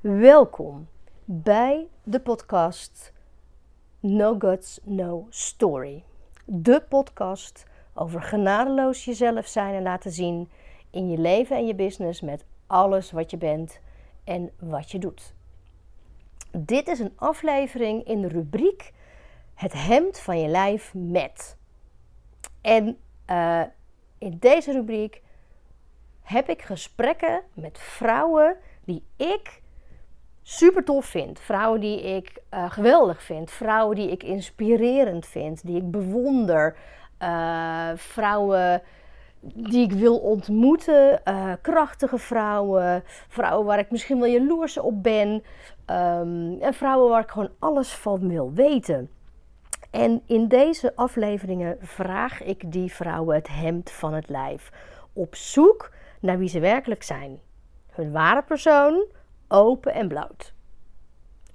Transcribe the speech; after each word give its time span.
Welkom 0.00 0.88
bij 1.24 1.88
de 2.02 2.20
podcast 2.20 3.12
No 3.98 4.36
Guts, 4.38 4.80
No 4.82 5.26
Story. 5.28 6.04
De 6.44 6.82
podcast 6.88 7.66
over 7.94 8.22
genadeloos 8.22 9.04
jezelf 9.04 9.46
zijn 9.46 9.74
en 9.74 9.82
laten 9.82 10.10
zien 10.10 10.50
in 10.90 11.10
je 11.10 11.18
leven 11.18 11.56
en 11.56 11.66
je 11.66 11.74
business 11.74 12.20
met 12.20 12.44
alles 12.66 13.10
wat 13.10 13.30
je 13.30 13.36
bent 13.36 13.80
en 14.24 14.50
wat 14.58 14.90
je 14.90 14.98
doet. 14.98 15.34
Dit 16.50 16.88
is 16.88 16.98
een 16.98 17.12
aflevering 17.16 18.04
in 18.04 18.20
de 18.20 18.28
rubriek 18.28 18.92
Het 19.54 19.72
hemd 19.72 20.18
van 20.18 20.40
je 20.40 20.48
lijf 20.48 20.94
met. 20.94 21.56
En 22.60 22.98
uh, 23.30 23.62
in 24.18 24.36
deze 24.38 24.72
rubriek 24.72 25.22
heb 26.22 26.48
ik 26.48 26.62
gesprekken 26.62 27.42
met 27.54 27.78
vrouwen 27.78 28.56
die 28.84 29.04
ik 29.16 29.60
super 30.50 30.84
tof 30.84 31.06
vind. 31.06 31.40
Vrouwen 31.40 31.80
die 31.80 32.02
ik 32.16 32.32
uh, 32.54 32.70
geweldig 32.70 33.22
vind. 33.22 33.50
Vrouwen 33.50 33.96
die 33.96 34.10
ik 34.10 34.22
inspirerend 34.22 35.26
vind. 35.26 35.66
Die 35.66 35.76
ik 35.76 35.90
bewonder. 35.90 36.76
Uh, 37.22 37.88
vrouwen 37.94 38.82
die 39.40 39.82
ik 39.82 39.92
wil 39.92 40.18
ontmoeten. 40.18 41.20
Uh, 41.24 41.52
krachtige 41.62 42.18
vrouwen. 42.18 43.02
Vrouwen 43.28 43.66
waar 43.66 43.78
ik 43.78 43.90
misschien 43.90 44.18
wel 44.20 44.28
jaloers 44.28 44.78
op 44.78 45.02
ben. 45.02 45.42
En 46.60 46.74
vrouwen 46.74 47.10
waar 47.10 47.22
ik 47.22 47.30
gewoon 47.30 47.52
alles 47.58 47.92
van 47.92 48.28
wil 48.28 48.52
weten. 48.52 49.10
En 49.90 50.22
in 50.26 50.48
deze 50.48 50.96
afleveringen 50.96 51.76
vraag 51.80 52.42
ik 52.42 52.72
die 52.72 52.92
vrouwen 52.92 53.34
het 53.34 53.48
hemd 53.48 53.90
van 53.90 54.14
het 54.14 54.28
lijf. 54.28 54.70
Op 55.12 55.34
zoek 55.34 55.90
naar 56.20 56.38
wie 56.38 56.48
ze 56.48 56.60
werkelijk 56.60 57.02
zijn. 57.02 57.40
Hun 57.90 58.12
ware 58.12 58.42
persoon, 58.42 59.04
open 59.50 59.94
en 59.94 60.08
bloot. 60.08 60.52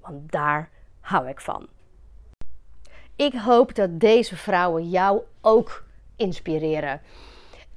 Want 0.02 0.32
daar 0.32 0.70
hou 1.00 1.28
ik 1.28 1.42
van. 1.42 1.68
Ik 3.16 3.34
hoop 3.34 3.76
dat 3.76 4.00
deze 4.00 4.36
vrouwen 4.36 4.90
jou 4.90 5.22
ook 5.42 5.84
inspireren. 6.16 7.02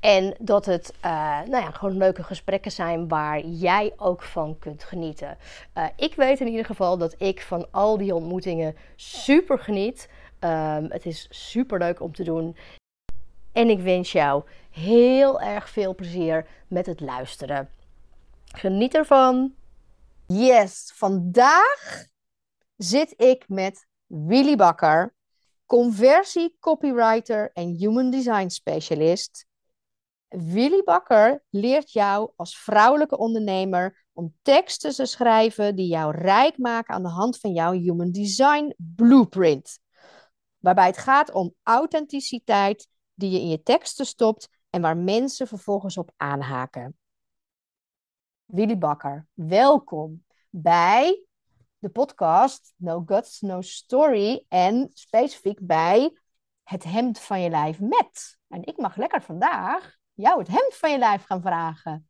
En 0.01 0.35
dat 0.39 0.67
het 0.67 0.95
uh, 1.05 1.11
nou 1.41 1.65
ja, 1.65 1.71
gewoon 1.71 1.97
leuke 1.97 2.23
gesprekken 2.23 2.71
zijn 2.71 3.09
waar 3.09 3.41
jij 3.41 3.93
ook 3.97 4.23
van 4.23 4.59
kunt 4.59 4.85
genieten. 4.85 5.37
Uh, 5.75 5.85
ik 5.97 6.15
weet 6.15 6.41
in 6.41 6.49
ieder 6.49 6.65
geval 6.65 6.99
dat 6.99 7.15
ik 7.19 7.43
van 7.43 7.67
al 7.71 7.99
die 7.99 8.15
ontmoetingen 8.15 8.77
super 8.97 9.59
geniet. 9.59 10.09
Um, 10.41 10.87
het 10.91 11.07
is 11.07 11.27
super 11.31 11.79
leuk 11.79 12.01
om 12.01 12.13
te 12.15 12.25
doen. 12.25 12.57
En 13.53 13.69
ik 13.69 13.81
wens 13.81 14.13
jou 14.13 14.43
heel 14.71 15.41
erg 15.41 15.69
veel 15.69 15.95
plezier 15.95 16.47
met 16.69 16.87
het 16.87 17.01
luisteren. 17.01 17.69
Geniet 18.45 18.95
ervan. 18.95 19.55
Yes, 20.33 20.93
vandaag 20.95 22.05
zit 22.77 23.15
ik 23.17 23.49
met 23.49 23.87
Willy 24.07 24.57
Bakker, 24.57 25.15
conversie 25.67 26.57
copywriter 26.61 27.51
en 27.53 27.69
human 27.69 28.11
design 28.11 28.49
specialist. 28.49 29.47
Willy 30.29 30.83
Bakker 30.85 31.45
leert 31.51 31.93
jou 31.93 32.33
als 32.37 32.59
vrouwelijke 32.59 33.19
ondernemer 33.19 34.07
om 34.13 34.35
teksten 34.43 34.95
te 34.95 35.07
schrijven 35.07 35.77
die 35.77 35.89
jou 35.89 36.17
rijk 36.17 36.59
maken 36.59 36.95
aan 36.95 37.03
de 37.03 37.09
hand 37.09 37.39
van 37.39 37.53
jouw 37.53 37.73
human 37.73 38.11
design 38.11 38.75
blueprint. 38.77 39.79
Waarbij 40.59 40.87
het 40.87 40.99
gaat 40.99 41.33
om 41.33 41.55
authenticiteit 41.63 42.89
die 43.15 43.31
je 43.31 43.41
in 43.41 43.49
je 43.49 43.63
teksten 43.63 44.07
stopt 44.07 44.49
en 44.71 44.81
waar 44.81 44.97
mensen 44.97 45.47
vervolgens 45.47 45.97
op 45.97 46.11
aanhaken. 46.17 46.99
Willy 48.53 48.79
Bakker, 48.79 49.27
welkom 49.33 50.25
bij 50.51 51.25
de 51.79 51.89
podcast 51.89 52.73
No 52.77 53.03
Guts, 53.07 53.41
No 53.41 53.61
Story 53.61 54.45
en 54.49 54.91
specifiek 54.93 55.59
bij 55.63 56.19
het 56.63 56.85
hemd 56.85 57.21
van 57.21 57.41
je 57.41 57.51
lijf 57.51 57.81
met. 57.81 58.39
En 58.49 58.65
ik 58.65 58.77
mag 58.77 58.97
lekker 58.97 59.23
vandaag 59.23 59.97
jou 60.15 60.39
het 60.39 60.49
hemd 60.49 60.75
van 60.75 60.91
je 60.91 60.99
lijf 60.99 61.25
gaan 61.25 61.43
vragen. 61.43 62.09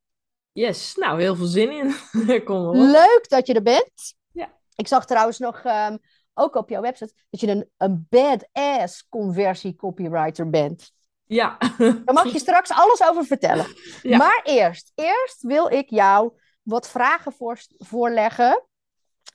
Yes, 0.52 0.94
nou 0.94 1.20
heel 1.20 1.36
veel 1.36 1.46
zin 1.46 1.70
in. 1.70 1.94
Kom 2.44 2.66
op. 2.66 2.74
Leuk 2.74 3.26
dat 3.28 3.46
je 3.46 3.54
er 3.54 3.62
bent. 3.62 4.14
Ja. 4.32 4.52
Ik 4.74 4.88
zag 4.88 5.06
trouwens 5.06 5.38
nog 5.38 5.64
um, 5.64 5.98
ook 6.34 6.54
op 6.54 6.68
jouw 6.68 6.82
website 6.82 7.14
dat 7.30 7.40
je 7.40 7.48
een, 7.48 7.70
een 7.76 8.06
badass 8.10 9.08
conversie 9.08 9.76
copywriter 9.76 10.50
bent. 10.50 10.92
Ja. 11.28 11.56
Daar 11.78 12.12
mag 12.12 12.32
je 12.32 12.38
straks 12.38 12.70
alles 12.70 13.02
over 13.02 13.24
vertellen. 13.24 13.66
Ja. 14.02 14.16
Maar 14.16 14.40
eerst, 14.44 14.92
eerst 14.94 15.42
wil 15.42 15.68
ik 15.70 15.90
jou 15.90 16.32
wat 16.62 16.88
vragen 16.90 17.32
voor, 17.32 17.58
voorleggen. 17.78 18.62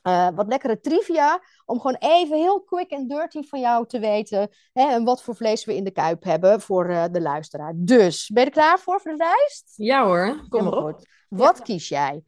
Uh, 0.02 0.28
wat 0.34 0.46
lekkere 0.46 0.80
trivia, 0.80 1.42
om 1.64 1.80
gewoon 1.80 1.96
even 1.98 2.36
heel 2.36 2.62
quick 2.62 2.90
en 2.90 3.08
dirty 3.08 3.42
van 3.42 3.60
jou 3.60 3.86
te 3.86 3.98
weten 3.98 4.50
hè, 4.72 4.88
en 4.90 5.04
wat 5.04 5.22
voor 5.22 5.36
vlees 5.36 5.64
we 5.64 5.74
in 5.76 5.84
de 5.84 5.90
kuip 5.90 6.24
hebben 6.24 6.60
voor 6.60 6.90
uh, 6.90 7.04
de 7.10 7.20
luisteraar. 7.20 7.72
Dus, 7.76 8.28
ben 8.28 8.42
je 8.42 8.48
er 8.48 8.54
klaar 8.56 8.78
voor, 8.78 9.00
voor 9.00 9.10
de 9.10 9.16
lijst? 9.16 9.72
Ja 9.76 10.04
hoor, 10.04 10.46
kom 10.48 10.64
maar 10.64 10.72
op. 10.72 10.82
goed. 10.94 11.06
Wat 11.28 11.56
Ja. 11.58 11.62
kies 11.64 11.88
jij? 11.88 12.22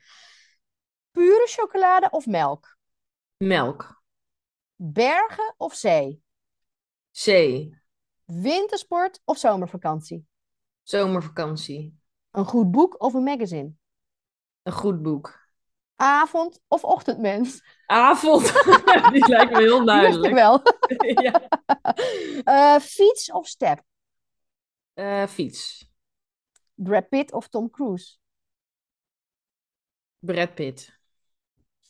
Pure 1.11 1.47
chocolade 1.47 2.11
of 2.11 2.27
melk? 2.27 2.77
Melk. 3.37 4.03
Bergen 4.77 5.55
of 5.57 5.75
zee? 5.75 6.23
Zee. 7.11 7.81
Wintersport 8.27 9.21
of 9.25 9.39
zomervakantie? 9.39 10.27
Zomervakantie. 10.83 11.99
Een 12.31 12.45
goed 12.45 12.71
boek 12.71 13.03
of 13.03 13.15
een 13.15 13.23
magazine? 13.23 13.73
Een 14.63 14.73
goed 14.73 15.03
boek. 15.03 15.45
Avond 15.97 16.61
of 16.69 16.85
ochtendmens? 16.85 17.63
Avond. 17.87 18.43
Die 19.13 19.29
lijkt 19.29 19.53
me 19.53 19.59
heel 19.59 19.85
duidelijk. 19.85 20.35
wel. 20.35 20.61
ja. 21.25 21.41
Eh, 22.45 22.79
fiets 22.79 23.33
of 23.33 23.47
step? 23.47 23.83
Eh, 24.95 25.27
fiets. 25.27 25.91
Brad 26.75 27.09
Pitt 27.09 27.33
of 27.33 27.49
Tom 27.49 27.71
Cruise? 27.71 28.17
Brad 30.19 30.55
Pitt. 30.55 30.99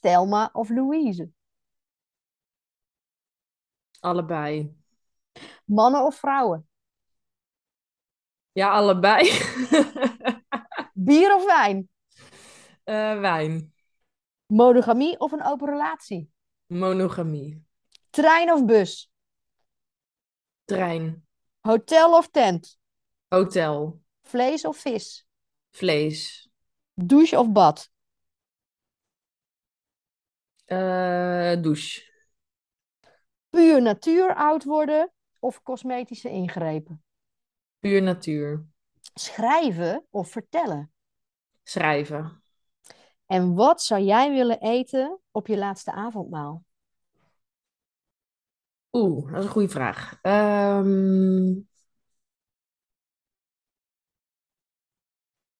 Thelma 0.00 0.50
of 0.52 0.68
Louise? 0.68 1.30
Allebei. 4.00 4.74
Mannen 5.64 6.04
of 6.04 6.16
vrouwen? 6.16 6.68
Ja, 8.52 8.70
allebei. 8.70 9.30
Bier 10.94 11.34
of 11.34 11.44
wijn? 11.44 11.88
Eh, 12.86 13.20
wijn. 13.20 13.74
Monogamie 14.46 15.18
of 15.20 15.32
een 15.32 15.44
open 15.44 15.68
relatie? 15.68 16.30
Monogamie. 16.66 17.64
Trein 18.10 18.52
of 18.52 18.64
bus? 18.64 19.10
Trein. 20.64 21.26
Hotel 21.60 22.16
of 22.16 22.30
tent? 22.30 22.78
Hotel. 23.28 24.00
Vlees 24.22 24.64
of 24.64 24.76
vis? 24.76 25.26
Vlees. 25.70 26.50
Douche 26.94 27.38
of 27.38 27.52
bad? 27.52 27.90
Eh, 30.64 31.62
douche. 31.62 32.02
Puur 33.50 33.82
natuur 33.82 34.34
oud 34.34 34.64
worden 34.64 35.12
of 35.38 35.62
cosmetische 35.62 36.28
ingrepen? 36.28 37.04
Puur 37.78 38.02
natuur. 38.02 38.66
Schrijven 39.14 40.06
of 40.10 40.30
vertellen? 40.30 40.92
Schrijven. 41.62 42.42
En 43.26 43.54
wat 43.54 43.82
zou 43.82 44.02
jij 44.02 44.30
willen 44.30 44.60
eten 44.60 45.20
op 45.30 45.46
je 45.46 45.58
laatste 45.58 45.92
avondmaal? 45.92 46.64
Oeh, 48.92 49.30
dat 49.30 49.38
is 49.38 49.44
een 49.44 49.50
goede 49.50 49.68
vraag. 49.68 50.18
Ehm, 50.22 51.54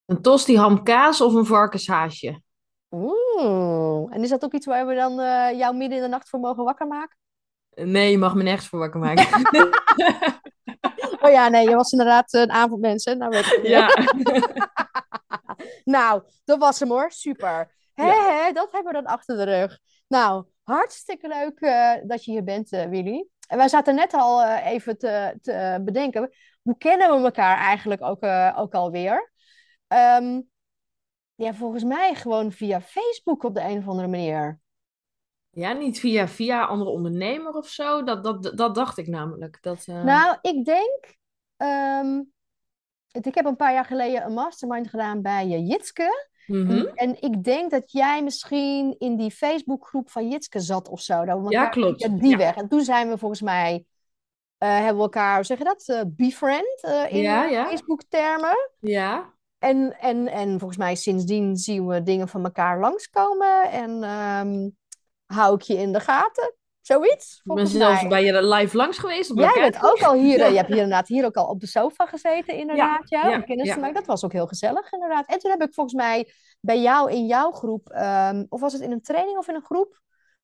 een 0.05 0.23
tosti 0.23 0.57
ham 0.57 0.83
kaas 0.83 1.21
of 1.21 1.35
een 1.35 1.47
varkenshaasje? 1.47 2.43
Oeh, 2.91 4.15
en 4.15 4.23
is 4.23 4.29
dat 4.29 4.45
ook 4.45 4.53
iets 4.53 4.67
waar 4.67 4.87
we 4.87 4.95
dan 4.95 5.21
eh, 5.21 5.59
jou 5.59 5.77
midden 5.77 5.99
in 5.99 6.05
de 6.05 6.11
nacht 6.11 6.29
voor 6.29 6.41
mogen 6.41 6.65
wakker 6.65 6.87
maken? 6.87 7.17
Nee, 7.83 8.11
je 8.11 8.19
mag 8.19 8.35
me 8.35 8.43
nergens 8.43 8.69
voor 8.69 8.79
wakker 8.79 9.01
maken. 9.01 9.27
Oh 11.21 11.33
ja, 11.33 11.49
nee, 11.49 11.69
je 11.69 11.75
was 11.75 11.93
inderdaad 11.93 12.33
een 12.33 12.51
avondmens, 12.51 13.05
hè? 13.05 13.15
Nou, 13.15 13.31
weet 13.31 13.47
ik 13.47 13.53
het 13.53 13.61
weer. 13.61 13.71
Ja. 13.71 13.89
Nou, 15.85 16.23
dat 16.45 16.59
was 16.59 16.81
hem 16.81 16.89
hoor. 16.89 17.11
Super. 17.11 17.75
Hè, 17.95 18.07
Ja. 18.07 18.45
hè, 18.45 18.53
dat 18.53 18.73
hebben 18.73 18.93
we 18.93 19.03
dan 19.03 19.13
achter 19.13 19.37
de 19.37 19.43
rug. 19.45 19.79
Nou, 20.09 20.45
hartstikke 20.65 21.29
leuk 21.29 21.61
eh, 21.61 21.93
dat 22.05 22.25
je 22.25 22.31
hier 22.31 22.45
bent, 22.45 22.73
eh, 22.73 22.85
Willy. 22.89 23.27
En 23.49 23.57
wij 23.57 23.69
zaten 23.69 23.95
net 23.95 24.15
al 24.15 24.43
eh, 24.43 24.67
even 24.73 24.99
te, 24.99 25.39
te 25.43 25.81
bedenken. 25.85 26.31
Hoe 26.63 26.77
kennen 26.79 27.17
we 27.19 27.25
elkaar 27.25 27.59
eigenlijk 27.59 28.03
ook, 28.03 28.23
eh, 28.23 28.55
ook 28.57 28.75
alweer? 28.75 29.33
Ehm, 29.87 30.41
ja, 31.35 31.55
volgens 31.55 31.85
mij 31.85 32.15
gewoon 32.15 32.53
via 32.53 32.81
Facebook 32.81 33.43
op 33.45 33.55
de 33.55 33.61
een 33.63 33.79
of 33.79 33.89
andere 33.89 34.09
manier. 34.09 34.61
Ja, 35.57 35.73
niet 35.73 36.01
via, 36.01 36.29
via 36.29 36.65
andere 36.65 36.91
ondernemer 36.91 37.53
of 37.53 37.69
zo. 37.69 38.03
Dat, 38.03 38.25
dat, 38.25 38.53
dat 38.57 38.75
dacht 38.75 38.99
ik 38.99 39.07
namelijk. 39.07 39.59
Dat, 39.61 39.85
eh, 39.87 40.03
Nou, 40.03 40.37
ik 40.43 40.65
denk. 40.65 41.15
ehm, 41.57 42.23
ik 43.25 43.35
heb 43.35 43.45
een 43.45 43.57
paar 43.57 43.73
jaar 43.73 43.85
geleden 43.85 44.25
een 44.25 44.33
mastermind 44.33 44.89
gedaan 44.89 45.23
bij 45.23 45.49
Jitske. 45.49 46.29
Mhm. 46.47 46.71
En, 46.71 46.95
en 46.95 47.23
ik 47.23 47.45
denk 47.45 47.71
dat 47.71 47.93
jij 47.93 48.23
misschien 48.23 48.95
in 48.99 49.17
die 49.17 49.31
Facebookgroep 49.31 50.11
van 50.11 50.29
Jitske 50.29 50.61
zat 50.61 50.89
of 50.89 51.01
zo. 51.01 51.25
Ja, 51.49 51.67
klopt. 51.69 52.21
die 52.21 52.31
Ja. 52.31 52.37
weg. 52.37 52.57
En 52.57 52.69
toen 52.69 52.83
zijn 52.85 53.09
we 53.09 53.19
volgens 53.19 53.41
mij, 53.43 53.85
eh, 54.59 54.69
hebben 54.69 54.97
we 54.97 55.03
elkaar, 55.03 55.35
hoe 55.35 55.45
zeg 55.45 55.59
je 55.59 55.65
dat, 55.65 55.85
eh 55.89 56.01
befriend 56.07 56.81
in 57.09 57.21
Ja, 57.21 57.45
ja. 57.45 57.67
Facebook-termen. 57.67 58.71
Ja, 58.81 59.35
En, 59.59 59.97
en, 60.01 60.29
en 60.29 60.49
volgens 60.59 60.79
mij 60.79 60.95
sindsdien 60.95 61.57
zien 61.57 61.87
we 61.87 62.03
dingen 62.03 62.29
van 62.29 62.45
elkaar 62.45 62.81
langskomen. 62.81 63.71
En 63.71 64.03
ehm, 64.03 64.69
hou 65.27 65.55
ik 65.55 65.63
je 65.63 65.75
in 65.75 65.93
de 65.93 66.01
gaten. 66.01 66.55
Zoiets, 66.81 67.37
ik 67.37 67.43
ben 67.45 67.57
volgens 67.57 67.73
zelfs 67.77 68.01
mij. 68.01 68.09
bij 68.11 68.25
je 68.25 68.43
live 68.47 68.77
langs 68.77 68.99
geweest 68.99 69.33
Jij 69.35 69.53
bent 69.55 69.85
ook 69.85 70.03
al 70.03 70.13
hier, 70.15 70.41
eh, 70.43 70.51
je 70.51 70.57
hebt 70.57 70.69
hier 70.69 70.77
inderdaad 70.77 71.09
hier 71.09 71.25
ook 71.25 71.37
al 71.37 71.47
op 71.47 71.61
de 71.61 71.67
sofa 71.67 72.07
gezeten, 72.07 72.55
inderdaad, 72.55 73.09
ja, 73.09 73.41
kennis 73.41 73.73
te 73.73 73.79
maken. 73.79 73.95
Dat 73.95 74.07
was 74.07 74.25
ook 74.25 74.33
heel 74.33 74.47
gezellig, 74.47 74.93
inderdaad. 74.93 75.27
En 75.27 75.39
toen 75.39 75.51
heb 75.51 75.63
ik 75.63 75.75
volgens 75.75 75.95
mij 75.97 76.33
bij 76.61 76.81
jou 76.81 77.11
in 77.11 77.27
jouw 77.27 77.51
groep, 77.51 77.89
ehm, 77.89 78.45
of 78.49 78.61
was 78.61 78.73
het 78.73 78.83
in 78.83 78.91
een 78.93 79.03
training 79.03 79.39
of 79.39 79.49
in 79.49 79.55
een 79.55 79.65
groep, 79.65 80.01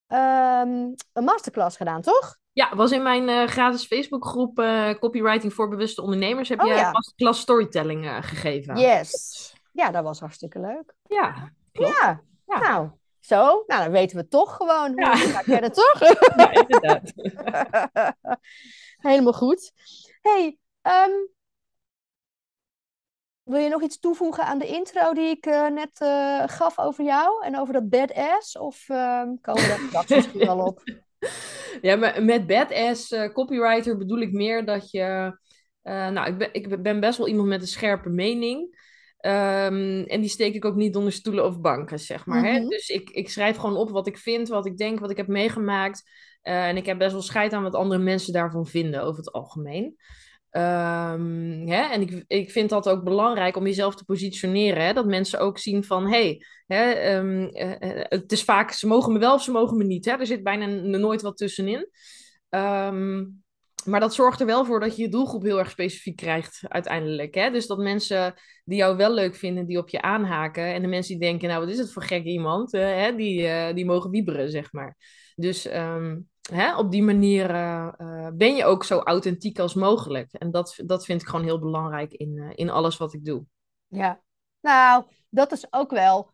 ehm, 0.06 0.90
een 1.12 1.24
masterclass 1.24 1.76
gedaan, 1.76 2.00
toch? 2.00 2.36
Ja, 2.52 2.76
was 2.76 2.92
in 2.92 3.02
mijn 3.02 3.28
eh, 3.28 3.46
gratis 3.46 3.86
Facebookgroep 3.86 4.58
eh, 4.58 4.90
Copywriting 4.98 5.54
voor 5.54 5.68
bewuste 5.68 6.02
ondernemers. 6.02 6.48
Heb 6.48 6.60
Oh, 6.60 6.66
jij 6.66 6.76
ja. 6.76 6.90
masterclass 6.90 7.40
storytelling 7.40 8.06
gegeven. 8.20 8.76
Yes. 8.78 9.54
Ja, 9.72 9.90
dat 9.90 10.02
was 10.04 10.20
hartstikke 10.20 10.60
leuk. 10.60 10.94
Ja, 11.02 11.52
klopt. 11.72 11.96
Ja, 11.98 12.20
Ja. 12.46 12.58
nou, 12.58 12.90
zo. 13.24 13.64
Nou, 13.66 13.82
dan 13.82 13.90
weten 13.90 14.16
we 14.16 14.28
toch 14.28 14.56
gewoon 14.56 14.92
hoe 14.92 15.00
Ja. 15.00 15.12
we 15.16 15.24
elkaar 15.24 15.44
kennen, 15.44 15.72
toch? 15.82 15.98
Ja, 16.36 16.50
inderdaad. 16.52 17.12
Helemaal 19.08 19.32
goed. 19.32 19.72
hey, 20.20 20.58
ehm, 20.82 21.10
wil 23.42 23.60
je 23.60 23.68
nog 23.68 23.82
iets 23.82 23.98
toevoegen 23.98 24.44
aan 24.44 24.58
de 24.58 24.66
intro 24.66 25.12
die 25.12 25.28
ik 25.28 25.46
eh, 25.46 25.66
net 25.68 26.00
eh, 26.00 26.42
gaf 26.46 26.78
over 26.78 27.04
jou 27.04 27.44
en 27.44 27.58
over 27.58 27.72
dat 27.72 27.88
badass? 27.88 28.58
Of 28.58 28.88
ehm, 28.88 29.28
komen 29.40 29.62
we 29.62 29.68
daar 29.68 29.78
straks 29.88 30.08
misschien 30.08 30.46
wel 30.46 30.58
op? 30.58 30.80
Ja, 31.82 31.96
maar 31.96 32.22
met 32.22 32.46
badass 32.46 33.12
eh, 33.12 33.32
copywriter 33.32 33.96
bedoel 33.96 34.20
ik 34.20 34.32
meer 34.32 34.64
dat 34.64 34.90
je... 34.90 35.36
nou, 35.82 36.26
ik 36.26 36.38
ben, 36.38 36.48
ik 36.52 36.82
ben 36.82 37.00
best 37.00 37.18
wel 37.18 37.28
iemand 37.28 37.48
met 37.48 37.60
een 37.60 37.66
scherpe 37.66 38.08
mening. 38.08 38.78
Ehm, 39.22 40.02
en 40.06 40.20
die 40.20 40.28
steek 40.28 40.54
ik 40.54 40.64
ook 40.64 40.74
niet 40.74 40.96
onder 40.96 41.12
stoelen 41.12 41.44
of 41.44 41.60
banken, 41.60 41.98
zeg 41.98 42.26
maar. 42.26 42.44
Hè? 42.44 42.58
Mhm. 42.58 42.68
Dus 42.68 42.88
ik, 42.88 43.10
ik 43.10 43.28
schrijf 43.28 43.56
gewoon 43.56 43.76
op 43.76 43.90
wat 43.90 44.06
ik 44.06 44.18
vind, 44.18 44.48
wat 44.48 44.66
ik 44.66 44.76
denk, 44.76 45.00
wat 45.00 45.10
ik 45.10 45.16
heb 45.16 45.26
meegemaakt. 45.26 46.10
Eh, 46.40 46.68
en 46.68 46.76
ik 46.76 46.86
heb 46.86 46.98
best 46.98 47.12
wel 47.12 47.22
scheid 47.22 47.52
aan 47.52 47.62
wat 47.62 47.74
andere 47.74 48.00
mensen 48.00 48.32
daarvan 48.32 48.66
vinden, 48.66 49.02
over 49.02 49.18
het 49.18 49.32
algemeen. 49.32 49.96
Ehm, 50.50 51.66
hè? 51.66 51.82
En 51.82 52.00
ik, 52.00 52.24
ik 52.26 52.50
vind 52.50 52.70
dat 52.70 52.88
ook 52.88 53.04
belangrijk 53.04 53.56
om 53.56 53.66
jezelf 53.66 53.94
te 53.94 54.04
positioneren. 54.04 54.84
Hè? 54.84 54.92
Dat 54.92 55.06
mensen 55.06 55.40
ook 55.40 55.58
zien 55.58 55.84
van, 55.84 56.08
hey, 56.10 56.44
hè, 56.66 56.90
ehm, 56.90 57.44
eh, 57.44 58.00
eh, 58.00 58.04
het 58.08 58.32
is 58.32 58.44
vaak, 58.44 58.70
ze 58.70 58.86
mogen 58.86 59.12
me 59.12 59.18
wel 59.18 59.34
of 59.34 59.42
ze 59.42 59.50
mogen 59.50 59.76
me 59.76 59.84
niet. 59.84 60.04
Hè? 60.04 60.12
Er 60.12 60.26
zit 60.26 60.42
bijna 60.42 60.66
nooit 60.98 61.22
wat 61.22 61.36
tussenin. 61.36 61.88
Ehm, 62.48 63.24
maar 63.84 64.00
dat 64.00 64.14
zorgt 64.14 64.40
er 64.40 64.46
wel 64.46 64.64
voor 64.64 64.80
dat 64.80 64.96
je 64.96 65.02
je 65.02 65.08
doelgroep 65.08 65.42
heel 65.42 65.58
erg 65.58 65.70
specifiek 65.70 66.16
krijgt 66.16 66.60
uiteindelijk. 66.68 67.34
Hè? 67.34 67.50
Dus 67.50 67.66
dat 67.66 67.78
mensen 67.78 68.34
die 68.64 68.78
jou 68.78 68.96
wel 68.96 69.12
leuk 69.12 69.34
vinden, 69.34 69.66
die 69.66 69.78
op 69.78 69.88
je 69.88 70.02
aanhaken. 70.02 70.64
En 70.64 70.82
de 70.82 70.88
mensen 70.88 71.18
die 71.18 71.28
denken, 71.28 71.48
nou 71.48 71.60
wat 71.60 71.68
is 71.68 71.78
het 71.78 71.92
voor 71.92 72.02
gek 72.02 72.24
iemand, 72.24 72.74
eh, 72.74 72.80
hè? 72.80 73.14
Die, 73.14 73.46
eh, 73.46 73.74
die 73.74 73.84
mogen 73.84 74.10
wieberen, 74.10 74.50
zeg 74.50 74.72
maar. 74.72 74.96
Dus 75.34 75.66
ehm, 75.66 76.20
hè, 76.50 76.76
op 76.76 76.90
die 76.90 77.02
manier 77.02 77.50
eh, 77.50 78.28
ben 78.34 78.56
je 78.56 78.64
ook 78.64 78.84
zo 78.84 78.98
authentiek 78.98 79.58
als 79.58 79.74
mogelijk. 79.74 80.32
En 80.32 80.50
dat, 80.50 80.74
dat 80.84 81.04
vind 81.04 81.22
ik 81.22 81.28
gewoon 81.28 81.44
heel 81.44 81.58
belangrijk 81.58 82.12
in, 82.12 82.52
in 82.54 82.70
alles 82.70 82.96
wat 82.96 83.14
ik 83.14 83.24
doe. 83.24 83.44
Ja, 83.86 84.22
nou, 84.60 85.04
dat 85.28 85.52
is 85.52 85.66
ook 85.70 85.90
wel, 85.90 86.30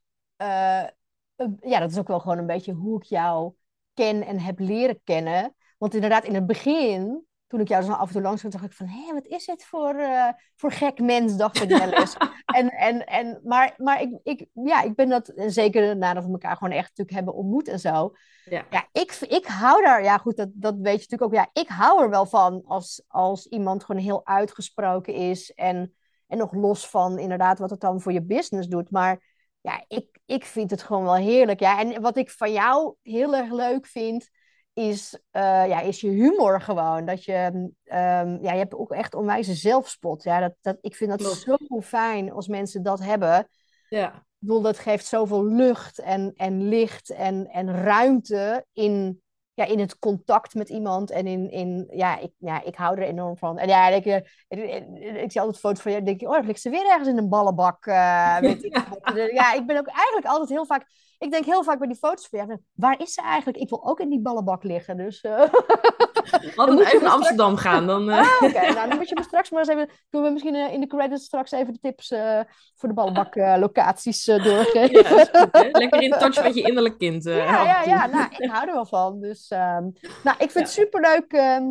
ja, 1.61 1.79
dat 1.79 1.91
is 1.91 1.99
ook 1.99 2.09
wel 2.09 2.21
gewoon 2.21 2.39
een 2.39 2.47
beetje 2.47 2.73
hoe 2.73 3.01
ik 3.03 3.07
jou 3.07 3.53
ken 3.95 4.27
en 4.27 4.41
heb 4.41 4.59
leren 4.59 5.01
kennen. 5.05 5.55
Want 5.79 5.95
inderdaad, 5.95 6.25
in 6.25 6.35
het 6.35 6.47
begin, 6.47 7.27
toen 7.49 7.61
ik 7.61 7.69
jou 7.69 7.85
zo 7.85 7.93
af 7.93 8.07
en 8.07 8.13
toe 8.13 8.23
langs 8.23 8.41
zag, 8.41 8.51
dacht 8.51 8.65
ik 8.65 8.73
van, 8.73 8.87
hé, 8.87 9.13
wat 9.13 9.27
is 9.27 9.45
dit 9.45 9.65
voor, 9.65 9.95
eh, 9.95 10.29
voor 10.57 10.73
gek 10.73 11.01
mens, 11.01 11.37
dacht 11.37 11.63
ik 11.63 11.69
wel 11.69 11.93
eens. 11.93 12.17
en, 12.59 12.71
en, 12.71 13.07
en, 13.07 13.41
maar 13.45 13.75
maar 13.77 14.01
ik, 14.03 14.19
ik, 14.23 14.47
ja, 14.53 14.83
ik 14.83 14.95
ben 14.95 15.09
dat, 15.09 15.29
en 15.29 15.53
zeker 15.53 15.97
nadat 15.97 16.25
we 16.25 16.31
elkaar 16.31 16.57
gewoon 16.57 16.73
echt 16.73 16.89
natuurlijk 16.89 17.17
hebben 17.17 17.35
ontmoet 17.35 17.69
en 17.69 17.81
zo. 17.81 18.13
Ja. 18.45 18.65
Ja, 18.71 18.89
ik, 18.93 19.13
ik 19.13 19.47
hou 19.47 19.83
daar, 19.83 20.03
ja 20.03 20.19
goed, 20.19 20.37
dat, 20.37 20.49
dat 20.53 20.75
weet 20.75 21.03
je 21.03 21.07
natuurlijk 21.11 21.23
ook. 21.23 21.35
Ja, 21.35 21.63
ik 21.63 21.69
hou 21.69 22.03
er 22.03 22.11
wel 22.11 22.27
van 22.27 22.63
als, 22.67 23.03
als 23.09 23.47
iemand 23.47 23.85
gewoon 23.85 24.03
heel 24.03 24.27
uitgesproken 24.27 25.15
is 25.15 25.53
en, 25.53 25.95
en 26.27 26.39
nog 26.39 26.53
los 26.53 26.89
van 26.89 27.19
inderdaad 27.19 27.59
wat 27.59 27.71
het 27.71 27.81
dan 27.81 28.01
voor 28.01 28.13
je 28.13 28.23
business 28.23 28.69
doet. 28.69 28.91
Maar 28.91 29.25
ja, 29.61 29.85
ik, 29.89 30.19
ik 30.27 30.45
vind 30.45 30.71
het 30.71 30.83
gewoon 30.83 31.05
wel 31.05 31.17
heerlijk. 31.17 31.61
Ja, 31.61 31.81
en 31.81 32.01
wat 32.01 32.17
ik 32.17 32.31
van 32.31 32.53
jou 32.53 32.95
heel 33.03 33.37
erg 33.37 33.53
leuk 33.53 33.87
vind, 33.87 34.31
is, 34.79 35.19
eh, 35.31 35.43
ja, 35.43 35.81
is 35.81 36.01
je 36.01 36.09
humor 36.09 36.61
gewoon. 36.61 37.05
Dat 37.05 37.25
je, 37.25 37.71
ehm, 37.85 38.39
ja, 38.43 38.53
je 38.53 38.59
hebt 38.59 38.75
ook 38.75 38.93
echt 38.93 39.15
onwijze 39.15 39.55
zelfspot. 39.55 40.23
Ja, 40.23 40.41
dat, 40.41 40.55
dat, 40.61 40.79
ik 40.81 40.97
vind 40.97 41.11
dat 41.11 41.21
Klopt. 41.21 41.63
zo 41.69 41.81
fijn 41.81 42.33
als 42.33 42.49
mensen 42.49 42.83
dat 42.83 43.01
hebben. 43.01 43.49
Ja. 43.89 44.15
Ik 44.15 44.47
bedoel, 44.47 44.63
dat 44.63 44.79
geeft 44.79 45.07
zoveel 45.07 45.45
lucht 45.45 45.99
en, 45.99 46.33
en 46.37 46.69
licht 46.69 47.11
en, 47.11 47.47
en 47.47 47.83
ruimte 47.83 48.67
in, 48.73 49.23
ja, 49.59 49.65
in 49.65 49.79
het 49.79 49.99
contact 49.99 50.55
met 50.55 50.69
iemand. 50.69 51.11
En 51.11 51.27
in, 51.27 51.51
in 51.51 51.89
ja, 51.91 52.19
ik, 52.19 52.31
ja, 52.39 52.65
ik 52.65 52.75
hou 52.75 52.97
er 52.97 53.03
enorm 53.03 53.37
van. 53.37 53.59
En 53.59 53.69
ja, 53.69 53.89
ik, 53.89 54.07
eh, 54.07 54.77
ik, 55.23 55.33
zie 55.33 55.41
altijd 55.41 55.59
foto's 55.59 55.83
van 55.83 55.93
je 55.93 55.99
en 55.99 56.05
denk 56.05 56.21
je, 56.21 56.27
oh, 56.27 56.33
dan 56.33 56.47
ligt 56.47 56.61
ze 56.61 56.71
weer 56.71 56.87
ergens 56.87 57.09
in 57.09 57.19
een 57.19 57.29
ballenbak. 57.29 57.87
eh, 57.87 58.39
weet 58.49 58.65
ik, 58.65 58.85
wat. 58.89 59.31
ja, 59.33 59.53
ik 59.53 59.67
ben 59.67 59.79
ook 59.79 59.89
eigenlijk 59.89 60.27
altijd 60.27 60.49
heel 60.49 60.67
vaak, 60.67 60.87
ik 61.19 61.31
denk 61.31 61.45
heel 61.45 61.65
vaak 61.65 61.79
bij 61.79 61.89
die 61.89 61.97
foto's 61.97 62.29
van 62.29 62.47
je, 62.47 62.61
waar 62.73 63.01
is 63.01 63.13
ze 63.13 63.23
eigenlijk? 63.23 63.59
Ik 63.59 63.69
wil 63.69 63.87
ook 63.87 64.01
in 64.01 64.09
die 64.09 64.21
ballenbak 64.21 64.63
liggen. 64.63 64.97
Dus, 64.97 65.21
eh, 65.21 65.43
Laten 66.55 66.77
we 66.77 66.87
even 66.87 67.03
naar 67.03 67.13
Amsterdam 67.13 67.57
gaan. 67.57 67.87
Dan, 67.87 68.11
eh, 68.11 68.19
Ah, 68.19 68.43
oké. 68.49 68.61
Nou, 68.73 68.89
dan 68.89 68.97
moet 68.99 69.09
je 69.09 69.15
me 69.15 69.23
straks 69.23 69.51
maar 69.51 69.61
eens 69.61 69.69
even... 69.69 69.89
Kunnen 70.11 70.29
we 70.29 70.33
misschien 70.35 70.55
eh, 70.55 70.73
in 70.73 70.81
de 70.81 70.87
credits 70.87 71.25
straks 71.25 71.51
even 71.51 71.73
de 71.73 71.79
tips 71.79 72.11
eh, 72.11 72.41
voor 72.75 72.89
de 72.89 72.95
ballenbak-locaties 72.95 74.25
doorgeven? 74.25 75.03
ja, 75.03 75.09
goed? 75.25 75.53
Lekker 75.79 76.03
in 76.03 76.11
touch 76.11 76.43
met 76.43 76.55
je 76.55 76.63
innerlijk 76.63 76.99
kind. 76.99 77.27
eh, 77.27 77.37
Ja, 77.37 77.65
ja, 77.65 77.83
ja. 77.83 78.07
Nou, 78.07 78.29
ik 78.37 78.51
hou 78.51 78.67
er 78.69 78.75
wel 78.75 78.87
van. 78.87 79.21
Dus, 79.21 79.49
ehm, 79.49 79.83
nou, 80.25 80.37
ik 80.39 80.51
vind 80.51 80.55
het 80.65 80.71
superleuk 80.71 81.33
ehm, 81.33 81.65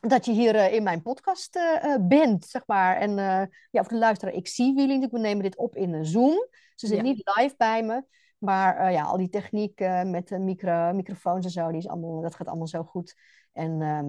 dat 0.00 0.24
je 0.24 0.32
hier 0.32 0.54
eh, 0.54 0.72
in 0.74 0.82
mijn 0.82 1.02
podcast 1.02 1.56
eh, 1.56 1.84
eh, 1.94 2.00
bent, 2.00 2.44
zeg 2.46 2.62
maar. 2.66 2.96
En 2.96 3.18
eh, 3.18 3.42
ja, 3.70 3.82
voor 3.82 3.88
de 3.92 3.98
luisteraar, 3.98 4.34
ik 4.34 4.48
zie 4.48 4.74
Willy. 4.74 4.86
natuurlijk. 4.86 5.12
We 5.12 5.18
nemen 5.18 5.42
dit 5.42 5.56
op 5.56 5.76
in 5.76 5.92
een 5.94 6.04
Zoom. 6.06 6.46
Ze 6.74 6.86
zit 6.86 6.96
Ja. 6.96 7.02
niet 7.02 7.30
live 7.36 7.54
bij 7.56 7.82
me. 7.82 8.02
Maar 8.38 8.76
eh, 8.76 8.92
ja, 8.92 9.02
al 9.02 9.16
die 9.16 9.28
techniek 9.28 9.80
eh, 9.80 10.02
met 10.02 10.28
de 10.28 10.38
micro, 10.38 10.92
microfoons 10.92 11.44
en 11.44 11.50
zo, 11.50 11.68
die 11.68 11.78
is 11.78 11.88
allemaal, 11.88 12.20
dat 12.20 12.34
gaat 12.34 12.46
allemaal 12.46 12.66
zo 12.66 12.82
goed. 12.82 13.14
En 13.52 13.70
ehm, 13.82 14.06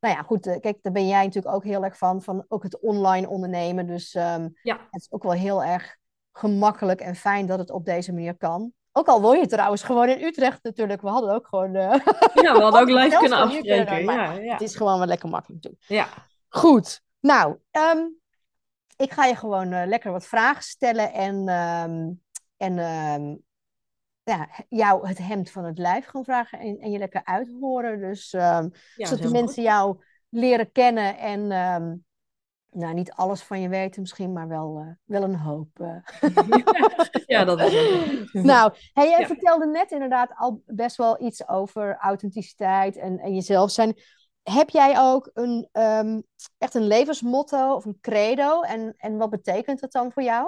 nou 0.00 0.14
ja, 0.16 0.22
goed, 0.22 0.46
eh, 0.46 0.60
kijk, 0.60 0.78
daar 0.82 0.92
ben 0.92 1.06
jij 1.08 1.24
natuurlijk 1.24 1.54
ook 1.54 1.64
heel 1.64 1.84
erg 1.84 1.98
van, 1.98 2.22
van 2.22 2.44
ook 2.48 2.62
het 2.62 2.80
online 2.80 3.28
ondernemen. 3.28 3.86
Dus 3.86 4.14
ehm, 4.14 4.48
Ja. 4.62 4.74
het 4.90 5.00
is 5.00 5.12
ook 5.12 5.22
wel 5.22 5.32
heel 5.32 5.64
erg 5.64 5.96
gemakkelijk 6.32 7.00
en 7.00 7.14
fijn 7.14 7.46
dat 7.46 7.58
het 7.58 7.70
op 7.70 7.84
deze 7.84 8.12
manier 8.12 8.36
kan. 8.36 8.72
Ook 8.92 9.08
al 9.08 9.20
woon 9.20 9.38
je 9.38 9.46
trouwens 9.46 9.82
gewoon 9.82 10.08
in 10.08 10.22
Utrecht 10.22 10.62
natuurlijk. 10.62 11.00
We 11.02 11.08
hadden 11.08 11.34
ook 11.34 11.46
gewoon... 11.46 11.74
eh, 11.74 11.94
Ja, 12.34 12.52
we 12.52 12.60
hadden 12.60 12.80
ook 12.82 12.88
live 12.88 13.18
kunnen 13.18 13.38
afspreken. 13.38 14.04
Ja, 14.04 14.32
ja. 14.32 14.52
Het 14.52 14.60
is 14.60 14.76
gewoon 14.76 14.98
wel 14.98 15.06
lekker 15.06 15.28
makkelijk 15.28 15.66
ja. 15.78 16.08
Goed, 16.48 17.02
nou, 17.20 17.56
ehm, 17.70 17.98
ik 18.96 19.12
ga 19.12 19.24
je 19.24 19.36
gewoon 19.36 19.72
eh, 19.72 19.86
lekker 19.86 20.12
wat 20.12 20.26
vragen 20.26 20.62
stellen 20.62 21.12
en, 21.12 21.48
en 22.56 22.78
ja, 24.28 24.48
jou 24.68 25.08
het 25.08 25.18
hemd 25.18 25.50
van 25.50 25.64
het 25.64 25.78
lijf 25.78 26.06
gaan 26.06 26.24
vragen 26.24 26.58
en, 26.58 26.78
en 26.78 26.90
je 26.90 26.98
lekker 26.98 27.24
uithoren. 27.24 28.00
Dus 28.00 28.30
Ja, 28.30 28.68
zodat 28.94 29.22
de 29.22 29.30
mensen 29.30 29.62
jou 29.62 30.02
leren 30.28 30.72
kennen 30.72 31.18
en 31.18 31.50
ehm, 31.50 31.94
nou, 32.70 32.94
niet 32.94 33.12
alles 33.12 33.42
van 33.42 33.60
je 33.60 33.68
weten 33.68 34.00
misschien, 34.00 34.32
maar 34.32 34.48
wel, 34.48 34.78
eh, 34.78 34.86
wel 35.04 35.22
een 35.22 35.36
hoop. 35.36 35.80
eh. 35.80 35.96
Ja, 37.26 37.44
dat 37.44 37.60
is 37.60 37.72
het. 37.72 38.32
Nou, 38.42 38.72
hey, 38.92 39.08
jij 39.08 39.20
Ja. 39.20 39.26
vertelde 39.26 39.66
net 39.66 39.90
inderdaad 39.90 40.30
al 40.34 40.62
best 40.66 40.96
wel 40.96 41.22
iets 41.22 41.48
over 41.48 41.96
authenticiteit 41.96 42.96
en, 42.96 43.18
en 43.18 43.34
jezelf 43.34 43.70
zijn. 43.70 43.94
Heb 44.42 44.70
jij 44.70 44.98
ook 44.98 45.30
een, 45.34 45.68
ehm, 45.72 46.20
echt 46.58 46.74
een 46.74 46.86
levensmotto 46.86 47.74
of 47.74 47.84
een 47.84 47.98
credo? 48.00 48.60
En, 48.62 48.94
en 48.96 49.16
wat 49.16 49.30
betekent 49.30 49.80
dat 49.80 49.92
dan 49.92 50.12
voor 50.12 50.22
jou? 50.22 50.46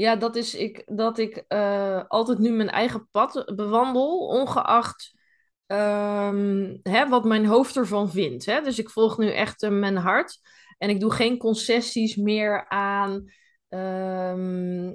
Ja, 0.00 0.16
dat 0.16 0.36
is 0.36 0.54
ik, 0.54 0.82
dat 0.86 1.18
ik 1.18 1.44
eh, 1.48 2.02
altijd 2.08 2.38
nu 2.38 2.50
mijn 2.50 2.70
eigen 2.70 3.08
pad 3.10 3.52
bewandel, 3.56 4.18
ongeacht 4.18 5.18
ehm, 5.66 6.76
hè, 6.82 7.08
wat 7.08 7.24
mijn 7.24 7.46
hoofd 7.46 7.76
ervan 7.76 8.10
vindt. 8.10 8.44
Hè? 8.46 8.60
Dus 8.60 8.78
ik 8.78 8.90
volg 8.90 9.18
nu 9.18 9.30
echt 9.30 9.62
eh, 9.62 9.70
mijn 9.70 9.96
hart 9.96 10.40
en 10.78 10.90
ik 10.90 11.00
doe 11.00 11.12
geen 11.12 11.38
concessies 11.38 12.16
meer 12.16 12.68
aan, 12.68 13.24
ehm, 13.68 14.92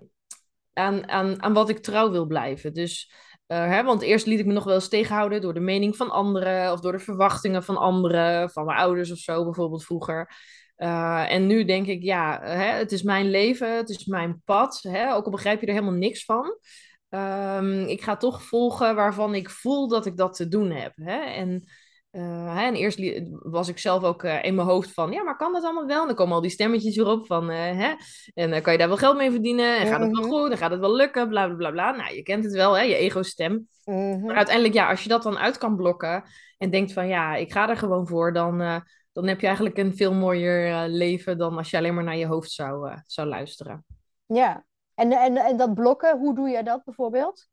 aan, 0.73 1.09
aan, 1.09 1.41
aan 1.41 1.53
wat 1.53 1.69
ik 1.69 1.79
trouw 1.79 2.11
wil 2.11 2.25
blijven. 2.25 2.73
Dus, 2.73 3.13
eh, 3.47 3.67
hè, 3.67 3.83
want 3.83 4.01
eerst 4.01 4.25
liet 4.25 4.39
ik 4.39 4.45
me 4.45 4.53
nog 4.53 4.63
wel 4.63 4.75
eens 4.75 4.89
tegenhouden 4.89 5.41
door 5.41 5.53
de 5.53 5.59
mening 5.59 5.95
van 5.95 6.09
anderen 6.09 6.71
of 6.71 6.79
door 6.79 6.91
de 6.91 6.99
verwachtingen 6.99 7.63
van 7.63 7.77
anderen, 7.77 8.49
van 8.49 8.65
mijn 8.65 8.77
ouders 8.77 9.11
of 9.11 9.17
zo 9.17 9.43
bijvoorbeeld 9.43 9.85
vroeger. 9.85 10.33
Uh, 10.77 11.31
en 11.31 11.47
nu 11.47 11.65
denk 11.65 11.87
ik, 11.87 12.03
ja, 12.03 12.39
hè, 12.43 12.77
het 12.77 12.91
is 12.91 13.03
mijn 13.03 13.29
leven, 13.29 13.75
het 13.75 13.89
is 13.89 14.05
mijn 14.05 14.41
pad. 14.45 14.79
Hè, 14.81 15.13
ook 15.13 15.25
al 15.25 15.31
begrijp 15.31 15.61
je 15.61 15.67
er 15.67 15.73
helemaal 15.73 15.99
niks 15.99 16.25
van. 16.25 16.57
Um, 17.09 17.85
ik 17.85 18.01
ga 18.01 18.17
toch 18.17 18.43
volgen 18.43 18.95
waarvan 18.95 19.35
ik 19.35 19.49
voel 19.49 19.87
dat 19.87 20.05
ik 20.05 20.17
dat 20.17 20.35
te 20.35 20.47
doen 20.47 20.71
heb. 20.71 20.91
Hè? 20.95 21.19
En, 21.19 21.63
uh, 22.11 22.55
hè, 22.55 22.63
en 22.65 22.75
eerst 22.75 23.01
was 23.29 23.67
ik 23.67 23.77
zelf 23.77 24.03
ook 24.03 24.23
uh, 24.23 24.43
in 24.43 24.55
mijn 24.55 24.67
hoofd 24.67 24.93
van, 24.93 25.11
ja, 25.11 25.23
maar 25.23 25.37
kan 25.37 25.53
dat 25.53 25.63
allemaal 25.63 25.85
wel? 25.85 26.01
En 26.01 26.07
dan 26.07 26.15
komen 26.15 26.35
al 26.35 26.41
die 26.41 26.51
stemmetjes 26.51 26.95
weer 26.95 27.07
op 27.07 27.25
van, 27.25 27.49
hè? 27.49 27.93
En 28.33 28.61
kan 28.61 28.71
je 28.71 28.79
daar 28.79 28.87
wel 28.87 28.97
geld 28.97 29.17
mee 29.17 29.31
verdienen? 29.31 29.77
En 29.77 29.87
gaat 29.87 30.01
het 30.01 30.17
wel 30.17 30.29
goed? 30.29 30.51
En 30.51 30.57
gaat 30.57 30.71
het 30.71 30.79
wel 30.79 30.95
lukken? 30.95 31.29
Bla, 31.29 31.45
bla, 31.45 31.55
bla, 31.55 31.71
bla. 31.71 31.91
Nou, 31.91 32.15
je 32.15 32.23
kent 32.23 32.43
het 32.43 32.53
wel, 32.53 32.73
hè? 32.73 32.81
Je 32.81 32.95
ego-stem. 32.95 33.67
Mhm. 33.83 34.25
Maar 34.25 34.35
uiteindelijk, 34.35 34.75
ja, 34.75 34.89
als 34.89 35.03
je 35.03 35.09
dat 35.09 35.23
dan 35.23 35.37
uit 35.37 35.57
kan 35.57 35.75
blokken 35.75 36.23
en 36.57 36.69
denkt 36.69 36.93
van, 36.93 37.07
ja, 37.07 37.35
ik 37.35 37.51
ga 37.51 37.69
er 37.69 37.77
gewoon 37.77 38.07
voor, 38.07 38.33
dan, 38.33 38.83
dan 39.15 39.27
heb 39.27 39.39
je 39.39 39.45
eigenlijk 39.45 39.77
een 39.77 39.95
veel 39.95 40.13
mooier 40.13 40.87
leven 40.87 41.37
dan 41.37 41.57
als 41.57 41.69
je 41.69 41.77
alleen 41.77 41.93
maar 41.93 42.03
naar 42.03 42.17
je 42.17 42.25
hoofd 42.25 42.51
zou, 42.51 42.99
zou 43.05 43.27
luisteren. 43.27 43.85
Ja, 44.25 44.65
en, 44.93 45.11
en, 45.11 45.37
en 45.37 45.57
dat 45.57 45.73
blokken, 45.73 46.17
hoe 46.17 46.35
doe 46.35 46.49
jij 46.49 46.63
dat 46.63 46.83
bijvoorbeeld? 46.83 47.47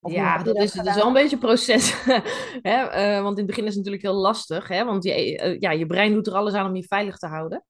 Of 0.00 0.12
ja, 0.12 0.42
dat, 0.42 0.56
is, 0.56 0.72
dat 0.72 0.86
is 0.86 0.94
wel 0.94 1.06
een 1.06 1.12
beetje 1.12 1.36
een 1.36 1.42
proces. 1.42 2.04
hè? 2.70 3.14
Uh, 3.16 3.22
want 3.22 3.38
in 3.38 3.44
het 3.44 3.46
begin 3.46 3.64
is 3.64 3.74
het 3.74 3.84
natuurlijk 3.84 4.02
heel 4.02 4.20
lastig. 4.20 4.68
Hè? 4.68 4.84
Want 4.84 5.04
je, 5.04 5.56
ja, 5.60 5.70
je 5.70 5.86
brein 5.86 6.12
doet 6.12 6.26
er 6.26 6.34
alles 6.34 6.54
aan 6.54 6.66
om 6.66 6.76
je 6.76 6.86
veilig 6.86 7.18
te 7.18 7.26
houden. 7.26 7.64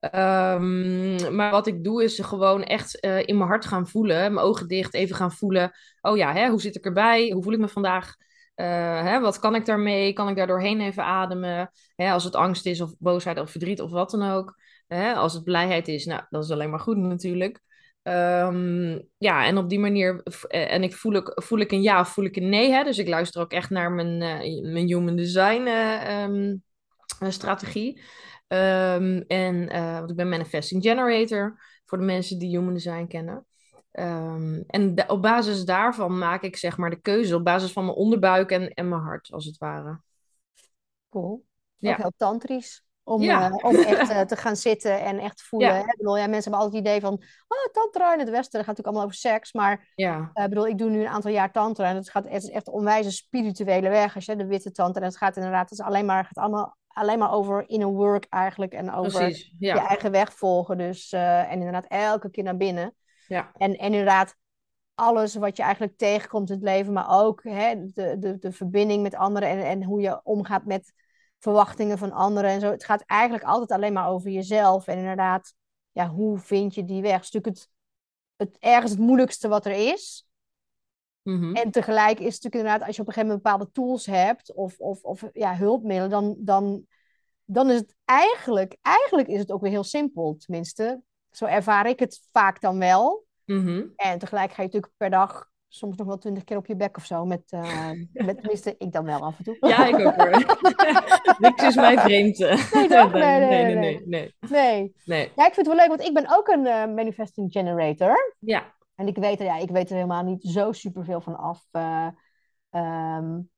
Um, 0.00 1.34
maar 1.34 1.50
wat 1.50 1.66
ik 1.66 1.84
doe 1.84 2.04
is 2.04 2.18
gewoon 2.18 2.62
echt 2.64 3.04
uh, 3.04 3.26
in 3.26 3.36
mijn 3.36 3.48
hart 3.48 3.66
gaan 3.66 3.88
voelen. 3.88 4.34
Mijn 4.34 4.46
ogen 4.46 4.68
dicht, 4.68 4.94
even 4.94 5.16
gaan 5.16 5.32
voelen. 5.32 5.72
Oh 6.00 6.16
ja, 6.16 6.32
hè, 6.32 6.48
hoe 6.48 6.60
zit 6.60 6.76
ik 6.76 6.84
erbij? 6.84 7.30
Hoe 7.30 7.42
voel 7.42 7.52
ik 7.52 7.58
me 7.58 7.68
vandaag? 7.68 8.14
Hè, 8.64 9.20
wat 9.20 9.38
kan 9.38 9.54
ik 9.54 9.64
daarmee? 9.64 10.12
Kan 10.12 10.28
ik 10.28 10.36
daar 10.36 10.46
doorheen 10.46 10.80
even 10.80 11.04
ademen? 11.04 11.70
Hè, 11.94 12.10
als 12.10 12.24
het 12.24 12.34
angst 12.34 12.66
is 12.66 12.80
of 12.80 12.94
boosheid 12.98 13.38
of 13.38 13.50
verdriet 13.50 13.80
of 13.80 13.90
wat 13.90 14.10
dan 14.10 14.30
ook. 14.30 14.54
Hè, 14.86 15.14
als 15.14 15.32
het 15.32 15.44
blijheid 15.44 15.88
is, 15.88 16.04
nou, 16.04 16.22
dat 16.30 16.44
is 16.44 16.50
alleen 16.50 16.70
maar 16.70 16.80
goed 16.80 16.96
natuurlijk. 16.96 17.60
Um, 18.02 19.08
ja, 19.18 19.46
en 19.46 19.58
op 19.58 19.68
die 19.68 19.78
manier, 19.78 20.22
en 20.48 20.82
ik 20.82 20.94
voel, 20.94 21.12
ik, 21.12 21.32
voel 21.34 21.58
ik 21.58 21.72
een 21.72 21.82
ja 21.82 22.00
of 22.00 22.08
voel 22.08 22.24
ik 22.24 22.36
een 22.36 22.48
nee. 22.48 22.70
Hè? 22.70 22.84
Dus 22.84 22.98
ik 22.98 23.08
luister 23.08 23.40
ook 23.40 23.52
echt 23.52 23.70
naar 23.70 23.92
mijn, 23.92 24.20
uh, 24.20 24.72
mijn 24.72 24.86
human 24.86 25.16
design 25.16 25.66
uh, 27.22 27.30
strategie. 27.30 28.02
Um, 28.48 29.24
en 29.26 29.66
want 29.98 30.10
ik 30.10 30.16
ben 30.16 30.28
manifesting 30.28 30.82
generator 30.82 31.60
voor 31.84 31.98
de 31.98 32.04
mensen 32.04 32.38
die 32.38 32.58
human 32.58 32.74
design 32.74 33.06
kennen. 33.06 33.45
En 34.66 34.94
de, 34.94 35.04
op 35.06 35.22
basis 35.22 35.64
daarvan 35.64 36.18
maak 36.18 36.42
ik 36.42 36.56
zeg 36.56 36.76
maar 36.76 36.90
de 36.90 37.00
keuze 37.00 37.34
op 37.34 37.44
basis 37.44 37.72
van 37.72 37.84
mijn 37.84 37.96
onderbuik 37.96 38.50
en, 38.50 38.70
en 38.74 38.88
mijn 38.88 39.00
hart, 39.00 39.32
als 39.32 39.44
het 39.44 39.58
ware. 39.58 40.00
Cool. 41.10 41.44
Ja. 41.76 41.90
Ook 41.90 41.96
heel 41.96 42.12
tantrisch. 42.16 42.84
Om, 43.02 43.22
ja. 43.22 43.48
uh, 43.48 43.64
om 43.64 43.76
echt 43.76 44.10
uh, 44.10 44.20
te 44.20 44.36
gaan 44.36 44.56
zitten 44.56 45.00
en 45.00 45.18
echt 45.18 45.36
te 45.36 45.44
voelen. 45.48 45.74
Ja. 45.74 45.80
Ik 45.80 45.96
bedoel, 45.96 46.16
ja, 46.16 46.26
mensen 46.26 46.50
hebben 46.50 46.60
altijd 46.60 46.84
het 46.84 46.86
idee 46.86 47.00
van... 47.00 47.12
Oh, 47.48 47.72
tantra 47.72 48.12
in 48.12 48.18
het 48.18 48.30
westen, 48.30 48.58
dat 48.58 48.64
gaat 48.64 48.76
natuurlijk 48.76 48.86
allemaal 48.86 49.04
over 49.04 49.16
seks. 49.16 49.52
Maar 49.52 49.92
ja. 49.94 50.30
uh, 50.34 50.44
bedoel, 50.44 50.66
ik 50.66 50.78
doe 50.78 50.90
nu 50.90 51.00
een 51.00 51.08
aantal 51.08 51.30
jaar 51.30 51.52
tantra. 51.52 51.88
En 51.88 51.96
het, 51.96 52.10
gaat, 52.10 52.24
het 52.28 52.42
is 52.42 52.50
echt 52.50 52.66
een 52.66 52.72
onwijze 52.72 53.10
spirituele 53.10 53.88
weg. 53.88 54.14
Als 54.14 54.24
je 54.24 54.36
de 54.36 54.46
witte 54.46 54.70
tantra... 54.70 55.00
En 55.00 55.08
het 55.08 55.16
gaat 55.16 55.36
inderdaad 55.36 55.70
het 55.70 55.78
is 55.78 55.84
alleen 55.84 56.06
maar, 56.06 56.24
gaat 56.24 56.36
allemaal, 56.36 56.76
alleen 56.86 57.18
maar 57.18 57.32
over 57.32 57.68
inner 57.68 57.88
work 57.88 58.26
eigenlijk. 58.28 58.72
En 58.72 58.92
over 58.92 59.20
Precies, 59.20 59.54
je 59.58 59.70
eigen 59.70 60.10
weg 60.10 60.32
volgen. 60.32 60.78
Dus, 60.78 61.12
en 61.12 61.50
inderdaad 61.50 61.86
elke 61.88 62.30
keer 62.30 62.44
naar 62.44 62.56
binnen. 62.56 62.94
Ja. 63.28 63.52
En, 63.56 63.76
en 63.76 63.92
inderdaad 63.92 64.36
alles 64.94 65.34
wat 65.34 65.56
je 65.56 65.62
eigenlijk 65.62 65.96
tegenkomt 65.96 66.48
in 66.48 66.54
het 66.54 66.64
leven. 66.64 66.92
Maar 66.92 67.20
ook 67.20 67.42
hè, 67.42 67.86
de, 67.86 68.18
de, 68.18 68.38
de 68.38 68.52
verbinding 68.52 69.02
met 69.02 69.14
anderen. 69.14 69.48
En, 69.48 69.64
en 69.64 69.82
hoe 69.82 70.00
je 70.00 70.20
omgaat 70.24 70.64
met 70.64 70.92
verwachtingen 71.38 71.98
van 71.98 72.12
anderen 72.12 72.50
en 72.50 72.60
zo. 72.60 72.70
Het 72.70 72.84
gaat 72.84 73.02
eigenlijk 73.06 73.44
altijd 73.44 73.70
alleen 73.70 73.92
maar 73.92 74.08
over 74.08 74.30
jezelf. 74.30 74.86
En 74.86 74.98
inderdaad, 74.98 75.54
ja, 75.92 76.08
hoe 76.08 76.38
vind 76.38 76.74
je 76.74 76.84
die 76.84 77.02
weg? 77.02 77.14
Het 77.14 77.22
is 77.24 77.30
natuurlijk 77.30 77.56
het, 77.56 77.70
het 78.36 78.56
ergens 78.58 78.90
het 78.90 79.00
moeilijkste 79.00 79.48
wat 79.48 79.66
er 79.66 79.92
is. 79.92 80.26
Mm 81.22 81.38
-hmm. 81.38 81.54
En 81.54 81.70
tegelijk 81.70 82.18
is 82.18 82.34
het 82.34 82.42
natuurlijk 82.42 82.54
inderdaad, 82.54 82.86
als 82.86 82.96
je 82.96 83.02
op 83.02 83.08
een 83.08 83.14
gegeven 83.14 83.36
moment 83.36 83.42
bepaalde 83.42 83.72
tools 83.72 84.06
hebt 84.06 84.54
of, 84.54 84.78
of, 84.78 85.02
of 85.02 85.24
ja, 85.32 85.56
hulpmiddelen, 85.56 86.10
dan, 86.10 86.36
dan, 86.38 86.86
dan 87.44 87.70
is 87.70 87.78
het 87.78 87.94
eigenlijk, 88.04 88.76
eigenlijk 88.82 89.28
is 89.28 89.38
het 89.38 89.52
ook 89.52 89.60
weer 89.60 89.70
heel 89.70 89.84
simpel. 89.84 90.36
Tenminste, 90.38 91.02
zo 91.36 91.44
ervaar 91.44 91.86
ik 91.86 91.98
het 91.98 92.28
vaak 92.32 92.60
dan 92.60 92.78
wel. 92.78 93.24
Mm 93.44 93.64
-hmm. 93.64 93.92
En 93.96 94.18
tegelijk 94.18 94.52
ga 94.52 94.62
je 94.62 94.68
natuurlijk 94.68 94.92
per 94.96 95.10
dag 95.10 95.48
soms 95.68 95.96
nog 95.96 96.06
wel 96.06 96.18
twintig 96.18 96.44
keer 96.44 96.56
op 96.56 96.66
je 96.66 96.76
bek 96.76 96.96
of 96.96 97.04
zo. 97.04 97.24
Met, 97.24 97.52
uh, 97.52 97.90
met 98.26 98.38
tenminste, 98.38 98.74
ik 98.78 98.92
dan 98.92 99.04
wel 99.04 99.20
af 99.20 99.38
en 99.38 99.44
toe. 99.44 99.56
Ja, 99.60 99.86
ik 99.86 100.06
ook 100.06 100.14
hoor. 100.14 100.30
Niks 101.38 101.62
is 101.62 101.74
mij 101.74 101.98
vreemd. 101.98 102.38
Nee, 102.38 102.88
toch? 102.88 103.12
Nee, 103.12 103.38
nee, 103.38 103.74
nee. 103.74 104.02
nee. 104.06 104.34
nee, 104.48 104.94
nee. 105.04 105.32
Ja, 105.36 105.46
ik 105.46 105.54
vind 105.54 105.66
het 105.66 105.66
wel 105.66 105.76
leuk, 105.76 105.88
want 105.88 106.02
ik 106.02 106.14
ben 106.14 106.36
ook 106.36 106.48
een 106.48 106.64
uh, 106.64 106.94
manifesting 106.94 107.52
generator. 107.52 108.34
Ja. 108.38 108.74
En 108.94 109.06
ik 109.06 109.16
weet, 109.16 109.40
er, 109.40 109.46
ja, 109.46 109.56
ik 109.56 109.70
weet 109.70 109.88
er 109.88 109.94
helemaal 109.94 110.24
niet 110.24 110.42
zo 110.42 110.72
superveel 110.72 111.20
van 111.20 111.36
af. 111.36 111.66
Uh, 111.72 112.08
um, 112.70 113.50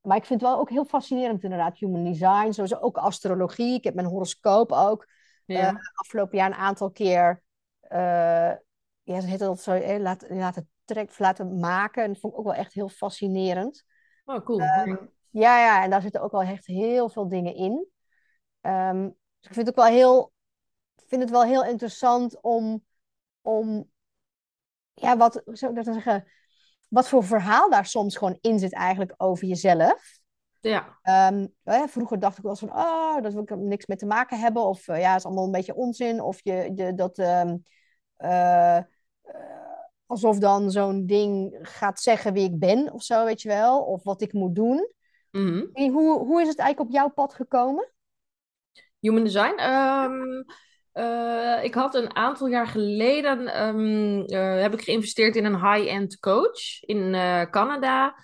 maar 0.00 0.16
ik 0.16 0.24
vind 0.24 0.40
het 0.40 0.50
wel 0.50 0.58
ook 0.58 0.70
heel 0.70 0.84
fascinerend 0.84 1.42
inderdaad, 1.42 1.78
human 1.78 2.04
design. 2.04 2.52
Sowieso 2.52 2.76
ook 2.80 2.96
astrologie. 2.96 3.74
Ik 3.74 3.84
heb 3.84 3.94
mijn 3.94 4.06
horoscoop 4.06 4.72
ook 4.72 5.06
ja. 5.46 5.80
afgelopen 5.94 6.38
jaar 6.38 6.50
een 6.50 6.56
aantal 6.56 6.90
keer... 6.90 7.42
ja, 9.02 9.20
ze 9.20 9.26
heet 9.26 9.38
dat 9.38 9.60
zo, 9.60 9.72
eh, 9.72 10.00
laat, 10.00 10.24
laten 10.28 10.68
trekt 10.84 11.18
laten 11.18 11.58
maken. 11.58 12.02
En 12.02 12.12
dat 12.12 12.20
vond 12.20 12.32
ik 12.32 12.38
ook 12.38 12.44
wel 12.44 12.54
echt 12.54 12.72
heel 12.72 12.88
fascinerend. 12.88 13.84
Oh, 14.24 14.44
cool. 14.44 14.60
Um, 14.60 15.10
ja, 15.30 15.58
ja, 15.58 15.82
en 15.82 15.90
daar 15.90 16.02
zitten 16.02 16.20
ook 16.20 16.32
wel 16.32 16.42
echt 16.42 16.66
heel 16.66 17.08
veel 17.08 17.28
dingen 17.28 17.54
in. 17.54 17.86
Um, 18.60 19.02
dus 19.38 19.48
ik 19.48 19.54
vind 19.54 19.66
het 19.66 19.68
ook 19.68 19.84
wel 19.84 19.94
heel, 19.94 20.32
vind 21.06 21.22
het 21.22 21.30
wel 21.30 21.44
heel 21.44 21.64
interessant 21.64 22.40
om, 22.40 22.84
om 23.40 23.90
ja, 24.94 25.16
wat 25.16 25.42
zou 25.44 25.76
ik 25.76 25.84
dat 25.84 25.94
zeggen, 25.94 26.28
wat 26.88 27.08
voor 27.08 27.24
verhaal 27.24 27.70
daar 27.70 27.86
soms 27.86 28.16
gewoon 28.16 28.38
in 28.40 28.58
zit 28.58 28.72
eigenlijk 28.72 29.14
over 29.16 29.46
jezelf. 29.46 30.18
Ja. 30.60 30.98
Um, 31.30 31.54
hè, 31.64 31.88
vroeger 31.88 32.18
dacht 32.18 32.36
ik 32.36 32.42
wel 32.42 32.52
eens 32.52 32.60
van, 32.60 32.76
oh, 32.76 33.22
dat 33.22 33.32
wil 33.32 33.42
ik 33.42 33.56
niks 33.56 33.86
mee 33.86 33.96
te 33.96 34.06
maken 34.06 34.38
hebben. 34.38 34.62
Of 34.62 34.88
uh, 34.88 35.00
ja, 35.00 35.08
het 35.08 35.18
is 35.18 35.24
allemaal 35.24 35.44
een 35.44 35.50
beetje 35.50 35.74
onzin. 35.74 36.20
Of 36.20 36.40
je, 36.42 36.72
je 36.74 36.94
dat... 36.94 37.18
Um, 37.18 37.62
uh, 38.18 38.78
alsof 40.06 40.38
dan 40.38 40.70
zo'n 40.70 41.06
ding 41.06 41.58
gaat 41.62 42.00
zeggen 42.00 42.32
wie 42.32 42.44
ik 42.44 42.58
ben 42.58 42.92
of 42.92 43.02
zo, 43.02 43.24
weet 43.24 43.42
je 43.42 43.48
wel. 43.48 43.82
Of 43.82 44.04
wat 44.04 44.20
ik 44.20 44.32
moet 44.32 44.54
doen. 44.54 44.90
Mm 45.30 45.46
-hmm. 45.72 45.92
hoe, 45.92 46.18
hoe 46.18 46.40
is 46.42 46.48
het 46.48 46.58
eigenlijk 46.58 46.90
op 46.90 46.94
jouw 46.96 47.08
pad 47.08 47.34
gekomen? 47.34 47.90
Human 49.00 49.24
design? 49.24 49.60
Um, 49.60 50.44
uh, 50.94 51.64
ik 51.64 51.74
had 51.74 51.94
een 51.94 52.16
aantal 52.16 52.46
jaar 52.46 52.66
geleden, 52.66 53.62
um, 53.62 54.18
uh, 54.18 54.60
heb 54.60 54.72
ik 54.72 54.82
geïnvesteerd 54.82 55.36
in 55.36 55.44
een 55.44 55.72
high-end 55.72 56.18
coach 56.18 56.80
in 56.80 57.14
uh, 57.14 57.42
Canada. 57.42 58.14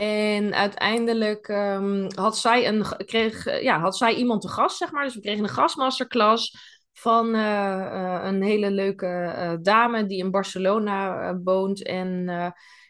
En 0.00 0.54
uiteindelijk 0.54 1.48
um, 1.48 2.06
had, 2.14 2.38
zij 2.38 2.68
een, 2.68 2.84
kreeg, 3.04 3.62
ja, 3.62 3.80
had 3.80 3.96
zij 3.96 4.14
iemand 4.14 4.40
te 4.40 4.48
gast, 4.48 4.76
zeg 4.76 4.92
maar. 4.92 5.04
Dus 5.04 5.14
we 5.14 5.20
kregen 5.20 5.42
een 5.42 5.50
gastmasterclass 5.50 6.56
van 6.92 7.34
uh, 7.34 7.40
uh, 7.40 8.20
een 8.22 8.42
hele 8.42 8.70
leuke 8.70 9.58
dame 9.62 10.06
die 10.06 10.18
in 10.18 10.30
Barcelona 10.30 11.34
woont. 11.44 11.82
En, 11.82 12.28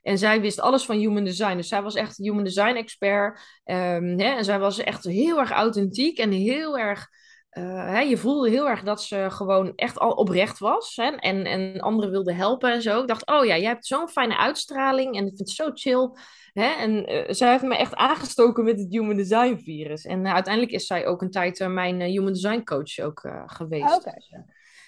en 0.03 0.19
zij 0.19 0.41
wist 0.41 0.61
alles 0.61 0.85
van 0.85 0.97
human 0.97 1.25
design. 1.25 1.57
Dus 1.57 1.69
zij 1.69 1.83
was 1.83 1.95
echt 1.95 2.17
human 2.17 2.45
design 2.45 2.77
expert. 2.77 3.41
Um, 3.65 4.19
hè, 4.19 4.37
en 4.37 4.45
zij 4.45 4.59
was 4.59 4.79
echt 4.79 5.05
heel 5.05 5.39
erg 5.39 5.51
authentiek 5.51 6.19
en 6.19 6.31
heel 6.31 6.79
erg. 6.79 7.09
Hè, 7.51 8.01
je 8.01 8.17
voelde 8.17 8.51
heel 8.51 8.69
erg 8.69 8.83
dat 8.83 9.03
ze 9.03 9.27
gewoon 9.29 9.73
echt 9.77 9.99
al 9.99 10.13
oprecht 10.13 10.59
was. 10.59 10.97
Hè, 10.97 11.11
en, 11.11 11.45
en 11.45 11.81
anderen 11.81 12.11
wilde 12.11 12.35
helpen 12.35 12.73
en 12.73 12.83
zo. 12.83 13.01
Ik 13.01 13.09
dacht, 13.09 13.27
oh 13.27 13.45
ja, 13.45 13.57
jij 13.57 13.69
hebt 13.69 13.87
zo'n 13.87 14.09
fijne 14.09 14.37
uitstraling. 14.37 15.17
En 15.17 15.27
ik 15.27 15.37
vind 15.37 15.39
het 15.39 15.51
zo 15.51 15.71
chill. 15.75 16.11
Hè? 16.53 16.67
En 16.67 17.13
uh, 17.13 17.25
zij 17.29 17.51
heeft 17.51 17.63
me 17.63 17.77
echt 17.77 17.95
aangestoken 17.95 18.65
met 18.65 18.79
het 18.79 18.93
Human 18.93 19.17
Design 19.17 19.57
virus. 19.57 20.05
En 20.05 20.25
uh, 20.25 20.35
uiteindelijk 20.35 20.75
is 20.75 20.87
zij 20.87 21.07
ook 21.07 21.23
een 21.23 21.31
tijd 21.31 21.61
uh, 21.61 21.69
mijn 21.69 22.01
Human 22.01 22.33
Design 22.33 22.63
coach 22.65 22.99
ook 22.99 23.29
geweest. 23.47 23.97
Okay. 23.97 24.15
Dus, 24.15 24.37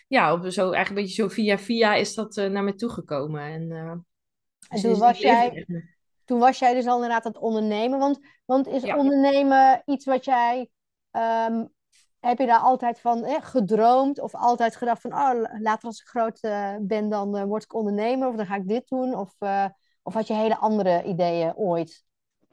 ja, 0.09 0.33
op, 0.33 0.51
zo, 0.51 0.63
eigenlijk 0.63 0.89
een 0.89 0.95
beetje 0.95 1.23
zo 1.23 1.29
via 1.29 1.59
via 1.59 1.95
is 1.95 2.15
dat 2.15 2.35
naar 2.35 2.65
me 2.65 2.75
toegekomen. 2.75 3.43
En, 3.43 3.71
en 4.69 4.81
toen, 4.81 4.99
was 4.99 5.19
jij, 5.19 5.67
toen 6.25 6.39
was 6.39 6.59
jij 6.59 6.75
dus 6.75 6.87
al 6.87 6.95
inderdaad 6.95 7.25
aan 7.25 7.33
het 7.33 7.41
ondernemen. 7.41 7.99
Want, 7.99 8.19
want 8.45 8.69
is 8.69 8.83
Ja. 8.83 8.97
ondernemen 8.97 9.83
iets 9.85 10.05
wat 10.05 10.25
jij... 10.25 10.71
ehm, 11.11 11.65
heb 12.21 12.39
je 12.39 12.47
daar 12.47 12.61
altijd 12.61 13.01
van 13.01 13.25
eh, 13.25 13.37
gedroomd? 13.41 14.21
Of 14.21 14.35
altijd 14.35 14.77
gedacht 14.77 15.01
van... 15.01 15.13
Oh, 15.13 15.61
later 15.61 15.89
als 15.89 16.01
ik 16.01 16.07
groot 16.07 16.39
eh, 16.41 16.75
ben, 16.81 17.09
dan 17.09 17.37
eh, 17.37 17.45
word 17.45 17.63
ik 17.63 17.75
ondernemer. 17.75 18.29
Of 18.29 18.37
dan 18.37 18.47
ga 18.47 18.57
ik 18.57 18.69
dit 18.69 18.89
doen. 18.89 19.15
Of, 19.15 19.35
eh, 19.39 19.67
of 20.05 20.15
had 20.15 20.27
je 20.27 20.35
hele 20.35 20.57
andere 20.57 21.05
ideeën 21.05 21.57
ooit? 21.57 22.05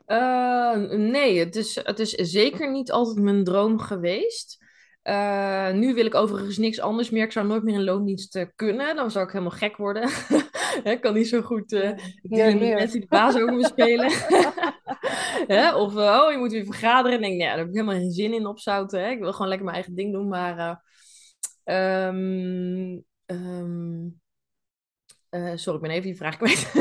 Uh, 0.08 0.76
nee, 0.90 1.40
het 1.40 1.56
is, 1.56 1.76
het 1.84 2.00
is 2.00 2.12
zeker 2.12 2.72
niet 2.72 2.92
altijd 2.92 3.18
mijn 3.18 3.44
droom 3.44 3.80
geweest. 3.80 4.60
Uh, 5.04 5.72
nu 5.72 5.94
wil 5.94 6.06
ik 6.06 6.16
overigens 6.16 6.58
niks 6.58 6.80
anders 6.80 7.10
meer. 7.10 7.24
Ik 7.24 7.32
zou 7.32 7.48
nooit 7.48 7.64
meer 7.64 7.74
in 7.74 7.84
loondienst 7.84 8.36
uh, 8.36 8.46
kunnen. 8.56 8.96
Dan 8.96 9.12
zou 9.12 9.26
ik 9.26 9.32
helemaal 9.32 9.58
gek 9.58 9.78
worden. 9.78 10.10
ik 10.84 10.98
kan 11.02 11.14
niet 11.14 11.28
zo 11.28 11.42
goed 11.42 11.72
uh, 11.72 11.92
die 12.22 12.44
hier. 12.44 12.76
mensen 12.76 12.92
die 12.92 13.00
de 13.00 13.08
baas 13.08 13.36
over 13.36 13.54
me 13.54 13.66
spelen. 13.66 14.12
Hè? 15.56 15.76
Of, 15.76 15.96
oh, 15.96 16.32
je 16.32 16.38
moet 16.38 16.52
weer 16.52 16.66
vergaderen. 16.66 17.18
En 17.18 17.22
denk, 17.22 17.38
nee, 17.38 17.48
daar 17.48 17.58
heb 17.58 17.68
ik 17.68 17.74
helemaal 17.74 17.96
geen 17.96 18.12
zin 18.12 18.34
in 18.34 18.46
opzouten. 18.46 19.00
Hè? 19.00 19.10
Ik 19.10 19.20
wil 19.20 19.32
gewoon 19.32 19.48
lekker 19.48 19.66
mijn 19.66 19.78
eigen 19.78 19.96
ding 19.96 20.14
doen. 20.14 20.28
Maar, 20.28 20.82
uh, 21.66 22.08
um, 22.08 23.04
um, 25.32 25.58
sorry, 25.58 25.80
ik 25.80 25.86
ben 25.86 25.92
even 25.92 26.08
die 26.10 26.18
vraag 26.18 26.38
kwijt. 26.38 26.72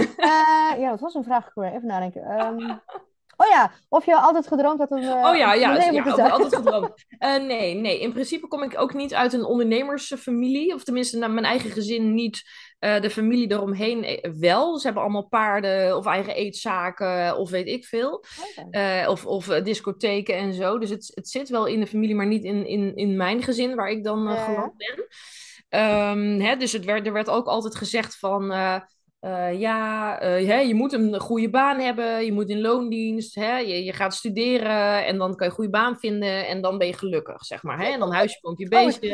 ja, 0.83 0.91
wat 0.91 1.01
was 1.01 1.15
een 1.15 1.25
vraag? 1.25 1.57
Even 1.57 1.87
nadenken. 1.87 2.41
Um... 2.41 2.81
Oh 3.41 3.49
ja, 3.49 3.73
of 3.89 4.07
je 4.07 4.17
altijd 4.17 4.47
gedroomd 4.47 4.79
had 4.79 4.91
om. 4.91 4.99
Uh, 4.99 5.11
oh 5.11 5.37
ja, 5.37 5.55
ja, 5.55 5.91
ja 5.91 6.29
altijd 6.29 6.55
gedroomd. 6.55 6.93
Uh, 7.19 7.37
nee, 7.53 7.75
nee, 7.75 8.01
in 8.01 8.13
principe 8.13 8.49
kom 8.49 8.63
ik 8.63 8.81
ook 8.81 8.95
niet 8.95 9.15
uit 9.15 9.33
een 9.33 9.45
ondernemersfamilie. 9.45 10.75
Of 10.75 10.85
tenminste, 10.85 11.19
naar 11.19 11.31
mijn 11.31 11.47
eigen 11.47 11.71
gezin 11.71 12.15
niet. 12.15 12.43
Uh, 12.81 13.01
de 13.01 13.11
familie 13.11 13.51
eromheen 13.51 14.21
wel. 14.39 14.79
Ze 14.79 14.85
hebben 14.85 15.03
allemaal 15.03 15.29
paarden 15.29 15.97
of 15.97 16.07
eigen 16.07 16.35
eetzaken 16.35 17.37
of 17.37 17.51
weet 17.51 17.67
ik 17.67 17.85
veel. 17.85 18.25
Okay. 18.65 19.07
of, 19.07 19.27
of 19.27 19.47
discotheken 19.47 20.37
en 20.37 20.55
zo. 20.55 20.79
Dus 20.79 20.91
het, 20.91 21.13
het 21.15 21.29
zit 21.29 21.49
wel 21.49 21.67
in 21.67 21.81
de 21.81 21.87
familie, 21.87 22.15
maar 22.15 22.27
niet 22.27 22.45
in, 22.45 22.67
in, 22.67 22.97
in 22.97 23.17
mijn 23.17 23.43
gezin 23.43 23.75
waar 23.75 23.91
ik 23.91 24.05
dan 24.05 24.29
geland 24.29 24.77
ben. 24.77 25.07
Um, 25.71 26.41
hè, 26.41 26.57
dus 26.57 26.73
het 26.73 26.85
werd, 26.85 27.07
er 27.07 27.13
werd 27.13 27.29
ook 27.29 27.47
altijd 27.47 27.77
gezegd 27.77 28.19
van. 28.19 28.53
Uh, 29.21 29.61
ja, 29.61 30.23
uh, 30.23 30.49
hè, 30.49 30.59
je 30.59 30.75
moet 30.75 30.93
een 30.93 31.21
goede 31.21 31.51
baan 31.51 31.79
hebben, 31.79 32.25
je 32.25 32.33
moet 32.33 32.49
in 32.49 32.61
loondienst, 32.61 33.35
hè, 33.35 33.59
je, 33.59 33.85
je 33.85 33.93
gaat 33.93 34.15
studeren 34.15 35.07
en 35.07 35.19
dan 35.19 35.29
kan 35.29 35.39
je 35.39 35.45
een 35.45 35.51
goede 35.51 35.71
baan 35.71 35.99
vinden 35.99 36.47
en 36.47 36.63
dan 36.63 36.79
ben 36.79 36.87
je 36.87 36.93
gelukkig, 36.93 37.45
zeg 37.45 37.63
maar. 37.63 37.79
Hè? 37.79 37.85
En 37.85 37.99
dan 37.99 38.13
huisje, 38.13 38.39
je 38.57 38.65
oh, 38.65 38.71
beestje. 38.71 39.09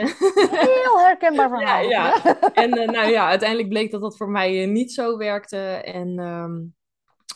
heel 0.51 0.99
herkenbaar 0.99 1.49
verhaal. 1.59 1.83
Ja, 1.83 2.13
ja. 2.23 2.37
En 2.53 2.79
uh, 2.79 2.89
nou 2.89 3.11
ja, 3.11 3.29
uiteindelijk 3.29 3.69
bleek 3.69 3.91
dat 3.91 4.01
dat 4.01 4.17
voor 4.17 4.31
mij 4.31 4.67
niet 4.67 4.93
zo 4.93 5.17
werkte. 5.17 5.59
En, 5.85 6.19
um, 6.19 6.75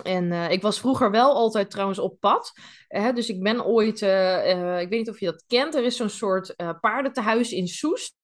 en 0.03 0.51
ik 0.51 0.63
was 0.63 0.81
vroeger 0.81 1.11
wel 1.11 1.35
altijd 1.35 1.71
trouwens 1.71 1.99
op 1.99 2.21
pad. 2.21 2.53
Hè? 2.89 3.13
Dus 3.13 3.29
ik 3.29 3.43
ben 3.43 3.65
ooit, 3.65 4.01
ik 4.81 4.89
weet 4.89 4.91
niet 4.91 5.11
of 5.11 5.21
je 5.21 5.27
dat 5.27 5.45
kent, 5.47 5.75
er 5.75 5.85
is 5.85 5.97
zo'n 5.97 6.09
soort 6.09 6.55
paardentehuis 6.81 7.53
in 7.53 7.67
Soest. 7.69 8.19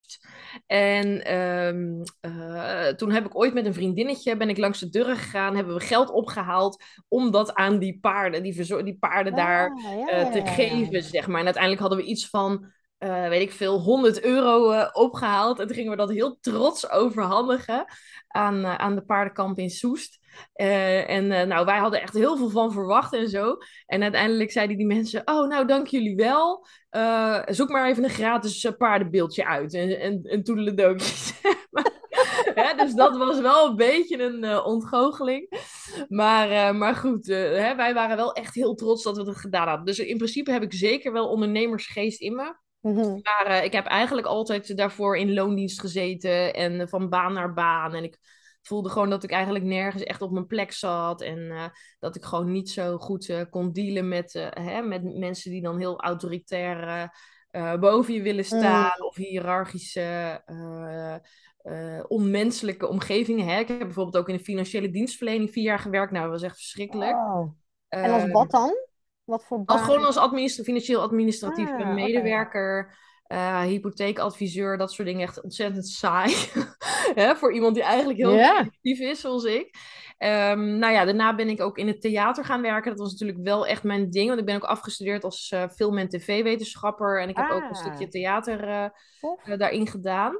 En 0.66 1.34
um, 1.34 2.02
uh, 2.20 2.86
toen 2.86 3.10
heb 3.10 3.26
ik 3.26 3.38
ooit 3.38 3.54
met 3.54 3.66
een 3.66 3.74
vriendinnetje 3.74 4.36
ben 4.36 4.48
ik 4.48 4.58
langs 4.58 4.80
de 4.80 4.88
deur 4.88 5.16
gegaan, 5.16 5.56
hebben 5.56 5.74
we 5.74 5.80
geld 5.80 6.10
opgehaald 6.10 6.82
om 7.08 7.30
dat 7.30 7.54
aan 7.54 7.78
die 7.78 7.98
paarden, 8.00 8.42
die, 8.42 8.82
die 8.82 8.96
paarden 8.98 9.32
ah, 9.32 9.38
daar 9.38 9.72
ja, 10.08 10.20
uh, 10.20 10.32
te 10.32 10.46
geven, 10.46 11.02
zeg 11.02 11.26
maar. 11.26 11.38
En 11.38 11.44
uiteindelijk 11.44 11.82
hadden 11.82 12.00
we 12.00 12.10
iets 12.10 12.28
van, 12.28 12.66
uh, 12.98 13.28
weet 13.28 13.42
ik 13.42 13.52
veel, 13.52 13.80
100 13.80 14.22
euro 14.22 14.86
opgehaald. 14.92 15.60
En 15.60 15.66
toen 15.66 15.76
gingen 15.76 15.90
we 15.90 15.96
dat 15.96 16.10
heel 16.10 16.38
trots 16.40 16.90
overhandigen 16.90 17.84
aan, 18.28 18.66
aan 18.66 18.94
de 18.94 19.04
paardenkamp 19.04 19.58
in 19.58 19.70
Soest. 19.70 20.18
Uh, 20.56 21.10
en 21.10 21.24
uh, 21.24 21.42
nou, 21.42 21.64
wij 21.64 21.78
hadden 21.78 22.02
echt 22.02 22.14
heel 22.14 22.36
veel 22.36 22.50
van 22.50 22.72
verwacht 22.72 23.12
en 23.12 23.28
zo. 23.28 23.56
En 23.86 24.02
uiteindelijk 24.02 24.50
zeiden 24.50 24.76
die 24.76 24.86
mensen: 24.86 25.22
Oh, 25.24 25.48
nou, 25.48 25.66
dank 25.66 25.86
jullie 25.86 26.16
wel. 26.16 26.66
Uh, 26.90 27.42
zoek 27.46 27.68
maar 27.68 27.88
even 27.88 28.04
een 28.04 28.10
gratis 28.10 28.70
paardenbeeldje 28.78 29.46
uit. 29.46 29.74
En, 29.74 30.00
en, 30.00 30.22
en 30.22 30.42
toedeledookjes. 30.42 31.32
ja, 32.54 32.74
dus 32.74 32.94
dat 32.94 33.16
was 33.16 33.40
wel 33.40 33.68
een 33.68 33.76
beetje 33.76 34.22
een 34.22 34.62
ontgoocheling. 34.62 35.60
Maar, 36.08 36.76
maar 36.76 36.94
goed, 36.94 37.26
hè, 37.26 37.74
wij 37.74 37.94
waren 37.94 38.16
wel 38.16 38.32
echt 38.32 38.54
heel 38.54 38.74
trots 38.74 39.02
dat 39.02 39.16
we 39.16 39.22
het 39.22 39.36
gedaan 39.36 39.68
hadden. 39.68 39.86
Dus 39.86 39.98
in 39.98 40.16
principe 40.16 40.50
heb 40.50 40.62
ik 40.62 40.74
zeker 40.74 41.12
wel 41.12 41.28
ondernemersgeest 41.28 42.20
in 42.20 42.34
me. 42.34 42.54
Mm-hmm. 42.80 43.20
Maar 43.22 43.64
ik 43.64 43.72
heb 43.72 43.86
eigenlijk 43.86 44.26
altijd 44.26 44.76
daarvoor 44.76 45.16
in 45.16 45.34
loondienst 45.34 45.80
gezeten 45.80 46.54
en 46.54 46.88
van 46.88 47.08
baan 47.08 47.32
naar 47.32 47.52
baan. 47.52 47.94
En 47.94 48.04
ik 48.04 48.18
voelde 48.66 48.88
gewoon 48.88 49.10
dat 49.10 49.22
ik 49.22 49.30
eigenlijk 49.30 49.64
nergens 49.64 50.02
echt 50.02 50.22
op 50.22 50.30
mijn 50.30 50.46
plek 50.46 50.72
zat. 50.72 51.20
En 51.20 51.38
uh, 51.38 51.64
dat 51.98 52.16
ik 52.16 52.24
gewoon 52.24 52.52
niet 52.52 52.70
zo 52.70 52.98
goed 52.98 53.28
uh, 53.28 53.40
kon 53.50 53.72
dealen 53.72 54.08
met, 54.08 54.34
uh, 54.34 54.46
hè, 54.50 54.82
met 54.82 55.16
mensen 55.18 55.50
die 55.50 55.62
dan 55.62 55.78
heel 55.78 56.00
autoritair 56.00 57.10
boven 57.80 58.14
je 58.14 58.22
willen 58.22 58.46
mm. 58.50 58.58
staan. 58.58 59.02
Of 59.02 59.16
hiërarchische, 59.16 60.42
onmenselijke 62.08 62.88
omgevingen. 62.88 63.46
Hè? 63.46 63.58
Ik 63.58 63.68
heb 63.68 63.78
bijvoorbeeld 63.78 64.16
ook 64.16 64.28
in 64.28 64.36
de 64.36 64.44
financiële 64.44 64.90
dienstverlening 64.90 65.50
vier 65.50 65.64
jaar 65.64 65.78
gewerkt. 65.78 66.12
Nou, 66.12 66.24
dat 66.24 66.32
was 66.32 66.42
echt 66.42 66.56
verschrikkelijk. 66.56 67.16
En 67.88 68.10
als 68.10 68.30
wat 68.30 68.50
dan? 68.50 68.76
Wat 69.24 69.44
voor 69.44 69.64
baan? 69.64 69.76
Als, 69.76 69.86
gewoon 69.86 70.04
als 70.04 70.16
administra 70.16 70.64
financieel 70.64 71.00
administratief 71.00 71.70
ah, 71.70 71.94
medewerker. 71.94 72.84
Okay 72.84 73.04
uh, 73.28 73.60
hypotheekadviseur, 73.60 74.78
dat 74.78 74.92
soort 74.92 75.08
dingen 75.08 75.22
echt 75.22 75.42
ontzettend 75.42 75.88
saai. 75.88 76.34
Hè, 77.14 77.36
voor 77.36 77.52
iemand 77.52 77.74
die 77.74 77.84
eigenlijk 77.84 78.18
heel 78.18 78.34
yeah. 78.34 78.66
is, 78.82 79.20
zoals 79.20 79.44
ik. 79.44 79.74
Um, 80.18 80.78
nou 80.78 80.92
ja, 80.92 81.04
daarna 81.04 81.34
ben 81.34 81.48
ik 81.48 81.60
ook 81.60 81.78
in 81.78 81.86
het 81.86 82.00
theater 82.00 82.44
gaan 82.44 82.62
werken. 82.62 82.90
Dat 82.90 83.00
was 83.00 83.10
natuurlijk 83.10 83.38
wel 83.42 83.66
echt 83.66 83.82
mijn 83.82 84.10
ding. 84.10 84.28
Want 84.28 84.40
ik 84.40 84.46
ben 84.46 84.54
ook 84.54 84.64
afgestudeerd 84.64 85.24
als 85.24 85.50
uh, 85.54 85.68
film- 85.68 85.98
en 85.98 86.08
tv-wetenschapper. 86.08 87.20
En 87.20 87.28
ik 87.28 87.36
heb 87.36 87.50
ook 87.50 87.62
een 87.62 87.68
ah. 87.68 87.74
stukje 87.74 88.08
theater 88.08 88.68
uh, 88.68 89.58
daarin 89.58 89.86
gedaan. 89.86 90.34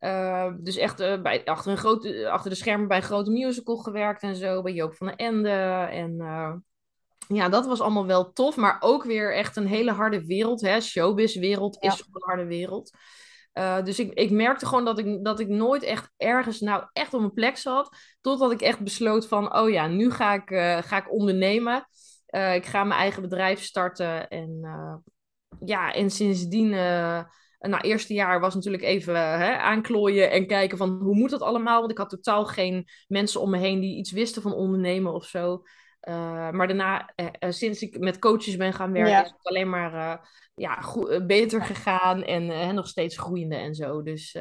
Uh, 0.00 0.52
dus 0.58 0.76
echt 0.76 0.96
bij, 0.96 1.44
achter, 1.44 1.72
een 1.72 1.78
grote, 1.78 2.30
achter 2.30 2.50
de 2.50 2.56
schermen 2.56 2.88
bij 2.88 2.96
een 2.96 3.02
grote 3.02 3.30
musical 3.30 3.76
gewerkt 3.76 4.22
en 4.22 4.36
zo. 4.36 4.62
Bij 4.62 4.72
Joop 4.72 4.94
van 4.94 5.06
den 5.06 5.16
Ende. 5.16 5.50
En 5.90 6.16
ja, 7.28 7.48
dat 7.48 7.66
was 7.66 7.80
allemaal 7.80 8.06
wel 8.06 8.32
tof, 8.32 8.56
maar 8.56 8.76
ook 8.80 9.04
weer 9.04 9.34
echt 9.34 9.56
een 9.56 9.66
hele 9.66 9.92
harde 9.92 10.26
wereld. 10.26 10.60
Hè? 10.60 10.80
Showbiz-wereld 10.80 11.76
is 11.80 11.98
een 11.98 12.22
harde 12.22 12.46
wereld. 12.46 12.90
Uh, 13.54 13.82
dus 13.82 13.98
ik, 13.98 14.12
ik 14.12 14.30
merkte 14.30 14.66
gewoon 14.66 14.84
dat 14.84 14.98
ik, 14.98 15.24
dat 15.24 15.40
ik 15.40 15.48
nooit 15.48 15.82
echt 15.82 16.12
ergens 16.16 16.60
nou 16.60 16.84
echt 16.92 17.14
op 17.14 17.20
mijn 17.20 17.32
plek 17.32 17.56
zat. 17.56 17.96
Totdat 18.20 18.52
ik 18.52 18.60
echt 18.60 18.80
besloot 18.80 19.28
van, 19.28 19.56
oh 19.56 19.70
ja, 19.70 19.86
nu 19.86 20.10
ga 20.10 20.34
ik, 20.34 20.50
uh, 20.50 20.78
ga 20.78 20.96
ik 20.96 21.12
ondernemen. 21.12 21.86
Uh, 22.30 22.54
ik 22.54 22.66
ga 22.66 22.84
mijn 22.84 23.00
eigen 23.00 23.22
bedrijf 23.22 23.62
starten. 23.62 24.28
En 24.28 24.60
ja, 25.64 25.92
en 25.92 26.10
sindsdien, 26.10 26.68
nou, 27.68 27.80
eerste 27.80 28.14
jaar 28.14 28.40
was 28.40 28.54
natuurlijk 28.54 28.82
even 28.82 29.14
hè, 29.16 29.56
aanklooien 29.56 30.30
en 30.30 30.46
kijken 30.46 30.78
van 30.78 30.90
hoe 30.90 31.16
moet 31.16 31.30
dat 31.30 31.42
allemaal. 31.42 31.78
Want 31.78 31.90
ik 31.90 31.98
had 31.98 32.08
totaal 32.08 32.46
geen 32.46 32.88
mensen 33.08 33.40
om 33.40 33.50
me 33.50 33.58
heen 33.58 33.80
die 33.80 33.96
iets 33.96 34.10
wisten 34.10 34.42
van 34.42 34.54
ondernemen 34.54 35.12
of 35.12 35.24
zo. 35.24 35.62
Uh, 36.08 36.50
maar 36.50 36.66
daarna, 36.66 37.12
uh, 37.16 37.50
sinds 37.50 37.82
ik 37.82 37.98
met 37.98 38.18
coaches 38.18 38.56
ben 38.56 38.72
gaan 38.72 38.92
werken, 38.92 39.22
is 39.24 39.30
het 39.30 39.46
alleen 39.46 39.70
maar 39.70 40.20
ja, 40.54 40.80
goed, 40.80 41.26
beter 41.26 41.62
gegaan 41.62 42.22
en 42.22 42.74
nog 42.74 42.88
steeds 42.88 43.18
groeiende 43.18 43.56
en 43.56 43.74
zo. 43.74 44.02
Dus 44.02 44.38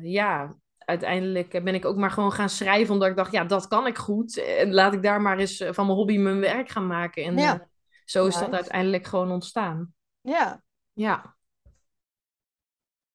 ja, 0.00 0.56
uiteindelijk 0.78 1.64
ben 1.64 1.74
ik 1.74 1.84
ook 1.84 1.96
maar 1.96 2.10
gewoon 2.10 2.32
gaan 2.32 2.48
schrijven, 2.48 2.94
omdat 2.94 3.08
ik 3.08 3.16
dacht, 3.16 3.32
ja, 3.32 3.44
dat 3.44 3.68
kan 3.68 3.86
ik 3.86 3.98
goed. 3.98 4.36
En 4.38 4.72
laat 4.72 4.92
ik 4.92 5.02
daar 5.02 5.20
maar 5.20 5.38
eens 5.38 5.64
van 5.70 5.86
mijn 5.86 5.98
hobby 5.98 6.16
mijn 6.16 6.40
werk 6.40 6.68
gaan 6.68 6.86
maken. 6.86 7.24
En 7.24 7.36
ja. 7.36 7.68
zo 8.04 8.26
is 8.26 8.38
dat 8.38 8.52
uiteindelijk 8.52 9.06
gewoon 9.06 9.30
ontstaan. 9.30 9.94
Ja. 10.20 10.62
Ja. 10.92 11.36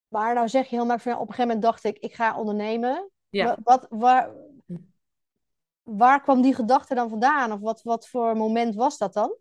Maar 0.07 0.33
nou 0.33 0.49
zeg 0.49 0.67
je 0.67 0.75
heel 0.75 0.83
op 0.83 0.89
een 0.89 0.99
gegeven 0.99 1.37
moment 1.37 1.61
dacht 1.61 1.83
ik, 1.83 1.97
ik 1.97 2.15
ga 2.15 2.37
ondernemen. 2.37 3.09
Ja. 3.29 3.57
Wat, 3.63 3.87
waar, 3.89 4.31
waar 5.83 6.21
kwam 6.21 6.41
die 6.41 6.55
gedachte 6.55 6.95
dan 6.95 7.09
vandaan? 7.09 7.51
Of 7.51 7.59
wat, 7.59 7.81
wat 7.83 8.07
voor 8.07 8.37
moment 8.37 8.75
was 8.75 8.97
dat 8.97 9.13
dan? 9.13 9.37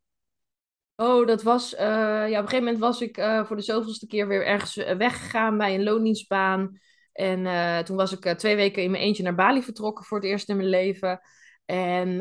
Oh, 0.97 1.27
dat 1.27 1.43
was. 1.43 1.75
Uh, 1.75 1.81
ja, 1.81 2.25
op 2.25 2.31
een 2.31 2.35
gegeven 2.35 2.65
moment 2.65 2.79
was 2.79 3.01
ik 3.01 3.19
uh, 3.19 3.45
voor 3.45 3.57
de 3.57 3.63
zoveelste 3.63 4.07
keer 4.07 4.29
weer 4.29 4.47
ergens 4.47 4.77
eh, 4.77 4.97
weggegaan 4.97 5.59
bij 5.59 5.75
een 5.75 5.83
loondienstbaan. 5.83 6.81
En 7.13 7.85
toen 7.85 7.97
was 7.97 8.13
ik 8.13 8.39
twee 8.39 8.57
weken 8.57 8.83
in 8.83 8.91
mijn 8.91 9.03
eentje 9.03 9.23
naar 9.23 9.35
Bali 9.35 9.63
vertrokken 9.63 10.05
voor 10.05 10.19
het 10.19 10.27
eerst 10.27 10.49
in 10.49 10.57
mijn 10.57 10.69
leven. 10.69 11.21
En 11.65 12.17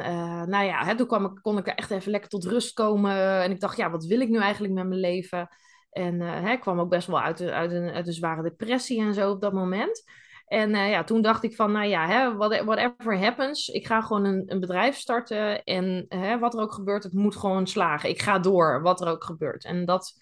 nou 0.50 0.66
ja, 0.66 0.86
hè, 0.86 0.96
toen 0.96 1.08
kwam 1.08 1.26
ik, 1.26 1.40
kon 1.42 1.58
ik 1.58 1.68
er 1.68 1.76
echt 1.76 1.92
even 1.92 2.12
lekker 2.12 2.30
tot 2.30 2.46
rust 2.46 2.74
komen. 2.74 3.42
En 3.42 3.52
ik 3.52 3.60
dacht, 3.60 3.78
ja, 3.78 3.90
wat 3.90 4.06
wil 4.06 4.20
ik 4.20 4.30
nu 4.30 4.38
eigenlijk 4.40 4.74
met 4.74 4.88
mijn 4.88 5.00
leven? 5.00 5.48
En 5.90 6.20
hè, 6.20 6.52
ik 6.52 6.60
kwam 6.60 6.80
ook 6.80 6.90
best 6.90 7.08
wel 7.08 7.22
uit, 7.22 7.42
uit, 7.42 7.72
een, 7.72 7.90
uit 7.90 8.08
een 8.08 8.14
zware 8.14 8.42
depressie 8.42 9.02
en 9.02 9.14
zo 9.14 9.32
op 9.32 9.42
dat 9.42 9.54
moment. 9.54 10.04
En 10.52 10.70
uh, 10.70 10.90
ja, 10.90 11.04
toen 11.04 11.22
dacht 11.22 11.44
ik 11.44 11.56
van, 11.56 11.72
nou 11.72 11.88
ja, 11.88 12.08
hè, 12.08 12.36
whatever 12.36 13.20
happens, 13.20 13.68
ik 13.68 13.88
ga 13.88 14.02
gewoon 14.02 14.26
een, 14.26 14.44
een 14.46 14.60
bedrijf 14.60 14.98
starten. 14.98 15.64
En 15.64 16.06
hè, 16.10 16.40
wat 16.40 16.54
er 16.54 16.62
ook 16.62 16.74
gebeurt, 16.74 17.04
het 17.04 17.14
moet 17.14 17.36
gewoon 17.36 17.68
slagen. 17.68 18.10
Ik 18.10 18.22
ga 18.22 18.40
door, 18.40 18.82
wat 18.82 19.02
er 19.02 19.08
ook 19.08 19.24
gebeurt. 19.24 19.66
En 19.66 19.86
dat, 19.86 20.14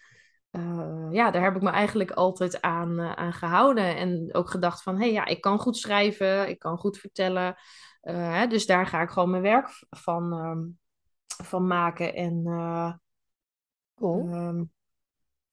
uh, 0.51 1.07
ja, 1.11 1.31
daar 1.31 1.43
heb 1.43 1.55
ik 1.55 1.61
me 1.61 1.69
eigenlijk 1.69 2.11
altijd 2.11 2.61
aan, 2.61 2.99
uh, 2.99 3.11
aan 3.11 3.33
gehouden. 3.33 3.95
En 3.95 4.29
ook 4.31 4.49
gedacht 4.49 4.83
van, 4.83 4.95
hé, 4.95 5.01
hey, 5.01 5.11
ja, 5.11 5.25
ik 5.25 5.41
kan 5.41 5.59
goed 5.59 5.77
schrijven, 5.77 6.49
ik 6.49 6.59
kan 6.59 6.77
goed 6.77 6.97
vertellen. 6.97 7.55
Hè, 8.01 8.47
dus 8.47 8.65
daar 8.65 8.87
ga 8.87 9.01
ik 9.01 9.09
gewoon 9.09 9.29
mijn 9.29 9.43
werk 9.43 9.85
van, 9.89 10.33
um, 10.33 10.79
van 11.43 11.67
maken. 11.67 12.13
En 12.13 12.43
cool. 13.95 14.33
Um, 14.33 14.71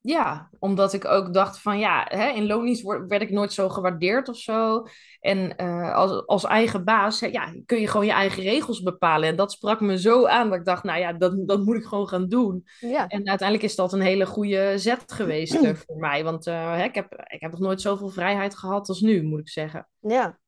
ja, 0.07 0.49
omdat 0.59 0.93
ik 0.93 1.05
ook 1.05 1.35
dacht 1.35 1.61
van 1.61 1.79
ja, 1.79 2.07
hè, 2.09 2.29
in 2.29 2.47
loondienst 2.47 2.83
werd 2.83 3.23
ik 3.23 3.31
nooit 3.31 3.53
zo 3.53 3.69
gewaardeerd 3.69 4.29
of 4.29 4.37
zo. 4.37 4.87
En 5.21 5.55
uh, 5.57 5.95
als, 5.95 6.27
als 6.27 6.45
eigen 6.45 6.85
baas 6.85 7.21
hè, 7.21 7.27
ja, 7.27 7.55
kun 7.67 7.81
je 7.81 7.89
gewoon 7.89 8.07
je 8.07 8.13
eigen 8.13 8.43
regels 8.43 8.83
bepalen. 8.83 9.29
En 9.29 9.37
dat 9.37 9.53
sprak 9.53 9.81
me 9.81 9.99
zo 9.99 10.27
aan 10.27 10.49
dat 10.49 10.59
ik 10.59 10.65
dacht, 10.65 10.83
nou 10.83 10.99
ja, 10.99 11.13
dat, 11.13 11.49
dat 11.49 11.65
moet 11.65 11.77
ik 11.77 11.85
gewoon 11.85 12.09
gaan 12.09 12.29
doen. 12.29 12.67
Ja. 12.81 13.07
En 13.07 13.29
uiteindelijk 13.29 13.69
is 13.69 13.77
dat 13.77 13.93
een 13.93 14.01
hele 14.01 14.27
goede 14.27 14.79
zet 14.79 15.13
geweest 15.13 15.55
uh, 15.55 15.75
voor 15.75 15.97
mij. 15.97 16.25
Want 16.25 16.47
uh, 16.47 16.75
hè, 16.77 16.85
ik, 16.85 16.95
heb, 16.95 17.13
ik 17.27 17.41
heb 17.41 17.51
nog 17.51 17.61
nooit 17.61 17.81
zoveel 17.81 18.09
vrijheid 18.09 18.57
gehad 18.57 18.89
als 18.89 19.01
nu, 19.01 19.23
moet 19.23 19.41
ik 19.41 19.49
zeggen. 19.49 19.89
Ja. 20.01 20.39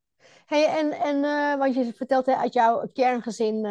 Hey, 0.46 0.66
en, 0.66 0.92
en 0.92 1.20
want 1.58 1.74
je 1.74 1.92
vertelt 1.94 2.26
hè, 2.26 2.34
uit 2.34 2.52
jouw 2.52 2.88
kerngezin 2.92 3.66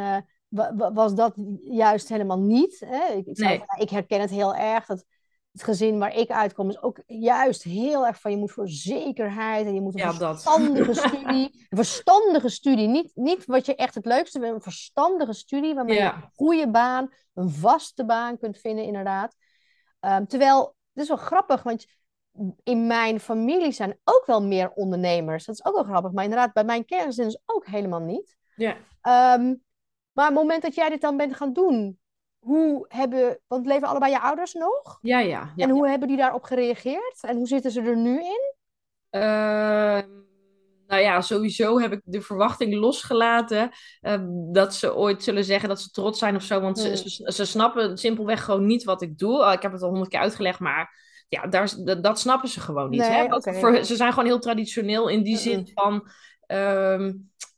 was 0.94 1.16
dat 1.16 1.34
juist 1.64 2.10
helemaal 2.10 2.40
niet. 2.40 2.84
Hè? 2.86 3.14
Ik, 3.14 3.26
ik, 3.26 3.38
Nee. 3.38 3.64
ik 3.78 3.90
herken 3.90 4.22
het 4.22 4.30
heel 4.30 4.56
erg. 4.56 4.86
Dat 4.86 5.06
het 5.58 5.66
gezin 5.66 6.00
waar 6.00 6.16
ik 6.16 6.30
uitkom 6.32 6.70
is 6.70 6.82
ook 6.82 7.00
juist 7.06 7.64
heel 7.64 8.08
erg 8.08 8.22
van 8.22 8.32
je 8.32 8.38
moet 8.38 8.52
voor 8.52 8.70
zekerheid 8.70 9.66
en 9.66 9.74
je 9.74 9.82
moet 9.82 9.94
een 9.94 10.00
Ja, 10.00 10.14
dat. 10.14 10.42
verstandige 10.42 10.94
studie. 10.94 11.66
Een 11.70 11.78
verstandige 11.78 12.50
studie. 12.50 12.88
Niet, 12.88 13.12
niet 13.16 13.46
wat 13.46 13.66
je 13.66 13.76
echt 13.76 13.96
het 13.96 14.06
leukste 14.06 14.40
vindt, 14.40 14.56
een 14.56 14.62
verstandige 14.62 15.34
studie 15.34 15.74
waarmee 15.74 15.98
je 15.98 16.04
een 16.04 16.30
goede 16.36 16.70
baan, 16.70 17.10
een 17.34 17.50
vaste 17.50 18.06
baan 18.06 18.38
kunt 18.38 18.58
vinden, 18.58 18.86
inderdaad. 18.86 19.36
Ehm, 20.00 20.26
terwijl, 20.26 20.76
het 20.94 21.04
is 21.04 21.08
wel 21.08 21.18
grappig, 21.18 21.64
want 21.64 21.86
in 22.64 22.88
mijn 22.88 23.20
familie 23.20 23.72
zijn 23.72 24.00
ook 24.04 24.24
wel 24.26 24.44
meer 24.44 24.72
ondernemers. 24.72 25.46
Dat 25.46 25.56
is 25.56 25.66
ook 25.66 25.76
wel 25.76 25.84
grappig. 25.84 26.12
Maar 26.12 26.24
inderdaad, 26.24 26.54
bij 26.54 26.64
mijn 26.64 26.86
kerngezin 26.86 27.28
is 27.28 27.42
ook 27.46 27.66
helemaal 27.66 28.02
niet. 28.02 28.38
Ja. 28.56 28.76
Ehm, 29.02 29.56
maar 30.12 30.30
op 30.30 30.34
het 30.36 30.42
moment 30.44 30.62
dat 30.62 30.76
jij 30.76 30.90
dit 30.90 31.02
dan 31.02 31.18
bent 31.18 31.36
gaan 31.36 31.54
doen, 31.54 32.00
hoe 32.48 32.86
hebben, 32.88 33.40
want 33.48 33.66
leven 33.66 33.88
allebei 33.88 34.12
je 34.12 34.22
ouders 34.22 34.54
nog? 34.54 34.98
Ja, 35.02 35.20
ja. 35.20 35.52
ja. 35.56 35.66
En 35.66 35.70
hoe 35.70 35.90
hebben 35.90 36.08
die 36.08 36.18
daarop 36.18 36.44
gereageerd? 36.44 37.18
En 37.22 37.36
hoe 37.38 37.48
zitten 37.48 37.72
ze 37.72 37.82
er 37.82 37.98
nu 37.98 38.20
in? 38.20 38.56
Ehm, 39.10 40.08
nou 40.88 41.02
ja, 41.02 41.22
sowieso 41.22 41.80
heb 41.80 41.92
ik 41.92 42.02
de 42.04 42.22
verwachting 42.22 42.74
losgelaten 42.74 43.70
ehm, 44.02 44.26
dat 44.52 44.76
ze 44.76 44.96
ooit 44.96 45.24
zullen 45.24 45.44
zeggen 45.44 45.70
dat 45.70 45.82
ze 45.82 45.90
trots 45.90 46.20
zijn 46.20 46.36
of 46.36 46.44
zo. 46.44 46.62
Want 46.62 46.80
ze, 46.80 46.88
Hmm. 46.88 46.96
ze, 46.96 47.32
ze 47.34 47.46
snappen 47.46 47.98
simpelweg 47.98 48.44
gewoon 48.44 48.66
niet 48.66 48.84
wat 48.84 49.02
ik 49.02 49.18
doe. 49.18 49.38
Oh, 49.40 49.52
ik 49.54 49.62
heb 49.62 49.72
het 49.72 49.82
al 49.82 49.90
honderd 49.90 50.10
keer 50.10 50.20
uitgelegd, 50.20 50.60
maar 50.60 51.06
ja, 51.30 51.48
daar, 51.48 51.74
dat, 52.02 52.20
snappen 52.20 52.50
ze 52.50 52.60
gewoon 52.60 52.90
niet. 52.90 53.00
Nee, 53.00 53.28
hè? 53.28 53.54
Voor, 53.60 53.84
ze 53.84 53.96
zijn 53.96 54.10
gewoon 54.10 54.26
heel 54.26 54.40
traditioneel 54.40 55.08
in 55.08 55.24
die 55.24 55.40
Mm-mm. 55.40 55.44
zin 55.44 55.72
van. 55.74 56.08
ehm, 56.46 57.14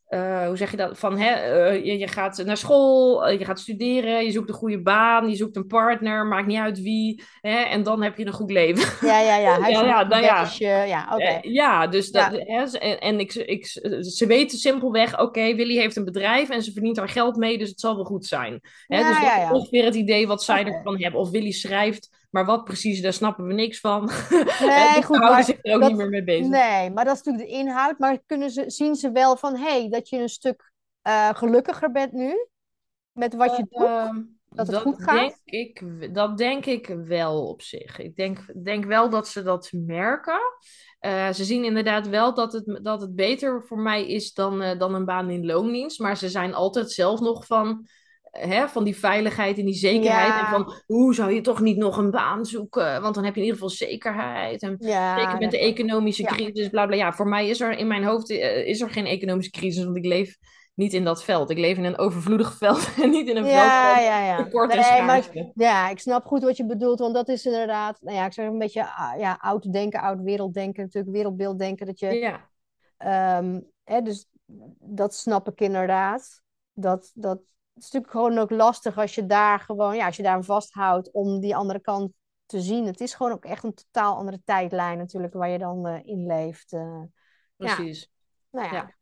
eh, 0.10 0.48
hoe 0.48 0.58
zeg 0.58 0.72
je 0.72 0.78
dat? 0.78 1.00
Van, 1.00 1.18
hè, 1.20 1.30
eh, 1.34 1.86
je, 1.86 1.98
je 1.98 2.08
gaat 2.08 2.44
naar 2.46 2.58
school, 2.58 3.26
eh, 3.28 3.40
je 3.40 3.46
gaat 3.46 3.60
studeren, 3.60 4.26
je 4.26 4.32
zoekt 4.32 4.50
een 4.50 4.56
goede 4.56 4.82
baan, 4.82 5.30
je 5.30 5.36
zoekt 5.36 5.56
een 5.56 5.68
partner, 5.68 6.26
maakt 6.26 6.48
niet 6.48 6.58
uit 6.58 6.82
wie. 6.82 7.24
Hè, 7.42 7.56
en 7.58 7.84
dan 7.84 8.04
heb 8.04 8.18
je 8.18 8.26
een 8.26 8.32
goed 8.34 8.52
leven. 8.52 9.08
Ja, 9.08 9.20
ja, 9.20 9.36
ja. 9.38 9.60
Huisje, 9.62 9.84
Ja, 9.86 9.88
ja, 9.88 10.08
nou 10.08 10.24
ja. 10.24 10.84
ja, 10.84 11.10
oké. 11.14 11.24
Eh, 11.24 11.38
ja, 11.54 11.88
dus 11.88 12.12
dat, 12.12 12.32
Ja. 12.32 12.56
Hè, 12.60 12.68
ze- 12.68 12.80
en, 12.80 13.00
en 13.00 13.20
ik, 13.20 13.34
ik, 13.34 13.66
ze 14.02 14.26
weten 14.28 14.58
simpelweg, 14.58 15.20
oké, 15.20 15.56
Willy 15.56 15.76
heeft 15.78 15.96
een 15.96 16.06
bedrijf 16.06 16.50
en 16.50 16.62
ze 16.64 16.72
verdient 16.72 16.96
daar 16.96 17.10
geld 17.10 17.36
mee, 17.36 17.58
dus 17.58 17.70
het 17.70 17.80
zal 17.80 17.96
wel 17.96 18.06
goed 18.06 18.26
zijn. 18.26 18.60
Hè, 18.88 19.00
Ja, 19.00 19.08
dus 19.10 19.18
ongeveer 19.52 19.86
het 19.86 19.96
idee 19.96 20.28
wat 20.28 20.44
zij 20.44 20.66
ervan 20.66 21.02
hebben. 21.02 21.20
Of 21.22 21.30
Willy 21.30 21.52
schrijft, 21.52 22.19
maar 22.30 22.46
wat 22.46 22.64
precies, 22.64 23.02
daar 23.02 23.14
snappen 23.14 23.46
we 23.46 23.54
niks 23.54 23.80
van. 23.80 24.06
Nee, 24.60 24.94
dus 24.96 25.06
goed, 25.06 25.20
maar 25.20 25.44
zich 25.44 25.58
er 25.62 25.74
ook 25.76 25.82
dat- 25.82 25.90
niet 25.90 25.98
meer 25.98 26.10
mee 26.10 26.24
bezig. 26.24 26.48
Nee, 26.48 26.90
maar 26.92 27.06
dat 27.06 27.16
is 27.16 27.24
natuurlijk 27.24 27.52
de 27.52 27.58
inhoud. 27.58 28.00
Maar 28.00 28.20
kunnen 28.26 28.50
ze, 28.50 28.64
zien 28.68 28.96
ze 28.96 29.12
wel 29.12 29.38
van, 29.38 29.56
hé, 29.56 29.80
hey, 29.80 29.90
dat 29.90 30.10
je 30.10 30.18
een 30.18 30.30
stuk 30.30 30.72
eh, 31.02 31.30
gelukkiger 31.34 31.92
bent 31.92 32.12
nu? 32.12 32.48
Met 33.12 33.34
wat 33.36 33.58
je 33.58 33.66
doet? 33.70 33.84
Ehm, 33.88 34.22
Dat 34.50 34.68
het 34.68 34.76
goed 34.76 35.04
gaat? 35.04 35.16
Denk 35.16 35.36
ik, 35.44 36.14
dat 36.14 36.38
denk 36.38 36.66
ik 36.66 36.88
wel 36.88 37.48
op 37.48 37.62
zich. 37.62 38.00
Ik 38.00 38.16
denk, 38.16 38.64
denk 38.64 38.86
wel 38.86 39.10
dat 39.10 39.28
ze 39.28 39.44
dat 39.44 39.70
merken. 39.72 40.40
Eh, 41.00 41.30
ze 41.32 41.44
zien 41.44 41.64
inderdaad 41.64 42.08
wel 42.08 42.34
dat 42.34 42.54
het, 42.54 42.80
dat 42.84 43.02
het 43.02 43.16
beter 43.16 43.64
voor 43.64 43.80
mij 43.80 44.08
is 44.08 44.34
dan, 44.34 44.62
eh, 44.62 44.80
dan 44.80 44.94
een 44.94 45.06
baan 45.06 45.30
in 45.30 45.46
loondienst. 45.46 46.00
Maar 46.00 46.18
ze 46.18 46.30
zijn 46.30 46.54
altijd 46.54 46.92
zelf 46.92 47.20
nog 47.20 47.46
van, 47.46 47.88
hè, 48.32 48.68
van 48.68 48.84
die 48.84 48.98
veiligheid 48.98 49.58
en 49.58 49.66
die 49.66 49.74
zekerheid. 49.74 50.28
Ja. 50.28 50.40
En 50.40 50.46
van, 50.46 50.74
hoe 50.86 51.14
zou 51.14 51.32
je 51.32 51.42
toch 51.42 51.60
niet 51.60 51.78
nog 51.78 51.98
een 51.98 52.12
baan 52.12 52.46
zoeken? 52.46 53.02
Want 53.02 53.16
dan 53.16 53.24
heb 53.24 53.34
je 53.36 53.40
in 53.40 53.46
ieder 53.46 53.62
geval 53.62 53.76
zekerheid. 53.78 54.62
En 54.62 54.76
Ja, 54.80 55.20
zeker 55.20 55.38
met 55.40 55.52
de 55.52 55.60
economische 55.60 56.22
Ja. 56.22 56.30
crisis, 56.30 56.70
bla 56.70 56.86
bla. 56.86 56.96
Ja, 56.96 57.14
voor 57.14 57.28
mij 57.28 57.48
is 57.50 57.62
er 57.62 57.78
in 57.78 57.88
mijn 57.88 58.04
hoofd 58.04 58.30
eh, 58.30 58.68
is 58.68 58.82
er 58.82 58.90
geen 58.90 59.06
economische 59.06 59.52
crisis, 59.52 59.84
want 59.84 59.98
ik 59.98 60.06
leef 60.06 60.38
niet 60.74 60.94
in 60.94 61.04
dat 61.04 61.24
veld. 61.24 61.50
Ik 61.50 61.58
leef 61.58 61.78
in 61.78 61.84
een 61.84 61.98
overvloedig 61.98 62.58
veld 62.58 62.90
en 63.02 63.10
niet 63.10 63.28
in 63.30 63.38
een 63.38 63.44
veld 63.44 63.56
Ja, 63.56 63.94
van 63.94 64.04
ja, 64.04 64.26
ja. 64.26 64.44
tekort 64.44 64.72
en 64.72 64.80
Nee, 64.80 65.02
maar 65.02 65.30
ja, 65.54 65.90
ik 65.90 66.00
snap 66.00 66.26
goed 66.26 66.44
wat 66.44 66.58
je 66.58 66.66
bedoelt, 66.66 67.00
want 67.00 67.14
dat 67.14 67.28
is 67.30 67.46
inderdaad, 67.46 67.98
nou 68.02 68.18
ja, 68.18 68.26
ik 68.26 68.34
zeg 68.34 68.48
een 68.48 68.58
beetje 68.58 68.86
ah, 68.96 69.20
ja, 69.20 69.38
oud 69.42 69.74
denken, 69.74 70.02
oud 70.02 70.22
werelddenken, 70.22 70.84
natuurlijk 70.84 71.14
wereldbeelddenken, 71.16 71.86
dat 71.86 72.00
je, 72.00 72.14
Ja, 72.14 72.50
ehm, 72.98 73.60
hè, 73.84 74.02
dus 74.02 74.28
dat 74.80 75.16
snap 75.16 75.48
ik 75.50 75.62
inderdaad. 75.62 76.42
Dat, 76.74 77.12
dat 77.14 77.40
het 77.80 77.88
is 77.88 77.94
natuurlijk 77.94 78.12
gewoon 78.12 78.38
ook 78.38 78.52
lastig 78.52 78.98
als 78.98 79.16
je 79.16 79.26
daar 79.26 79.60
gewoon, 79.60 79.96
ja, 79.96 80.06
als 80.06 80.16
je 80.16 80.24
daar 80.24 80.34
aan 80.34 80.44
vasthoudt 80.44 81.12
om 81.12 81.40
die 81.40 81.56
andere 81.56 81.80
kant 81.80 82.12
te 82.46 82.62
zien. 82.62 82.86
Het 82.86 83.02
is 83.02 83.14
gewoon 83.14 83.32
ook 83.32 83.46
echt 83.46 83.64
een 83.64 83.74
totaal 83.74 84.16
andere 84.16 84.42
tijdlijn 84.44 84.98
natuurlijk 84.98 85.34
waar 85.34 85.50
je 85.50 85.58
dan 85.58 85.88
eh, 85.88 86.06
in 86.06 86.26
leeft. 86.26 86.74
eh. 86.74 87.02
precies. 87.56 88.10
Nou 88.50 88.66
ja. 88.68 88.74
Ja. 88.74 88.96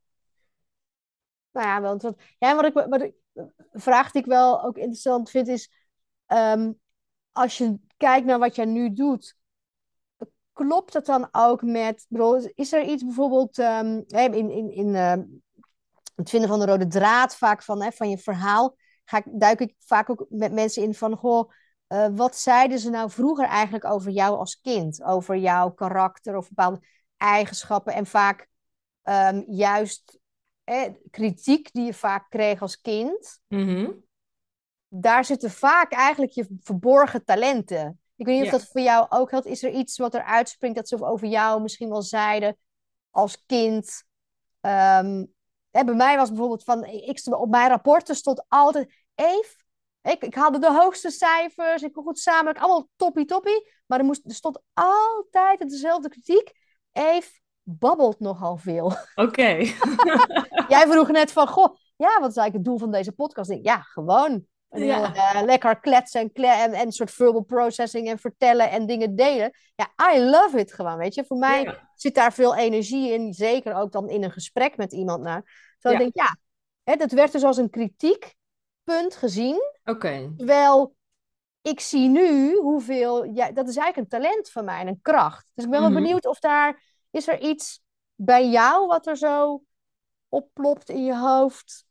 Nou 1.51 1.67
ja, 1.67 1.81
want 1.81 2.01
wat, 2.01 2.21
ja, 2.37 2.55
wat 2.55 2.65
ik, 2.65 2.73
wat 2.73 3.01
ik, 3.01 3.13
vraag 3.71 4.11
die 4.11 4.21
ik 4.21 4.27
wel 4.27 4.63
ook 4.63 4.77
interessant 4.77 5.29
vind 5.29 5.47
is, 5.47 5.71
ehm, 6.25 6.71
als 7.31 7.57
je 7.57 7.79
kijkt 7.97 8.25
naar 8.25 8.39
wat 8.39 8.55
jij 8.55 8.65
nu 8.65 8.93
doet, 8.93 9.37
klopt 10.53 10.93
dat 10.93 11.05
dan 11.05 11.27
ook 11.31 11.61
met, 11.61 12.05
bedoel, 12.09 12.51
is 12.53 12.73
er 12.73 12.83
iets 12.83 13.03
bijvoorbeeld 13.03 13.57
ehm, 13.59 14.01
in, 14.07 14.51
in, 14.51 14.71
in 14.71 14.95
ehm, 14.95 15.23
het 16.17 16.29
vinden 16.29 16.49
van 16.49 16.59
de 16.59 16.65
rode 16.65 16.87
draad 16.87 17.35
vaak 17.35 17.63
van, 17.63 17.81
hè, 17.81 17.91
van 17.91 18.09
je 18.09 18.17
verhaal, 18.17 18.75
ga 19.05 19.17
ik, 19.17 19.25
duik 19.27 19.59
ik 19.59 19.75
vaak 19.79 20.09
ook 20.09 20.25
met 20.29 20.53
mensen 20.53 20.83
in 20.83 20.93
van, 20.93 21.15
goh, 21.15 21.51
eh, 21.87 22.07
wat 22.11 22.35
zeiden 22.37 22.79
ze 22.79 22.89
nou 22.89 23.09
vroeger 23.09 23.45
eigenlijk 23.45 23.85
over 23.85 24.11
jou 24.11 24.37
als 24.37 24.59
kind? 24.61 25.03
Over 25.03 25.35
jouw 25.35 25.69
karakter 25.69 26.37
of 26.37 26.47
bepaalde 26.47 26.79
eigenschappen 27.17 27.93
en 27.93 28.05
vaak 28.05 28.47
ehm, 29.01 29.43
juist 29.47 30.19
eh, 30.63 30.83
kritiek 31.11 31.73
die 31.73 31.85
je 31.85 31.93
vaak 31.93 32.29
kreeg 32.29 32.61
als 32.61 32.81
kind, 32.81 33.39
Mhm. 33.47 33.91
daar 34.87 35.25
zitten 35.25 35.51
vaak 35.51 35.91
eigenlijk 35.91 36.31
je 36.31 36.47
verborgen 36.59 37.25
talenten. 37.25 37.99
Ik 38.15 38.25
weet 38.25 38.35
niet 38.35 38.53
of 38.53 38.59
dat 38.59 38.69
voor 38.71 38.81
jou 38.81 39.05
ook 39.09 39.29
geldt. 39.29 39.45
Is 39.45 39.63
er 39.63 39.71
iets 39.71 39.97
wat 39.97 40.13
er 40.13 40.23
uitspringt 40.23 40.75
dat 40.75 40.87
ze 40.87 41.05
over 41.05 41.27
jou 41.27 41.61
misschien 41.61 41.89
wel 41.89 42.01
zeiden 42.01 42.57
als 43.09 43.43
kind? 43.45 44.03
Ehm, 44.61 45.25
hè, 45.77 45.83
bij 45.83 45.95
mij 45.95 46.17
was 46.17 46.29
bijvoorbeeld 46.29 46.63
van, 46.63 46.83
ik, 46.83 47.21
op 47.29 47.49
mijn 47.49 47.69
rapporten 47.69 48.15
stond 48.15 48.45
altijd, 48.47 48.93
Eve, 49.15 49.55
ik, 50.01 50.23
ik 50.23 50.35
haalde 50.35 50.59
de 50.59 50.73
hoogste 50.73 51.11
cijfers, 51.11 51.81
ik 51.81 51.93
kon 51.93 52.03
goed 52.03 52.19
samen, 52.19 52.53
allemaal 52.53 52.89
toppie 52.95 53.25
toppie, 53.25 53.71
maar 53.85 53.99
er, 53.99 54.05
moest, 54.05 54.25
er 54.25 54.33
stond 54.33 54.59
altijd 54.73 55.69
dezelfde 55.69 56.09
kritiek. 56.09 56.51
Eve 56.91 57.39
babbelt 57.63 58.19
nogal 58.19 58.57
veel. 58.57 58.93
Oké. 59.25 59.57
Jij 60.73 60.87
vroeg 60.87 61.07
net 61.07 61.31
van, 61.31 61.47
goh, 61.47 61.75
ja, 61.97 62.19
wat 62.19 62.29
is 62.29 62.37
eigenlijk 62.37 62.53
het 62.53 62.63
doel 62.63 62.77
van 62.77 62.91
deze 62.91 63.11
podcast? 63.11 63.49
Ik 63.49 63.63
denk, 63.63 63.75
ja, 63.75 63.81
gewoon. 63.81 64.45
Heel, 64.69 65.03
eh, 65.03 65.41
lekker 65.43 65.79
kletsen 65.79 66.21
en, 66.21 66.31
kle 66.31 66.47
en, 66.47 66.91
soort 66.91 67.11
verbal 67.11 67.41
processing 67.41 68.09
en 68.09 68.19
vertellen 68.19 68.69
en 68.69 68.85
dingen 68.85 69.15
delen. 69.15 69.51
Ja, 69.75 70.13
I 70.13 70.19
love 70.19 70.59
it 70.59 70.73
gewoon, 70.73 70.97
weet 70.97 71.13
je. 71.13 71.25
Voor 71.25 71.37
mij 71.37 71.63
Ja. 71.63 71.89
zit 71.95 72.15
daar 72.15 72.33
veel 72.33 72.55
energie 72.55 73.13
in, 73.13 73.33
zeker 73.33 73.75
ook 73.75 73.91
dan 73.91 74.09
in 74.09 74.23
een 74.23 74.31
gesprek 74.31 74.77
met 74.77 74.93
iemand 74.93 75.23
naar. 75.23 75.66
Zo 75.77 75.89
Ja. 75.89 75.93
ik 75.93 75.99
denk, 75.99 76.15
ja, 76.15 76.37
hè, 76.83 76.95
dat 76.95 77.11
werd 77.11 77.31
dus 77.31 77.43
als 77.43 77.57
een 77.57 77.69
kritiekpunt 77.69 79.15
gezien. 79.15 79.61
Oké. 79.83 80.33
Terwijl 80.37 80.95
ik 81.61 81.79
zie 81.79 82.07
nu 82.09 82.55
hoeveel, 82.55 83.23
ja, 83.23 83.51
dat 83.51 83.67
is 83.67 83.75
eigenlijk 83.75 83.97
een 83.97 84.21
talent 84.21 84.49
van 84.49 84.65
mij 84.65 84.79
en 84.79 84.87
een 84.87 85.01
kracht. 85.01 85.45
Dus 85.53 85.63
ik 85.65 85.71
ben 85.71 85.79
wel 85.79 85.89
Mhm. 85.91 86.01
benieuwd 86.01 86.25
of 86.25 86.39
daar, 86.39 86.83
is 87.11 87.27
er 87.27 87.39
iets 87.41 87.81
bij 88.15 88.49
jou 88.49 88.87
wat 88.87 89.07
er 89.07 89.17
zo 89.17 89.63
opplopt 90.29 90.89
in 90.89 91.03
je 91.05 91.17
hoofd? 91.17 91.85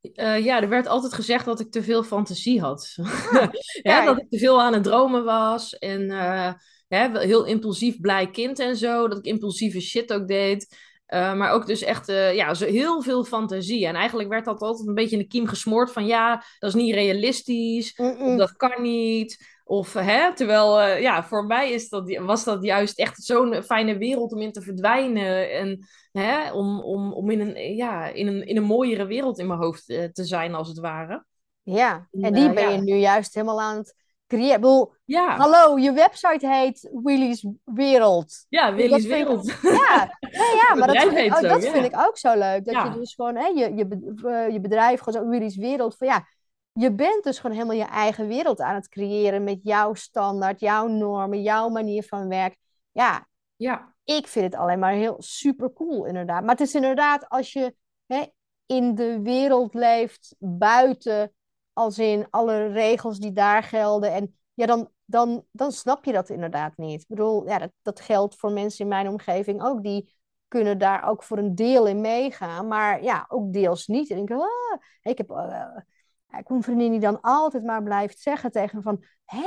Eh, 0.00 0.44
ja, 0.44 0.60
er 0.62 0.68
werd 0.68 0.86
altijd 0.86 1.12
gezegd 1.12 1.44
dat 1.44 1.60
ik 1.60 1.70
te 1.70 1.82
veel 1.82 2.02
fantasie 2.02 2.60
had. 2.60 2.94
Ah, 3.32 3.52
ja, 3.82 4.04
dat 4.04 4.18
ik 4.18 4.30
te 4.30 4.38
veel 4.38 4.62
aan 4.62 4.72
het 4.72 4.82
dromen 4.84 5.24
was. 5.24 5.78
En 5.78 6.10
eh, 6.10 6.52
hè, 6.88 7.18
heel 7.20 7.44
impulsief 7.44 8.00
blij 8.00 8.30
kind 8.30 8.58
en 8.58 8.76
zo. 8.76 9.08
Dat 9.08 9.18
ik 9.18 9.24
impulsieve 9.24 9.80
shit 9.80 10.12
ook 10.12 10.28
deed. 10.28 10.76
Eh, 11.12 11.34
maar 11.34 11.50
ook 11.50 11.66
dus 11.66 11.82
echt 11.82 12.08
eh, 12.08 12.34
ja, 12.34 12.54
zo 12.54 12.66
heel 12.66 13.02
veel 13.02 13.24
fantasie. 13.24 13.86
En 13.86 13.94
eigenlijk 13.94 14.28
werd 14.28 14.44
dat 14.44 14.60
altijd 14.60 14.88
een 14.88 14.94
beetje 14.94 15.16
in 15.16 15.22
de 15.22 15.28
kiem 15.28 15.46
gesmoord 15.46 15.92
van 15.92 16.06
ja, 16.06 16.44
dat 16.58 16.74
is 16.74 16.82
niet 16.82 16.94
realistisch. 16.94 17.94
Of 17.96 18.36
dat 18.36 18.56
kan 18.56 18.82
niet. 18.82 19.60
Of, 19.64 19.92
hè, 19.92 20.34
terwijl, 20.34 20.80
eh, 20.80 21.00
ja, 21.00 21.24
voor 21.24 21.46
mij 21.46 21.72
is 21.72 21.88
dat, 21.88 22.16
was 22.16 22.44
dat 22.44 22.64
juist 22.64 22.98
echt 22.98 23.22
zo'n 23.22 23.62
fijne 23.62 23.98
wereld 23.98 24.32
om 24.32 24.40
in 24.40 24.52
te 24.52 24.62
verdwijnen. 24.62 25.52
En 25.52 25.86
hè, 26.12 26.52
om, 26.52 26.80
om, 26.80 27.12
om 27.12 27.30
in, 27.30 27.40
een, 27.40 27.76
ja, 27.76 28.06
in, 28.06 28.26
een, 28.26 28.46
in 28.46 28.56
een 28.56 28.62
mooiere 28.62 29.06
wereld 29.06 29.38
in 29.38 29.46
mijn 29.46 29.60
hoofd 29.60 29.86
te 29.86 30.24
zijn, 30.24 30.54
als 30.54 30.68
het 30.68 30.78
ware. 30.78 31.24
Ja, 31.62 32.08
en 32.10 32.32
die 32.32 32.52
ben 32.52 32.62
ja. 32.62 32.70
je 32.70 32.80
nu 32.80 32.94
juist 32.94 33.34
helemaal 33.34 33.60
aan 33.60 33.76
het 33.76 34.01
Ik 34.32 34.54
bedoel, 34.54 34.94
Ja, 35.04 35.36
hallo, 35.36 35.78
je 35.78 35.92
website 35.92 36.48
heet 36.48 36.90
Willy's 37.02 37.46
Wereld. 37.64 38.46
ja 38.48 38.74
Willy's 38.74 39.04
ik- 39.04 39.10
wereld. 39.10 39.46
Ja, 39.62 40.18
ja, 40.20 40.68
ja 40.68 40.74
maar 40.78 40.88
dat, 40.88 40.96
vind 40.96 41.12
ik, 41.12 41.18
heet 41.18 41.30
ook, 41.32 41.38
zo, 41.40 41.48
dat 41.48 41.62
ja. 41.62 41.70
vind 41.70 41.84
ik 41.84 41.98
ook 41.98 42.18
zo 42.18 42.38
leuk. 42.38 42.64
Dat 42.64 42.74
Ja. 42.74 42.84
je 42.84 42.98
dus 42.98 43.14
gewoon, 43.14 43.36
hè, 43.36 43.46
je, 43.46 43.74
je, 43.74 44.12
eh, 44.28 44.52
je 44.52 44.60
bedrijf, 44.60 45.00
gewoon 45.00 45.22
zo, 45.22 45.28
Willy's 45.28 45.56
Wereld, 45.56 45.96
van 45.96 46.06
ja, 46.06 46.26
je 46.72 46.92
bent 46.94 47.24
dus 47.24 47.38
gewoon 47.38 47.56
helemaal 47.56 47.76
je 47.76 47.84
eigen 47.84 48.26
wereld 48.26 48.60
aan 48.60 48.74
het 48.74 48.88
creëren 48.88 49.44
met 49.44 49.60
jouw 49.62 49.94
standaard, 49.94 50.60
jouw 50.60 50.86
normen, 50.86 51.42
jouw 51.42 51.68
manier 51.68 52.02
van 52.02 52.28
werk. 52.28 52.56
Ja, 52.92 53.26
Ja, 53.56 53.94
ik 54.04 54.26
vind 54.26 54.44
het 54.44 54.54
alleen 54.60 54.78
maar 54.78 54.92
heel 54.92 55.14
super 55.18 55.72
cool, 55.72 56.04
inderdaad. 56.06 56.40
Maar 56.42 56.50
het 56.50 56.60
is 56.60 56.74
inderdaad, 56.74 57.28
als 57.28 57.52
je, 57.52 57.74
hè, 58.06 58.22
in 58.66 58.94
de 58.94 59.20
wereld 59.22 59.74
leeft 59.74 60.34
buiten, 60.38 61.32
als 61.72 61.98
in 61.98 62.26
alle 62.30 62.66
regels 62.66 63.18
die 63.18 63.32
daar 63.32 63.62
gelden. 63.62 64.12
En 64.12 64.36
ja, 64.54 64.66
dan, 64.66 64.90
dan, 65.04 65.44
dan 65.50 65.72
snap 65.72 66.04
je 66.04 66.12
dat 66.12 66.28
inderdaad 66.28 66.76
niet. 66.76 67.00
Ik 67.00 67.08
bedoel, 67.08 67.48
ja, 67.48 67.58
dat, 67.58 67.70
dat 67.82 68.00
geldt 68.00 68.36
voor 68.36 68.52
mensen 68.52 68.84
in 68.84 68.88
mijn 68.88 69.08
omgeving 69.08 69.62
ook, 69.62 69.82
die 69.82 70.20
kunnen 70.48 70.78
daar 70.78 71.08
ook 71.08 71.22
voor 71.22 71.38
een 71.38 71.54
deel 71.54 71.86
in 71.86 72.00
meegaan, 72.00 72.68
maar 72.68 73.02
ja, 73.02 73.24
ook 73.28 73.52
deels 73.52 73.86
niet. 73.86 74.10
En 74.10 74.18
ik 74.18 74.26
denk, 74.26 74.40
ah, 74.40 74.80
ik 75.02 75.18
heb 75.18 75.30
uh, 75.30 75.76
ik 76.38 76.48
een 76.48 76.62
vriendin 76.62 76.90
die 76.90 77.00
dan 77.00 77.20
altijd 77.20 77.64
maar 77.64 77.82
blijft 77.82 78.18
zeggen 78.18 78.50
tegen 78.50 78.82
van, 78.82 79.04
hè, 79.24 79.46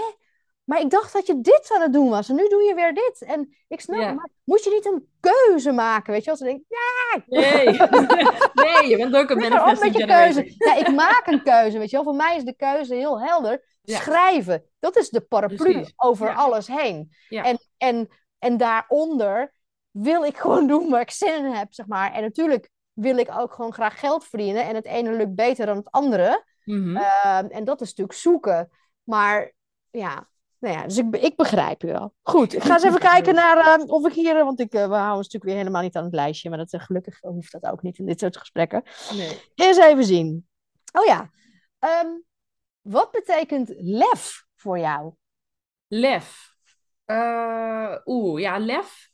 maar 0.66 0.80
ik 0.82 0.90
dacht 0.90 1.14
dat 1.14 1.28
je 1.28 1.42
dit 1.42 1.72
aan 1.76 1.82
het 1.82 1.94
doen 1.94 2.10
was 2.10 2.30
en 2.30 2.36
nu 2.36 2.48
doe 2.48 2.62
je 2.62 2.74
weer 2.76 2.94
dit. 2.94 3.24
En 3.28 3.56
ik 3.68 3.82
snap, 3.82 4.00
Ja. 4.00 4.12
maar 4.12 4.30
moet 4.44 4.64
je 4.64 4.70
niet 4.70 4.86
een 4.86 5.10
keuze 5.20 5.72
maken, 5.72 6.12
weet 6.14 6.24
je 6.24 6.26
wel? 6.26 6.36
Ze 6.38 6.44
denkt, 6.44 6.64
ja, 6.68 7.22
Nee. 7.26 7.66
nee, 8.64 8.90
je 8.90 8.98
bent 8.98 9.16
ook 9.16 9.30
een 9.30 9.38
manifesting 9.38 9.98
je 9.98 10.06
keuze. 10.06 10.54
Ja, 10.58 10.76
ik 10.76 10.92
maak 10.92 11.24
een 11.28 11.44
keuze, 11.44 11.78
weet 11.78 11.90
je 11.90 11.96
wel. 11.96 12.06
Voor 12.06 12.16
mij 12.16 12.36
is 12.36 12.44
de 12.44 12.56
keuze 12.56 12.96
heel 12.96 13.22
helder. 13.22 13.64
Ja. 13.82 13.98
Schrijven, 14.00 14.64
dat 14.80 14.96
is 14.98 15.10
de 15.10 15.22
paraplu 15.22 15.56
Precies. 15.58 15.94
over 15.96 16.28
Ja. 16.28 16.34
alles 16.34 16.68
heen. 16.68 17.12
En, 17.30 17.58
en, 17.78 18.10
en 18.40 18.58
daaronder 18.58 19.54
wil 19.92 20.24
ik 20.24 20.38
gewoon 20.44 20.68
doen 20.68 20.90
waar 20.90 21.02
ik 21.02 21.12
zin 21.12 21.46
in 21.46 21.52
heb, 21.52 21.74
zeg 21.74 21.88
maar. 21.88 22.14
En 22.14 22.22
natuurlijk 22.22 22.70
wil 22.94 23.18
ik 23.18 23.30
ook 23.38 23.54
gewoon 23.54 23.74
graag 23.74 24.00
geld 24.00 24.26
verdienen. 24.26 24.64
En 24.64 24.76
het 24.76 24.86
ene 24.86 25.12
lukt 25.12 25.36
beter 25.36 25.66
dan 25.66 25.78
het 25.78 25.92
andere. 25.92 26.44
Mhm. 26.64 26.98
Ehm, 26.98 27.46
en 27.46 27.64
dat 27.64 27.82
is 27.82 27.88
natuurlijk 27.88 28.18
zoeken. 28.18 28.70
Maar 29.04 29.52
ja, 29.92 30.28
nou 30.60 30.76
ja, 30.76 30.84
dus 30.84 30.98
ik, 30.98 31.16
ik 31.16 31.36
begrijp 31.36 31.82
je 31.82 31.88
wel. 31.88 32.14
Goed, 32.22 32.54
ik 32.54 32.64
ga 32.64 32.74
eens 32.74 32.84
even 32.84 33.00
kijken 33.14 33.36
naar 33.36 33.58
ehm, 33.58 33.90
of 33.90 34.08
ik 34.08 34.14
hier, 34.14 34.44
want 34.44 34.60
ik, 34.60 34.74
eh, 34.74 34.88
we 34.88 34.94
houden 34.96 35.16
natuurlijk 35.16 35.44
weer 35.44 35.56
helemaal 35.56 35.82
niet 35.82 35.96
aan 35.96 36.04
het 36.04 36.14
lijstje, 36.14 36.50
maar 36.50 36.58
dat, 36.58 36.74
eh, 36.74 36.80
gelukkig 36.80 37.20
hoeft 37.22 37.52
dat 37.52 37.72
ook 37.72 37.82
niet 37.82 37.98
in 37.98 38.06
dit 38.06 38.20
soort 38.20 38.38
gesprekken. 38.38 38.84
nee. 39.16 39.42
Eens 39.56 39.78
even 39.78 40.04
zien. 40.04 40.48
Oh 40.92 41.06
ja, 41.06 41.30
ehm, 41.80 42.08
wat 42.82 43.12
betekent 43.12 43.74
lef 43.78 44.46
voor 44.56 44.80
jou? 44.80 45.14
Lef. 45.88 46.54
Eh, 47.06 47.96
Oeh, 48.06 48.42
ja, 48.42 48.58
lef 48.60 49.14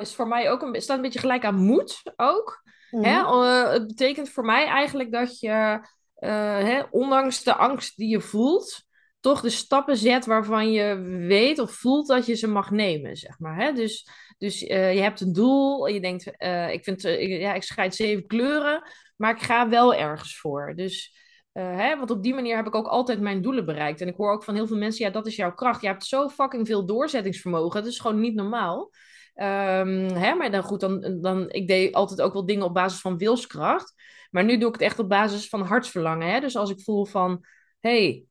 is 0.00 0.14
voor 0.14 0.28
mij 0.28 0.50
ook 0.50 0.62
een, 0.62 0.82
staat 0.82 0.96
een 0.96 1.02
beetje 1.02 1.18
gelijk 1.18 1.44
aan 1.44 1.64
moed 1.64 2.02
ook. 2.16 2.62
Hè? 2.90 3.22
Mhm. 3.22 3.42
Eh, 3.42 3.70
het 3.72 3.86
betekent 3.86 4.28
voor 4.28 4.44
mij 4.44 4.66
eigenlijk 4.66 5.12
dat 5.12 5.40
je, 5.40 5.80
hè, 6.14 6.82
ondanks 6.90 7.42
de 7.42 7.54
angst 7.54 7.96
die 7.96 8.08
je 8.08 8.20
voelt, 8.20 8.88
toch 9.20 9.40
de 9.40 9.50
stappen 9.50 9.96
zet 9.96 10.26
waarvan 10.26 10.72
je 10.72 11.00
weet 11.28 11.58
of 11.58 11.72
voelt 11.72 12.06
dat 12.06 12.26
je 12.26 12.34
ze 12.34 12.46
mag 12.48 12.70
nemen, 12.70 13.16
zeg 13.16 13.38
maar. 13.38 13.56
Hè? 13.56 13.72
Dus, 13.72 14.08
dus 14.38 14.66
eh, 14.66 14.94
je 14.94 15.00
hebt 15.00 15.20
een 15.20 15.32
doel, 15.32 15.86
je 15.86 16.00
denkt, 16.00 16.36
eh, 16.36 16.72
ik, 16.72 16.84
vind, 16.84 17.04
eh, 17.04 17.40
ja, 17.40 17.54
ik 17.54 17.62
scheid 17.62 17.94
zeven 17.94 18.26
kleuren, 18.26 18.82
maar 19.16 19.34
ik 19.34 19.42
ga 19.42 19.68
wel 19.68 19.94
ergens 19.94 20.38
voor. 20.38 20.72
Dus, 20.76 21.18
hè, 21.52 21.96
want 21.96 22.10
op 22.10 22.22
die 22.22 22.34
manier 22.34 22.56
heb 22.56 22.66
ik 22.66 22.74
ook 22.74 22.86
altijd 22.86 23.20
mijn 23.20 23.42
doelen 23.42 23.64
bereikt. 23.64 24.00
En 24.00 24.08
ik 24.08 24.16
hoor 24.16 24.32
ook 24.32 24.44
van 24.44 24.54
heel 24.54 24.66
veel 24.66 24.76
mensen, 24.76 25.04
ja, 25.04 25.10
dat 25.10 25.26
is 25.26 25.36
jouw 25.36 25.54
kracht. 25.54 25.80
Je 25.80 25.86
hebt 25.86 26.04
zo 26.04 26.28
fucking 26.28 26.66
veel 26.66 26.86
doorzettingsvermogen, 26.86 27.82
dat 27.82 27.92
is 27.92 28.00
gewoon 28.00 28.20
niet 28.20 28.34
normaal. 28.34 28.90
Ehm, 29.34 30.14
hè, 30.14 30.34
maar 30.34 30.50
dan 30.50 30.62
goed, 30.62 30.80
dan, 30.80 31.18
dan, 31.20 31.50
ik 31.50 31.68
deed 31.68 31.94
altijd 31.94 32.20
ook 32.20 32.32
wel 32.32 32.46
dingen 32.46 32.64
op 32.64 32.74
basis 32.74 33.00
van 33.00 33.18
wilskracht. 33.18 33.94
Maar 34.30 34.44
nu 34.44 34.58
doe 34.58 34.68
ik 34.68 34.74
het 34.74 34.82
echt 34.82 34.98
op 34.98 35.08
basis 35.08 35.48
van 35.48 35.62
hartsverlangen. 35.62 36.28
Hè? 36.30 36.40
Dus 36.40 36.56
als 36.56 36.70
ik 36.70 36.80
voel 36.80 37.04
van, 37.04 37.44
hey, 37.80 38.24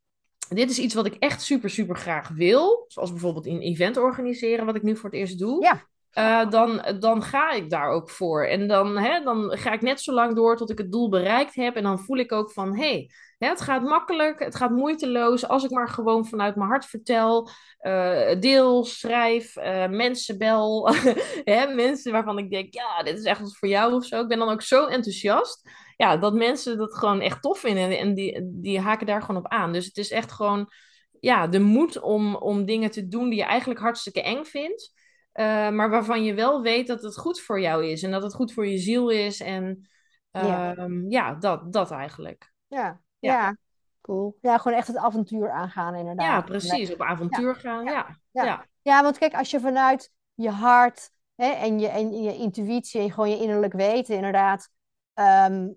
dit 0.49 0.69
is 0.69 0.79
iets 0.79 0.93
wat 0.93 1.05
ik 1.05 1.15
echt 1.19 1.41
super, 1.41 1.69
super 1.69 1.95
graag 1.95 2.27
wil. 2.27 2.85
Zoals 2.87 3.11
bijvoorbeeld 3.11 3.45
een 3.45 3.61
event 3.61 3.97
organiseren, 3.97 4.65
wat 4.65 4.75
ik 4.75 4.83
nu 4.83 4.95
voor 4.95 5.09
het 5.09 5.19
eerst 5.19 5.39
doe. 5.39 5.63
Ja. 5.63 5.81
eh, 6.11 6.49
dan, 6.49 6.95
dan 6.99 7.23
ga 7.23 7.51
ik 7.51 7.69
daar 7.69 7.89
ook 7.89 8.09
voor. 8.09 8.45
En 8.45 8.67
dan, 8.67 8.97
hè, 8.97 9.23
dan 9.23 9.57
ga 9.57 9.71
ik 9.71 9.81
net 9.81 10.01
zo 10.01 10.13
lang 10.13 10.35
door 10.35 10.57
tot 10.57 10.69
ik 10.69 10.77
het 10.77 10.91
doel 10.91 11.09
bereikt 11.09 11.55
heb. 11.55 11.75
En 11.75 11.83
dan 11.83 11.99
voel 11.99 12.17
ik 12.17 12.31
ook 12.31 12.51
van, 12.51 12.77
hey, 12.77 13.09
hè, 13.37 13.47
het 13.47 13.61
gaat 13.61 13.81
makkelijk, 13.81 14.39
het 14.39 14.55
gaat 14.55 14.71
moeiteloos. 14.71 15.47
Als 15.47 15.63
ik 15.63 15.71
maar 15.71 15.89
gewoon 15.89 16.25
vanuit 16.25 16.55
mijn 16.55 16.69
hart 16.69 16.85
vertel, 16.85 17.49
eh, 17.79 18.39
deel, 18.39 18.85
schrijf, 18.85 19.55
eh, 19.55 19.87
mensen 19.87 20.37
bel. 20.37 20.89
hè, 21.43 21.73
mensen 21.73 22.11
waarvan 22.11 22.37
ik 22.37 22.49
denk, 22.51 22.73
ja, 22.73 23.03
dit 23.03 23.17
is 23.17 23.23
echt 23.23 23.39
wat 23.41 23.57
voor 23.57 23.69
jou 23.69 23.93
of 23.93 24.05
zo. 24.05 24.21
Ik 24.21 24.27
ben 24.27 24.39
dan 24.39 24.49
ook 24.49 24.61
zo 24.61 24.85
enthousiast. 24.85 25.69
Ja, 25.99 26.17
dat 26.17 26.33
mensen 26.33 26.77
dat 26.77 26.95
gewoon 26.97 27.21
echt 27.21 27.41
tof 27.41 27.59
vinden. 27.59 27.97
En, 27.97 28.13
die, 28.13 28.39
die 28.61 28.79
haken 28.79 29.05
daar 29.05 29.21
gewoon 29.21 29.41
op 29.45 29.51
aan. 29.51 29.73
Dus 29.73 29.85
het 29.85 29.97
is 29.97 30.11
echt 30.11 30.31
gewoon 30.31 30.71
ja, 31.19 31.47
de 31.47 31.59
moed 31.59 31.99
om, 31.99 32.35
om 32.35 32.65
dingen 32.65 32.91
te 32.91 33.07
doen 33.07 33.29
die 33.29 33.37
je 33.39 33.43
eigenlijk 33.45 33.79
hartstikke 33.79 34.21
eng 34.21 34.43
vindt. 34.43 34.93
eh, 35.31 35.69
maar 35.69 35.89
waarvan 35.89 36.23
je 36.23 36.33
wel 36.33 36.61
weet 36.61 36.87
dat 36.87 37.01
het 37.01 37.17
goed 37.17 37.41
voor 37.41 37.61
jou 37.61 37.85
is. 37.85 38.03
En 38.03 38.11
dat 38.11 38.23
het 38.23 38.33
goed 38.33 38.53
voor 38.53 38.67
je 38.67 38.77
ziel 38.77 39.09
is. 39.09 39.39
En 39.39 39.89
Ja. 40.31 40.75
ehm, 40.75 41.09
ja, 41.09 41.33
dat, 41.33 41.73
dat 41.73 41.91
eigenlijk. 41.91 42.53
Ja, 42.67 43.01
Ja. 43.19 43.31
ja, 43.33 43.57
cool. 44.01 44.37
Ja, 44.41 44.57
gewoon 44.57 44.77
echt 44.77 44.87
het 44.87 44.97
avontuur 44.97 45.51
aangaan 45.51 45.95
inderdaad. 45.95 46.25
Ja, 46.25 46.41
precies. 46.41 46.93
Op 46.93 47.01
avontuur 47.01 47.55
gaan. 47.55 47.83
Ja. 47.85 48.19
Ja. 48.31 48.43
Ja. 48.43 48.65
Ja, 48.81 49.03
want 49.03 49.17
kijk, 49.17 49.33
als 49.33 49.51
je 49.51 49.59
vanuit 49.59 50.11
je 50.33 50.49
hart 50.49 51.11
hè, 51.35 51.45
en, 51.47 51.79
je, 51.79 51.87
en 51.87 52.21
je 52.21 52.35
intuïtie 52.35 53.01
en 53.01 53.11
gewoon 53.11 53.29
je 53.29 53.37
innerlijk 53.41 53.73
weten 53.73 54.15
inderdaad 54.15 54.69
ehm, 55.13 55.67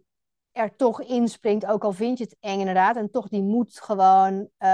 er 0.52 0.76
toch 0.76 1.02
inspringt, 1.02 1.66
ook 1.66 1.84
al 1.84 1.92
vind 1.92 2.18
je 2.18 2.24
het 2.24 2.36
eng 2.40 2.58
inderdaad, 2.58 2.96
en 2.96 3.10
toch 3.10 3.28
die 3.28 3.42
moed 3.42 3.80
gewoon 3.80 4.48
eh, 4.56 4.68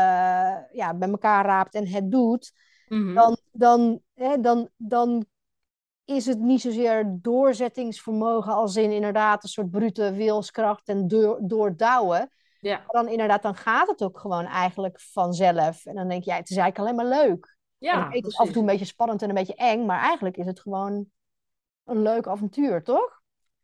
ja, 0.73 0.95
bij 0.95 1.09
elkaar 1.09 1.45
raapt 1.45 1.75
en 1.75 1.87
het 1.87 2.11
doet, 2.11 2.53
Mhm. 2.89 3.15
dan, 3.15 3.37
dan, 3.53 4.01
hè, 4.15 4.41
dan, 4.41 4.69
dan 4.77 5.25
is 6.05 6.27
het 6.27 6.39
niet 6.39 6.61
zozeer 6.61 7.19
doorzettingsvermogen 7.23 8.53
als 8.53 8.77
in 8.77 8.93
inderdaad 8.93 9.43
een 9.43 9.49
soort 9.49 9.71
brute 9.71 10.13
wilskracht 10.13 10.89
en 10.89 11.09
door, 11.09 11.39
doordouwen. 11.43 12.31
ja. 12.61 12.77
Maar 12.77 13.03
dan 13.03 13.09
inderdaad, 13.09 13.43
dan 13.43 13.55
gaat 13.55 13.89
het 13.89 14.03
ook 14.03 14.19
gewoon 14.19 14.45
eigenlijk 14.45 15.01
vanzelf. 15.01 15.87
En 15.87 15.95
dan 15.95 16.09
denk 16.09 16.25
je, 16.25 16.31
ja, 16.31 16.37
het 16.37 16.51
is 16.51 16.57
eigenlijk 16.57 16.99
alleen 16.99 17.09
maar 17.11 17.19
leuk. 17.27 17.57
Ja, 17.79 18.09
het 18.11 18.27
is 18.27 18.39
af 18.39 18.47
en 18.47 18.53
toe 18.53 18.63
een 18.63 18.69
beetje 18.69 18.85
spannend 18.85 19.23
en 19.23 19.29
een 19.29 19.35
beetje 19.35 19.55
eng, 19.55 19.87
maar 19.87 20.01
eigenlijk 20.01 20.37
is 20.37 20.47
het 20.47 20.61
gewoon 20.61 21.07
een 21.85 22.03
leuk 22.03 22.27
avontuur, 22.27 22.83
toch? 22.83 23.18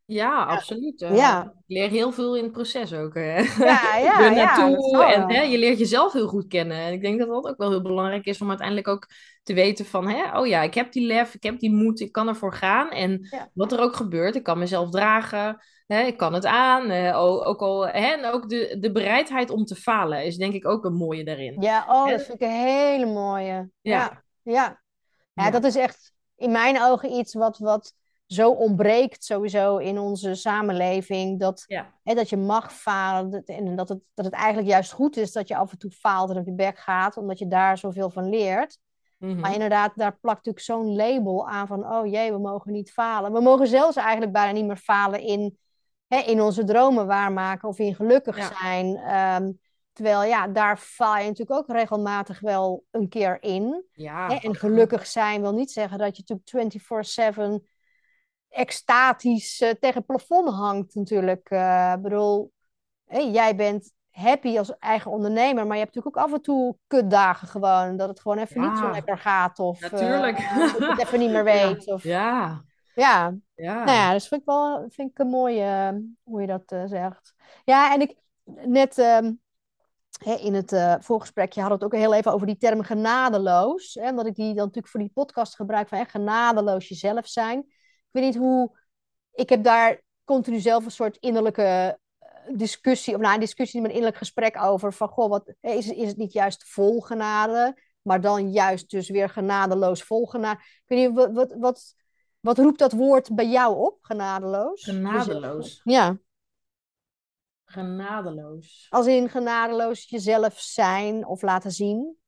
Ja, 0.07 0.45
absoluut. 0.45 1.03
Eh, 1.03 1.17
Ja. 1.17 1.43
Ik 1.43 1.77
leer 1.77 1.88
heel 1.90 2.12
veel 2.12 2.37
in 2.37 2.43
het 2.43 2.53
proces 2.53 2.93
ook. 2.93 3.14
Hè. 3.14 3.38
Ja, 3.38 3.97
ja, 3.99 4.31
ja, 4.31 5.12
en 5.12 5.31
hè, 5.31 5.43
je 5.43 5.59
leert 5.59 5.79
jezelf 5.79 6.12
heel 6.12 6.27
goed 6.29 6.47
kennen. 6.47 6.77
En 6.77 6.93
ik 6.93 7.01
denk 7.01 7.19
dat 7.19 7.29
dat 7.29 7.47
ook 7.47 7.57
wel 7.59 7.71
heel 7.71 7.83
belangrijk 7.83 8.25
is 8.25 8.40
om 8.40 8.49
uiteindelijk 8.49 8.88
ook 8.88 9.07
te 9.43 9.55
weten 9.55 9.85
van, 9.85 10.09
hè, 10.09 10.38
oh 10.38 10.47
ja, 10.47 10.62
ik 10.62 10.75
heb 10.75 10.93
die 10.93 11.07
lef, 11.07 11.35
ik 11.35 11.43
heb 11.43 11.59
die 11.59 11.73
moed, 11.73 12.01
ik 12.01 12.12
kan 12.12 12.29
ervoor 12.29 12.55
gaan. 12.55 12.90
En 12.90 13.27
Ja. 13.31 13.51
wat 13.55 13.73
er 13.73 13.81
ook 13.81 13.97
gebeurt, 13.97 14.35
ik 14.35 14.43
kan 14.43 14.59
mezelf 14.59 14.90
dragen, 14.90 15.62
hè, 15.87 16.01
ik 16.03 16.17
kan 16.17 16.33
het 16.35 16.47
aan. 16.47 16.90
eh, 16.90 17.19
ook, 17.23 17.61
al, 17.62 17.87
hè, 17.87 17.93
en 18.12 18.25
ook 18.25 18.49
de, 18.49 18.77
de 18.81 18.93
bereidheid 18.93 19.51
om 19.51 19.64
te 19.64 19.75
falen 19.75 20.25
is 20.25 20.37
denk 20.37 20.53
ik 20.55 20.67
ook 20.69 20.85
een 20.85 20.95
mooie 20.95 21.25
daarin. 21.25 21.57
Ja, 21.62 21.85
oh, 21.88 22.11
dat 22.11 22.23
vind 22.23 22.40
ik 22.40 22.47
een 22.49 22.55
hele 22.55 23.07
mooie. 23.07 23.43
Ja, 23.45 23.71
Ja. 23.81 24.23
ja. 24.43 24.53
Ja, 25.33 25.45
Ja. 25.45 25.51
dat 25.51 25.64
is 25.64 25.77
echt 25.77 26.12
in 26.37 26.51
mijn 26.51 26.83
ogen 26.83 27.12
iets 27.12 27.35
wat, 27.35 27.59
wat 27.59 27.95
zo 28.27 28.51
ontbreekt 28.51 29.25
sowieso 29.25 29.77
in 29.77 29.99
onze 29.99 30.35
samenleving. 30.35 31.41
Dat, 31.41 31.65
Ja. 31.67 31.93
hè, 32.03 32.15
dat 32.15 32.29
je 32.29 32.37
mag 32.37 32.73
falen 32.73 33.43
en 33.45 33.77
dat 33.77 33.89
het, 33.89 33.99
dat 34.15 34.25
het 34.25 34.35
eigenlijk 34.35 34.69
juist 34.69 34.93
goed 34.93 35.17
is 35.17 35.33
dat 35.33 35.49
je 35.49 35.57
af 35.57 35.73
en 35.73 35.79
toe 35.79 35.91
faalt 35.91 36.31
en 36.31 36.37
op 36.37 36.47
je 36.47 36.55
bek 36.55 36.79
gaat, 36.79 37.17
omdat 37.17 37.39
je 37.39 37.49
daar 37.49 37.79
zoveel 37.79 38.11
van 38.11 38.29
leert. 38.29 38.79
Mhm. 39.19 39.41
Maar 39.41 39.53
inderdaad, 39.53 39.93
daar 39.95 40.19
plakt 40.19 40.47
natuurlijk 40.47 40.65
zo'n 40.65 40.95
label 40.97 41.49
aan 41.49 41.67
van, 41.67 41.87
oh 41.93 42.07
jee, 42.07 42.33
we 42.33 42.39
mogen 42.39 42.73
niet 42.73 42.93
falen. 42.93 43.33
We 43.33 43.41
mogen 43.41 43.67
zelfs 43.67 43.97
eigenlijk 43.97 44.33
bijna 44.33 44.53
niet 44.53 44.67
meer 44.67 44.77
falen 44.77 45.21
in, 45.21 45.59
hè, 46.07 46.19
in 46.19 46.41
onze 46.41 46.65
dromen 46.65 47.07
waarmaken 47.07 47.69
of 47.69 47.79
in 47.79 47.95
gelukkig 47.95 48.37
Ja. 48.37 48.51
zijn. 48.61 48.97
Ehm, 48.97 49.53
terwijl 49.93 50.23
ja, 50.25 50.49
daar 50.49 50.77
faal 50.77 51.17
je 51.17 51.25
natuurlijk 51.29 51.59
ook 51.59 51.77
regelmatig 51.77 52.41
wel 52.41 52.85
een 52.91 53.09
keer 53.09 53.43
in. 53.43 53.85
Ja, 53.93 54.29
Hè? 54.29 54.35
En 54.35 54.55
gelukkig 54.55 55.07
zijn 55.07 55.41
wil 55.41 55.53
niet 55.53 55.71
zeggen 55.71 55.99
dat 55.99 56.17
je 56.17 56.23
natuurlijk 56.27 56.49
24/7 56.49 57.67
extatisch 58.55 59.61
eh, 59.61 59.71
tegen 59.71 59.97
het 59.97 60.07
plafond 60.07 60.49
hangt 60.49 60.95
natuurlijk. 60.95 61.51
Eh, 61.51 61.93
Ik 61.97 62.03
bedoel, 62.03 62.53
jij 63.09 63.57
bent 63.57 63.93
happy 64.11 64.59
als 64.59 64.79
eigen 64.79 65.11
ondernemer, 65.11 65.67
maar 65.67 65.77
je 65.77 65.83
hebt 65.83 65.95
natuurlijk 65.95 66.17
ook 66.17 66.31
af 66.31 66.37
en 66.38 66.43
toe 66.43 66.77
kutdagen 66.87 67.49
gewoon. 67.49 67.97
Dat 67.97 68.09
het 68.09 68.21
gewoon 68.21 68.38
even 68.38 68.61
niet 68.61 68.79
zo 68.79 68.90
lekker 68.90 69.19
gaat 69.19 69.59
of 69.59 69.83
eh, 69.83 69.90
Natuurlijk. 69.90 70.37
dat 70.59 70.79
je 70.79 70.87
het 70.87 71.01
even 71.01 71.19
niet 71.19 71.31
meer 71.31 71.45
weet. 71.45 71.87
Of, 71.87 72.03
ja. 72.03 72.64
Ja, 72.95 73.35
ja. 73.55 73.85
Nou 73.85 73.99
ja, 73.99 74.12
dus 74.12 74.29
vind 74.29 74.40
ik 74.40 74.47
wel 74.47 74.87
vind 74.88 75.11
ik 75.11 75.19
een 75.19 75.31
mooie 75.31 76.03
hoe 76.23 76.40
je 76.40 76.47
dat 76.47 76.88
zegt. 76.88 77.35
Ja, 77.64 77.95
en 77.95 78.01
ik 78.01 78.17
net 78.45 78.99
ehm, 78.99 79.33
hè, 80.25 80.35
in 80.35 80.55
het 80.55 80.99
voorgesprekje 81.01 81.61
hadden 81.61 81.79
we 81.79 81.85
het 81.85 81.95
ook 81.95 82.01
heel 82.01 82.14
even 82.14 82.33
over 82.33 82.47
die 82.47 82.57
term 82.57 82.83
genadeloos. 82.83 83.95
Hè, 83.95 84.09
omdat 84.09 84.27
ik 84.27 84.35
die 84.35 84.47
dan 84.47 84.55
natuurlijk 84.55 84.88
voor 84.88 85.01
die 85.01 85.11
podcast 85.14 85.55
gebruik 85.55 85.88
van 85.88 85.99
hè, 85.99 86.05
genadeloos 86.05 86.88
jezelf 86.88 87.27
zijn. 87.27 87.67
Ik 88.14 88.20
weet 88.20 88.33
niet 88.33 88.42
hoe. 88.42 88.70
Ik 89.33 89.48
heb 89.48 89.64
daar 89.64 90.03
continu 90.24 90.61
zelf 90.61 90.85
een 90.85 90.90
soort 90.90 91.16
innerlijke 91.16 91.98
eh, 92.18 92.29
discussie, 92.57 93.14
of 93.14 93.20
nou, 93.20 93.35
een 93.35 93.40
discussie, 93.40 93.81
maar 93.81 93.88
een 93.88 93.94
innerlijk 93.94 94.22
gesprek 94.22 94.62
over. 94.62 94.92
Van 94.92 95.09
goh, 95.09 95.29
wat, 95.29 95.55
is, 95.61 95.88
is 95.88 96.09
het 96.09 96.16
niet 96.16 96.33
juist 96.33 96.64
vol 96.64 97.00
genade, 97.00 97.79
maar 98.03 98.20
dan 98.20 98.53
juist 98.53 98.90
dus 98.90 99.09
weer 99.09 99.29
genadeloos 99.29 100.03
vol 100.03 100.27
genade? 100.27 100.61
Ik 100.61 100.83
weet 100.87 101.07
niet, 101.07 101.16
wat, 101.16 101.33
wat, 101.33 101.55
wat, 101.59 101.94
wat 102.40 102.59
roept 102.59 102.79
dat 102.79 102.92
woord 102.92 103.35
bij 103.35 103.48
jou 103.48 103.77
op, 103.77 103.98
genadeloos? 104.00 104.85
Genadeloos. 104.85 105.81
Ja. 105.85 106.18
Genadeloos. 107.64 108.87
Als 108.90 109.07
in 109.07 109.29
genadeloos 109.29 110.09
jezelf 110.09 110.61
zijn 110.61 111.27
of 111.27 111.42
laten 111.42 111.70
zien. 111.70 112.18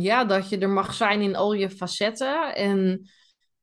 Ja, 0.00 0.24
dat 0.24 0.48
je 0.48 0.58
er 0.58 0.68
mag 0.68 0.94
zijn 0.94 1.20
in 1.20 1.36
al 1.36 1.52
je 1.52 1.70
facetten. 1.70 2.54
En 2.54 3.10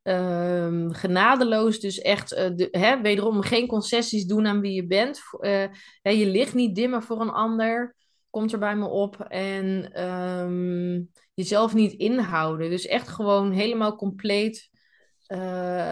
ehm, 0.01 0.91
genadeloos 0.91 1.79
dus 1.79 1.99
echt, 1.99 2.31
eh, 2.31 2.49
hè, 2.71 3.01
wederom 3.01 3.41
geen 3.41 3.67
concessies 3.67 4.25
doen 4.25 4.47
aan 4.47 4.61
wie 4.61 4.73
je 4.73 4.85
bent. 4.85 5.19
Uh, 5.39 5.67
je 6.01 6.25
ligt 6.25 6.53
niet 6.53 6.75
dimmen 6.75 7.03
voor 7.03 7.21
een 7.21 7.29
ander, 7.29 7.95
komt 8.29 8.53
er 8.53 8.59
bij 8.59 8.75
me 8.75 8.87
op. 8.87 9.19
En 9.21 9.91
ehm, 9.93 11.03
jezelf 11.33 11.73
niet 11.73 11.93
inhouden. 11.93 12.69
Dus 12.69 12.85
echt 12.85 13.07
gewoon 13.07 13.51
helemaal 13.51 13.95
compleet 13.95 14.69
uh, 15.27 15.37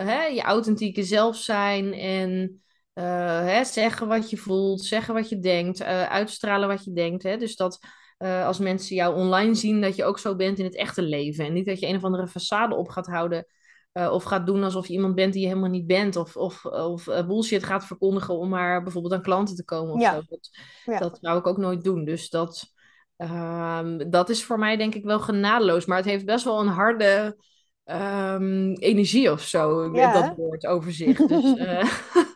hè, 0.05 0.23
je 0.23 0.41
authentieke 0.41 1.03
zelf 1.03 1.35
zijn 1.35 1.93
en 1.93 2.61
hè, 2.93 3.63
zeggen 3.63 4.07
wat 4.07 4.29
je 4.29 4.37
voelt, 4.37 4.83
zeggen 4.83 5.13
wat 5.13 5.29
je 5.29 5.39
denkt, 5.39 5.83
uitstralen 5.83 6.67
wat 6.67 6.83
je 6.83 6.93
denkt. 6.93 7.23
Hè? 7.23 7.37
Dus 7.37 7.55
dat 7.55 7.79
uh, 8.23 8.45
als 8.45 8.59
mensen 8.59 8.95
jou 8.95 9.15
online 9.15 9.55
zien, 9.55 9.81
dat 9.81 9.95
je 9.95 10.03
ook 10.05 10.19
zo 10.19 10.35
bent 10.35 10.59
in 10.59 10.65
het 10.65 10.75
echte 10.75 11.01
leven. 11.01 11.45
En 11.45 11.53
niet 11.53 11.65
dat 11.65 11.79
je 11.79 11.87
een 11.87 11.95
of 11.95 12.03
andere 12.03 12.27
façade 12.27 12.77
op 12.77 12.89
gaat 12.89 13.07
houden. 13.07 13.45
Uh, 13.93 14.11
of 14.11 14.23
gaat 14.23 14.45
doen 14.45 14.63
alsof 14.63 14.87
je 14.87 14.93
iemand 14.93 15.15
bent 15.15 15.33
die 15.33 15.41
je 15.41 15.47
helemaal 15.47 15.69
niet 15.69 15.87
bent. 15.87 16.15
Of, 16.15 16.35
of, 16.35 16.65
of 16.65 17.07
uh, 17.07 17.27
bullshit 17.27 17.63
gaat 17.63 17.85
verkondigen 17.85 18.37
om 18.37 18.49
maar 18.49 18.83
bijvoorbeeld 18.83 19.13
aan 19.13 19.21
klanten 19.21 19.55
te 19.55 19.65
komen. 19.65 19.93
Of 19.93 20.01
Ja. 20.01 20.13
zo. 20.13 20.21
Dat, 20.29 20.49
Ja. 20.85 20.99
dat 20.99 21.17
zou 21.21 21.37
ik 21.37 21.47
ook 21.47 21.57
nooit 21.57 21.83
doen. 21.83 22.05
Dus 22.05 22.29
dat, 22.29 22.71
ehm, 23.17 24.09
dat 24.09 24.29
is 24.29 24.43
voor 24.43 24.59
mij 24.59 24.77
denk 24.77 24.95
ik 24.95 25.03
wel 25.03 25.19
genadeloos. 25.19 25.85
Maar 25.85 25.97
het 25.97 26.05
heeft 26.05 26.25
best 26.25 26.45
wel 26.45 26.59
een 26.59 26.67
harde 26.67 27.37
ehm, 27.83 28.73
energie 28.73 29.31
of 29.31 29.41
zo. 29.41 29.95
Ja, 29.95 30.13
dat 30.21 30.35
woord 30.35 30.65
over 30.65 30.91
zich. 30.93 31.17
Dus, 31.17 31.55
eh, 31.57 31.85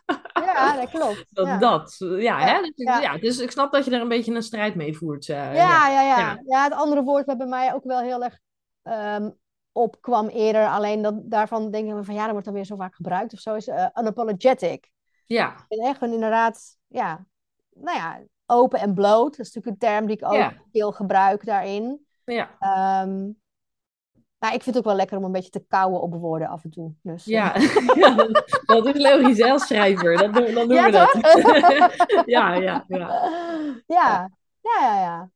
Ja, 0.58 0.76
dat 0.80 0.90
klopt. 0.90 1.24
dat, 1.34 1.46
ja. 1.46 1.58
dat. 1.58 1.96
Ja, 1.98 2.38
Hè? 2.38 2.60
Dus, 2.60 2.72
ja. 2.76 3.18
dus 3.18 3.38
ik 3.38 3.50
snap 3.50 3.72
dat 3.72 3.84
je 3.84 3.90
er 3.90 4.00
een 4.00 4.08
beetje 4.08 4.34
een 4.34 4.42
strijd 4.42 4.74
mee 4.74 4.96
voert. 4.96 5.28
eh, 5.28 5.54
Ja, 5.54 5.88
ja, 5.88 6.02
ja. 6.02 6.40
Ja. 6.46 6.62
Het 6.64 6.72
andere 6.72 7.02
woord 7.02 7.26
wat 7.26 7.38
bij 7.38 7.46
mij 7.46 7.74
ook 7.74 7.84
wel 7.84 8.00
heel 8.00 8.22
erg 8.24 8.38
ehm, 8.82 9.30
opkwam 9.72 10.28
eerder. 10.28 10.66
Alleen 10.68 11.02
dat, 11.02 11.14
daarvan 11.30 11.70
denk 11.70 11.88
ik 11.98 12.04
van 12.04 12.14
ja, 12.14 12.22
dat 12.22 12.30
wordt 12.30 12.44
dan 12.44 12.54
weer 12.54 12.64
zo 12.64 12.76
vaak 12.76 12.94
gebruikt 12.94 13.32
of 13.32 13.38
zo. 13.38 13.54
Is 13.54 13.68
eh, 13.68 13.86
unapologetic. 13.94 14.90
Ja, 15.26 15.54
Ik 15.68 15.78
ben 15.78 15.86
echt 15.88 15.98
gewoon 15.98 16.14
inderdaad, 16.14 16.76
ja, 16.86 17.26
nou 17.70 17.96
ja, 17.96 18.20
open 18.46 18.80
en 18.80 18.94
bloot. 18.94 19.36
Dat 19.36 19.46
is 19.46 19.52
natuurlijk 19.54 19.66
een 19.82 19.88
term 19.88 20.06
die 20.06 20.16
ik 20.16 20.24
ook 20.24 20.52
veel 20.72 20.92
gebruik 20.92 21.44
daarin. 21.44 22.06
ja. 22.24 22.50
Ehm 22.58 23.30
nou, 24.38 24.54
ik 24.54 24.62
vind 24.62 24.64
het 24.64 24.76
ook 24.76 24.84
wel 24.84 24.94
lekker 24.94 25.16
om 25.16 25.24
een 25.24 25.32
beetje 25.32 25.50
te 25.50 25.64
kauwen 25.68 26.00
op 26.00 26.14
woorden 26.14 26.48
af 26.48 26.64
en 26.64 26.70
toe. 26.70 26.92
Dus, 27.02 27.26
eh, 27.26 27.32
Ja, 27.32 27.54
ja 28.02 28.14
dat, 28.64 28.86
is 28.86 29.02
logisch, 29.02 29.38
hè, 29.38 29.50
als 29.50 29.66
schrijver. 29.66 30.16
Dat 30.16 30.34
doen, 30.34 30.54
dan 30.54 30.68
doen 30.68 30.76
Ja, 30.76 30.84
we 30.84 30.90
dat. 30.90 32.26
ja, 32.26 32.54
ja, 32.54 32.84
ja. 32.88 33.08
Ja, 33.86 34.30
ja, 34.60 34.80
ja, 34.80 35.00
ja. 35.00 35.30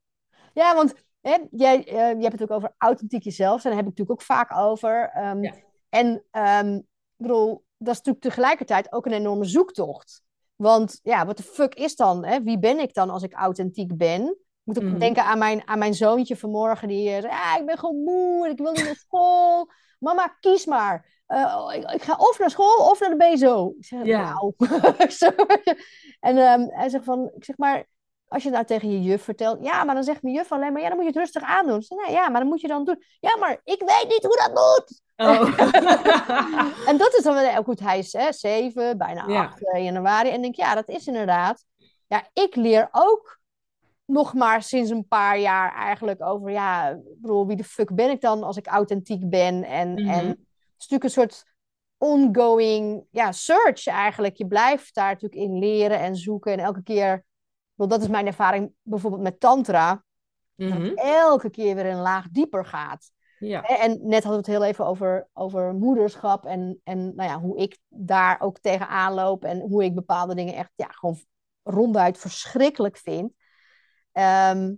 Ja, 0.54 0.74
want 0.74 0.94
hè, 1.20 1.36
jij, 1.50 1.86
eh, 1.86 1.94
je 1.94 2.22
hebt 2.22 2.32
het 2.32 2.42
ook 2.42 2.50
over 2.50 2.74
authentiek 2.78 3.22
jezelf 3.22 3.60
zijn. 3.60 3.74
Daar 3.74 3.82
heb 3.82 3.92
ik 3.92 3.98
natuurlijk 3.98 4.20
ook 4.20 4.36
vaak 4.36 4.56
over. 4.56 5.10
Ehm, 5.14 5.42
Ja. 5.42 5.52
En 5.88 6.24
ehm, 6.30 6.74
ik 6.74 6.82
bedoel, 7.16 7.64
dat 7.78 7.92
is 7.92 7.96
natuurlijk 7.96 8.24
tegelijkertijd 8.24 8.92
ook 8.92 9.06
een 9.06 9.12
enorme 9.12 9.44
zoektocht. 9.44 10.22
Want 10.56 11.00
ja, 11.02 11.26
wat 11.26 11.36
de 11.36 11.42
fuck 11.42 11.74
is 11.74 11.96
dan? 11.96 12.24
Hè? 12.24 12.42
Wie 12.42 12.58
ben 12.58 12.78
ik 12.78 12.94
dan 12.94 13.10
als 13.10 13.22
ik 13.22 13.32
authentiek 13.32 13.96
ben? 13.96 14.36
Ik 14.64 14.74
moet 14.74 14.78
ook 14.78 14.90
Mhm. 14.90 14.98
denken 14.98 15.24
aan 15.24 15.38
mijn, 15.38 15.62
aan 15.68 15.78
mijn 15.78 15.94
zoontje 15.94 16.36
vanmorgen. 16.36 16.88
Die 16.88 17.08
eh, 17.14 17.20
zei, 17.20 17.32
ja, 17.32 17.56
ik 17.58 17.66
ben 17.66 17.78
gewoon 17.78 18.02
moe 18.02 18.44
en 18.44 18.50
ik 18.50 18.58
wil 18.58 18.72
niet 18.72 18.84
naar 18.84 18.94
school. 19.06 19.70
Mama, 19.98 20.36
kies 20.40 20.64
maar. 20.66 21.20
Eh, 21.26 21.68
ik, 21.74 21.90
ik 21.90 22.02
ga 22.02 22.14
of 22.18 22.38
naar 22.38 22.50
school 22.50 22.90
of 22.90 23.00
naar 23.00 23.10
de 23.10 23.16
BSO. 23.16 23.74
Ik 23.78 23.84
zeg, 23.84 24.02
nou. 24.04 24.52
En 26.20 26.36
ehm, 26.38 26.66
hij 26.68 26.88
zegt 26.88 27.04
van, 27.04 27.30
ik 27.36 27.44
zeg 27.44 27.56
maar, 27.56 27.84
als 28.28 28.42
je 28.42 28.50
nou 28.50 28.64
tegen 28.64 28.90
je 28.90 29.02
juf 29.02 29.22
vertelt, 29.22 29.58
ja, 29.64 29.84
maar 29.84 29.94
dan 29.94 30.04
zegt 30.04 30.22
mijn 30.22 30.34
juf 30.34 30.52
alleen 30.52 30.72
maar, 30.72 30.82
ja, 30.82 30.88
dan 30.88 30.96
moet 30.96 31.06
je 31.06 31.12
het 31.12 31.20
rustig 31.20 31.42
aandoen. 31.42 31.84
Nou, 31.88 32.12
ja, 32.12 32.28
maar 32.28 32.40
dan 32.40 32.48
moet 32.48 32.60
je 32.60 32.68
dan 32.68 32.84
doen. 32.84 33.02
Ja, 33.20 33.36
maar 33.36 33.60
ik 33.64 33.78
weet 33.86 34.06
niet 34.08 34.22
hoe 34.24 34.36
dat 34.36 34.50
moet. 34.50 35.00
Oh. 35.16 35.58
En 36.88 36.96
dat 36.96 37.14
is 37.14 37.22
dan 37.24 37.34
wel, 37.34 37.62
goed, 37.62 37.80
hij 37.80 37.98
is 37.98 38.12
hè, 38.12 38.32
zeven, 38.32 38.98
bijna 38.98 39.24
Ja. 39.28 39.42
acht 39.44 39.66
eh, 39.72 39.84
januari. 39.84 40.30
En 40.30 40.42
denk, 40.42 40.54
ja, 40.56 40.74
dat 40.74 40.88
is 40.88 41.06
inderdaad. 41.06 41.64
Ja, 42.06 42.28
ik 42.32 42.56
leer 42.56 42.88
ook 42.92 43.38
nog 44.04 44.34
maar 44.34 44.62
sinds 44.62 44.90
een 44.90 45.08
paar 45.08 45.38
jaar 45.38 45.74
eigenlijk 45.74 46.22
over, 46.22 46.50
ja, 46.50 46.88
ik 46.88 47.20
bedoel, 47.20 47.46
wie 47.46 47.56
de 47.56 47.64
fuck 47.64 47.94
ben 47.94 48.10
ik 48.10 48.20
dan 48.20 48.42
als 48.42 48.56
ik 48.56 48.66
authentiek 48.66 49.28
ben? 49.30 49.64
En, 49.64 49.92
Mhm. 49.92 50.08
en 50.08 50.26
het 50.28 50.38
is 50.78 50.88
natuurlijk 50.88 51.04
een 51.04 51.10
soort 51.10 51.44
ongoing 51.96 53.04
ja, 53.10 53.32
search 53.32 53.86
eigenlijk. 53.86 54.36
Je 54.36 54.46
blijft 54.46 54.94
daar 54.94 55.12
natuurlijk 55.12 55.42
in 55.42 55.58
leren 55.58 55.98
en 56.00 56.16
zoeken. 56.16 56.52
En 56.52 56.58
elke 56.58 56.82
keer, 56.82 57.24
dat 57.74 58.00
is 58.02 58.08
mijn 58.08 58.26
ervaring 58.26 58.72
bijvoorbeeld 58.82 59.22
met 59.22 59.40
tantra. 59.40 60.04
Dat 60.56 60.68
het 60.82 60.98
elke 60.98 61.50
keer 61.50 61.74
weer 61.74 61.86
een 61.86 62.00
laag 62.00 62.28
dieper 62.30 62.64
gaat. 62.64 63.10
Ja, 63.38 63.62
En 63.62 63.90
net 63.90 64.24
hadden 64.24 64.42
we 64.42 64.50
het 64.50 64.60
heel 64.60 64.64
even 64.64 64.86
over, 64.86 65.28
over 65.32 65.74
moederschap 65.74 66.46
en, 66.46 66.80
en 66.84 67.14
nou 67.14 67.30
ja, 67.30 67.40
hoe 67.40 67.58
ik 67.58 67.78
daar 67.88 68.40
ook 68.40 68.58
tegenaan 68.58 69.12
loop 69.12 69.44
en 69.44 69.60
hoe 69.60 69.84
ik 69.84 69.94
bepaalde 69.94 70.34
dingen 70.34 70.54
echt 70.54 70.72
ja, 70.74 70.86
gewoon 70.86 71.18
ronduit 71.62 72.18
verschrikkelijk 72.18 72.96
vind. 72.96 73.32
Ehm, 74.12 74.72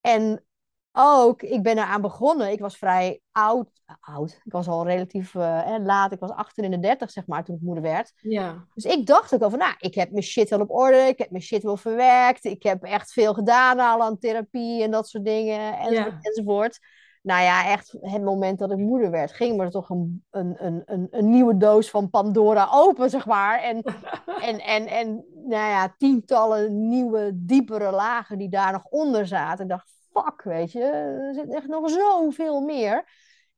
en 0.00 0.44
ook, 0.92 1.42
ik 1.42 1.62
ben 1.62 1.78
eraan 1.78 2.00
begonnen. 2.00 2.50
Ik 2.50 2.60
was 2.60 2.76
vrij 2.76 3.20
oud. 3.32 3.70
oud. 4.00 4.40
Ik 4.44 4.52
was 4.52 4.68
al 4.68 4.86
relatief 4.86 5.32
hè, 5.32 5.78
laat. 5.78 6.12
Ik 6.12 6.20
was 6.20 6.30
18 6.30 6.64
in 6.64 6.70
de 6.70 6.78
30, 6.78 7.10
zeg 7.10 7.26
maar, 7.26 7.44
toen 7.44 7.54
ik 7.56 7.60
moeder 7.62 7.82
werd. 7.82 8.12
ja. 8.16 8.66
Dus 8.74 8.84
ik 8.84 9.06
dacht 9.06 9.34
ook 9.34 9.42
over, 9.42 9.58
nou, 9.58 9.74
ik 9.78 9.94
heb 9.94 10.10
mijn 10.10 10.22
shit 10.22 10.48
wel 10.48 10.60
op 10.60 10.70
orde, 10.70 10.96
ik 10.96 11.18
heb 11.18 11.30
mijn 11.30 11.42
shit 11.42 11.62
wel 11.62 11.76
verwerkt, 11.76 12.44
ik 12.44 12.62
heb 12.62 12.82
echt 12.82 13.12
veel 13.12 13.34
gedaan 13.34 13.78
al 13.78 14.02
aan 14.02 14.18
therapie 14.18 14.82
en 14.82 14.90
dat 14.90 15.08
soort 15.08 15.24
dingen, 15.24 15.78
enzovoort, 15.78 16.12
Ja. 16.12 16.18
enzovoort. 16.20 16.78
Nou 17.22 17.42
ja, 17.42 17.66
echt 17.66 17.96
het 18.00 18.22
moment 18.22 18.58
dat 18.58 18.70
ik 18.70 18.76
moeder 18.78 19.10
werd, 19.10 19.32
ging 19.32 19.60
er 19.60 19.70
toch 19.70 19.90
een, 19.90 20.24
een, 20.30 20.64
een, 20.64 20.82
een, 20.84 21.06
een 21.10 21.30
nieuwe 21.30 21.56
doos 21.56 21.90
van 21.90 22.10
Pandora 22.10 22.68
open, 22.72 23.10
zeg 23.10 23.26
maar. 23.26 23.62
En, 23.62 23.82
en, 24.48 24.60
en, 24.60 24.86
en 24.86 25.24
nou 25.34 25.70
ja, 25.70 25.94
tientallen 25.98 26.88
nieuwe, 26.88 27.30
diepere 27.34 27.90
lagen 27.90 28.38
die 28.38 28.48
daar 28.48 28.72
nog 28.72 28.84
onder 28.84 29.26
zaten. 29.26 29.64
Ik 29.64 29.70
dacht, 29.70 29.90
fuck, 30.12 30.42
weet 30.42 30.72
je, 30.72 30.82
er 30.82 31.34
zit 31.34 31.54
echt 31.54 31.66
nog 31.66 31.90
zoveel 31.90 32.60
meer. 32.60 33.08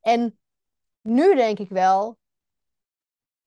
En 0.01 0.39
nu 1.01 1.35
denk 1.35 1.59
ik 1.59 1.69
wel, 1.69 2.17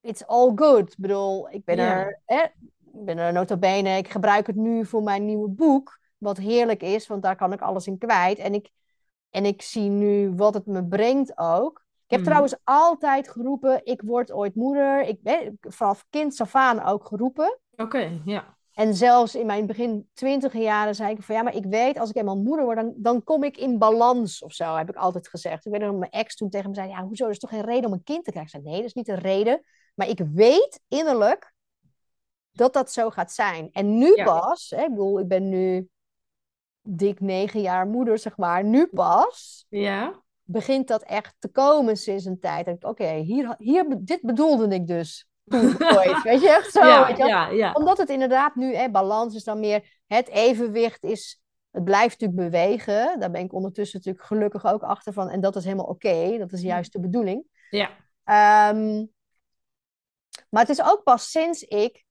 it's 0.01 0.25
all 0.27 0.53
good. 0.55 0.91
Ik 0.93 0.99
bedoel, 0.99 1.51
ik 1.51 1.65
ben 1.65 1.77
Ja. 1.77 1.99
er, 2.01 2.21
hè, 2.25 2.43
ik 2.93 3.05
ben 3.05 3.19
er 3.19 3.33
nota 3.33 3.57
bene, 3.57 3.97
ik 3.97 4.09
gebruik 4.09 4.47
het 4.47 4.57
nu 4.57 4.87
voor 4.87 5.03
mijn 5.03 5.25
nieuwe 5.25 5.49
boek, 5.49 5.99
wat 6.19 6.37
heerlijk 6.37 6.83
is, 6.83 7.07
want 7.07 7.23
daar 7.23 7.37
kan 7.37 7.53
ik 7.53 7.61
alles 7.61 7.87
in 7.87 7.99
kwijt. 7.99 8.39
En 8.39 8.55
ik, 8.55 8.71
en 9.35 9.45
ik 9.45 9.63
zie 9.63 9.89
nu 9.89 10.33
wat 10.37 10.55
het 10.55 10.67
me 10.67 10.85
brengt 10.85 11.39
ook. 11.39 11.79
Ik 11.79 12.11
heb 12.11 12.19
Mhm. 12.19 12.29
trouwens 12.29 12.57
altijd 12.65 13.29
geroepen, 13.31 13.81
ik 13.85 14.03
word 14.03 14.33
ooit 14.33 14.55
moeder. 14.55 15.03
Ik 15.03 15.23
ben 15.23 15.59
vanaf 15.61 16.05
kind 16.11 16.41
af 16.41 16.55
aan 16.55 16.83
ook 16.83 17.07
geroepen. 17.07 17.59
Oké, 17.77 18.21
ja. 18.25 18.57
En 18.73 18.95
zelfs 18.95 19.35
in 19.35 19.47
mijn 19.47 19.67
begin 19.67 20.09
twintig 20.13 20.53
jaren 20.53 20.95
zei 20.95 21.11
ik 21.13 21.23
van 21.23 21.35
ja, 21.35 21.43
maar 21.43 21.55
ik 21.55 21.65
weet 21.65 21.99
als 21.99 22.11
ik 22.11 22.17
eenmaal 22.17 22.37
moeder 22.43 22.65
word, 22.65 22.77
dan, 22.77 22.93
dan 22.97 23.25
kom 23.25 23.45
ik 23.45 23.57
in 23.57 23.79
balans 23.79 24.43
of 24.43 24.53
zo, 24.53 24.75
heb 24.77 24.89
ik 24.89 24.97
altijd 24.97 25.29
gezegd. 25.29 25.67
Ik 25.67 25.73
weet 25.73 25.81
nog 25.81 25.97
mijn 25.99 26.11
ex 26.11 26.37
toen 26.37 26.51
tegen 26.51 26.69
me 26.71 26.75
zei, 26.77 26.89
ja, 26.89 27.03
hoezo, 27.03 27.25
er 27.25 27.31
is 27.31 27.39
toch 27.39 27.51
geen 27.51 27.65
reden 27.65 27.85
om 27.87 27.93
een 27.93 28.03
kind 28.03 28.25
te 28.25 28.31
krijgen? 28.31 28.59
Ik 28.59 28.65
zei, 28.65 28.73
nee, 28.73 28.77
dat 28.77 28.89
is 28.89 28.95
niet 28.95 29.09
een 29.09 29.23
reden. 29.23 29.63
Maar 29.95 30.09
ik 30.09 30.21
weet 30.33 30.81
innerlijk 30.89 31.53
dat 32.53 32.73
dat 32.73 32.93
zo 32.93 33.11
gaat 33.11 33.33
zijn. 33.33 33.69
En 33.73 33.99
nu 33.99 34.17
Ja. 34.17 34.25
pas, 34.25 34.73
hè, 34.77 34.83
ik 34.83 34.89
bedoel, 34.89 35.19
ik 35.19 35.29
ben 35.29 35.49
nu 35.49 35.89
dik 36.87 37.21
negen 37.21 37.61
jaar 37.61 37.87
moeder, 37.87 38.19
zeg 38.19 38.37
maar. 38.37 38.65
Nu 38.65 38.87
pas 38.87 39.67
Ja, 39.69 40.23
begint 40.43 40.89
dat 40.89 41.03
echt 41.03 41.35
te 41.39 41.49
komen 41.49 41.97
sinds 41.97 42.25
een 42.25 42.41
tijd. 42.41 42.85
Oké, 42.85 43.13
hier, 43.15 43.55
hier, 43.59 43.97
dit 44.01 44.21
bedoelde 44.23 44.75
ik 44.75 44.87
dus 44.87 45.29
toen 45.45 45.77
ooit. 45.97 46.23
Weet 46.23 46.41
je, 46.41 46.49
echt 46.49 46.73
zo. 46.73 46.87
ja, 46.87 47.07
weet 47.07 47.17
je 47.17 47.23
wel? 47.23 47.29
ja, 47.29 47.49
ja. 47.49 47.73
Omdat 47.73 47.99
het 47.99 48.09
inderdaad 48.09 48.55
nu, 48.55 48.75
hè, 48.75 48.91
balans 48.91 49.35
is 49.35 49.45
dan 49.45 49.61
meer, 49.61 50.01
het 50.07 50.29
evenwicht 50.29 51.05
is, 51.05 51.43
het 51.71 51.85
blijft 51.85 52.21
natuurlijk 52.21 52.51
bewegen. 52.51 53.21
Daar 53.21 53.31
ben 53.31 53.45
ik 53.45 53.53
ondertussen 53.53 53.99
natuurlijk 53.99 54.27
gelukkig 54.27 54.65
ook 54.67 54.83
achter 54.83 55.13
van. 55.13 55.29
En 55.29 55.41
dat 55.41 55.57
is 55.57 55.65
helemaal 55.65 55.87
oké, 55.87 56.39
dat 56.39 56.53
is 56.53 56.63
juist 56.63 56.93
de 56.93 57.01
bedoeling. 57.01 57.45
Ja, 57.71 57.91
Ehm, 58.25 59.05
maar 60.51 60.61
het 60.61 60.69
is 60.69 60.83
ook 60.83 61.03
pas 61.03 61.31
sinds 61.31 61.63
ik 61.63 62.05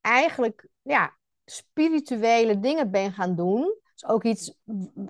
eigenlijk, 0.00 0.68
ja, 0.82 1.16
spirituele 1.44 2.58
dingen 2.58 2.90
ben 2.90 3.12
gaan 3.12 3.36
doen. 3.36 3.79
Is 4.02 4.08
ook 4.08 4.24
iets 4.24 4.54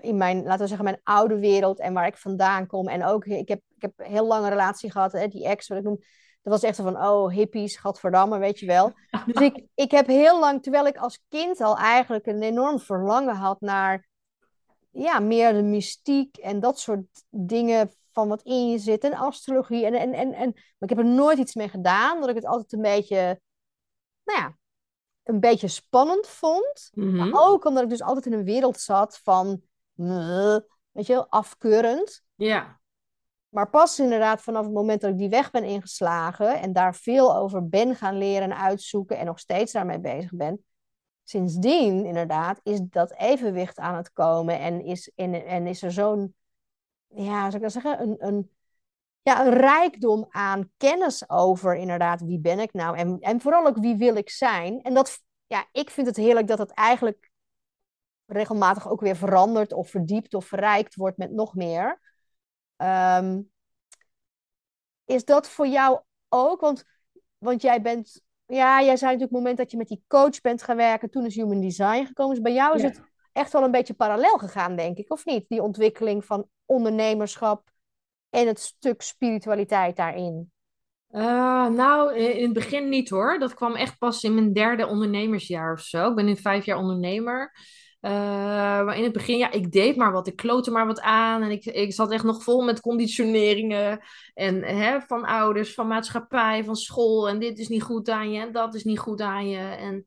in 0.00 0.16
mijn, 0.16 0.42
laten 0.42 0.60
we 0.60 0.66
zeggen, 0.66 0.84
mijn 0.84 1.00
oude 1.02 1.38
wereld 1.38 1.80
en 1.80 1.92
waar 1.92 2.06
ik 2.06 2.16
vandaan 2.16 2.66
kom. 2.66 2.88
En 2.88 3.04
ook, 3.04 3.24
ik 3.24 3.48
heb, 3.48 3.60
ik 3.76 3.82
heb 3.82 3.92
een 3.96 4.10
heel 4.10 4.26
lange 4.26 4.48
relatie 4.48 4.90
gehad, 4.90 5.12
hè, 5.12 5.28
die 5.28 5.44
ex, 5.44 5.68
wat 5.68 5.78
ik 5.78 5.84
noem. 5.84 5.98
Dat 6.42 6.52
was 6.52 6.62
echt 6.62 6.76
zo 6.76 6.82
van, 6.82 6.96
oh, 6.96 7.30
hippies, 7.30 7.76
gadverdamme, 7.76 8.38
weet 8.38 8.58
je 8.58 8.66
wel. 8.66 8.92
Dus 9.26 9.42
ik, 9.42 9.66
ik 9.74 9.90
heb 9.90 10.06
heel 10.06 10.40
lang, 10.40 10.62
terwijl 10.62 10.86
ik 10.86 10.96
als 10.96 11.24
kind 11.28 11.60
al 11.60 11.76
eigenlijk 11.76 12.26
een 12.26 12.42
enorm 12.42 12.78
verlangen 12.78 13.34
had 13.34 13.60
naar, 13.60 14.08
ja, 14.90 15.18
meer 15.18 15.52
de 15.52 15.62
mystiek 15.62 16.36
en 16.36 16.60
dat 16.60 16.78
soort 16.78 17.06
dingen 17.30 17.90
van 18.12 18.28
wat 18.28 18.42
in 18.42 18.70
je 18.70 18.78
zit. 18.78 19.04
En 19.04 19.14
astrologie. 19.14 19.86
En, 19.86 19.94
en, 19.94 20.12
en, 20.12 20.32
en, 20.32 20.50
maar 20.52 20.88
ik 20.88 20.88
heb 20.88 20.98
er 20.98 21.04
nooit 21.04 21.38
iets 21.38 21.54
mee 21.54 21.68
gedaan, 21.68 22.14
omdat 22.14 22.28
ik 22.28 22.34
het 22.34 22.46
altijd 22.46 22.72
een 22.72 22.80
beetje, 22.80 23.40
nou 24.24 24.38
ja, 24.38 24.56
een 25.22 25.40
beetje 25.40 25.68
spannend 25.68 26.26
vond. 26.26 26.90
Mhm. 26.94 27.16
Maar 27.16 27.30
ook 27.32 27.64
omdat 27.64 27.82
ik 27.82 27.88
dus 27.88 28.02
altijd 28.02 28.26
in 28.26 28.32
een 28.32 28.44
wereld 28.44 28.80
zat 28.80 29.20
van, 29.22 29.62
weet 30.90 31.06
je 31.06 31.28
afkeurend. 31.28 32.22
Ja. 32.34 32.80
Maar 33.48 33.70
pas 33.70 33.98
inderdaad 33.98 34.42
vanaf 34.42 34.64
het 34.64 34.72
moment 34.72 35.00
dat 35.00 35.10
ik 35.10 35.18
die 35.18 35.28
weg 35.28 35.50
ben 35.50 35.64
ingeslagen 35.64 36.60
en 36.60 36.72
daar 36.72 36.94
veel 36.94 37.36
over 37.36 37.68
ben 37.68 37.96
gaan 37.96 38.18
leren 38.18 38.50
en 38.50 38.58
uitzoeken 38.58 39.18
en 39.18 39.26
nog 39.26 39.38
steeds 39.38 39.72
daarmee 39.72 40.00
bezig 40.00 40.30
ben, 40.34 40.64
sindsdien 41.24 42.04
inderdaad 42.04 42.60
is 42.62 42.80
dat 42.82 43.14
evenwicht 43.14 43.78
aan 43.78 43.96
het 43.96 44.12
komen 44.12 44.58
en 44.58 44.84
is, 44.84 45.12
en, 45.14 45.46
en 45.46 45.66
is 45.66 45.82
er 45.82 45.92
zo'n, 45.92 46.34
ja, 47.06 47.40
zou 47.40 47.54
ik 47.54 47.62
dat 47.62 47.72
zeggen, 47.72 48.02
een, 48.02 48.16
een, 48.18 48.50
ja, 49.22 49.46
een 49.46 49.52
rijkdom 49.52 50.26
aan 50.28 50.70
kennis 50.76 51.28
over 51.28 51.74
inderdaad 51.76 52.20
wie 52.20 52.40
ben 52.40 52.58
ik 52.58 52.72
nou 52.72 52.96
en, 52.96 53.18
en 53.20 53.40
vooral 53.40 53.66
ook 53.66 53.78
wie 53.78 53.96
wil 53.96 54.16
ik 54.16 54.30
zijn. 54.30 54.82
En 54.82 54.94
dat, 54.94 55.20
ja, 55.46 55.66
ik 55.72 55.90
vind 55.90 56.06
het 56.06 56.16
heerlijk 56.16 56.46
dat 56.46 56.58
het 56.58 56.70
eigenlijk 56.70 57.30
regelmatig 58.26 58.88
ook 58.88 59.00
weer 59.00 59.16
verandert 59.16 59.72
of 59.72 59.90
verdiept 59.90 60.34
of 60.34 60.46
verrijkt 60.46 60.94
wordt 60.94 61.16
met 61.16 61.30
nog 61.30 61.54
meer. 61.54 62.00
Ehm, 62.76 63.40
is 65.04 65.24
dat 65.24 65.48
voor 65.48 65.66
jou 65.66 66.00
ook? 66.28 66.60
Want, 66.60 66.84
want 67.38 67.62
jij 67.62 67.82
bent, 67.82 68.22
ja, 68.46 68.82
jij 68.82 68.96
zei 68.96 69.12
natuurlijk 69.12 69.20
het 69.20 69.30
moment 69.30 69.56
dat 69.56 69.70
je 69.70 69.76
met 69.76 69.88
die 69.88 70.04
coach 70.06 70.40
bent 70.40 70.62
gaan 70.62 70.76
werken, 70.76 71.10
toen 71.10 71.26
is 71.26 71.34
Human 71.34 71.60
Design 71.60 72.04
gekomen. 72.04 72.34
Dus 72.34 72.44
bij 72.44 72.52
jou 72.52 72.74
is 72.74 72.82
Ja. 72.82 72.88
het 72.88 73.00
echt 73.32 73.52
wel 73.52 73.62
een 73.64 73.70
beetje 73.70 73.94
parallel 73.94 74.38
gegaan, 74.38 74.76
denk 74.76 74.98
ik, 74.98 75.12
of 75.12 75.24
niet? 75.24 75.48
Die 75.48 75.62
ontwikkeling 75.62 76.24
van 76.24 76.48
ondernemerschap 76.64 77.70
en 78.30 78.46
het 78.46 78.60
stuk 78.60 79.02
spiritualiteit 79.02 79.96
daarin. 79.96 80.52
Eh, 81.10 81.66
nou, 81.66 82.14
in 82.16 82.44
het 82.44 82.52
begin 82.52 82.88
niet 82.88 83.08
hoor. 83.08 83.38
Dat 83.38 83.54
kwam 83.54 83.74
echt 83.74 83.98
pas 83.98 84.24
in 84.24 84.34
mijn 84.34 84.52
derde 84.52 84.86
ondernemersjaar 84.86 85.72
of 85.72 85.80
zo. 85.80 86.08
Ik 86.08 86.14
ben 86.14 86.24
nu 86.24 86.36
vijf 86.36 86.64
jaar 86.64 86.78
ondernemer. 86.78 87.52
Eh, 88.00 88.12
maar 88.84 88.96
in 88.96 89.02
het 89.02 89.12
begin, 89.12 89.38
ja, 89.38 89.50
ik 89.50 89.72
deed 89.72 89.96
maar 89.96 90.12
wat. 90.12 90.26
Ik 90.26 90.36
klootte 90.36 90.70
maar 90.70 90.86
wat 90.86 91.00
aan. 91.00 91.42
En 91.42 91.50
ik, 91.50 91.64
ik 91.64 91.92
zat 91.92 92.10
echt 92.10 92.24
nog 92.24 92.42
vol 92.42 92.62
met 92.62 92.80
conditioneringen. 92.80 94.00
En 94.34 94.62
hè, 94.62 95.00
van 95.00 95.24
ouders, 95.24 95.74
van 95.74 95.86
maatschappij, 95.86 96.64
van 96.64 96.76
school. 96.76 97.28
En 97.28 97.38
dit 97.38 97.58
is 97.58 97.68
niet 97.68 97.82
goed 97.82 98.08
aan 98.08 98.32
je 98.32 98.40
en 98.40 98.52
dat 98.52 98.74
is 98.74 98.84
niet 98.84 98.98
goed 98.98 99.20
aan 99.20 99.48
je. 99.48 99.58
En 99.58 100.04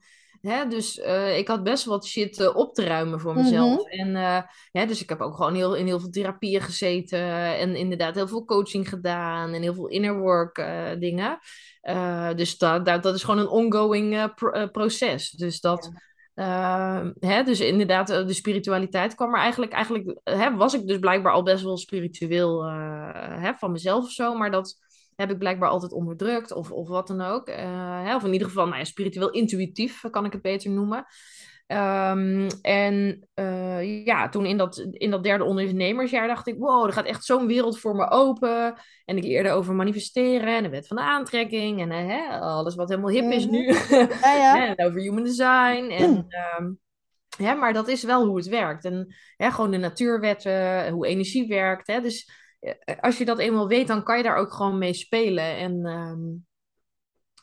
hè, 0.47 0.67
dus 0.67 0.99
eh, 0.99 1.37
ik 1.37 1.47
had 1.47 1.63
best 1.63 1.85
wat 1.85 2.05
shit 2.05 2.39
eh, 2.39 2.55
op 2.55 2.73
te 2.73 2.83
ruimen 2.83 3.19
voor 3.19 3.35
mezelf. 3.35 3.83
Mhm. 3.85 3.99
En 3.99 4.15
eh, 4.15 4.41
ja, 4.71 4.85
dus 4.85 5.01
ik 5.01 5.09
heb 5.09 5.21
ook 5.21 5.35
gewoon 5.35 5.55
heel, 5.55 5.75
in 5.75 5.85
heel 5.85 5.99
veel 5.99 6.09
therapieën 6.09 6.61
gezeten. 6.61 7.19
En 7.57 7.75
inderdaad 7.75 8.15
heel 8.15 8.27
veel 8.27 8.45
coaching 8.45 8.89
gedaan. 8.89 9.53
En 9.53 9.61
heel 9.61 9.73
veel 9.73 9.87
inner 9.87 10.19
work 10.19 10.57
eh, 10.57 10.89
dingen. 10.99 11.39
Eh, 11.81 12.33
dus 12.35 12.57
dat, 12.57 12.85
dat, 12.85 13.03
dat 13.03 13.15
is 13.15 13.23
gewoon 13.23 13.39
een 13.39 13.47
ongoing 13.47 14.13
eh, 14.15 14.25
pro- 14.35 14.49
eh, 14.51 14.69
proces. 14.71 15.29
Dus 15.31 15.59
dat. 15.59 15.91
eh, 16.33 17.05
hè, 17.19 17.43
dus 17.43 17.59
inderdaad, 17.59 18.09
eh, 18.09 18.27
de 18.27 18.33
spiritualiteit 18.33 19.15
kwam 19.15 19.33
er 19.33 19.39
eigenlijk. 19.39 19.71
Eigenlijk 19.71 20.19
hè, 20.23 20.55
was 20.55 20.73
ik 20.73 20.87
dus 20.87 20.99
blijkbaar 20.99 21.33
al 21.33 21.43
best 21.43 21.63
wel 21.63 21.77
spiritueel 21.77 22.63
eh, 22.63 23.41
hè, 23.41 23.53
van 23.53 23.71
mezelf 23.71 24.03
of 24.03 24.11
zo. 24.11 24.35
Maar 24.35 24.51
dat 24.51 24.77
heb 25.15 25.31
ik 25.31 25.37
blijkbaar 25.37 25.69
altijd 25.69 25.91
onderdrukt. 25.91 26.51
Of, 26.53 26.71
of 26.71 26.87
wat 26.87 27.07
dan 27.07 27.21
ook. 27.21 27.47
Eh, 27.47 28.13
of 28.15 28.23
in 28.23 28.33
ieder 28.33 28.47
geval, 28.47 28.65
nou 28.65 28.77
ja, 28.77 28.83
spiritueel 28.83 29.29
intuïtief 29.29 30.03
kan 30.11 30.25
ik 30.25 30.31
het 30.33 30.41
beter 30.41 30.69
noemen. 30.71 31.05
Ehm, 31.67 32.49
en 32.61 33.27
eh, 33.33 34.05
ja, 34.05 34.29
toen 34.29 34.45
in 34.45 34.57
dat, 34.57 34.87
in 34.91 35.11
dat 35.11 35.23
derde 35.23 35.43
ondernemersjaar 35.43 36.27
dacht 36.27 36.47
ik, 36.47 36.57
wow, 36.57 36.85
er 36.85 36.93
gaat 36.93 37.05
echt 37.05 37.25
zo'n 37.25 37.47
wereld 37.47 37.79
voor 37.79 37.95
me 37.95 38.09
open. 38.09 38.75
En 39.05 39.17
ik 39.17 39.23
leerde 39.23 39.51
over 39.51 39.73
manifesteren 39.75 40.55
en 40.55 40.63
de 40.63 40.69
wet 40.69 40.87
van 40.87 40.97
de 40.97 41.03
aantrekking 41.03 41.81
en 41.81 41.91
eh, 41.91 42.07
hè, 42.07 42.39
alles 42.39 42.75
wat 42.75 42.89
helemaal 42.89 43.11
hip 43.11 43.31
is 43.31 43.45
Mhm. 43.45 43.51
nu. 43.55 43.65
Ja, 44.21 44.33
ja. 44.35 44.75
En 44.75 44.85
over 44.85 45.01
human 45.01 45.23
design. 45.23 45.89
En, 45.89 46.27
hè, 47.37 47.55
maar 47.55 47.73
dat 47.73 47.87
is 47.87 48.03
wel 48.03 48.25
hoe 48.25 48.37
het 48.37 48.47
werkt. 48.47 48.85
En 48.85 49.15
hè, 49.37 49.51
gewoon 49.51 49.71
de 49.71 49.77
natuurwetten, 49.77 50.89
hoe 50.89 51.07
energie 51.07 51.47
werkt. 51.47 51.87
Hè. 51.87 52.01
Dus 52.01 52.31
als 52.99 53.17
je 53.17 53.25
dat 53.25 53.39
eenmaal 53.39 53.67
weet, 53.67 53.87
dan 53.87 54.03
kan 54.03 54.17
je 54.17 54.23
daar 54.23 54.37
ook 54.37 54.53
gewoon 54.53 54.77
mee 54.77 54.93
spelen. 54.93 55.57
En 55.57 55.85
ehm, 55.85 56.19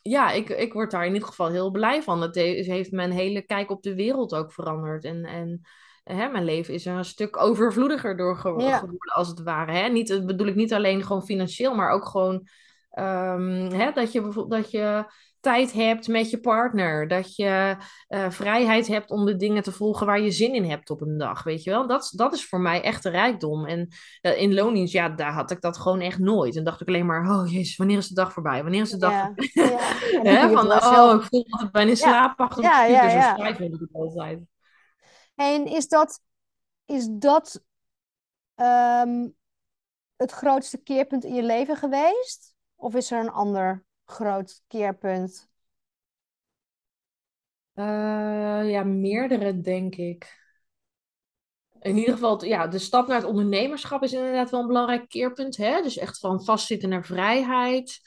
ja, 0.01 0.31
ik, 0.31 0.49
ik 0.49 0.73
word 0.73 0.91
daar 0.91 1.05
in 1.05 1.13
ieder 1.13 1.27
geval 1.27 1.49
heel 1.49 1.71
blij 1.71 2.03
van. 2.03 2.21
Het 2.21 2.35
he- 2.35 2.63
heeft 2.63 2.91
mijn 2.91 3.11
hele 3.11 3.41
kijk 3.41 3.71
op 3.71 3.83
de 3.83 3.95
wereld 3.95 4.35
ook 4.35 4.53
veranderd. 4.53 5.03
En, 5.03 5.25
en 5.25 5.61
hè, 6.03 6.29
mijn 6.29 6.45
leven 6.45 6.73
is 6.73 6.85
er 6.85 6.97
een 6.97 7.05
stuk 7.05 7.37
overvloediger 7.37 8.17
door 8.17 8.35
Ja. 8.35 8.77
geworden, 8.77 9.13
als 9.13 9.27
het 9.27 9.41
ware. 9.41 9.71
Hè? 9.71 9.87
Niet, 9.87 10.07
dat 10.07 10.25
bedoel 10.25 10.47
ik 10.47 10.55
niet 10.55 10.73
alleen 10.73 11.03
gewoon 11.03 11.25
financieel, 11.25 11.75
maar 11.75 11.91
ook 11.91 12.05
gewoon 12.05 12.47
ehm, 12.91 13.71
hè, 13.71 13.91
dat 13.91 14.11
je 14.11 14.21
bijvoorbeeld 14.21 14.61
dat 14.61 14.71
je 14.71 15.05
tijd 15.41 15.73
hebt 15.73 16.07
met 16.07 16.29
je 16.29 16.39
partner. 16.39 17.07
Dat 17.07 17.35
je 17.35 17.75
eh, 18.07 18.29
vrijheid 18.29 18.87
hebt 18.87 19.09
om 19.09 19.25
de 19.25 19.35
dingen 19.35 19.63
te 19.63 19.71
volgen 19.71 20.05
waar 20.05 20.21
je 20.21 20.31
zin 20.31 20.53
in 20.53 20.69
hebt 20.69 20.89
op 20.89 21.01
een 21.01 21.17
dag. 21.17 21.43
Weet 21.43 21.63
je 21.63 21.69
wel? 21.69 21.87
Dat, 21.87 22.11
dat 22.15 22.33
is 22.33 22.45
voor 22.45 22.59
mij 22.59 22.81
echt 22.81 23.03
de 23.03 23.09
rijkdom. 23.09 23.65
En 23.65 23.87
eh, 24.21 24.41
in 24.41 24.53
loondienst, 24.53 24.93
ja, 24.93 25.09
daar 25.09 25.33
had 25.33 25.51
ik 25.51 25.61
dat 25.61 25.77
gewoon 25.77 25.99
echt 25.99 26.19
nooit. 26.19 26.55
En 26.55 26.63
dacht 26.63 26.81
ik 26.81 26.87
alleen 26.87 27.05
maar, 27.05 27.29
oh 27.29 27.51
jezus, 27.51 27.75
wanneer 27.75 27.97
is 27.97 28.07
de 28.07 28.15
dag 28.15 28.33
voorbij? 28.33 28.61
Wanneer 28.61 28.81
is 28.81 28.89
de 28.89 28.97
dag 28.97 29.11
Ja, 29.11 29.33
voorbij? 29.35 30.33
ja. 30.33 30.49
Van, 30.57 30.71
oh, 30.71 30.93
zelf- 30.93 31.21
ik 31.21 31.27
voel 31.29 31.45
me 31.47 31.51
altijd 31.51 31.71
bijna 31.71 31.89
in 31.89 31.97
slaap 31.97 32.39
achter 32.39 32.63
Ja, 32.63 32.83
ja, 32.85 33.03
ja. 33.05 33.35
We 33.35 33.77
het 33.79 33.89
altijd. 33.91 34.39
En 35.35 35.65
is 35.65 35.87
dat, 35.87 36.21
is 36.85 37.07
dat 37.09 37.63
ehm, 38.55 39.27
het 40.15 40.31
grootste 40.31 40.77
keerpunt 40.77 41.23
in 41.23 41.33
je 41.33 41.43
leven 41.43 41.75
geweest? 41.75 42.50
Of 42.81 42.95
is 42.95 43.11
er 43.11 43.19
een 43.19 43.31
ander 43.31 43.83
groot 44.05 44.63
keerpunt? 44.67 45.49
Eh, 47.73 48.69
ja, 48.71 48.83
meerdere, 48.83 49.61
denk 49.61 49.95
ik. 49.95 50.39
In 51.81 51.97
ieder 51.97 52.13
geval, 52.13 52.45
ja, 52.45 52.67
de 52.67 52.79
stap 52.79 53.07
naar 53.07 53.17
het 53.17 53.25
ondernemerschap 53.25 54.03
is 54.03 54.13
inderdaad 54.13 54.49
wel 54.49 54.59
een 54.59 54.67
belangrijk 54.67 55.09
keerpunt. 55.09 55.57
Hè? 55.57 55.81
Dus 55.81 55.97
echt 55.97 56.19
van 56.19 56.43
vastzitten 56.43 56.89
naar 56.89 57.05
vrijheid. 57.05 57.99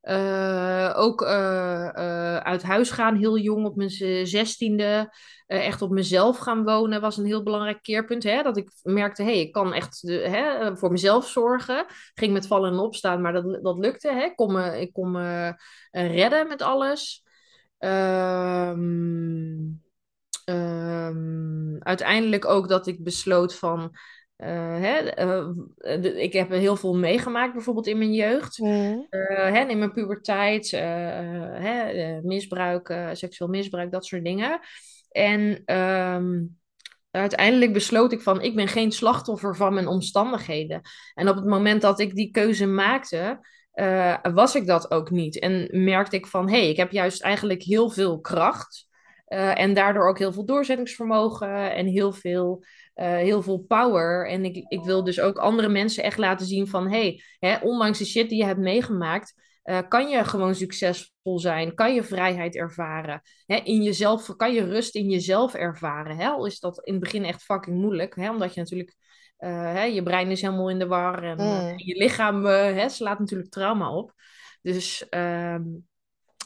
Eh, 0.00 0.92
ook 0.96 1.22
eh, 1.22 1.88
eh, 1.88 2.36
uit 2.36 2.62
huis 2.62 2.90
gaan, 2.90 3.16
heel 3.16 3.38
jong, 3.38 3.66
op 3.66 3.76
mijn 3.76 3.90
zestiende. 4.26 5.14
Echt 5.46 5.82
op 5.82 5.90
mezelf 5.90 6.38
gaan 6.38 6.64
wonen 6.64 7.00
was 7.00 7.16
een 7.16 7.24
heel 7.24 7.42
belangrijk 7.42 7.82
keerpunt. 7.82 8.22
Hè? 8.22 8.42
Dat 8.42 8.56
ik 8.56 8.70
merkte, 8.82 9.22
hé, 9.22 9.30
hey, 9.30 9.40
ik 9.40 9.52
kan 9.52 9.72
echt 9.72 10.00
hè, 10.02 10.76
voor 10.76 10.90
mezelf 10.90 11.28
zorgen. 11.28 11.86
Ging 12.14 12.32
met 12.32 12.46
vallen 12.46 12.72
en 12.72 12.78
opstaan, 12.78 13.20
maar 13.20 13.32
dat, 13.32 13.62
dat 13.62 13.78
lukte. 13.78 14.12
Hè? 14.12 14.22
Ik 14.24 14.36
kon 14.36 14.52
me, 14.52 14.80
ik 14.80 14.90
redden 15.90 16.48
met 16.48 16.62
alles. 16.62 17.24
Ehm, 17.78 19.58
ehm, 20.44 21.76
uiteindelijk 21.78 22.44
ook 22.44 22.68
dat 22.68 22.86
ik 22.86 23.04
besloot 23.04 23.54
van. 23.54 23.92
Eh, 24.40 24.80
hè, 24.80 24.96
eh, 24.98 25.48
de- 25.76 26.22
ik 26.22 26.32
heb 26.32 26.50
heel 26.50 26.76
veel 26.76 26.94
meegemaakt, 26.94 27.52
bijvoorbeeld 27.52 27.86
in 27.86 27.98
mijn 27.98 28.12
jeugd. 28.12 28.58
Mm. 28.58 29.06
Eh, 29.10 29.52
hè, 29.52 29.64
in 29.68 29.78
mijn 29.78 29.92
puberteit, 29.92 30.70
hè, 30.70 32.20
misbruik, 32.22 32.94
seksueel 33.12 33.50
misbruik, 33.50 33.92
dat 33.92 34.06
soort 34.06 34.24
dingen. 34.24 34.60
En 35.10 35.62
ehm, 35.64 36.42
uiteindelijk 37.10 37.72
besloot 37.72 38.12
ik 38.12 38.20
van, 38.20 38.42
ik 38.42 38.54
ben 38.54 38.68
geen 38.68 38.92
slachtoffer 38.92 39.56
van 39.56 39.74
mijn 39.74 39.86
omstandigheden. 39.86 40.80
En 41.14 41.28
op 41.28 41.36
het 41.36 41.46
moment 41.46 41.82
dat 41.82 42.00
ik 42.00 42.14
die 42.14 42.30
keuze 42.30 42.66
maakte, 42.66 43.46
was 44.32 44.54
ik 44.54 44.66
dat 44.66 44.90
ook 44.90 45.10
niet. 45.10 45.38
En 45.38 45.68
merkte 45.84 46.16
ik 46.16 46.26
van, 46.26 46.48
hé, 46.50 46.60
hey, 46.60 46.68
ik 46.68 46.76
heb 46.76 46.90
juist 46.90 47.22
eigenlijk 47.22 47.62
heel 47.62 47.90
veel 47.90 48.20
kracht. 48.20 48.88
en 49.54 49.74
daardoor 49.74 50.08
ook 50.08 50.18
heel 50.18 50.32
veel 50.32 50.44
doorzettingsvermogen 50.44 51.74
en 51.74 51.86
heel 51.86 52.12
veel, 52.12 52.64
eh, 53.00 53.08
heel 53.08 53.42
veel 53.42 53.58
power. 53.58 54.28
En 54.28 54.44
ik, 54.44 54.64
ik 54.68 54.82
wil 54.82 55.04
dus 55.04 55.20
ook 55.20 55.38
andere 55.38 55.68
mensen 55.68 56.04
echt 56.04 56.18
laten 56.18 56.46
zien 56.46 56.66
van, 56.66 56.90
hey, 56.90 57.22
hè, 57.38 57.56
ondanks 57.56 57.98
de 57.98 58.04
shit 58.04 58.28
die 58.28 58.38
je 58.38 58.44
hebt 58.44 58.58
meegemaakt, 58.58 59.34
eh, 59.62 59.78
kan 59.88 60.08
je 60.08 60.24
gewoon 60.24 60.54
succesvol 60.54 61.38
zijn, 61.38 61.74
kan 61.74 61.94
je 61.94 62.02
vrijheid 62.02 62.56
ervaren. 62.56 63.20
Hè, 63.46 63.56
in 63.56 63.82
jezelf, 63.82 64.36
kan 64.36 64.52
je 64.52 64.64
rust 64.64 64.94
in 64.94 65.10
jezelf 65.10 65.54
ervaren. 65.54 66.16
Hè? 66.16 66.28
Al 66.28 66.46
is 66.46 66.60
dat 66.60 66.86
in 66.86 66.92
het 66.92 67.02
begin 67.02 67.24
echt 67.24 67.42
fucking 67.42 67.76
moeilijk, 67.76 68.16
hè? 68.16 68.30
omdat 68.30 68.54
je 68.54 68.60
natuurlijk, 68.60 68.94
eh, 69.36 69.72
hè, 69.72 69.82
je 69.82 70.02
brein 70.02 70.30
is 70.30 70.40
helemaal 70.40 70.70
in 70.70 70.78
de 70.78 70.86
war 70.86 71.22
en 71.22 71.36
Mm. 71.36 71.72
je 71.76 71.96
lichaam 71.96 72.44
hè, 72.44 72.88
slaat 72.88 73.18
natuurlijk 73.18 73.50
trauma 73.50 73.94
op. 73.94 74.12
Dus, 74.62 75.08
ehm, 75.08 75.62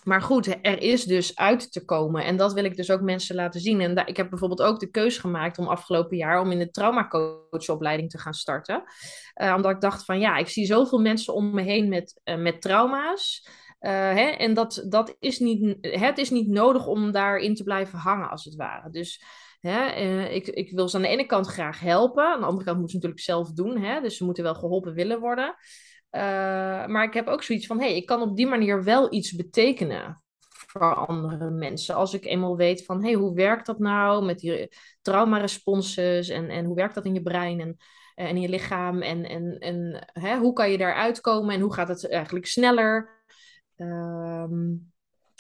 maar 0.05 0.23
goed, 0.23 0.47
er 0.63 0.83
is 0.83 1.05
dus 1.05 1.37
uit 1.37 1.73
te 1.73 1.85
komen 1.85 2.25
en 2.25 2.37
dat 2.37 2.53
wil 2.53 2.65
ik 2.65 2.77
dus 2.77 2.91
ook 2.91 3.01
mensen 3.01 3.35
laten 3.37 3.61
zien. 3.61 3.81
En 3.81 3.95
da- 3.95 4.07
ik 4.07 4.17
heb 4.17 4.31
bijvoorbeeld 4.31 4.63
ook 4.63 4.81
de 4.81 4.91
keuze 4.91 5.21
gemaakt 5.21 5.59
om 5.59 5.67
afgelopen 5.67 6.17
jaar 6.17 6.41
om 6.41 6.51
in 6.51 6.59
de 6.59 6.71
traumacoachopleiding 6.71 8.11
te 8.11 8.19
gaan 8.19 8.35
starten. 8.35 8.85
Eh, 9.35 9.53
omdat 9.57 9.71
ik 9.71 9.81
dacht 9.81 10.05
van 10.05 10.19
ja, 10.19 10.37
ik 10.37 10.49
zie 10.49 10.67
zoveel 10.67 10.99
mensen 11.01 11.35
om 11.35 11.55
me 11.55 11.63
heen 11.63 11.89
met, 11.89 12.21
eh, 12.25 12.37
met 12.37 12.61
trauma's. 12.61 13.49
Eh, 13.79 13.91
hè, 13.93 14.29
en 14.29 14.55
dat, 14.55 14.85
dat 14.89 15.17
is 15.19 15.39
niet, 15.39 15.77
het 15.81 16.19
is 16.19 16.31
niet 16.31 16.49
nodig 16.49 16.87
om 16.87 17.13
daarin 17.13 17.55
te 17.55 17.63
blijven 17.63 17.99
hangen, 17.99 18.31
als 18.31 18.45
het 18.45 18.55
ware. 18.55 18.91
Dus 18.91 19.23
hè, 19.61 19.87
ik, 20.27 20.47
ik 20.47 20.71
wil 20.71 20.89
ze 20.89 20.97
aan 20.97 21.03
de 21.03 21.09
ene 21.09 21.27
kant 21.27 21.47
graag 21.47 21.81
helpen. 21.81 22.25
Aan 22.25 22.41
de 22.41 22.47
andere 22.47 22.65
kant 22.65 22.79
moeten 22.79 23.01
ze 23.01 23.07
natuurlijk 23.07 23.21
zelf 23.21 23.53
doen. 23.53 23.79
Hè, 23.83 24.01
dus 24.01 24.17
ze 24.17 24.25
moeten 24.25 24.45
wel 24.45 24.55
geholpen 24.55 24.95
willen 24.95 25.21
worden. 25.21 25.55
Eh, 26.15 26.87
maar 26.87 27.05
ik 27.05 27.15
heb 27.15 27.27
ook 27.27 27.43
zoiets 27.43 27.67
van, 27.67 27.79
hé, 27.79 27.87
hey, 27.87 27.97
ik 27.97 28.07
kan 28.07 28.23
op 28.23 28.37
die 28.37 28.47
manier 28.47 28.85
wel 28.85 29.13
iets 29.13 29.33
betekenen 29.33 30.23
voor 30.39 30.95
andere 30.95 31.51
mensen. 31.51 31.95
Als 31.95 32.15
ik 32.15 32.25
eenmaal 32.25 32.57
weet 32.57 32.85
van, 32.85 33.03
hé, 33.03 33.11
hey, 33.11 33.19
hoe 33.19 33.35
werkt 33.35 33.67
dat 33.67 33.79
nou 33.79 34.25
met 34.25 34.39
die 34.39 34.69
traumaresponses 35.03 36.29
en, 36.29 36.51
en 36.51 36.65
hoe 36.65 36.75
werkt 36.75 36.95
dat 36.95 37.05
in 37.05 37.15
je 37.15 37.23
brein 37.23 37.61
en, 37.61 37.77
en 38.15 38.29
in 38.29 38.41
je 38.41 38.49
lichaam 38.49 39.03
en, 39.03 39.25
en, 39.25 39.59
en 39.59 40.07
hè, 40.13 40.39
hoe 40.39 40.53
kan 40.53 40.71
je 40.71 40.79
daar 40.79 40.95
uitkomen 40.95 41.55
en 41.55 41.61
hoe 41.61 41.75
gaat 41.75 41.89
het 41.89 42.09
eigenlijk 42.09 42.47
sneller? 42.47 43.25
Ehm, 43.77 44.75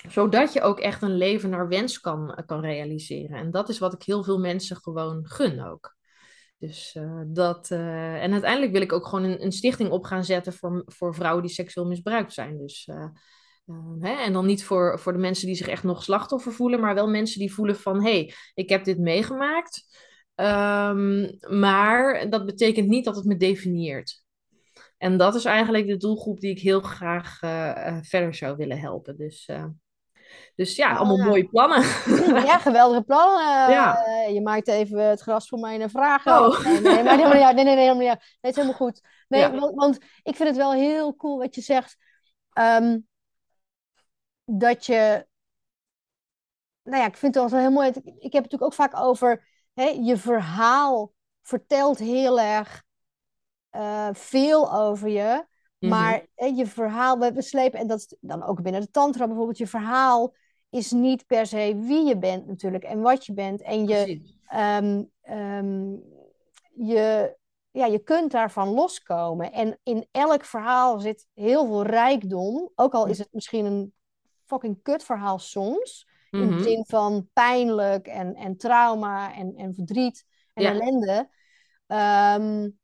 zodat 0.08 0.52
je 0.52 0.60
ook 0.60 0.80
echt 0.80 1.02
een 1.02 1.16
leven 1.16 1.50
naar 1.50 1.68
wens 1.68 2.00
kan, 2.00 2.42
kan 2.46 2.60
realiseren. 2.60 3.38
En 3.38 3.50
dat 3.50 3.68
is 3.68 3.78
wat 3.78 3.92
ik 3.92 4.02
heel 4.02 4.24
veel 4.24 4.38
mensen 4.38 4.76
gewoon 4.76 5.26
gun 5.26 5.64
ook. 5.64 5.96
Dus 6.58 6.94
uh, 6.98 7.20
dat. 7.26 7.70
Uh, 7.70 8.22
en 8.22 8.32
uiteindelijk 8.32 8.72
wil 8.72 8.80
ik 8.80 8.92
ook 8.92 9.06
gewoon 9.06 9.24
een, 9.24 9.44
een, 9.44 9.52
stichting 9.52 9.90
op 9.90 10.04
gaan 10.04 10.24
zetten 10.24 10.52
voor, 10.52 10.82
voor 10.86 11.14
vrouwen 11.14 11.42
die 11.42 11.52
seksueel 11.52 11.86
misbruikt 11.86 12.32
zijn. 12.32 12.58
Dus. 12.58 12.88
Uh, 12.90 13.06
hè? 13.98 14.22
En 14.22 14.32
dan 14.32 14.46
niet 14.46 14.64
voor, 14.64 14.98
voor 14.98 15.12
de 15.12 15.18
mensen 15.18 15.46
die 15.46 15.56
zich 15.56 15.68
echt 15.68 15.82
nog 15.82 16.02
slachtoffer 16.02 16.52
voelen, 16.52 16.80
maar 16.80 16.94
wel 16.94 17.08
mensen 17.08 17.38
die 17.38 17.52
voelen 17.52 17.76
van 17.76 18.02
hé, 18.02 18.10
hey, 18.10 18.34
ik 18.54 18.68
heb 18.68 18.84
dit 18.84 18.98
meegemaakt. 18.98 20.02
Um, 20.34 21.38
maar 21.48 22.30
dat 22.30 22.46
betekent 22.46 22.88
niet 22.88 23.04
dat 23.04 23.16
het 23.16 23.24
me 23.24 23.36
definieert. 23.36 24.22
En 24.98 25.16
dat 25.16 25.34
is 25.34 25.44
eigenlijk 25.44 25.86
de 25.86 25.96
doelgroep 25.96 26.40
die 26.40 26.50
ik 26.50 26.60
heel 26.60 26.80
graag 26.80 27.38
verder 28.06 28.34
zou 28.34 28.56
willen 28.56 28.78
helpen. 28.78 29.16
Dus 29.16 29.48
dus 30.54 30.76
ja, 30.76 30.96
allemaal 30.96 31.26
mooie 31.26 31.48
plannen. 31.48 31.82
Ja, 32.44 32.58
geweldige 32.68 33.02
plannen. 33.02 33.70
Ja. 33.70 34.04
Je 34.28 34.40
maakt 34.42 34.68
even 34.68 34.98
het 34.98 35.20
gras 35.20 35.48
voor 35.48 35.58
mij 35.58 35.80
een 35.80 35.90
vragen. 35.90 36.46
Oh. 36.46 36.64
Nee, 36.64 36.80
nee, 36.80 37.02
maar 37.02 37.16
helemaal 37.16 37.32
niet 37.34 37.54
Nee, 37.54 37.64
nee, 37.64 37.74
nee, 37.74 37.76
helemaal 37.76 37.96
niet 37.96 38.08
Nee, 38.08 38.18
het 38.40 38.50
is 38.50 38.56
helemaal 38.56 38.76
goed. 38.76 39.00
Nee, 39.28 39.40
ja. 39.40 39.50
want, 39.50 39.74
want, 39.74 39.98
ik 40.22 40.36
vind 40.36 40.48
het 40.48 40.56
wel 40.56 40.72
heel 40.72 41.16
cool 41.16 41.38
wat 41.38 41.54
je 41.54 41.60
zegt. 41.60 41.96
Um, 42.58 43.06
dat 44.44 44.86
je... 44.86 45.26
Nou 46.82 47.02
ja, 47.02 47.06
ik 47.06 47.16
vind 47.16 47.34
het 47.34 47.50
wel 47.50 47.60
heel 47.60 47.70
mooi. 47.70 47.88
Ik 47.88 47.94
heb 48.04 48.04
het 48.22 48.32
natuurlijk 48.32 48.62
ook 48.62 48.74
vaak 48.74 49.00
over... 49.00 49.52
Hè, 49.74 49.84
je 49.84 50.16
verhaal 50.16 51.12
vertelt 51.42 51.98
heel 51.98 52.40
erg 52.40 52.82
uh, 53.76 54.08
veel 54.12 54.74
over 54.74 55.08
je. 55.08 55.46
Maar 55.88 56.26
mm-hmm. 56.36 56.56
je 56.56 56.66
verhaal, 56.66 57.18
we, 57.18 57.42
slepen, 57.42 57.78
en 57.78 57.86
dat 57.86 57.98
is 57.98 58.16
dan 58.20 58.42
ook 58.42 58.62
binnen 58.62 58.80
de 58.80 58.90
tantra 58.90 59.26
bijvoorbeeld, 59.26 59.58
je 59.58 59.66
verhaal 59.66 60.34
is 60.70 60.90
niet 60.90 61.26
per 61.26 61.46
se 61.46 61.76
wie 61.80 62.04
je 62.04 62.18
bent 62.18 62.46
natuurlijk 62.46 62.84
en 62.84 63.00
wat 63.00 63.26
je 63.26 63.32
bent. 63.32 63.62
En 63.62 63.86
je, 63.86 64.20
um, 64.54 65.10
um, 65.30 66.02
je, 66.74 67.36
ja, 67.70 67.86
je 67.86 67.98
kunt 67.98 68.30
daarvan 68.30 68.68
loskomen. 68.68 69.52
En 69.52 69.78
in 69.82 70.06
elk 70.10 70.44
verhaal 70.44 70.98
zit 70.98 71.26
heel 71.34 71.66
veel 71.66 71.82
rijkdom, 71.82 72.70
ook 72.74 72.92
al 72.92 73.06
is 73.06 73.18
het 73.18 73.28
misschien 73.32 73.64
een 73.64 73.92
fucking 74.44 74.82
kut 74.82 75.04
verhaal 75.04 75.38
soms. 75.38 76.08
Mm-hmm. 76.30 76.50
In 76.50 76.56
de 76.56 76.62
zin 76.62 76.84
van 76.86 77.28
pijnlijk 77.32 78.06
en, 78.06 78.34
en 78.34 78.56
trauma 78.56 79.34
en, 79.34 79.54
en 79.56 79.74
verdriet 79.74 80.24
en 80.52 80.62
ja. 80.62 80.70
ellende. 80.70 81.28
Um, 81.86 82.78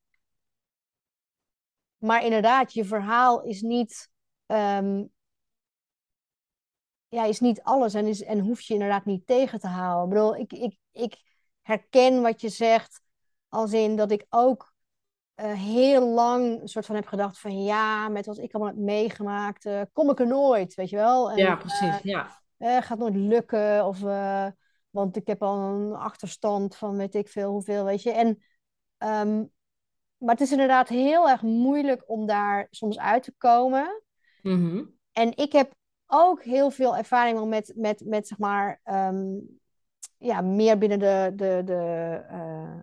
maar 2.00 2.24
inderdaad, 2.24 2.72
je 2.72 2.84
verhaal 2.84 3.42
is 3.42 3.60
niet, 3.60 4.10
um, 4.46 5.10
ja, 7.08 7.24
is 7.24 7.40
niet 7.40 7.62
alles 7.62 7.94
en, 7.94 8.06
is, 8.06 8.22
en 8.22 8.40
hoef 8.40 8.60
je 8.60 8.74
inderdaad 8.74 9.04
niet 9.04 9.26
tegen 9.26 9.60
te 9.60 9.66
houden. 9.66 10.04
Ik 10.04 10.08
bedoel, 10.08 10.36
ik, 10.36 10.52
ik, 10.52 10.76
ik 10.92 11.22
herken 11.62 12.22
wat 12.22 12.40
je 12.40 12.48
zegt, 12.48 13.00
als 13.48 13.72
in 13.72 13.96
dat 13.96 14.10
ik 14.10 14.26
ook 14.28 14.72
uh, 15.36 15.52
heel 15.52 16.08
lang 16.08 16.60
soort 16.64 16.86
van 16.86 16.94
heb 16.94 17.06
gedacht 17.06 17.38
van 17.38 17.62
ja, 17.62 18.08
met 18.08 18.26
wat 18.26 18.38
ik 18.38 18.54
allemaal 18.54 18.72
heb 18.74 18.82
meegemaakt, 18.82 19.64
uh, 19.64 19.80
kom 19.92 20.10
ik 20.10 20.20
er 20.20 20.26
nooit, 20.26 20.74
weet 20.74 20.90
je 20.90 20.96
wel. 20.96 21.30
En, 21.30 21.36
ja, 21.36 21.56
precies, 21.56 22.04
uh, 22.04 22.30
ja. 22.58 22.80
gaat 22.80 22.98
nooit 22.98 23.16
lukken 23.16 23.86
of... 23.86 24.00
want 24.90 25.16
ik 25.16 25.26
heb 25.26 25.42
al 25.42 25.58
een 25.58 25.94
achterstand 25.94 26.76
van 26.76 26.96
weet 26.96 27.14
ik 27.14 27.28
veel 27.28 27.50
hoeveel, 27.50 27.84
weet 27.84 28.02
je. 28.02 28.12
En 28.12 28.42
um, 29.28 29.52
maar 30.20 30.34
het 30.34 30.40
is 30.40 30.50
inderdaad 30.50 30.88
heel 30.88 31.28
erg 31.28 31.42
moeilijk 31.42 32.02
om 32.06 32.26
daar 32.26 32.66
soms 32.70 32.98
uit 32.98 33.22
te 33.22 33.34
komen. 33.38 34.02
Mm-hmm. 34.42 34.98
En 35.12 35.36
ik 35.36 35.52
heb 35.52 35.72
ook 36.06 36.42
heel 36.42 36.70
veel 36.70 36.96
ervaring 36.96 37.48
met, 37.48 37.72
met, 37.76 38.02
met 38.04 38.28
zeg 38.28 38.38
maar, 38.38 38.80
um, 38.84 39.58
ja, 40.18 40.40
meer 40.40 40.78
binnen 40.78 40.98
de, 40.98 41.32
de, 41.34 41.62
de, 41.64 42.20
uh, 42.30 42.78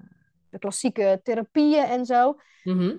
de 0.50 0.60
klassieke 0.60 1.20
therapieën 1.24 1.84
en 1.84 2.06
zo. 2.06 2.40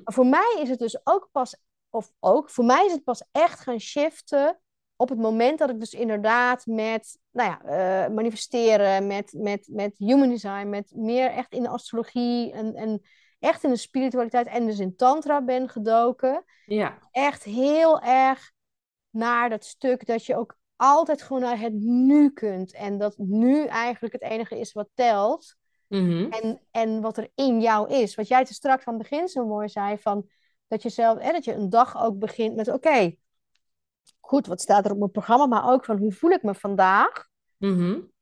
Maar 0.04 0.14
voor 0.14 0.26
mij 0.26 0.58
is 0.60 0.68
het 0.68 0.78
dus 0.78 1.00
ook 1.06 1.28
pas, 1.32 1.56
of 1.90 2.12
ook, 2.20 2.50
voor 2.50 2.64
mij 2.64 2.86
is 2.86 2.92
het 2.92 3.04
pas 3.04 3.24
echt 3.32 3.60
gaan 3.60 3.80
shiften 3.80 4.60
op 4.96 5.08
het 5.08 5.18
moment 5.18 5.58
dat 5.58 5.70
ik 5.70 5.80
dus 5.80 5.92
inderdaad 5.92 6.66
met, 6.66 7.18
nou 7.30 7.50
ja, 7.50 7.60
uh, 8.08 8.14
manifesteren, 8.14 9.06
met, 9.06 9.32
met, 9.32 9.68
met 9.72 9.98
human 9.98 10.28
design, 10.28 10.68
met 10.68 10.92
meer 10.94 11.30
echt 11.30 11.52
in 11.52 11.62
de 11.62 11.68
astrologie 11.68 12.52
en, 12.52 12.74
en 12.74 13.02
echt 13.38 13.64
in 13.64 13.70
de 13.70 13.76
spiritualiteit 13.76 14.46
en 14.46 14.66
dus 14.66 14.78
in 14.78 14.96
tantra 14.96 15.42
ben 15.42 15.68
gedoken. 15.68 16.44
Ja. 16.66 16.98
Echt 17.10 17.44
heel 17.44 18.00
erg 18.00 18.52
naar 19.10 19.50
dat 19.50 19.64
stuk 19.64 20.06
dat 20.06 20.26
je 20.26 20.36
ook 20.36 20.56
altijd 20.76 21.22
gewoon 21.22 21.42
naar 21.42 21.58
het 21.58 21.74
nu 21.80 22.30
kunt. 22.32 22.72
En 22.72 22.98
dat 22.98 23.18
nu 23.18 23.66
eigenlijk 23.66 24.12
het 24.12 24.22
enige 24.22 24.58
is 24.58 24.72
wat 24.72 24.88
telt. 24.94 25.56
Mm-hmm. 25.88 26.32
En, 26.32 26.60
en 26.70 27.00
wat 27.00 27.16
er 27.16 27.30
in 27.34 27.60
jou 27.60 27.90
is. 27.92 28.14
Wat 28.14 28.28
jij 28.28 28.44
te 28.44 28.54
straks 28.54 28.84
van 28.84 28.94
het 28.94 29.02
begin 29.02 29.28
zo 29.28 29.46
mooi 29.46 29.68
zei, 29.68 29.98
van 29.98 30.28
dat 30.66 30.82
je 30.82 30.88
zelf, 30.88 31.18
hè, 31.18 31.32
dat 31.32 31.44
je 31.44 31.54
een 31.54 31.70
dag 31.70 32.02
ook 32.02 32.18
begint 32.18 32.56
met 32.56 32.68
oké, 32.68 33.14
goed, 34.20 34.46
wat 34.46 34.60
staat 34.60 34.84
er 34.84 34.90
op 34.92 34.98
mijn 34.98 35.10
programma, 35.10 35.46
maar 35.46 35.72
ook 35.72 35.84
van 35.84 35.98
hoe 35.98 36.12
voel 36.12 36.30
ik 36.30 36.42
me 36.42 36.54
vandaag? 36.54 37.28
Mm-hmm. 37.56 38.12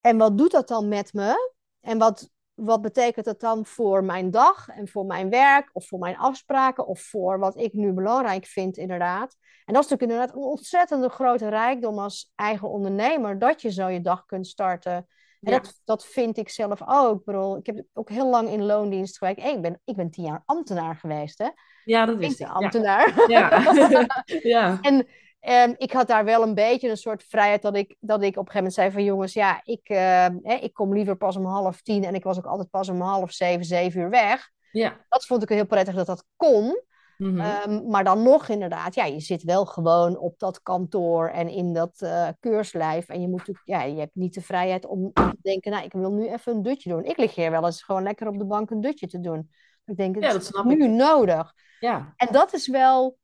En 0.00 0.18
wat 0.18 0.38
doet 0.38 0.50
dat 0.50 0.68
dan 0.68 0.88
met 0.88 1.12
me? 1.12 1.52
En 1.80 1.98
wat, 1.98 2.30
wat 2.64 2.82
betekent 2.82 3.24
dat 3.24 3.40
dan 3.40 3.66
voor 3.66 4.04
mijn 4.04 4.30
dag 4.30 4.68
en 4.68 4.88
voor 4.88 5.06
mijn 5.06 5.30
werk 5.30 5.70
of 5.72 5.86
voor 5.86 5.98
mijn 5.98 6.16
afspraken 6.18 6.86
of 6.86 7.00
voor 7.00 7.38
wat 7.38 7.56
ik 7.56 7.72
nu 7.72 7.92
belangrijk 7.92 8.46
vind, 8.46 8.76
inderdaad. 8.76 9.36
En 9.64 9.74
dat 9.74 9.84
is 9.84 9.90
natuurlijk 9.90 10.02
inderdaad 10.02 10.36
een 10.36 10.50
ontzettende 10.50 11.08
grote 11.08 11.48
rijkdom 11.48 11.98
als 11.98 12.32
eigen 12.34 12.68
ondernemer, 12.68 13.38
dat 13.38 13.62
je 13.62 13.72
zo 13.72 13.88
je 13.88 14.00
dag 14.00 14.24
kunt 14.26 14.46
starten. 14.46 14.92
En 14.92 15.06
Ja. 15.52 15.58
dat, 15.58 15.80
dat 15.84 16.06
vind 16.06 16.36
ik 16.36 16.48
zelf 16.48 16.80
ook. 16.86 17.18
Ik 17.18 17.24
bedoel, 17.24 17.56
ik 17.56 17.66
heb 17.66 17.82
ook 17.92 18.08
heel 18.08 18.30
lang 18.30 18.48
in 18.48 18.64
loondienst 18.64 19.18
gewerkt. 19.18 19.40
Hey, 19.42 19.52
ik, 19.54 19.60
ben, 19.62 19.80
ik 19.84 19.96
ben 19.96 20.10
tien 20.10 20.24
jaar 20.24 20.42
ambtenaar 20.44 20.96
geweest, 20.96 21.38
hè? 21.38 21.48
Ja, 21.84 22.06
dat 22.06 22.16
wist 22.16 22.40
ik. 22.40 22.46
Ja. 22.46 22.52
ambtenaar. 22.52 23.24
Ja. 23.30 23.62
ja. 24.54 24.78
En 24.80 25.06
um, 25.40 25.74
ik 25.76 25.92
had 25.92 26.06
daar 26.08 26.24
wel 26.24 26.42
een 26.42 26.54
beetje 26.54 26.90
een 26.90 26.96
soort 26.96 27.24
vrijheid 27.24 27.62
dat 27.62 27.76
ik, 27.76 27.96
dat 28.00 28.22
ik 28.22 28.36
op 28.36 28.46
een 28.46 28.52
gegeven 28.52 28.56
moment 28.56 28.74
zei 28.74 28.90
van 28.90 29.04
jongens, 29.04 29.32
ja, 29.32 29.60
ik, 29.64 29.88
uh, 29.88 30.26
hè, 30.42 30.54
ik 30.54 30.72
kom 30.72 30.94
liever 30.94 31.16
pas 31.16 31.36
om 31.36 31.44
half 31.44 31.82
tien 31.82 32.04
en 32.04 32.14
ik 32.14 32.24
was 32.24 32.38
ook 32.38 32.46
altijd 32.46 32.70
pas 32.70 32.88
om 32.88 33.00
half 33.00 33.32
zeven, 33.32 33.64
zeven 33.64 34.00
uur 34.00 34.10
weg. 34.10 34.50
Ja. 34.72 35.04
Dat 35.08 35.26
vond 35.26 35.42
ik 35.42 35.48
heel 35.48 35.66
prettig 35.66 35.94
dat 35.94 36.06
dat 36.06 36.24
kon. 36.36 36.82
Mm 37.16 37.40
-hmm. 37.40 37.72
um, 37.72 37.90
maar 37.90 38.04
dan 38.04 38.22
nog 38.22 38.48
inderdaad, 38.48 38.94
ja, 38.94 39.04
je 39.04 39.20
zit 39.20 39.42
wel 39.42 39.66
gewoon 39.66 40.18
op 40.18 40.38
dat 40.38 40.62
kantoor 40.62 41.28
en 41.28 41.48
in 41.48 41.72
dat 41.72 42.00
uh, 42.02 42.28
keurslijf. 42.40 43.08
En 43.08 43.20
je, 43.20 43.28
moet, 43.28 43.50
ja, 43.64 43.82
je 43.82 43.98
hebt 43.98 44.14
niet 44.14 44.34
de 44.34 44.40
vrijheid 44.40 44.86
om 44.86 45.12
te 45.12 45.36
denken, 45.42 45.70
nou, 45.70 45.84
ik 45.84 45.92
wil 45.92 46.12
nu 46.12 46.28
even 46.28 46.54
een 46.54 46.62
dutje 46.62 46.90
doen. 46.90 47.04
Ik 47.04 47.16
lig 47.16 47.34
hier 47.34 47.50
wel 47.50 47.64
eens 47.64 47.82
gewoon 47.82 48.02
lekker 48.02 48.28
op 48.28 48.38
de 48.38 48.44
bank 48.44 48.70
een 48.70 48.80
dutje 48.80 49.06
te 49.06 49.20
doen. 49.20 49.50
Ik 49.84 49.96
denk, 49.96 50.14
het 50.14 50.24
ja, 50.24 50.32
dat 50.32 50.42
is 50.42 50.62
nu 50.64 50.84
ik. 50.84 50.90
nodig. 50.90 51.52
Ja. 51.80 52.12
En 52.16 52.28
dat 52.32 52.52
is 52.52 52.68
wel... 52.68 53.18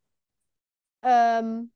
Um, 1.01 1.75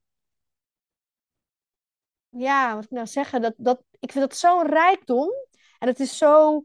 ja, 2.31 2.74
wat 2.74 2.85
ik 2.85 2.91
nou 2.91 3.07
zeggen, 3.07 3.43
dat, 3.43 3.55
dat, 3.57 3.83
ik 3.99 4.12
vind 4.12 4.28
dat 4.28 4.39
zo'n 4.39 4.66
rijkdom. 4.66 5.31
En 5.78 5.89
het 5.89 6.01
is 6.01 6.18
zo, 6.18 6.64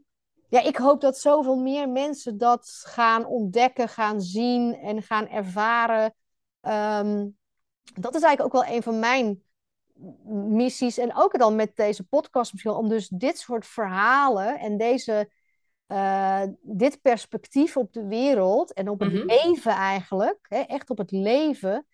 ja, 0.49 0.61
ik 0.61 0.77
hoop 0.77 1.01
dat 1.01 1.17
zoveel 1.19 1.55
meer 1.55 1.89
mensen 1.89 2.37
dat 2.37 2.81
gaan 2.87 3.25
ontdekken, 3.25 3.89
gaan 3.89 4.21
zien 4.21 4.75
en 4.75 5.01
gaan 5.01 5.27
ervaren. 5.27 6.15
Um, 6.61 7.37
dat 7.93 8.15
is 8.15 8.21
eigenlijk 8.21 8.55
ook 8.55 8.63
wel 8.63 8.75
een 8.75 8.83
van 8.83 8.99
mijn 8.99 9.43
missies. 10.49 10.97
En 10.97 11.15
ook 11.15 11.37
dan 11.37 11.55
met 11.55 11.75
deze 11.75 12.03
podcast 12.03 12.51
misschien, 12.51 12.71
om 12.71 12.89
dus 12.89 13.07
dit 13.07 13.37
soort 13.37 13.65
verhalen 13.65 14.59
en 14.59 14.77
deze, 14.77 15.31
uh, 15.87 16.41
dit 16.61 17.01
perspectief 17.01 17.77
op 17.77 17.93
de 17.93 18.07
wereld 18.07 18.73
en 18.73 18.89
op 18.89 18.99
het 18.99 19.13
Mhm. 19.13 19.25
leven 19.25 19.71
eigenlijk, 19.71 20.45
hè, 20.49 20.59
echt 20.59 20.89
op 20.89 20.97
het 20.97 21.11
leven, 21.11 21.87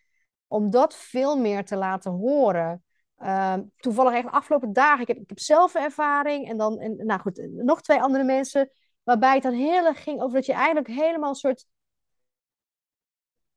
om 0.47 0.69
dat 0.69 0.95
veel 0.95 1.37
meer 1.37 1.65
te 1.65 1.75
laten 1.75 2.11
horen. 2.11 2.83
Ehm, 3.21 3.63
toevallig 3.77 4.13
echt 4.13 4.23
de 4.23 4.31
afgelopen 4.31 4.73
dagen, 4.73 5.01
ik 5.01 5.07
heb, 5.07 5.17
ik 5.17 5.29
heb 5.29 5.39
zelf 5.39 5.73
een 5.73 5.81
ervaring 5.81 6.49
en 6.49 6.57
dan, 6.57 6.79
en, 6.79 7.05
nou 7.05 7.19
goed, 7.19 7.47
nog 7.51 7.81
twee 7.81 8.01
andere 8.01 8.23
mensen, 8.23 8.71
waarbij 9.03 9.33
het 9.33 9.43
dan 9.43 9.53
heel 9.53 9.85
erg 9.85 10.03
ging 10.03 10.21
over 10.21 10.35
dat 10.35 10.45
je 10.45 10.53
eigenlijk 10.53 10.87
helemaal 10.87 11.29
een 11.29 11.35
soort 11.35 11.65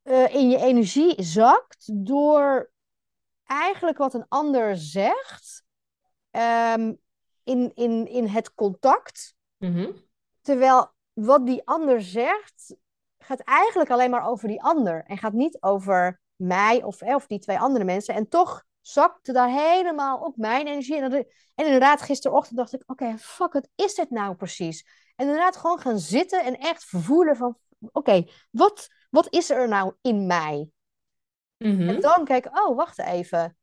uh, 0.02 0.34
in 0.34 0.50
je 0.50 0.58
energie 0.58 1.22
zakt 1.22 1.90
door 1.92 2.72
eigenlijk 3.44 3.98
wat 3.98 4.14
een 4.14 4.28
ander 4.28 4.76
zegt 4.76 5.64
um, 6.30 6.98
in, 7.44 7.72
in, 7.74 8.08
in 8.08 8.26
het 8.26 8.54
contact. 8.54 9.34
Mhm. 9.56 9.90
Terwijl 10.40 10.92
wat 11.12 11.46
die 11.46 11.66
ander 11.66 12.02
zegt, 12.02 12.76
gaat 13.18 13.40
eigenlijk 13.40 13.90
alleen 13.90 14.10
maar 14.10 14.26
over 14.26 14.48
die 14.48 14.62
ander 14.62 15.04
en 15.04 15.18
gaat 15.18 15.32
niet 15.32 15.62
over 15.62 16.20
mij 16.36 16.82
of, 16.82 17.02
of 17.02 17.26
die 17.26 17.38
twee 17.38 17.58
andere 17.58 17.84
mensen. 17.84 18.14
En 18.14 18.28
toch 18.28 18.64
zakte 18.86 19.32
daar 19.32 19.48
helemaal 19.48 20.18
op 20.18 20.36
mijn 20.36 20.66
energie. 20.66 20.96
En, 20.96 21.12
en 21.54 21.64
inderdaad, 21.64 22.02
gisterochtend 22.02 22.56
dacht 22.56 22.72
ik, 22.72 22.82
oké, 22.86 23.18
fuck, 23.18 23.52
wat 23.52 23.68
is 23.74 23.94
dit 23.94 24.10
nou 24.10 24.34
precies? 24.34 24.86
En 25.16 25.26
inderdaad 25.26 25.56
gewoon 25.56 25.78
gaan 25.78 25.98
zitten 25.98 26.44
en 26.44 26.58
echt 26.58 26.84
voelen 26.84 27.36
van, 27.36 27.58
oké, 27.92 28.24
wat, 28.50 28.88
wat 29.10 29.32
is 29.32 29.50
er 29.50 29.68
nou 29.68 29.94
in 30.00 30.26
mij? 30.26 30.70
Mhm. 31.56 31.88
En 31.88 32.00
dan 32.00 32.24
kijk 32.24 32.58
oh, 32.58 32.76
wacht 32.76 32.98
even. 32.98 33.56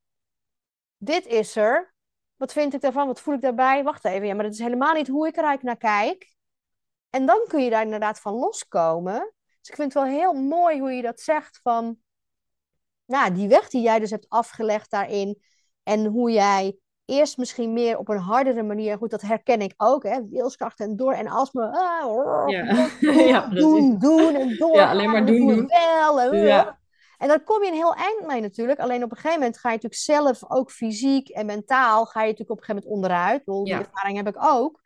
Dit 0.97 1.25
is 1.25 1.55
er. 1.55 1.93
Wat 2.35 2.53
vind 2.53 2.73
ik 2.73 2.81
daarvan? 2.81 3.07
Wat 3.07 3.21
voel 3.21 3.33
ik 3.33 3.41
daarbij? 3.41 3.83
Wacht 3.83 4.05
even, 4.05 4.27
ja, 4.27 4.33
maar 4.33 4.43
dat 4.43 4.53
is 4.53 4.59
helemaal 4.59 4.93
niet 4.93 5.07
hoe 5.07 5.27
ik 5.27 5.37
er 5.37 5.43
eigenlijk 5.43 5.81
naar 5.81 5.93
kijk. 5.93 6.35
En 7.09 7.25
dan 7.25 7.45
kun 7.47 7.63
je 7.63 7.69
daar 7.69 7.83
inderdaad 7.83 8.19
van 8.19 8.33
loskomen. 8.33 9.33
Dus 9.59 9.69
ik 9.69 9.75
vind 9.75 9.93
het 9.93 10.03
wel 10.03 10.11
heel 10.11 10.33
mooi 10.33 10.79
hoe 10.79 10.91
je 10.91 11.01
dat 11.01 11.19
zegt 11.19 11.59
van... 11.63 11.99
Nou, 13.05 13.33
die 13.33 13.47
weg 13.47 13.69
die 13.69 13.81
jij 13.81 13.99
dus 13.99 14.09
hebt 14.11 14.29
afgelegd 14.29 14.91
daarin. 14.91 15.41
En 15.83 16.05
hoe 16.05 16.31
jij 16.31 16.77
eerst 17.05 17.37
misschien 17.37 17.73
meer 17.73 17.97
op 17.97 18.09
een 18.09 18.17
hardere 18.17 18.63
manier... 18.63 18.97
Goed, 18.97 19.09
dat 19.09 19.21
herken 19.21 19.61
ik 19.61 19.73
ook, 19.77 20.03
hè. 20.03 20.27
Wilskracht 20.29 20.79
en 20.79 20.95
door. 20.95 21.13
En 21.13 21.27
als 21.27 21.51
me... 21.51 21.63
ah, 21.71 22.49
Ja. 22.49 22.87
doen, 22.99 23.27
Ja, 23.27 23.47
doen, 23.47 23.97
doen 23.99 24.35
en 24.35 24.57
door. 24.57 24.75
Ja, 24.75 24.89
alleen 24.89 25.11
maar 25.11 25.25
doen, 25.25 25.47
doe 25.47 25.55
doen. 25.55 25.67
wel. 25.67 26.21
En, 26.21 26.37
Ja. 26.37 26.79
en 27.17 27.27
dan 27.27 27.43
kom 27.43 27.63
je 27.63 27.69
een 27.69 27.75
heel 27.75 27.95
eind 27.95 28.27
mee 28.27 28.41
natuurlijk. 28.41 28.79
Alleen 28.79 29.03
op 29.03 29.11
een 29.11 29.17
gegeven 29.17 29.39
moment 29.39 29.57
ga 29.57 29.69
je 29.69 29.75
natuurlijk 29.75 30.01
zelf, 30.01 30.51
ook 30.51 30.71
fysiek 30.71 31.29
en 31.29 31.45
mentaal, 31.45 32.05
ga 32.05 32.21
je 32.21 32.25
natuurlijk 32.31 32.51
op 32.51 32.57
een 32.57 32.63
gegeven 32.63 32.89
moment 32.89 33.05
onderuit. 33.09 33.45
Bedoel, 33.45 33.63
Die 33.63 33.73
ervaring 33.73 34.17
heb 34.17 34.27
ik 34.27 34.43
ook. 34.43 34.81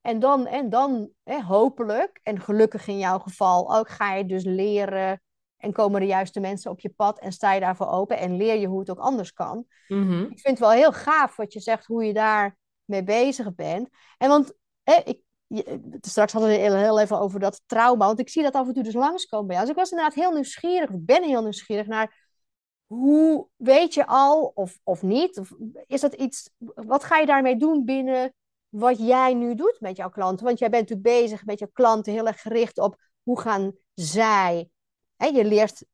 En 0.00 0.18
dan, 0.18 0.46
en 0.46 0.70
dan 0.70 1.10
hè, 1.24 1.40
hopelijk, 1.40 2.20
en 2.22 2.40
gelukkig 2.40 2.86
in 2.86 2.98
jouw 2.98 3.18
geval 3.18 3.76
ook, 3.76 3.88
ga 3.88 4.14
je 4.14 4.26
dus 4.26 4.44
leren 4.44 5.22
en 5.62 5.72
komen 5.72 6.00
de 6.00 6.06
juiste 6.06 6.40
mensen 6.40 6.70
op 6.70 6.80
je 6.80 6.88
pad 6.88 7.18
en 7.18 7.32
sta 7.32 7.52
je 7.52 7.60
daarvoor 7.60 7.86
open 7.86 8.18
en 8.18 8.36
leer 8.36 8.56
je 8.56 8.66
hoe 8.66 8.78
het 8.80 8.90
ook 8.90 8.98
anders 8.98 9.32
kan. 9.32 9.64
Mhm. 9.88 10.20
Ik 10.22 10.40
vind 10.40 10.58
het 10.58 10.58
wel 10.58 10.70
heel 10.70 10.92
gaaf 10.92 11.36
wat 11.36 11.52
je 11.52 11.60
zegt, 11.60 11.86
hoe 11.86 12.04
je 12.04 12.12
daar 12.12 12.56
mee 12.84 13.02
bezig 13.02 13.54
bent. 13.54 13.88
En 14.18 14.28
want, 14.28 14.52
hè, 14.82 14.94
ik, 15.04 15.20
je- 15.46 15.98
straks 16.00 16.32
hadden 16.32 16.50
we 16.50 16.56
heel, 16.56 16.76
heel 16.76 17.00
even 17.00 17.18
over 17.20 17.40
dat 17.40 17.62
trauma, 17.66 18.06
want 18.06 18.20
ik 18.20 18.28
zie 18.28 18.42
dat 18.42 18.54
af 18.54 18.66
en 18.66 18.74
toe 18.74 18.82
dus 18.82 18.94
langskomen 18.94 19.46
bij 19.46 19.54
jou. 19.56 19.66
Dus 19.66 19.74
ik 19.76 19.80
was 19.82 19.90
inderdaad 19.90 20.14
heel 20.14 20.32
nieuwsgierig, 20.32 20.90
ik 20.90 21.04
ben 21.06 21.22
heel 21.22 21.42
nieuwsgierig 21.42 21.86
naar 21.86 22.30
hoe 22.86 23.48
weet 23.56 23.94
je 23.94 24.06
al, 24.06 24.52
of, 24.54 24.78
of 24.82 25.02
niet, 25.02 25.38
of 25.38 25.52
is 25.86 26.00
dat 26.00 26.14
iets, 26.14 26.50
wat 26.74 27.04
ga 27.04 27.18
je 27.18 27.26
daarmee 27.26 27.56
doen 27.56 27.84
binnen 27.84 28.34
wat 28.68 28.98
jij 28.98 29.34
nu 29.34 29.54
doet 29.54 29.76
met 29.80 29.96
jouw 29.96 30.08
klanten? 30.08 30.46
Want 30.46 30.58
jij 30.58 30.70
bent 30.70 30.88
natuurlijk 30.88 31.20
bezig 31.20 31.44
met 31.44 31.58
jouw 31.58 31.70
klanten 31.72 32.12
heel 32.12 32.26
erg 32.26 32.40
gericht 32.40 32.78
op 32.78 32.96
hoe 33.22 33.40
gaan 33.40 33.72
zij, 33.94 34.70
hè, 35.22 35.28
je 35.28 35.44
leert 35.44 35.84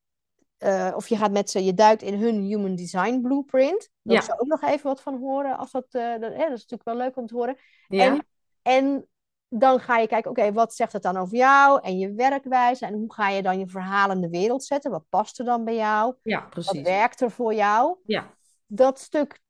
eh, 0.58 0.92
of 0.94 1.08
je 1.08 1.16
gaat 1.16 1.30
met 1.32 1.50
ze, 1.50 1.64
je 1.64 1.74
duikt 1.74 2.02
in 2.02 2.14
hun 2.14 2.40
Human 2.40 2.74
Design 2.74 3.20
Blueprint. 3.20 3.88
Daar 4.02 4.16
Ja. 4.16 4.22
zo 4.22 4.32
ook 4.32 4.46
nog 4.46 4.62
even 4.62 4.86
wat 4.86 5.00
van 5.00 5.18
horen. 5.18 5.56
Als 5.56 5.70
dat, 5.70 5.86
eh, 5.90 6.02
dat, 6.10 6.32
hè, 6.32 6.38
dat 6.48 6.58
is 6.58 6.66
natuurlijk 6.66 6.84
wel 6.84 6.96
leuk 6.96 7.16
om 7.16 7.26
te 7.26 7.34
horen. 7.34 7.56
Ja. 7.88 8.04
En, 8.04 8.26
en 8.62 9.06
dan 9.48 9.80
ga 9.80 9.98
je 9.98 10.06
kijken, 10.06 10.30
oké, 10.30 10.52
wat 10.52 10.74
zegt 10.74 10.92
het 10.92 11.02
dan 11.02 11.16
over 11.16 11.36
jou 11.36 11.80
en 11.82 11.98
je 11.98 12.12
werkwijze? 12.12 12.86
En 12.86 12.94
hoe 12.94 13.12
ga 13.14 13.28
je 13.28 13.42
dan 13.42 13.58
je 13.58 13.66
verhaal 13.66 14.10
in 14.10 14.20
de 14.20 14.28
wereld 14.28 14.64
zetten? 14.64 14.90
Wat 14.90 15.04
past 15.08 15.38
er 15.38 15.44
dan 15.44 15.64
bij 15.64 15.74
jou? 15.74 16.14
ja, 16.22 16.40
Wat 16.40 16.50
precies. 16.50 16.82
werkt 16.82 17.20
er 17.20 17.30
voor 17.30 17.54
jou? 17.54 17.96
Ja. 18.04 18.34
Dat 18.66 18.98
stuk, 19.00 19.40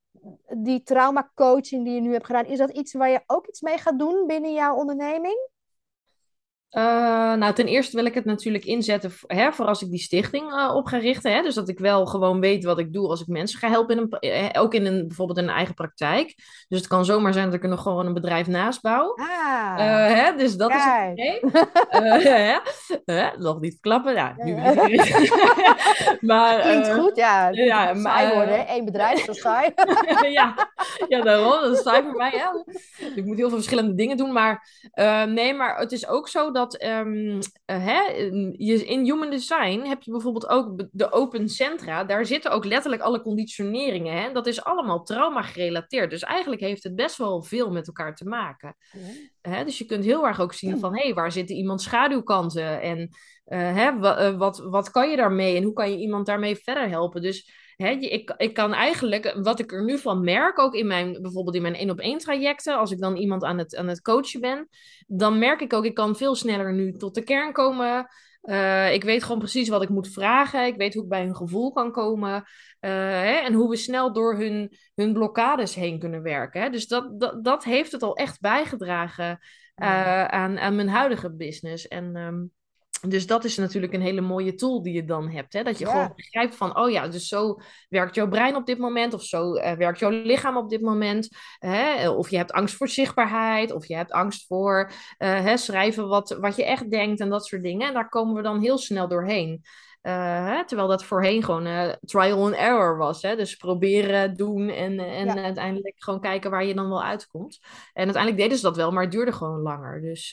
die 0.48 0.82
traumacoaching 0.82 1.84
die 1.84 1.94
je 1.94 2.00
nu 2.00 2.12
hebt 2.12 2.26
gedaan, 2.26 2.46
is 2.46 2.58
dat 2.58 2.70
iets 2.70 2.92
waar 2.92 3.10
je 3.10 3.22
ook 3.26 3.46
iets 3.46 3.60
mee 3.60 3.78
gaat 3.78 3.98
doen 3.98 4.26
binnen 4.26 4.52
jouw 4.52 4.74
onderneming? 4.76 5.48
Eh, 6.68 7.34
nou, 7.34 7.52
ten 7.54 7.66
eerste 7.66 7.96
wil 7.96 8.04
ik 8.04 8.14
het 8.14 8.24
natuurlijk 8.24 8.64
inzetten 8.64 9.12
hè, 9.26 9.52
voor 9.52 9.66
als 9.66 9.82
ik 9.82 9.90
die 9.90 10.00
stichting 10.00 10.52
eh, 10.52 10.74
op 10.74 10.86
ga 10.86 10.96
richten. 10.98 11.32
Hè, 11.32 11.42
dus 11.42 11.54
dat 11.54 11.68
ik 11.68 11.78
wel 11.78 12.06
gewoon 12.06 12.40
weet 12.40 12.64
wat 12.64 12.78
ik 12.78 12.92
doe 12.92 13.08
als 13.08 13.20
ik 13.20 13.26
mensen 13.26 13.58
ga 13.58 13.68
helpen, 13.68 13.96
in 13.96 14.02
een, 14.10 14.30
eh, 14.30 14.62
ook 14.62 14.74
in 14.74 14.86
een, 14.86 15.06
bijvoorbeeld 15.06 15.38
in 15.38 15.44
een 15.44 15.54
eigen 15.54 15.74
praktijk. 15.74 16.34
Dus 16.68 16.78
het 16.78 16.86
kan 16.86 17.04
zomaar 17.04 17.32
zijn 17.32 17.44
dat 17.44 17.54
ik 17.54 17.62
er 17.62 17.68
nog 17.68 17.82
gewoon 17.82 18.06
een 18.06 18.14
bedrijf 18.14 18.46
naast 18.46 18.82
bouw. 18.82 19.14
Ah, 19.14 19.26
Eh, 19.76 20.24
hè, 20.24 20.36
dus 20.36 20.56
dat 20.56 20.70
is 20.70 20.82
het 20.84 21.12
idee. 21.12 21.40
Nog 23.38 23.60
niet 23.60 23.78
klappen. 23.80 24.14
Ja, 24.14 24.34
nu 24.36 24.54
maar, 26.28 26.60
Klinkt 26.60 26.92
goed, 26.92 27.16
ja. 27.16 27.48
ja, 27.48 27.94
saai 27.94 28.34
worden? 28.34 28.64
Eén 28.68 28.84
bedrijf, 28.84 29.24
zo 29.24 29.32
saai. 29.32 29.70
ja, 30.38 30.70
ja, 31.08 31.20
daarom. 31.22 31.50
Dat 31.50 31.76
is 31.76 31.82
saai 31.82 32.02
voor 32.02 32.16
mij. 32.16 32.32
Hè? 32.34 32.46
Ik 33.14 33.24
moet 33.24 33.36
heel 33.36 33.48
veel 33.48 33.56
verschillende 33.56 33.94
dingen 33.94 34.16
doen. 34.16 34.32
Maar 34.32 34.68
nee, 35.28 35.54
maar 35.54 35.78
het 35.78 35.92
is 35.92 36.08
ook 36.08 36.28
zo 36.28 36.50
dat 36.50 36.57
ehm, 36.66 37.40
eh, 37.64 37.84
hè, 37.84 38.00
je, 38.52 38.86
in 38.86 39.04
Human 39.04 39.30
Design 39.30 39.80
heb 39.80 40.02
je 40.02 40.10
bijvoorbeeld 40.10 40.48
ook 40.48 40.84
de 40.92 41.12
open 41.12 41.48
centra. 41.48 42.04
Daar 42.04 42.26
zitten 42.26 42.50
ook 42.50 42.64
letterlijk 42.64 43.02
alle 43.02 43.22
conditioneringen. 43.22 44.22
Hè? 44.22 44.32
Dat 44.32 44.46
is 44.46 44.64
allemaal 44.64 45.02
trauma 45.02 45.42
gerelateerd. 45.42 46.10
Dus 46.10 46.22
eigenlijk 46.22 46.60
heeft 46.60 46.82
het 46.82 46.94
best 46.94 47.16
wel 47.16 47.42
veel 47.42 47.70
met 47.70 47.86
elkaar 47.86 48.14
te 48.14 48.24
maken. 48.24 48.76
Hè? 49.40 49.64
Dus 49.64 49.78
je 49.78 49.84
kunt 49.84 50.04
heel 50.04 50.26
erg 50.26 50.40
ook 50.40 50.52
zien 50.52 50.78
van, 50.78 50.96
hé, 50.96 51.02
hey, 51.02 51.14
waar 51.14 51.32
zitten 51.32 51.56
iemands 51.56 51.84
schaduwkanten? 51.84 52.80
En 52.80 53.10
eh, 53.44 53.74
hè, 53.74 54.00
eh, 54.00 54.36
wat, 54.36 54.58
wat 54.58 54.90
kan 54.90 55.10
je 55.10 55.16
daarmee? 55.16 55.56
En 55.56 55.62
hoe 55.62 55.72
kan 55.72 55.90
je 55.90 55.98
iemand 55.98 56.26
daarmee 56.26 56.56
verder 56.56 56.88
helpen? 56.88 57.22
Dus 57.22 57.50
hè, 57.82 57.90
ik, 57.90 58.34
ik 58.36 58.54
kan 58.54 58.72
eigenlijk, 58.72 59.34
wat 59.42 59.58
ik 59.58 59.72
er 59.72 59.84
nu 59.84 59.98
van 59.98 60.24
merk, 60.24 60.58
ook 60.58 60.74
in 60.74 60.86
mijn, 60.86 61.22
bijvoorbeeld 61.22 61.56
in 61.56 61.62
mijn 61.62 61.74
één 61.74 61.90
op 61.90 62.00
één 62.00 62.18
trajecten, 62.18 62.78
als 62.78 62.90
ik 62.90 62.98
dan 62.98 63.16
iemand 63.16 63.44
aan 63.44 63.58
het, 63.58 63.76
aan 63.76 63.88
het 63.88 64.02
coachen 64.02 64.40
ben, 64.40 64.68
dan 65.06 65.38
merk 65.38 65.60
ik 65.60 65.72
ook, 65.72 65.84
ik 65.84 65.94
kan 65.94 66.16
veel 66.16 66.34
sneller 66.34 66.72
nu 66.72 66.92
tot 66.92 67.14
de 67.14 67.22
kern 67.22 67.52
komen. 67.52 68.08
Eh, 68.40 68.92
ik 68.92 69.04
weet 69.04 69.22
gewoon 69.22 69.38
precies 69.38 69.68
wat 69.68 69.82
ik 69.82 69.88
moet 69.88 70.08
vragen. 70.08 70.66
Ik 70.66 70.76
weet 70.76 70.94
hoe 70.94 71.02
ik 71.02 71.08
bij 71.08 71.22
hun 71.22 71.36
gevoel 71.36 71.72
kan 71.72 71.92
komen. 71.92 72.44
Eh, 72.80 72.90
hè, 72.90 73.34
en 73.34 73.52
hoe 73.52 73.68
we 73.68 73.76
snel 73.76 74.12
door 74.12 74.36
hun, 74.36 74.76
hun 74.94 75.12
blokkades 75.12 75.74
heen 75.74 75.98
kunnen 75.98 76.22
werken. 76.22 76.62
Hè. 76.62 76.70
Dus 76.70 76.86
dat, 76.86 77.20
dat, 77.20 77.44
dat 77.44 77.64
heeft 77.64 77.92
het 77.92 78.02
al 78.02 78.16
echt 78.16 78.40
bijgedragen 78.40 79.38
eh, 79.74 80.24
aan, 80.24 80.58
aan 80.58 80.74
mijn 80.74 80.88
huidige 80.88 81.34
business. 81.34 81.88
En 81.88 82.16
ehm, 82.16 82.44
dus 83.00 83.26
dat 83.26 83.44
is 83.44 83.56
natuurlijk 83.56 83.92
een 83.92 84.00
hele 84.00 84.20
mooie 84.20 84.54
tool 84.54 84.82
die 84.82 84.92
je 84.94 85.04
dan 85.04 85.28
hebt. 85.30 85.52
Hè? 85.52 85.62
Dat 85.62 85.78
je 85.78 85.84
Ja. 85.84 85.90
gewoon 85.90 86.12
begrijpt 86.16 86.54
van, 86.56 86.78
oh 86.78 86.90
ja, 86.90 87.08
dus 87.08 87.28
zo 87.28 87.56
werkt 87.88 88.14
jouw 88.14 88.28
brein 88.28 88.56
op 88.56 88.66
dit 88.66 88.78
moment. 88.78 89.14
Of 89.14 89.22
zo 89.22 89.54
eh, 89.54 89.72
werkt 89.76 89.98
jouw 89.98 90.10
lichaam 90.10 90.56
op 90.56 90.70
dit 90.70 90.80
moment. 90.80 91.28
Hè? 91.58 92.08
Of 92.10 92.30
je 92.30 92.36
hebt 92.36 92.52
angst 92.52 92.74
voor 92.76 92.88
zichtbaarheid. 92.88 93.72
Of 93.72 93.86
je 93.86 93.94
hebt 93.96 94.12
angst 94.12 94.46
voor 94.46 94.90
eh, 95.18 95.40
hè, 95.44 95.56
schrijven 95.56 96.08
wat, 96.08 96.36
wat 96.40 96.56
je 96.56 96.64
echt 96.64 96.90
denkt 96.90 97.20
en 97.20 97.28
dat 97.28 97.46
soort 97.46 97.62
dingen. 97.62 97.88
En 97.88 97.94
daar 97.94 98.08
komen 98.08 98.34
we 98.34 98.42
dan 98.42 98.60
heel 98.60 98.78
snel 98.78 99.08
doorheen. 99.08 99.62
Eh, 100.00 100.46
hè? 100.46 100.64
Terwijl 100.66 100.88
dat 100.88 101.04
voorheen 101.04 101.42
gewoon 101.44 101.96
trial 102.00 102.44
and 102.44 102.54
error 102.54 102.96
was. 102.96 103.22
Hè? 103.22 103.36
Dus 103.36 103.56
proberen, 103.56 104.34
doen 104.36 104.68
en, 104.68 104.98
en 104.98 105.26
Ja. 105.26 105.42
uiteindelijk 105.42 105.94
gewoon 105.98 106.20
kijken 106.20 106.50
waar 106.50 106.64
je 106.64 106.74
dan 106.74 106.88
wel 106.88 107.02
uitkomt. 107.02 107.58
En 107.92 108.04
uiteindelijk 108.04 108.42
deden 108.42 108.56
ze 108.56 108.62
dat 108.62 108.76
wel, 108.76 108.92
maar 108.92 109.02
het 109.02 109.12
duurde 109.12 109.32
gewoon 109.32 109.60
langer. 109.60 110.00
Dus, 110.00 110.30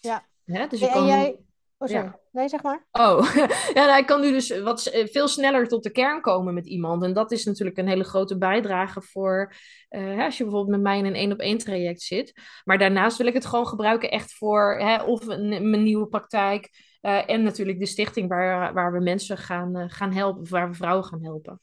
Ja. 0.00 0.26
hè? 0.44 0.66
dus 0.66 0.80
je 0.80 0.86
En 0.86 0.92
kan... 0.92 1.06
jij... 1.06 1.36
Oh, 1.82 1.88
sorry. 1.88 2.04
Ja. 2.04 2.20
Nee, 2.30 2.48
zeg 2.48 2.62
maar. 2.62 2.86
Oh, 2.90 3.34
ja, 3.74 3.86
nou, 3.86 3.98
ik 3.98 4.06
kan 4.06 4.20
nu 4.20 4.32
dus 4.32 4.60
wat 4.60 4.86
eh, 4.86 5.06
veel 5.06 5.28
sneller 5.28 5.68
tot 5.68 5.82
de 5.82 5.90
kern 5.90 6.20
komen 6.20 6.54
met 6.54 6.66
iemand. 6.66 7.02
En 7.02 7.12
dat 7.12 7.32
is 7.32 7.44
natuurlijk 7.44 7.78
een 7.78 7.88
hele 7.88 8.04
grote 8.04 8.38
bijdrage 8.38 9.02
voor 9.02 9.52
eh, 9.88 10.24
als 10.24 10.36
je 10.36 10.42
bijvoorbeeld 10.42 10.72
met 10.76 10.80
mij 10.82 10.98
in 10.98 11.04
een 11.04 11.14
één 11.14 11.32
op 11.32 11.38
één 11.38 11.58
traject 11.58 12.02
zit. 12.02 12.32
Maar 12.64 12.78
daarnaast 12.78 13.16
wil 13.16 13.26
ik 13.26 13.34
het 13.34 13.46
gewoon 13.46 13.66
gebruiken 13.66 14.10
echt 14.10 14.32
voor 14.34 14.78
hè, 14.78 15.02
of 15.02 15.26
een, 15.26 15.48
mijn 15.70 15.82
nieuwe 15.82 16.06
praktijk. 16.06 16.70
eh, 17.00 17.30
en 17.30 17.42
natuurlijk 17.42 17.78
de 17.78 17.86
stichting 17.86 18.28
waar, 18.28 18.72
waar 18.74 18.92
we 18.92 19.00
mensen 19.00 19.38
gaan, 19.38 19.76
eh, 19.76 19.84
gaan 19.88 20.12
helpen, 20.12 20.42
of 20.42 20.50
waar 20.50 20.68
we 20.68 20.74
vrouwen 20.74 21.04
gaan 21.04 21.24
helpen. 21.24 21.60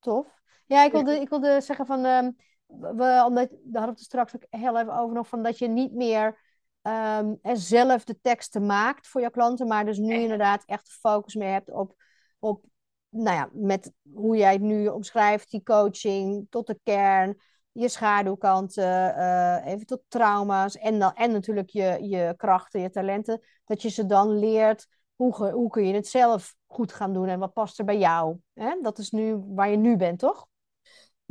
Tof. 0.00 0.26
Ja, 0.66 0.84
ik 0.84 0.92
wilde, 0.92 1.20
ik 1.20 1.28
wilde 1.28 1.60
zeggen 1.60 1.86
van, 1.86 2.04
ehm, 2.04 2.30
we, 2.66 3.22
omdat, 3.26 3.48
daar 3.50 3.82
hadden 3.82 3.82
we 3.82 3.86
het 3.90 4.00
straks 4.00 4.34
ook 4.34 4.42
heel 4.50 4.78
even 4.78 4.98
over 4.98 5.14
nog, 5.14 5.28
van 5.28 5.42
dat 5.42 5.58
je 5.58 5.68
niet 5.68 5.92
meer 5.92 6.51
ehm, 6.82 7.34
er 7.42 7.56
zelf 7.56 8.04
de 8.04 8.20
teksten 8.20 8.66
maakt 8.66 9.08
voor 9.08 9.20
jouw 9.20 9.30
klanten, 9.30 9.66
maar 9.66 9.84
dus 9.84 9.98
nu 9.98 10.14
inderdaad 10.14 10.62
echt 10.66 10.86
de 10.86 10.92
focus 10.92 11.34
meer 11.34 11.52
hebt 11.52 11.70
op, 11.70 11.94
op 12.38 12.64
nou 13.08 13.36
ja, 13.36 13.48
met 13.52 13.92
hoe 14.14 14.36
jij 14.36 14.52
het 14.52 14.60
nu 14.60 14.88
omschrijft, 14.88 15.50
die 15.50 15.62
coaching 15.62 16.46
tot 16.50 16.66
de 16.66 16.80
kern, 16.82 17.40
je 17.72 17.88
schaduwkanten, 17.88 19.16
eh, 19.16 19.72
even 19.72 19.86
tot 19.86 20.02
trauma's 20.08 20.76
en, 20.76 20.98
dan, 20.98 21.14
en 21.14 21.32
natuurlijk 21.32 21.70
je, 21.70 21.98
je 22.00 22.34
krachten, 22.36 22.80
je 22.80 22.90
talenten, 22.90 23.40
dat 23.64 23.82
je 23.82 23.88
ze 23.88 24.06
dan 24.06 24.38
leert 24.38 24.86
hoe, 25.14 25.50
hoe 25.50 25.70
kun 25.70 25.86
je 25.86 25.94
het 25.94 26.08
zelf 26.08 26.54
goed 26.66 26.92
gaan 26.92 27.12
doen 27.12 27.28
en 27.28 27.38
wat 27.38 27.52
past 27.52 27.78
er 27.78 27.84
bij 27.84 27.98
jou. 27.98 28.36
Hè? 28.54 28.78
Dat 28.82 28.98
is 28.98 29.10
nu 29.10 29.36
waar 29.36 29.70
je 29.70 29.76
nu 29.76 29.96
bent, 29.96 30.18
toch? 30.18 30.46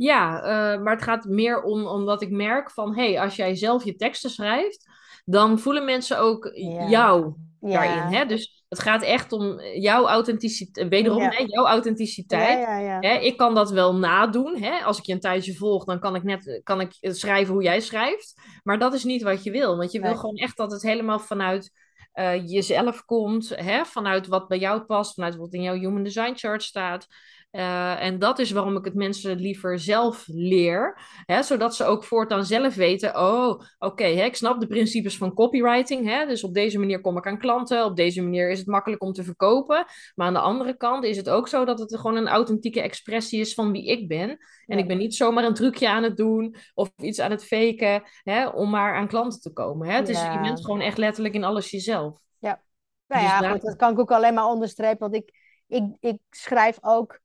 Ja, 0.02 0.42
eh, 0.42 0.82
maar 0.82 0.94
het 0.94 1.02
gaat 1.02 1.24
meer 1.24 1.62
om 1.62 1.86
omdat 1.86 2.22
ik 2.22 2.30
merk 2.30 2.70
van, 2.70 2.94
hé, 2.96 3.12
hey, 3.12 3.20
als 3.20 3.36
jij 3.36 3.54
zelf 3.54 3.84
je 3.84 3.96
teksten 3.96 4.30
schrijft, 4.30 4.88
dan 5.24 5.58
voelen 5.58 5.84
mensen 5.84 6.18
ook 6.18 6.50
Ja. 6.54 6.88
jou 6.88 7.32
Ja. 7.60 7.72
daarin. 7.72 8.14
Hè? 8.14 8.26
Dus 8.26 8.64
het 8.68 8.78
gaat 8.78 9.02
echt 9.02 9.32
om 9.32 9.60
jouw 9.60 10.06
authenticiteit, 10.06 10.88
wederom, 10.88 11.22
Ja. 11.22 11.28
hè, 11.28 11.44
jouw 11.46 11.66
authenticiteit. 11.66 12.66
Hè, 13.00 13.18
ik 13.18 13.36
kan 13.36 13.54
dat 13.54 13.70
wel 13.70 13.94
nadoen. 13.94 14.56
Hè? 14.56 14.78
Als 14.84 14.98
ik 14.98 15.04
je 15.04 15.12
een 15.12 15.20
tijdje 15.20 15.54
volg, 15.54 15.84
dan 15.84 16.00
kan 16.00 16.14
ik 16.14 16.22
net 16.22 16.60
kan 16.64 16.80
ik 16.80 16.96
schrijven 17.00 17.54
hoe 17.54 17.62
jij 17.62 17.80
schrijft. 17.80 18.40
Maar 18.62 18.78
dat 18.78 18.94
is 18.94 19.04
niet 19.04 19.22
wat 19.22 19.44
je 19.44 19.50
wil. 19.50 19.76
Want 19.76 19.92
je 19.92 20.00
wil 20.00 20.16
gewoon 20.16 20.36
echt 20.36 20.56
dat 20.56 20.72
het 20.72 20.82
helemaal 20.82 21.18
vanuit 21.18 21.70
eh, 22.12 22.48
jezelf 22.48 23.04
komt. 23.04 23.48
Hè? 23.48 23.84
Vanuit 23.84 24.26
wat 24.26 24.48
bij 24.48 24.58
jou 24.58 24.80
past. 24.80 25.14
Vanuit 25.14 25.36
wat 25.36 25.52
in 25.52 25.62
jouw 25.62 25.74
Human 25.74 26.02
Design 26.02 26.32
Chart 26.34 26.62
staat. 26.62 27.06
Uh, 27.52 28.02
en 28.02 28.18
dat 28.18 28.38
is 28.38 28.50
waarom 28.50 28.76
ik 28.76 28.84
het 28.84 28.94
mensen 28.94 29.36
liever 29.36 29.78
zelf 29.78 30.24
leer. 30.26 31.00
Hè, 31.26 31.42
zodat 31.42 31.74
ze 31.76 31.84
ook 31.84 32.04
voortaan 32.04 32.44
zelf 32.44 32.74
weten: 32.74 33.16
oh, 33.16 33.48
oké, 33.48 33.64
okay, 33.78 34.12
ik 34.12 34.36
snap 34.36 34.60
de 34.60 34.66
principes 34.66 35.16
van 35.16 35.34
copywriting. 35.34 36.06
Hè, 36.08 36.26
dus 36.26 36.44
op 36.44 36.54
deze 36.54 36.78
manier 36.78 37.00
kom 37.00 37.16
ik 37.16 37.26
aan 37.26 37.38
klanten. 37.38 37.84
Op 37.84 37.96
deze 37.96 38.22
manier 38.22 38.50
is 38.50 38.58
het 38.58 38.66
makkelijk 38.66 39.02
om 39.02 39.12
te 39.12 39.24
verkopen. 39.24 39.84
Maar 40.14 40.26
aan 40.26 40.32
de 40.32 40.40
andere 40.40 40.76
kant 40.76 41.04
is 41.04 41.16
het 41.16 41.30
ook 41.30 41.48
zo 41.48 41.64
dat 41.64 41.78
het 41.78 41.96
gewoon 41.96 42.16
een 42.16 42.28
authentieke 42.28 42.80
expressie 42.80 43.40
is 43.40 43.54
van 43.54 43.72
wie 43.72 43.86
ik 43.86 44.08
ben. 44.08 44.28
En 44.28 44.38
ja. 44.66 44.76
ik 44.76 44.88
ben 44.88 44.98
niet 44.98 45.14
zomaar 45.14 45.44
een 45.44 45.54
trucje 45.54 45.88
aan 45.88 46.02
het 46.02 46.16
doen 46.16 46.56
of 46.74 46.90
iets 46.96 47.20
aan 47.20 47.30
het 47.30 47.44
faken 47.44 48.02
hè, 48.22 48.48
om 48.48 48.70
maar 48.70 48.94
aan 48.94 49.08
klanten 49.08 49.40
te 49.40 49.52
komen. 49.52 49.88
Hè. 49.88 49.94
Het 49.94 50.08
is, 50.08 50.20
ja. 50.20 50.32
Je 50.32 50.40
bent 50.40 50.64
gewoon 50.64 50.80
echt 50.80 50.98
letterlijk 50.98 51.34
in 51.34 51.44
alles 51.44 51.70
jezelf. 51.70 52.18
Ja, 52.38 52.62
nou 53.06 53.22
ja, 53.22 53.40
dus 53.40 53.50
goed, 53.50 53.62
dat 53.62 53.76
kan 53.76 53.92
ik 53.92 53.98
ook 53.98 54.12
alleen 54.12 54.34
maar 54.34 54.46
onderstrepen. 54.46 55.10
Want 55.10 55.14
ik, 55.14 55.32
ik, 55.66 55.84
ik 56.00 56.18
schrijf 56.30 56.78
ook 56.80 57.20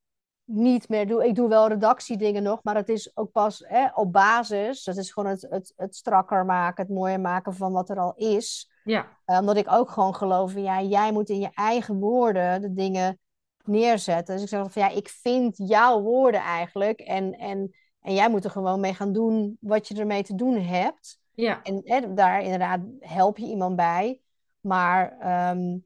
niet 0.48 0.89
meer 0.89 1.08
doe. 1.08 1.26
Ik 1.26 1.36
doe 1.36 1.50
wel 1.50 1.68
redactiedingen 1.68 2.43
nog, 2.43 2.64
maar 2.64 2.76
het 2.76 2.89
is 2.89 3.18
ook 3.18 3.32
pas 3.32 3.64
hè, 3.68 3.88
op 3.93 4.12
basis. 4.12 4.84
Dat 4.84 4.98
is 4.98 5.12
gewoon 5.12 5.30
het, 5.30 5.48
het, 5.50 5.74
het 5.76 5.95
strakker 5.95 6.45
maken, 6.45 6.86
het 6.86 6.93
mooier 6.93 7.20
maken 7.20 7.54
van 7.54 7.72
wat 7.72 7.89
er 7.89 8.00
al 8.00 8.14
is. 8.16 8.72
Ja. 8.84 9.08
Uh, 9.26 9.39
omdat 9.39 9.58
ik 9.58 9.72
ook 9.72 9.89
gewoon 9.89 10.16
geloof 10.16 10.56
in, 10.56 10.64
ja, 10.64 10.82
jij 10.82 11.12
moet 11.12 11.30
in 11.30 11.39
je 11.39 11.50
eigen 11.54 12.00
woorden 12.00 12.62
de 12.62 12.74
dingen 12.74 13.20
neerzetten. 13.64 14.34
Dus 14.34 14.43
ik 14.43 14.50
zeg 14.50 14.72
van, 14.72 14.82
ja, 14.82 14.89
ik 14.89 15.10
vind 15.10 15.58
jouw 15.58 16.02
woorden 16.02 16.41
eigenlijk. 16.41 17.00
En, 17.00 17.38
en, 17.38 17.76
en 18.02 18.14
jij 18.14 18.30
moet 18.30 18.43
er 18.43 18.52
gewoon 18.52 18.80
mee 18.80 18.93
gaan 18.93 19.14
doen 19.14 19.58
wat 19.60 19.88
je 19.88 19.95
ermee 19.95 20.24
te 20.24 20.36
doen 20.36 20.58
hebt. 20.58 21.20
Ja. 21.32 21.64
En 21.64 21.82
hè, 21.84 22.14
daar 22.14 22.41
inderdaad 22.41 22.80
help 23.00 23.38
je 23.38 23.45
iemand 23.45 23.76
bij. 23.76 24.22
Maar 24.62 25.18
um, 25.52 25.86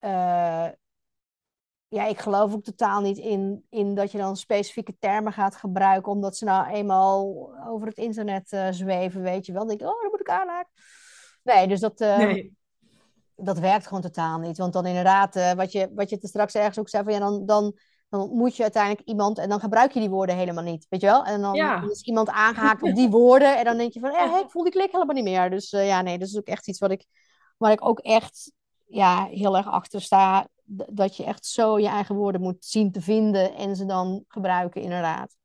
uh, 0.00 0.68
ja, 1.92 2.06
ik 2.06 2.18
geloof 2.18 2.52
ook 2.52 2.64
totaal 2.64 3.00
niet 3.00 3.18
in, 3.18 3.64
in 3.70 3.94
dat 3.94 4.12
je 4.12 4.18
dan 4.18 4.36
specifieke 4.36 4.96
termen 4.98 5.32
gaat 5.32 5.56
gebruiken, 5.56 6.12
omdat 6.12 6.36
ze 6.36 6.44
nou 6.44 6.66
eenmaal 6.66 7.50
over 7.66 7.86
het 7.86 7.96
internet 7.96 8.52
uh, 8.52 8.68
zweven, 8.70 9.22
weet 9.22 9.46
je 9.46 9.52
wel. 9.52 9.60
Dan 9.66 9.76
denk 9.76 9.80
ik, 9.80 9.96
oh, 9.96 10.02
dat 10.02 10.10
moet 10.10 10.20
ik 10.20 10.28
aanhaken. 10.28 10.70
Nee, 11.42 11.68
dus 11.68 11.80
dat, 11.80 12.00
uh, 12.00 12.16
nee. 12.16 12.56
dat 13.36 13.58
werkt 13.58 13.86
gewoon 13.86 14.02
totaal 14.02 14.38
niet. 14.38 14.58
Want 14.58 14.72
dan 14.72 14.86
inderdaad, 14.86 15.36
uh, 15.36 15.52
wat, 15.52 15.72
je, 15.72 15.90
wat 15.94 16.10
je 16.10 16.18
te 16.18 16.26
straks 16.26 16.54
ergens 16.54 16.78
ook 16.78 16.88
zei, 16.88 17.04
van 17.04 17.12
ja, 17.12 17.18
dan, 17.18 17.46
dan, 17.46 17.78
dan 18.08 18.20
ontmoet 18.20 18.56
je 18.56 18.62
uiteindelijk 18.62 19.08
iemand 19.08 19.38
en 19.38 19.48
dan 19.48 19.60
gebruik 19.60 19.92
je 19.92 20.00
die 20.00 20.10
woorden 20.10 20.36
helemaal 20.36 20.64
niet, 20.64 20.86
weet 20.88 21.00
je 21.00 21.06
wel. 21.06 21.24
En 21.24 21.40
dan, 21.40 21.54
ja. 21.54 21.80
dan 21.80 21.90
is 21.90 22.02
iemand 22.02 22.28
aangehaakt 22.28 22.82
op 22.82 22.94
die 22.94 23.10
woorden 23.10 23.58
en 23.58 23.64
dan 23.64 23.76
denk 23.76 23.92
je 23.92 24.00
van, 24.00 24.10
eh, 24.10 24.38
ik 24.38 24.50
voel 24.50 24.62
die 24.62 24.72
klik 24.72 24.92
helemaal 24.92 25.14
niet 25.14 25.24
meer. 25.24 25.50
Dus 25.50 25.70
ja, 25.70 26.02
nee, 26.02 26.18
dat 26.18 26.28
is 26.28 26.38
ook 26.38 26.46
echt 26.46 26.68
iets 26.68 26.78
wat 26.78 26.90
ik, 26.90 27.06
waar 27.56 27.72
ik 27.72 27.86
ook 27.86 27.98
echt 27.98 28.52
ja, 28.86 29.24
heel 29.24 29.56
erg 29.56 29.66
achter 29.66 30.00
sta 30.00 30.46
dat 30.88 31.16
je 31.16 31.24
echt 31.24 31.46
zo 31.46 31.78
je 31.78 31.88
eigen 31.88 32.14
woorden 32.14 32.40
moet 32.40 32.64
zien 32.64 32.92
te 32.92 33.00
vinden 33.00 33.54
en 33.54 33.76
ze 33.76 33.86
dan 33.86 34.24
gebruiken, 34.28 34.82
inderdaad. 34.82 35.36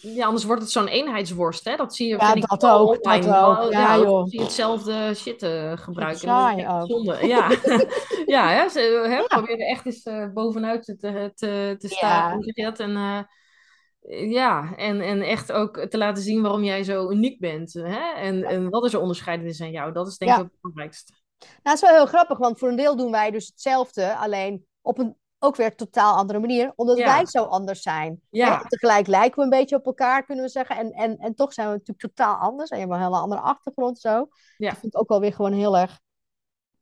Ja, 0.00 0.26
anders 0.26 0.44
wordt 0.44 0.62
het 0.62 0.70
zo'n 0.70 0.88
eenheidsworst, 0.88 1.64
hè? 1.64 1.76
Dat 1.76 1.94
zie 1.94 2.08
je. 2.08 2.16
Ja, 2.18 2.34
dat 2.34 2.66
ook. 2.66 3.02
Dat 3.02 3.26
ook. 3.26 3.26
Ja, 3.26 3.68
ja, 3.70 3.98
joh. 3.98 4.26
Zie 4.26 4.38
je 4.38 4.44
hetzelfde 4.44 5.14
shit 5.14 5.42
uh, 5.42 5.76
gebruiken. 5.76 6.20
Saai 6.20 6.68
ook. 6.68 6.86
Zonde. 6.86 7.26
Ja, 7.26 7.50
ja 8.36 8.48
hè, 8.48 8.68
ze 8.68 9.04
hè, 9.08 9.16
ja. 9.16 9.26
proberen 9.26 9.66
echt 9.66 9.86
eens 9.86 10.06
uh, 10.06 10.32
bovenuit 10.32 10.84
te, 10.84 11.32
te, 11.34 11.74
te 11.78 11.88
staan. 11.88 12.38
Ja. 12.40 12.76
En, 12.76 12.90
uh, 12.90 14.32
ja, 14.32 14.76
en, 14.76 15.00
en 15.00 15.22
echt 15.22 15.52
ook 15.52 15.78
te 15.78 15.98
laten 15.98 16.22
zien 16.22 16.42
waarom 16.42 16.64
jij 16.64 16.82
zo 16.82 17.10
uniek 17.10 17.40
bent. 17.40 17.72
Hè? 17.72 18.12
En, 18.14 18.44
en 18.44 18.70
wat 18.70 18.84
is 18.84 18.92
er 18.92 19.00
onderscheidend 19.00 19.50
is 19.50 19.60
aan 19.60 19.70
jou? 19.70 19.92
Dat 19.92 20.06
is 20.06 20.16
denk 20.16 20.30
ik 20.30 20.38
het 20.38 20.60
belangrijkste. 20.60 21.12
Nou, 21.38 21.50
dat 21.62 21.74
is 21.74 21.80
wel 21.80 21.90
heel 21.94 22.06
grappig, 22.06 22.38
want 22.38 22.58
voor 22.58 22.68
een 22.68 22.76
deel 22.76 22.96
doen 22.96 23.10
wij 23.10 23.30
dus 23.30 23.46
hetzelfde, 23.46 24.16
alleen 24.16 24.66
op 24.82 24.98
een 24.98 25.16
ook 25.38 25.56
weer 25.56 25.76
totaal 25.76 26.16
andere 26.16 26.38
manier, 26.38 26.72
omdat 26.76 26.98
Ja. 26.98 27.04
wij 27.04 27.26
zo 27.26 27.44
anders 27.44 27.82
zijn. 27.82 28.20
Ja. 28.30 28.58
Hè, 28.58 28.68
Tegelijk 28.68 29.06
lijken 29.06 29.36
we 29.36 29.42
een 29.42 29.58
beetje 29.58 29.76
op 29.76 29.86
elkaar, 29.86 30.24
kunnen 30.24 30.44
we 30.44 30.50
zeggen, 30.50 30.76
en, 30.76 30.92
en, 30.92 31.18
en 31.18 31.34
toch 31.34 31.52
zijn 31.52 31.66
we 31.66 31.72
natuurlijk 31.72 32.00
totaal 32.00 32.36
anders. 32.36 32.70
En 32.70 32.78
je 32.78 32.82
hebt 32.84 32.96
een 32.96 33.02
hele 33.04 33.16
andere 33.18 33.40
achtergrond 33.40 33.98
zo. 33.98 34.28
Ja. 34.56 34.70
Dat 34.70 34.78
vind 34.78 34.94
ik 34.94 35.00
ook 35.00 35.08
wel 35.08 35.20
weer 35.20 35.32
gewoon 35.32 35.52
heel 35.52 35.76
erg, 35.78 36.00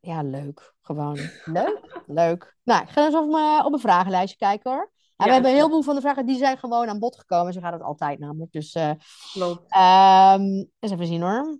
ja, 0.00 0.22
leuk. 0.22 0.74
Gewoon 0.82 1.18
leuk, 1.44 2.02
leuk. 2.06 2.56
Nou, 2.62 2.82
ik 2.82 2.88
ga 2.88 3.04
eens 3.04 3.14
op 3.14 3.30
mijn, 3.30 3.64
op 3.64 3.70
mijn 3.70 3.82
vragenlijstje 3.82 4.38
kijken 4.38 4.70
hoor. 4.70 4.90
Ja, 5.16 5.24
we 5.24 5.32
hebben 5.32 5.50
een 5.50 5.56
heleboel 5.56 5.82
van 5.82 5.94
de 5.94 6.00
vragen, 6.00 6.26
die 6.26 6.38
zijn 6.38 6.58
gewoon 6.58 6.88
aan 6.88 6.98
bod 6.98 7.18
gekomen. 7.18 7.52
Zo 7.52 7.60
gaat 7.60 7.72
het 7.72 7.82
altijd 7.82 8.18
namelijk. 8.18 8.52
Dus 8.52 8.72
eh, 8.72 8.90
Klopt. 9.32 9.64
Ehm 9.68 10.42
eens 10.78 10.92
even 10.92 11.06
zien 11.06 11.22
hoor. 11.22 11.58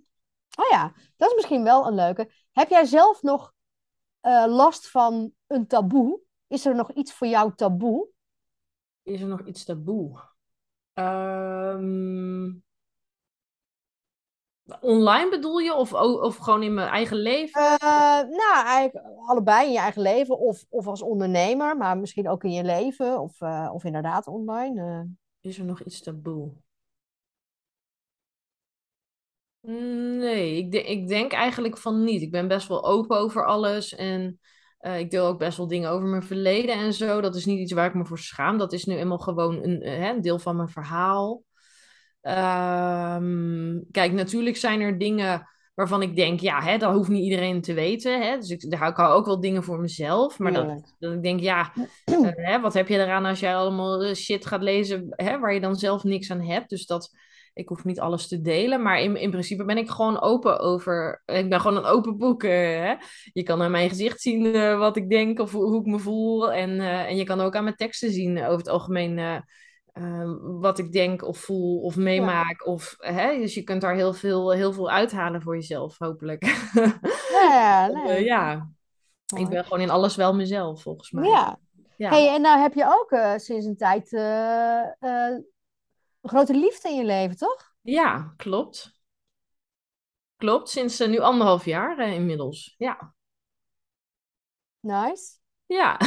Oh 0.55 0.69
ja, 0.71 0.93
dat 1.17 1.29
is 1.29 1.35
misschien 1.35 1.63
wel 1.63 1.87
een 1.87 1.95
leuke. 1.95 2.31
Heb 2.53 2.69
jij 2.69 2.85
zelf 2.85 3.21
nog 3.21 3.53
eh, 4.19 4.45
last 4.47 4.89
van 4.89 5.33
een 5.47 5.67
taboe? 5.67 6.19
Is 6.47 6.65
er 6.65 6.75
nog 6.75 6.91
iets 6.91 7.13
voor 7.13 7.27
jou 7.27 7.55
taboe? 7.55 8.07
Is 9.03 9.21
er 9.21 9.27
nog 9.27 9.45
iets 9.45 9.63
taboe? 9.63 10.19
Ehm, 10.93 12.51
online 14.79 15.29
bedoel 15.29 15.57
je? 15.57 15.73
Of, 15.73 15.93
of 15.93 16.37
gewoon 16.37 16.63
in 16.63 16.73
mijn 16.73 16.89
eigen 16.89 17.17
leven? 17.17 17.77
Eh, 17.77 18.21
nou, 18.21 18.65
eigenlijk 18.65 19.05
allebei 19.25 19.65
in 19.65 19.71
je 19.71 19.79
eigen 19.79 20.01
leven 20.01 20.39
of, 20.39 20.65
of 20.69 20.87
als 20.87 21.01
ondernemer, 21.01 21.77
maar 21.77 21.97
misschien 21.97 22.29
ook 22.29 22.43
in 22.43 22.51
je 22.51 22.63
leven 22.63 23.19
of, 23.19 23.41
eh, 23.41 23.69
of 23.73 23.83
inderdaad 23.83 24.27
online. 24.27 25.07
Is 25.39 25.57
er 25.57 25.65
nog 25.65 25.81
iets 25.83 26.01
taboe? 26.01 26.51
Nee, 29.65 30.57
ik, 30.57 30.71
de- 30.71 30.83
ik 30.83 31.07
denk 31.07 31.31
eigenlijk 31.31 31.77
van 31.77 32.03
niet. 32.03 32.21
Ik 32.21 32.31
ben 32.31 32.47
best 32.47 32.67
wel 32.67 32.85
open 32.85 33.17
over 33.17 33.45
alles 33.45 33.95
en 33.95 34.39
eh, 34.77 34.99
ik 34.99 35.11
deel 35.11 35.25
ook 35.25 35.39
best 35.39 35.57
wel 35.57 35.67
dingen 35.67 35.89
over 35.89 36.07
mijn 36.07 36.23
verleden 36.23 36.75
en 36.75 36.93
zo. 36.93 37.21
Dat 37.21 37.35
is 37.35 37.45
niet 37.45 37.59
iets 37.59 37.71
waar 37.71 37.87
ik 37.87 37.93
me 37.93 38.05
voor 38.05 38.19
schaam. 38.19 38.57
Dat 38.57 38.73
is 38.73 38.85
nu 38.85 38.95
eenmaal 38.95 39.17
gewoon 39.17 39.63
een, 39.63 39.81
eh, 39.81 39.97
hè, 39.97 40.09
een 40.09 40.21
deel 40.21 40.39
van 40.39 40.55
mijn 40.55 40.69
verhaal. 40.69 41.43
Ehm, 42.21 43.79
kijk, 43.91 44.11
natuurlijk 44.11 44.57
zijn 44.57 44.81
er 44.81 44.97
dingen 44.97 45.47
waarvan 45.75 46.01
ik 46.01 46.15
denk, 46.15 46.39
ja, 46.39 46.61
hè, 46.61 46.77
dat 46.77 46.93
hoeft 46.93 47.09
niet 47.09 47.23
iedereen 47.23 47.61
te 47.61 47.73
weten. 47.73 48.21
Hè? 48.21 48.37
Dus 48.37 48.49
ik, 48.49 48.69
daar- 48.71 48.89
ik 48.89 48.95
hou 48.95 49.13
ook 49.13 49.25
wel 49.25 49.39
dingen 49.39 49.63
voor 49.63 49.79
mezelf. 49.79 50.39
Maar 50.39 50.53
dat, 50.53 50.63
Tuurlijk. 50.63 50.93
dat 50.99 51.13
ik 51.13 51.23
denk, 51.23 51.39
ja, 51.39 51.73
eh, 52.05 52.17
hè, 52.23 52.59
wat 52.61 52.73
heb 52.73 52.87
je 52.87 52.97
eraan 52.97 53.25
als 53.25 53.39
jij 53.39 53.55
allemaal 53.55 54.15
shit 54.15 54.45
gaat 54.45 54.61
lezen 54.61 55.05
hè, 55.09 55.39
waar 55.39 55.53
je 55.53 55.61
dan 55.61 55.75
zelf 55.75 56.03
niks 56.03 56.31
aan 56.31 56.41
hebt? 56.41 56.69
Dus 56.69 56.85
dat, 56.85 57.11
ik 57.53 57.67
hoef 57.67 57.83
niet 57.83 57.99
alles 57.99 58.27
te 58.27 58.41
delen. 58.41 58.81
Maar 58.81 58.99
in, 59.01 59.15
in 59.15 59.29
principe 59.31 59.65
ben 59.65 59.77
ik 59.77 59.89
gewoon 59.89 60.21
open 60.21 60.59
over. 60.59 61.21
Ik 61.25 61.49
ben 61.49 61.61
gewoon 61.61 61.77
een 61.77 61.85
open 61.91 62.17
boek. 62.17 62.41
hè? 62.41 62.93
Je 63.33 63.43
kan 63.43 63.61
aan 63.61 63.71
mijn 63.71 63.89
gezicht 63.89 64.21
zien 64.21 64.45
eh, 64.55 64.77
wat 64.77 64.95
ik 64.97 65.09
denk 65.09 65.39
of 65.39 65.51
hoe, 65.51 65.63
hoe 65.63 65.79
ik 65.79 65.85
me 65.85 65.99
voel. 65.99 66.51
En, 66.53 66.79
eh, 66.79 67.01
en 67.05 67.15
je 67.15 67.23
kan 67.23 67.41
ook 67.41 67.55
aan 67.55 67.63
mijn 67.63 67.75
teksten 67.75 68.11
zien 68.11 68.37
over 68.43 68.57
het 68.57 68.67
algemeen. 68.69 69.19
eh, 69.19 69.39
wat 70.41 70.77
ik 70.79 70.91
denk 70.91 71.23
of 71.23 71.37
voel 71.37 71.79
of 71.81 71.95
meemaak. 71.95 72.67
Of, 72.67 72.95
hè? 72.97 73.37
Dus 73.37 73.53
je 73.53 73.63
kunt 73.63 73.81
daar 73.81 73.95
heel 73.95 74.13
veel, 74.13 74.51
heel 74.51 74.73
veel 74.73 74.89
uithalen 74.89 75.41
voor 75.41 75.55
jezelf, 75.55 75.97
hopelijk. 75.97 76.45
Ja, 77.31 77.87
nee. 78.05 78.23
ja, 78.23 78.69
ik 79.37 79.49
ben 79.49 79.63
gewoon 79.63 79.81
in 79.81 79.89
alles 79.89 80.15
wel 80.15 80.33
mezelf, 80.33 80.81
volgens 80.81 81.11
mij. 81.11 81.29
Ja. 81.29 81.59
Ja. 81.97 82.09
Hey, 82.09 82.35
en 82.35 82.41
nou 82.41 82.59
heb 82.61 82.73
je 82.73 82.85
ook 82.85 83.39
sinds 83.39 83.65
een 83.65 83.77
tijd 83.77 84.09
een 86.23 86.29
grote 86.29 86.53
liefde 86.53 86.89
in 86.89 86.95
je 86.95 87.05
leven, 87.05 87.37
toch? 87.37 87.75
Ja, 87.81 88.33
klopt. 88.37 89.01
Klopt, 90.37 90.69
sinds 90.69 90.99
eh, 90.99 91.09
nu 91.09 91.19
anderhalf 91.19 91.65
jaar 91.65 91.99
eh, 91.99 92.13
inmiddels. 92.13 92.75
Ja. 92.77 93.13
Nice. 94.83 95.39
Ja. 95.73 95.97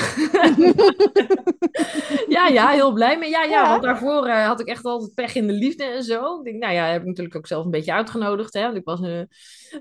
ja, 2.36 2.46
ja, 2.46 2.68
heel 2.68 2.92
blij 2.92 3.18
mee. 3.18 3.30
Ja, 3.30 3.42
ja, 3.42 3.50
Ja. 3.50 3.68
want 3.70 3.82
daarvoor 3.82 4.26
eh, 4.26 4.46
had 4.46 4.60
ik 4.60 4.66
echt 4.66 4.84
altijd 4.84 5.14
pech 5.14 5.34
in 5.34 5.46
de 5.46 5.52
liefde 5.52 5.84
en 5.84 6.02
zo. 6.02 6.38
Ik 6.38 6.44
denk, 6.44 6.62
nou 6.62 6.74
ja, 6.74 6.86
heb 6.86 7.00
ik 7.00 7.06
natuurlijk 7.06 7.36
ook 7.36 7.46
zelf 7.46 7.64
een 7.64 7.70
beetje 7.70 7.92
uitgenodigd. 7.92 8.54
Hè? 8.54 8.62
Want 8.62 8.76
ik 8.76 8.84
was, 8.84 9.00
eh, 9.00 9.20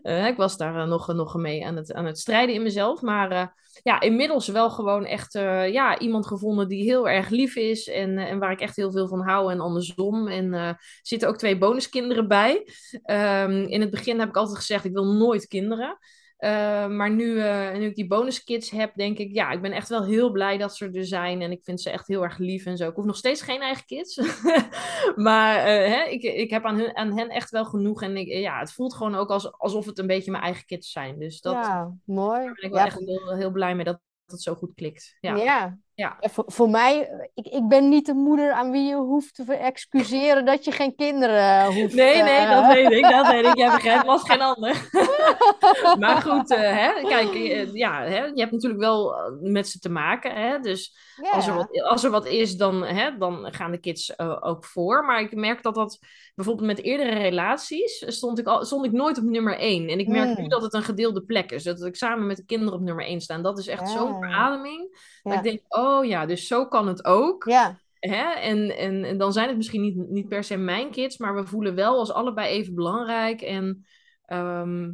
eh, 0.02 0.28
ik 0.28 0.38
was 0.38 0.58
daar 0.58 0.88
nog, 0.88 1.14
nog 1.14 1.36
mee 1.36 1.66
aan 1.66 1.76
het, 1.76 1.94
aan 1.94 2.06
het 2.06 2.20
strijden 2.20 2.56
in 2.56 2.64
mezelf. 2.64 3.02
Maar 3.02 3.54
ja, 3.84 4.00
inmiddels 4.02 4.48
wel 4.48 4.70
gewoon 4.70 5.06
echt 5.06 5.34
ja, 5.72 6.00
iemand 6.00 6.28
gevonden 6.28 6.68
die 6.68 6.84
heel 6.84 7.10
erg 7.10 7.30
lief 7.30 7.56
is. 7.56 7.88
En, 7.90 8.18
en 8.18 8.40
waar 8.40 8.52
ik 8.52 8.60
echt 8.62 8.76
heel 8.76 8.92
veel 8.92 9.08
van 9.08 9.22
hou 9.22 9.52
en 9.52 9.60
andersom. 9.60 10.28
En 10.28 10.54
er 10.54 11.00
zitten 11.02 11.28
ook 11.28 11.38
twee 11.38 11.58
bonuskinderen 11.58 12.28
bij. 12.28 12.68
Ehm, 13.04 13.64
in 13.64 13.82
het 13.82 13.90
begin 13.90 14.20
heb 14.20 14.30
ik 14.30 14.38
altijd 14.38 14.58
gezegd, 14.58 14.86
ik 14.86 14.94
wil 14.94 15.06
nooit 15.06 15.48
kinderen. 15.48 15.98
Uh, 16.46 16.88
maar 16.88 17.12
nu, 17.12 17.26
uh, 17.26 17.74
nu 17.74 17.86
ik 17.86 17.96
die 17.96 18.08
bonuskids 18.08 18.70
heb, 18.70 18.96
denk 18.96 19.18
ik, 19.18 19.34
ja, 19.34 19.52
ik 19.52 19.62
ben 19.62 19.72
echt 19.72 19.90
wel 19.90 20.06
heel 20.06 20.32
blij 20.32 20.58
dat 20.58 20.76
ze 20.76 20.90
er 20.92 21.06
zijn. 21.06 21.42
En 21.42 21.52
ik 21.52 21.64
vind 21.64 21.82
ze 21.82 21.90
echt 21.90 22.08
heel 22.08 22.24
erg 22.24 22.38
lief 22.38 22.66
en 22.66 22.78
zo. 22.78 22.90
Ik 22.90 22.96
hoef 22.96 23.06
nog 23.06 23.16
steeds 23.16 23.42
geen 23.42 23.62
eigen 23.62 23.86
kids. 23.86 24.16
maar 25.16 25.58
uh, 25.58 25.64
hè, 25.66 26.04
ik, 26.04 26.24
ik 26.24 26.50
heb 26.50 26.66
aan, 26.66 26.78
hun, 26.78 26.96
aan 26.96 27.18
hen 27.18 27.30
echt 27.30 27.50
wel 27.50 27.66
genoeg. 27.66 28.02
En 28.02 28.18
ik, 28.18 28.28
ja, 28.28 28.60
het 28.60 28.74
voelt 28.74 28.94
gewoon 28.94 29.16
ook 29.16 29.30
als, 29.30 29.52
alsof 29.52 29.86
het 29.86 30.00
een 30.00 30.08
beetje 30.08 30.32
mijn 30.32 30.44
eigen 30.44 30.66
kids 30.66 30.92
zijn. 30.92 31.20
Dus 31.20 31.42
dat, 31.42 31.54
Ja, 31.54 31.94
mooi. 32.06 32.46
daar 32.46 32.54
ben 32.54 32.64
ik 32.64 32.72
wel 32.72 32.80
Ja, 32.80 32.86
echt 32.86 33.00
heel, 33.00 33.36
heel 33.36 33.52
blij 33.52 33.76
mee 33.76 33.86
dat 33.86 34.00
het 34.26 34.42
zo 34.42 34.56
goed 34.56 34.74
klikt. 34.74 35.18
Ja. 35.20 35.36
Ja, 35.36 35.78
Ja. 35.96 36.18
Voor, 36.20 36.44
voor 36.48 36.70
mij, 36.70 37.10
ik, 37.34 37.48
ik 37.48 37.68
ben 37.68 37.90
niet 37.90 38.06
de 38.06 38.14
moeder 38.14 38.52
aan 38.52 38.72
wie 38.72 38.88
je 38.88 38.96
hoeft 38.96 39.36
te 39.36 39.54
excuseren 39.56 40.46
dat 40.46 40.66
je 40.66 40.72
geen 40.72 40.96
kinderen 40.96 41.66
hoeft. 41.66 41.94
Nee, 41.94 42.22
nee, 42.24 42.34
eh, 42.38 42.50
dat 42.62 42.74
weet 42.74 42.92
ik, 42.92 43.10
dat 43.10 43.28
weet 43.28 43.46
ik. 43.46 43.58
Jij 43.58 43.72
begrijpt 43.76 44.06
was 44.06 44.24
geen 44.24 44.42
ander. 44.42 44.90
maar 46.00 46.22
goed, 46.22 46.52
eh, 46.52 46.60
hè, 46.60 47.02
kijk, 47.08 47.34
eh, 47.36 47.74
ja, 47.74 48.02
hè, 48.04 48.24
je 48.26 48.40
hebt 48.40 48.52
natuurlijk 48.52 48.82
wel 48.82 49.16
eh, 49.16 49.32
met 49.40 49.68
ze 49.68 49.80
te 49.80 49.90
maken. 49.90 50.32
Hè, 50.36 50.60
dus 50.60 50.98
Ja. 51.24 51.30
als, 51.32 51.48
er 51.48 51.54
wat, 51.56 51.82
als 51.82 52.04
er 52.04 52.12
wat 52.12 52.26
is, 52.26 52.56
dan, 52.58 52.84
hè, 52.84 53.18
dan 53.18 53.54
gaan 53.54 53.72
de 53.72 53.78
kids 53.80 54.16
eh, 54.16 54.38
ook 54.40 54.66
voor. 54.66 55.06
Maar 55.06 55.20
ik 55.22 55.36
merk 55.36 55.64
dat 55.64 55.76
dat 55.76 56.00
bijvoorbeeld 56.36 56.68
met 56.68 56.82
eerdere 56.82 57.14
relaties 57.20 58.04
stond 58.08 58.40
ik, 58.40 58.48
al, 58.48 58.66
stond 58.66 58.86
ik 58.86 58.92
nooit 58.92 59.18
op 59.18 59.24
nummer 59.24 59.58
één. 59.58 59.88
En 59.90 60.00
ik 60.00 60.08
merk 60.08 60.24
Mm. 60.38 60.42
nu 60.44 60.48
dat 60.48 60.62
het 60.62 60.74
een 60.74 60.84
gedeelde 60.84 61.22
plek 61.24 61.52
is. 61.52 61.64
Dat 61.64 61.84
ik 61.86 61.96
samen 61.96 62.28
met 62.28 62.38
de 62.38 62.46
kinderen 62.46 62.74
op 62.74 62.82
nummer 62.82 63.06
één 63.06 63.22
sta. 63.22 63.34
En 63.34 63.42
dat 63.42 63.58
is 63.60 63.68
echt 63.68 63.82
Ja. 63.82 63.98
zo'n 63.98 64.14
verademing. 64.20 64.98
Ja. 65.32 65.38
ik 65.38 65.44
denk, 65.44 65.62
oh 65.68 66.06
ja, 66.06 66.26
dus 66.26 66.48
zo 66.48 66.68
kan 66.68 66.88
het 66.88 67.06
ook. 67.06 67.44
Ja, 67.44 67.80
Hè? 68.00 68.32
En, 68.34 68.78
en, 68.78 69.04
en 69.04 69.18
dan 69.18 69.34
zijn 69.34 69.48
het 69.48 69.58
misschien 69.58 69.82
niet, 69.82 70.10
niet 70.10 70.28
per 70.28 70.44
se 70.44 70.58
mijn 70.58 70.92
kids, 70.92 71.18
maar 71.18 71.36
we 71.36 71.46
voelen 71.46 71.76
wel 71.76 71.98
als 71.98 72.12
allebei 72.12 72.50
even 72.50 72.76
belangrijk. 72.76 73.42
En 73.42 73.86
ehm, 74.26 74.92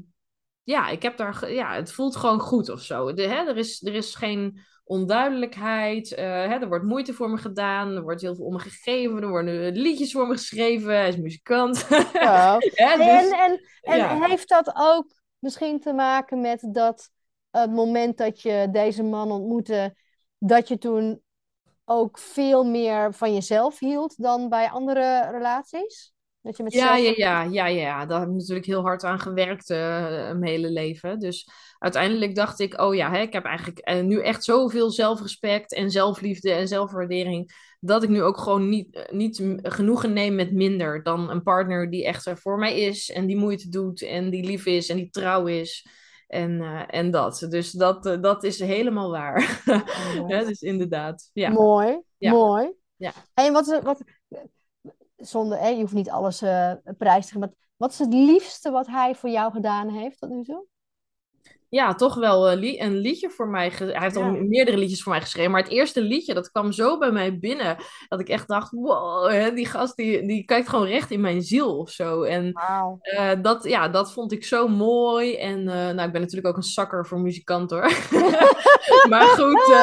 ja, 0.63 0.89
ik 0.89 1.01
heb 1.01 1.17
daar, 1.17 1.51
ja, 1.51 1.75
het 1.75 1.91
voelt 1.91 2.15
gewoon 2.15 2.39
goed 2.39 2.69
of 2.69 2.81
zo. 2.81 3.13
De, 3.13 3.21
hè? 3.21 3.47
Er, 3.47 3.57
is, 3.57 3.85
er 3.85 3.93
is 3.93 4.15
geen 4.15 4.59
onduidelijkheid. 4.83 6.13
eh, 6.13 6.25
hè? 6.25 6.55
Er 6.55 6.67
wordt 6.67 6.85
moeite 6.85 7.13
voor 7.13 7.29
me 7.29 7.37
gedaan. 7.37 7.95
Er 7.95 8.01
wordt 8.01 8.21
heel 8.21 8.35
veel 8.35 8.45
om 8.45 8.53
me 8.53 8.59
gegeven. 8.59 9.21
Er 9.21 9.29
worden 9.29 9.71
liedjes 9.75 10.11
voor 10.11 10.27
me 10.27 10.33
geschreven. 10.33 10.95
Hij 10.95 11.07
is 11.07 11.17
muzikant. 11.17 11.87
Hè? 11.87 12.57
En, 12.73 12.97
Dus, 12.97 13.31
en, 13.31 13.61
en 13.81 13.97
ja. 13.97 14.27
heeft 14.27 14.49
dat 14.49 14.71
ook 14.75 15.05
misschien 15.39 15.79
te 15.79 15.93
maken 15.93 16.41
met 16.41 16.69
dat 16.71 17.09
het 17.49 17.71
moment 17.71 18.17
dat 18.17 18.41
je 18.41 18.67
deze 18.71 19.03
man 19.03 19.31
ontmoette, 19.31 19.95
dat 20.43 20.67
je 20.67 20.77
toen 20.77 21.21
ook 21.85 22.17
veel 22.17 22.63
meer 22.63 23.13
van 23.13 23.33
jezelf 23.33 23.79
hield 23.79 24.21
dan 24.21 24.49
bij 24.49 24.69
andere 24.69 25.29
relaties? 25.31 26.13
Dat 26.41 26.57
je 26.57 26.63
met 26.63 26.73
Ja, 26.73 26.97
zelf... 26.97 27.15
ja, 27.15 27.43
ja, 27.43 27.43
ja, 27.43 27.65
ja. 27.65 28.05
Daar 28.05 28.19
heb 28.19 28.29
ik 28.29 28.35
natuurlijk 28.35 28.65
heel 28.65 28.81
hard 28.81 29.03
aan 29.03 29.19
gewerkt 29.19 29.69
eh, 29.69 29.77
mijn 30.09 30.43
hele 30.43 30.71
leven. 30.71 31.19
Dus 31.19 31.49
uiteindelijk 31.79 32.35
dacht 32.35 32.59
ik, 32.59 32.81
oh 32.81 32.95
ja, 32.95 33.11
hè, 33.11 33.19
ik 33.21 33.33
heb 33.33 33.45
eigenlijk 33.45 33.79
eh, 33.79 34.03
nu 34.03 34.21
echt 34.21 34.43
zoveel 34.43 34.91
zelfrespect 34.91 35.73
en 35.73 35.91
zelfliefde 35.91 36.51
en 36.51 36.67
zelfwaardering, 36.67 37.51
dat 37.79 38.03
ik 38.03 38.09
nu 38.09 38.21
ook 38.21 38.37
gewoon 38.37 38.69
niet, 38.69 38.95
eh, 38.95 39.11
niet 39.11 39.43
genoegen 39.61 40.13
neem 40.13 40.35
met 40.35 40.51
minder 40.51 41.03
dan 41.03 41.29
een 41.29 41.43
partner 41.43 41.89
die 41.89 42.05
echt 42.05 42.25
er 42.25 42.37
voor 42.37 42.57
mij 42.57 42.79
is 42.79 43.09
en 43.11 43.25
die 43.25 43.37
moeite 43.37 43.69
doet 43.69 44.01
en 44.01 44.29
die 44.29 44.43
lief 44.43 44.65
is 44.65 44.89
en 44.89 44.97
die 44.97 45.09
trouw 45.09 45.45
is. 45.45 45.85
En, 46.31 46.61
eh, 46.61 46.83
en 46.87 47.11
dat. 47.11 47.45
Dus 47.49 47.71
dat, 47.71 48.05
eh, 48.05 48.21
dat 48.21 48.43
is 48.43 48.59
helemaal 48.59 49.09
waar. 49.11 49.61
Hè, 50.27 50.45
dus 50.45 50.61
inderdaad. 50.61 51.29
Ja. 51.33 51.49
Mooi, 51.49 52.01
Ja. 52.17 52.31
mooi. 52.31 52.71
Ja. 52.95 53.11
En 53.33 53.53
wat, 53.53 53.67
is- 53.67 53.79
wat, 53.81 54.01
zonder, 55.17 55.59
hè, 55.59 55.67
je 55.67 55.79
hoeft 55.79 55.93
niet 55.93 56.09
alles 56.09 56.41
eh, 56.41 56.71
prijs 56.97 57.25
te 57.25 57.31
geven, 57.33 57.39
maar 57.39 57.53
wat 57.77 57.91
is 57.91 57.99
het 57.99 58.13
liefste 58.13 58.71
wat 58.71 58.87
hij 58.87 59.15
voor 59.15 59.29
jou 59.29 59.51
gedaan 59.51 59.89
heeft 59.89 60.19
tot 60.19 60.29
nu 60.29 60.43
toe? 60.43 60.65
Ja, 61.71 61.95
toch 61.95 62.15
wel 62.15 62.49
eh, 62.49 62.81
een 62.81 62.97
liedje 62.97 63.29
voor 63.29 63.47
mij. 63.47 63.71
Hij 63.75 64.01
heeft 64.01 64.15
al 64.15 64.23
Ja. 64.23 64.29
meerdere 64.31 64.77
liedjes 64.77 65.03
voor 65.03 65.11
mij 65.11 65.21
geschreven. 65.21 65.51
Maar 65.51 65.61
het 65.63 65.71
eerste 65.71 66.01
liedje, 66.01 66.33
dat 66.33 66.51
kwam 66.51 66.71
zo 66.71 66.97
bij 66.97 67.11
mij 67.11 67.39
binnen. 67.39 67.77
Dat 68.07 68.19
ik 68.19 68.29
echt 68.29 68.47
dacht, 68.47 68.71
wow, 68.71 69.29
hè, 69.29 69.53
die 69.53 69.65
gast 69.65 69.95
die, 69.95 70.27
die 70.27 70.45
kijkt 70.45 70.69
gewoon 70.69 70.85
recht 70.87 71.11
in 71.11 71.21
mijn 71.21 71.41
ziel 71.41 71.77
of 71.77 71.89
zo. 71.89 72.23
En 72.23 72.51
eh, 73.01 73.31
dat, 73.41 73.63
ja, 73.63 73.87
dat 73.87 74.13
vond 74.13 74.31
ik 74.31 74.43
zo 74.45 74.67
mooi. 74.67 75.35
En 75.35 75.59
eh, 75.67 75.73
nou, 75.75 76.01
ik 76.01 76.11
ben 76.11 76.21
natuurlijk 76.21 76.47
ook 76.47 76.57
een 76.57 76.63
zakker 76.63 77.05
voor 77.07 77.19
muzikant 77.19 77.71
hoor. 77.71 77.91
maar 79.09 79.27
goed, 79.27 79.75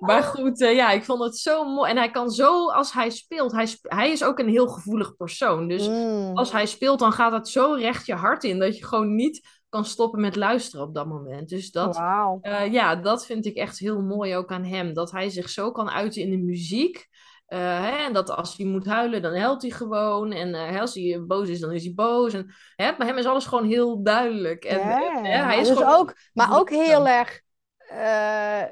maar 0.00 0.22
goed 0.22 0.58
ja, 0.58 0.90
ik 0.90 1.04
vond 1.04 1.22
het 1.22 1.38
zo 1.38 1.64
mooi. 1.64 1.90
En 1.90 1.96
hij 1.96 2.10
kan 2.10 2.30
zo, 2.30 2.68
als 2.70 2.92
hij 2.92 3.10
speelt, 3.10 3.52
hij, 3.52 3.66
sp- 3.66 3.90
hij 3.92 4.10
is 4.10 4.24
ook 4.24 4.38
een 4.38 4.48
heel 4.48 4.68
gevoelig 4.68 5.16
persoon. 5.16 5.68
Dus 5.68 5.88
Mm. 5.88 6.30
als 6.36 6.52
hij 6.52 6.66
speelt, 6.66 6.98
dan 6.98 7.12
gaat 7.12 7.32
het 7.32 7.48
zo 7.48 7.72
recht 7.72 8.06
je 8.06 8.14
hart 8.14 8.44
in. 8.44 8.58
Dat 8.58 8.78
je 8.78 8.84
gewoon 8.86 9.14
niet 9.14 9.59
kan 9.70 9.84
stoppen 9.84 10.20
met 10.20 10.36
luisteren 10.36 10.86
op 10.86 10.94
dat 10.94 11.06
moment. 11.06 11.48
Dus 11.48 11.70
dat, 11.70 11.96
eh, 12.42 12.72
ja, 12.72 12.96
dat 12.96 13.26
vind 13.26 13.46
ik 13.46 13.56
echt 13.56 13.78
heel 13.78 14.00
mooi 14.02 14.36
ook 14.36 14.52
aan 14.52 14.64
hem. 14.64 14.94
Dat 14.94 15.10
hij 15.10 15.28
zich 15.30 15.48
zo 15.48 15.72
kan 15.72 15.90
uiten 15.90 16.22
in 16.22 16.30
de 16.30 16.36
muziek. 16.36 17.08
Eh, 17.46 17.58
hè, 17.58 18.04
en 18.06 18.12
dat 18.12 18.30
als 18.30 18.56
hij 18.56 18.66
moet 18.66 18.86
huilen, 18.86 19.22
dan 19.22 19.36
huilt 19.36 19.62
hij 19.62 19.70
gewoon. 19.70 20.32
En 20.32 20.54
eh, 20.54 20.80
als 20.80 20.94
hij 20.94 21.24
boos 21.26 21.48
is, 21.48 21.60
dan 21.60 21.72
is 21.72 21.84
hij 21.84 21.94
boos. 21.94 22.32
En, 22.34 22.54
hè, 22.76 22.96
bij 22.96 23.06
hem 23.06 23.18
is 23.18 23.26
alles 23.26 23.46
gewoon 23.46 23.66
heel 23.66 24.02
duidelijk. 24.02 24.64
En, 24.64 24.80
hè, 24.80 25.36
hij 25.36 25.60
is 25.60 25.68
dus 25.68 25.76
gewoon... 25.76 25.94
ook, 25.94 26.14
maar 26.32 26.58
ook 26.58 26.70
heel 26.70 27.08
erg, 27.08 27.40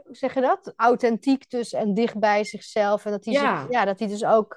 hoe 0.05 0.15
zeg 0.17 0.35
je 0.35 0.41
dat? 0.41 0.73
Authentiek 0.77 1.51
dus 1.51 1.73
en 1.73 1.95
dicht 1.95 2.19
bij 2.19 2.45
zichzelf. 2.45 3.05
En 3.05 3.11
dat 3.11 3.25
hij, 3.25 3.35
Ja. 3.35 3.61
zich- 3.61 3.71
ja, 3.71 3.85
dat 3.85 3.99
hij 3.99 4.09
dus 4.09 4.25
ook, 4.25 4.55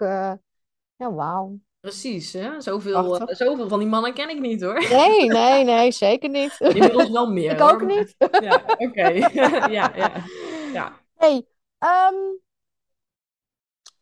ja, 0.96 1.14
wauw. 1.14 1.58
Precies, 1.82 2.34
hè? 2.34 2.62
Zoveel, 2.62 3.18
eh, 3.20 3.36
zoveel 3.36 3.68
van 3.68 3.80
die 3.80 3.88
mannen 3.88 4.14
ken 4.14 4.30
ik 4.30 4.40
niet 4.40 4.62
hoor. 4.62 4.88
Nee, 4.90 5.28
nee, 5.40 5.64
nee, 5.64 5.92
zeker 5.92 6.30
niet. 6.30 6.56
Inmiddels 6.60 7.10
wel 7.10 7.32
meer. 7.32 7.52
Ik 7.54 7.60
hoor, 7.60 7.72
ook 7.72 7.86
niet. 7.86 8.16
Ja, 8.18 8.64
oké. 8.78 9.10
ja, 9.40 9.92
ja, 9.96 10.14
ja. 10.74 11.00
Hey, 11.16 11.46
ehm, 11.78 12.16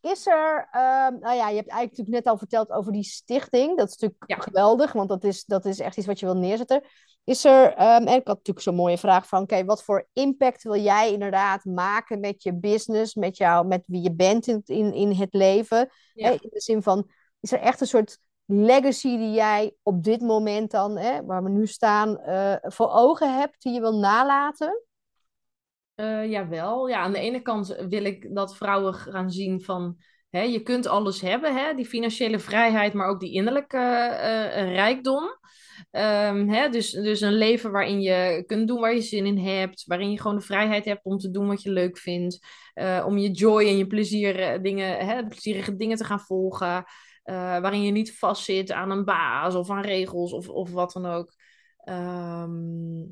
is 0.01 0.27
er, 0.27 0.67
ehm, 0.71 1.19
nou 1.19 1.35
ja, 1.35 1.49
je 1.49 1.55
hebt 1.55 1.69
eigenlijk 1.69 1.89
natuurlijk 1.89 2.09
net 2.09 2.25
al 2.25 2.37
verteld 2.37 2.69
over 2.71 2.91
die 2.91 3.03
stichting. 3.03 3.77
Dat 3.77 3.87
is 3.87 3.97
natuurlijk 3.97 4.23
Ja. 4.25 4.37
geweldig, 4.37 4.91
want 4.91 5.09
dat 5.09 5.23
is, 5.23 5.45
dat 5.45 5.65
is 5.65 5.79
echt 5.79 5.97
iets 5.97 6.07
wat 6.07 6.19
je 6.19 6.25
wil 6.25 6.37
neerzetten. 6.37 6.83
Is 7.23 7.45
er, 7.45 7.73
ehm, 7.73 8.07
en 8.07 8.15
ik 8.15 8.27
had 8.27 8.37
natuurlijk 8.37 8.61
zo'n 8.61 8.75
mooie 8.75 8.97
vraag 8.97 9.27
van, 9.27 9.41
oké, 9.41 9.65
wat 9.65 9.83
voor 9.83 10.07
impact 10.13 10.63
wil 10.63 10.75
jij 10.81 11.11
inderdaad 11.11 11.65
maken 11.65 12.19
met 12.19 12.43
je 12.43 12.53
business, 12.55 13.15
met 13.15 13.37
jou, 13.37 13.67
met 13.67 13.83
wie 13.85 14.01
je 14.01 14.13
bent 14.13 14.47
in, 14.47 14.61
in, 14.65 14.93
in 14.93 15.11
het 15.11 15.33
leven? 15.33 15.89
Ja. 16.13 16.29
In 16.29 16.39
de 16.41 16.61
zin 16.61 16.83
van, 16.83 17.09
is 17.39 17.51
er 17.51 17.59
echt 17.59 17.81
een 17.81 17.87
soort 17.87 18.19
legacy 18.51 19.17
die 19.17 19.31
jij 19.31 19.75
op 19.83 20.03
dit 20.03 20.21
moment 20.21 20.71
dan, 20.71 20.97
hè, 20.97 21.25
waar 21.25 21.43
we 21.43 21.49
nu 21.49 21.67
staan, 21.67 22.19
eh, 22.19 22.55
voor 22.61 22.89
ogen 22.91 23.39
hebt, 23.39 23.61
die 23.61 23.73
je 23.73 23.79
wil 23.79 23.99
nalaten? 23.99 24.83
Eh, 25.95 26.29
jawel. 26.29 26.87
Ja, 26.87 26.99
aan 26.99 27.11
de 27.11 27.19
ene 27.19 27.41
kant 27.41 27.67
wil 27.89 28.03
ik 28.03 28.35
dat 28.35 28.55
vrouwen 28.55 28.93
gaan 28.93 29.31
zien 29.31 29.61
van... 29.61 29.97
Hè, 30.29 30.41
je 30.41 30.61
kunt 30.61 30.87
alles 30.87 31.21
hebben, 31.21 31.55
hè, 31.55 31.73
die 31.73 31.85
financiële 31.85 32.39
vrijheid, 32.39 32.93
maar 32.93 33.07
ook 33.07 33.19
die 33.19 33.33
innerlijke 33.33 33.77
eh, 33.77 34.73
rijkdom. 34.73 35.37
Ehm, 35.91 36.47
hè, 36.47 36.69
dus, 36.69 36.91
dus 36.91 37.21
een 37.21 37.33
leven 37.33 37.71
waarin 37.71 38.01
je 38.01 38.43
kunt 38.45 38.67
doen 38.67 38.79
waar 38.79 38.93
je 38.93 39.01
zin 39.01 39.25
in 39.25 39.37
hebt. 39.37 39.83
Waarin 39.85 40.11
je 40.11 40.19
gewoon 40.19 40.37
de 40.37 40.43
vrijheid 40.43 40.85
hebt 40.85 41.03
om 41.03 41.17
te 41.17 41.31
doen 41.31 41.47
wat 41.47 41.61
je 41.61 41.71
leuk 41.71 41.97
vindt. 41.97 42.39
om 43.05 43.17
je 43.17 43.31
joy 43.31 43.67
en 43.67 43.77
je 43.77 43.87
plezier, 43.87 44.61
dingen, 44.61 45.05
hè, 45.05 45.27
plezierige 45.27 45.75
dingen 45.75 45.97
te 45.97 46.03
gaan 46.03 46.19
volgen. 46.19 46.85
Eh, 47.29 47.35
waarin 47.35 47.81
je 47.83 47.91
niet 47.91 48.17
vastzit 48.17 48.71
aan 48.71 48.91
een 48.91 49.05
baas 49.05 49.55
of 49.55 49.69
aan 49.69 49.81
regels 49.81 50.33
of, 50.33 50.49
of 50.49 50.71
wat 50.71 50.91
dan 50.91 51.05
ook. 51.05 51.33
Ehm, 51.77 53.03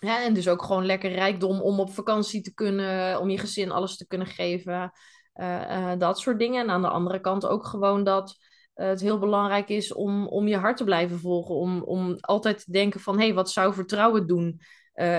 en 0.00 0.34
dus 0.34 0.48
ook 0.48 0.62
gewoon 0.62 0.86
lekker 0.86 1.12
rijkdom 1.12 1.60
om 1.60 1.80
op 1.80 1.90
vakantie 1.90 2.40
te 2.42 2.54
kunnen, 2.54 3.20
om 3.20 3.30
je 3.30 3.38
gezin 3.38 3.70
alles 3.70 3.96
te 3.96 4.06
kunnen 4.06 4.26
geven. 4.26 4.92
eh, 5.32 5.92
eh, 5.92 5.98
dat 5.98 6.18
soort 6.18 6.38
dingen. 6.38 6.62
En 6.62 6.70
aan 6.70 6.82
de 6.82 6.88
andere 6.88 7.20
kant 7.20 7.46
ook 7.46 7.66
gewoon 7.66 8.04
dat 8.04 8.36
het 8.74 9.00
heel 9.00 9.18
belangrijk 9.18 9.68
is 9.68 9.92
om, 9.92 10.26
om 10.28 10.48
je 10.48 10.56
hart 10.56 10.76
te 10.76 10.84
blijven 10.84 11.18
volgen. 11.18 11.54
Om, 11.54 11.82
om 11.82 12.16
altijd 12.20 12.64
te 12.64 12.72
denken 12.72 13.00
van, 13.00 13.18
hé, 13.18 13.24
hey, 13.24 13.34
wat 13.34 13.50
zou 13.50 13.74
vertrouwen 13.74 14.26
doen 14.26 14.60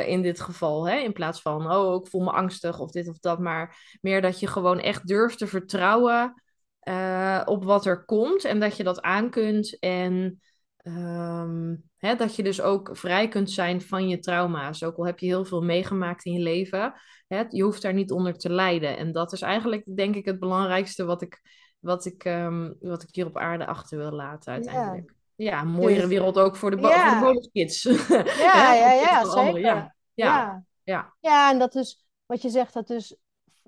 in 0.05 0.21
dit 0.21 0.41
geval? 0.41 0.87
Hè? 0.87 0.97
In 0.97 1.13
plaats 1.13 1.41
van, 1.41 1.71
oh, 1.71 2.01
ik 2.01 2.09
voel 2.09 2.21
me 2.21 2.31
angstig 2.31 2.79
of 2.79 2.91
dit 2.91 3.07
of 3.07 3.19
dat. 3.19 3.39
Maar 3.39 3.97
meer 4.01 4.21
dat 4.21 4.39
je 4.39 4.47
gewoon 4.47 4.79
echt 4.79 5.07
durft 5.07 5.37
te 5.37 5.47
vertrouwen 5.47 6.42
eh, 6.83 7.41
op 7.45 7.63
wat 7.63 7.85
er 7.85 8.05
komt. 8.05 8.43
En 8.43 8.59
dat 8.59 8.77
je 8.77 8.83
dat 8.83 9.01
aan 9.01 9.29
kunt. 9.29 9.79
En 9.79 10.41
ehm, 10.77 11.75
hè, 11.97 12.15
dat 12.15 12.35
je 12.35 12.43
dus 12.43 12.61
ook 12.61 12.89
vrij 12.97 13.27
kunt 13.27 13.51
zijn 13.51 13.81
van 13.81 14.07
je 14.07 14.19
trauma's. 14.19 14.83
Ook 14.83 14.97
al 14.97 15.05
heb 15.05 15.19
je 15.19 15.25
heel 15.25 15.45
veel 15.45 15.61
meegemaakt 15.61 16.25
in 16.25 16.33
je 16.33 16.39
leven. 16.39 16.93
Hè, 17.27 17.43
je 17.49 17.63
hoeft 17.63 17.81
daar 17.81 17.93
niet 17.93 18.11
onder 18.11 18.37
te 18.37 18.49
lijden. 18.49 18.97
En 18.97 19.11
dat 19.11 19.33
is 19.33 19.41
eigenlijk, 19.41 19.95
denk 19.95 20.15
ik, 20.15 20.25
het 20.25 20.39
belangrijkste 20.39 21.05
wat 21.05 21.21
ik, 21.21 21.41
wat 21.79 22.05
ik, 22.05 22.23
ehm, 22.23 22.71
wat 22.79 23.03
ik 23.03 23.09
hier 23.11 23.25
op 23.25 23.37
aarde 23.37 23.65
achter 23.65 23.97
wil 23.97 24.11
laten 24.11 24.53
uiteindelijk. 24.53 25.13
Ja, 25.35 25.61
een 25.61 25.67
mooiere 25.67 25.99
Dus- 26.01 26.09
wereld 26.09 26.37
ook 26.37 26.55
voor 26.55 26.71
de, 26.71 26.77
Ja. 26.77 27.09
voor 27.09 27.19
de 27.19 27.25
bonuskids. 27.25 27.83
Ja, 28.47 28.73
ja, 28.73 28.91
ja, 28.91 29.25
zeker. 29.25 29.59
Ja, 29.59 29.95
ja, 30.13 30.63
ja. 30.83 31.13
Ja, 31.19 31.51
en 31.51 31.59
dat 31.59 31.75
is 31.75 32.05
wat 32.25 32.41
je 32.41 32.49
zegt, 32.49 32.73
dat 32.73 32.87
dus 32.87 33.15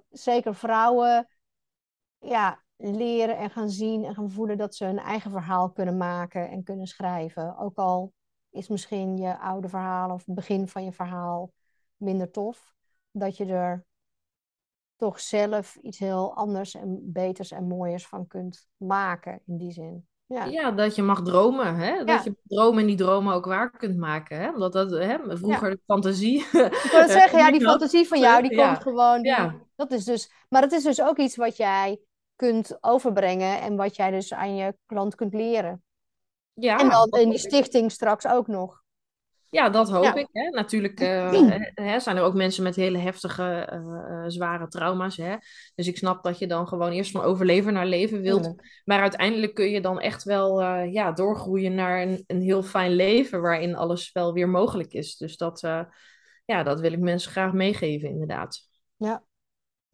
zeker 0.10 0.56
vrouwen 0.56 1.28
ja, 2.20 2.64
leren 2.78 3.38
en 3.38 3.50
gaan 3.50 3.70
zien 3.70 4.04
en 4.04 4.16
gaan 4.16 4.32
voelen 4.32 4.58
dat 4.58 4.76
ze 4.76 4.86
hun 4.86 5.00
eigen 5.00 5.32
verhaal 5.32 5.72
kunnen 5.72 5.98
maken 5.98 6.50
en 6.50 6.64
kunnen 6.64 6.88
schrijven. 6.88 7.58
Ook 7.58 7.78
al 7.78 8.14
is 8.50 8.68
misschien 8.68 9.18
je 9.18 9.40
oude 9.40 9.70
verhaal 9.70 10.10
of 10.12 10.26
het 10.26 10.36
begin 10.36 10.68
van 10.68 10.84
je 10.84 10.92
verhaal 10.92 11.52
minder 11.98 12.32
tof, 12.32 12.74
dat 13.12 13.38
je 13.38 13.46
er 13.46 13.86
toch 14.96 15.20
zelf 15.20 15.76
iets 15.76 16.00
heel 16.00 16.36
anders 16.36 16.76
en 16.76 17.00
beters 17.04 17.52
en 17.52 17.68
mooiers 17.68 18.08
van 18.08 18.28
kunt 18.28 18.68
maken 18.78 19.42
in 19.46 19.58
die 19.58 19.72
zin. 19.72 20.08
Ja. 20.28 20.46
Ja, 20.46 20.72
dat 20.72 20.96
je 20.96 21.02
mag 21.02 21.22
dromen, 21.22 21.76
hè? 21.76 21.98
Dat 21.98 22.08
Ja. 22.08 22.22
je 22.24 22.36
dromen 22.44 22.80
en 22.82 22.88
die 22.88 22.96
dromen 22.96 23.34
ook 23.34 23.46
waar 23.46 23.70
kunt 23.72 23.98
maken, 23.98 24.38
hè? 24.38 24.50
Omdat 24.52 24.74
dat, 24.74 24.90
hè, 24.92 25.38
vroeger 25.38 25.70
de 25.70 25.80
fantasie. 25.86 26.40
Ik 26.40 26.90
wil 26.92 27.02
het 27.02 27.12
zeggen, 27.22 27.40
ja, 27.40 27.52
die 27.52 27.60
dat- 27.60 27.70
fantasie 27.70 28.08
van 28.08 28.20
jou, 28.20 28.42
die 28.48 28.58
komt 28.58 28.82
gewoon. 28.82 29.22
Die, 29.22 29.32
Ja. 29.32 29.56
dat 29.76 29.92
is 29.92 30.04
dus, 30.06 30.32
maar 30.50 30.62
het 30.62 30.72
is 30.72 30.84
dus 30.84 31.02
ook 31.02 31.18
iets 31.18 31.36
wat 31.36 31.58
jij 31.58 32.00
kunt 32.36 32.78
overbrengen 32.82 33.62
en 33.62 33.76
wat 33.76 33.96
jij 33.96 34.12
dus 34.12 34.34
aan 34.34 34.56
je 34.56 34.76
klant 34.86 35.16
kunt 35.16 35.34
leren. 35.34 35.84
Ja, 36.54 36.80
en 36.80 36.90
dan 36.90 37.10
in 37.10 37.30
die 37.30 37.40
stichting 37.40 37.92
straks 37.92 38.28
ook 38.28 38.48
nog. 38.48 38.84
Ja, 39.56 39.70
dat 39.70 39.90
hoop 39.90 40.04
Ja. 40.04 40.16
ik. 40.16 40.28
Hè. 40.32 40.50
Natuurlijk 40.50 41.00
eh, 41.00 41.52
hè, 41.74 42.00
zijn 42.00 42.18
er 42.18 42.24
ook 42.24 42.34
mensen 42.34 42.64
met 42.64 42.76
hele 42.76 42.98
heftige, 42.98 43.44
eh, 43.44 43.78
eh, 43.78 44.24
zware 44.28 44.68
trauma's. 44.68 45.18
Hè. 45.18 45.36
Dus 45.76 45.88
ik 45.88 45.98
snap 45.98 46.24
dat 46.24 46.40
je 46.40 46.48
dan 46.48 46.68
gewoon 46.68 46.92
eerst 46.92 47.12
van 47.12 47.22
overleven 47.22 47.74
naar 47.74 47.86
leven 47.86 48.22
wilt. 48.22 48.54
Maar 48.86 49.02
uiteindelijk 49.02 49.54
kun 49.54 49.70
je 49.70 49.82
dan 49.82 50.00
echt 50.00 50.24
wel 50.24 50.62
ja, 50.84 51.12
doorgroeien 51.12 51.76
naar 51.76 52.02
een, 52.02 52.24
een 52.28 52.42
heel 52.42 52.64
fijn 52.64 52.92
leven 52.92 53.42
waarin 53.42 53.76
alles 53.76 54.12
wel 54.12 54.34
weer 54.34 54.50
mogelijk 54.50 54.94
is. 54.94 55.18
Dus 55.18 55.38
dat, 55.38 55.60
ja, 56.46 56.64
dat 56.64 56.80
wil 56.80 56.92
ik 56.92 57.00
mensen 57.00 57.32
graag 57.32 57.54
meegeven, 57.54 58.10
inderdaad. 58.10 58.60
Ja. 58.96 59.24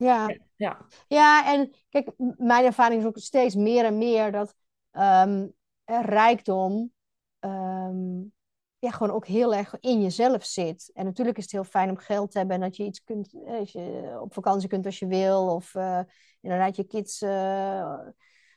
Ja. 0.05 0.35
Ja, 0.55 0.85
Ja, 1.07 1.53
en 1.53 1.73
kijk, 1.89 2.11
mijn 2.37 2.65
ervaring 2.65 3.01
is 3.01 3.07
ook 3.07 3.17
steeds 3.17 3.55
meer 3.55 3.85
en 3.85 3.97
meer 3.97 4.31
dat 4.31 4.55
eh, 4.91 5.43
rijkdom 5.85 6.91
ehm, 7.39 8.19
ja, 8.79 8.91
gewoon 8.91 9.15
ook 9.15 9.25
heel 9.25 9.53
erg 9.53 9.79
in 9.79 10.01
jezelf 10.01 10.45
zit. 10.45 10.91
En 10.93 11.05
natuurlijk 11.05 11.37
is 11.37 11.43
het 11.43 11.51
heel 11.51 11.63
fijn 11.63 11.89
om 11.89 11.97
geld 11.97 12.31
te 12.31 12.37
hebben 12.37 12.55
en 12.55 12.61
dat 12.61 12.77
je 12.77 12.83
iets 12.83 13.03
kunt, 13.03 13.33
eh, 13.45 13.53
als 13.59 13.71
je 13.71 14.17
op 14.21 14.33
vakantie 14.33 14.69
kunt 14.69 14.85
als 14.85 14.99
je 14.99 15.07
wil. 15.07 15.47
Of 15.47 15.75
eh, 15.75 15.99
inderdaad 16.41 16.75
je 16.75 16.83
kids 16.83 17.21
eh, 17.21 17.29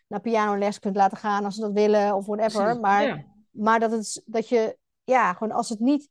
naar 0.07 0.21
pianoles 0.23 0.79
kunt 0.79 0.97
laten 0.97 1.17
gaan 1.17 1.45
als 1.45 1.55
ze 1.55 1.61
dat 1.61 1.73
willen 1.73 2.15
of 2.15 2.27
whatever. 2.27 2.81
Maar, 2.81 3.03
Ja. 3.03 3.25
maar 3.51 3.81
dat, 3.81 3.91
het, 3.91 4.23
dat 4.27 4.49
je, 4.49 4.79
ja, 5.05 5.33
gewoon 5.33 5.57
als 5.57 5.69
het 5.69 5.81
niet, 5.81 6.09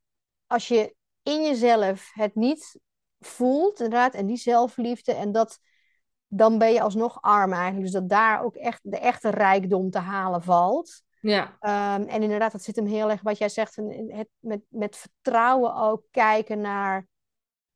als 0.47 0.67
je 0.67 0.95
in 1.23 1.41
jezelf 1.43 2.11
het 2.13 2.35
niet 2.35 2.79
voelt, 3.25 3.79
inderdaad, 3.79 4.13
en 4.13 4.25
die 4.25 4.37
zelfliefde 4.37 5.13
en 5.13 5.31
dat 5.31 5.59
dan 6.27 6.57
ben 6.57 6.73
je 6.73 6.81
alsnog 6.81 7.21
arm 7.21 7.53
eigenlijk. 7.53 7.83
Dus 7.83 7.91
dat 7.91 8.09
daar 8.09 8.43
ook 8.43 8.55
echt 8.55 8.79
de 8.83 8.97
echte 8.97 9.29
rijkdom 9.29 9.89
te 9.89 9.99
halen 9.99 10.43
valt. 10.43 11.03
Ja, 11.21 11.57
Ehm, 11.59 12.01
en 12.01 12.23
inderdaad, 12.23 12.51
dat 12.51 12.63
zit 12.63 12.75
hem 12.75 12.85
heel 12.85 13.09
erg, 13.09 13.21
wat 13.21 13.37
jij 13.37 13.49
zegt, 13.49 13.75
het, 14.07 14.27
met, 14.39 14.61
met 14.67 14.97
vertrouwen 14.97 15.75
ook 15.75 16.03
kijken 16.11 16.61
naar 16.61 17.07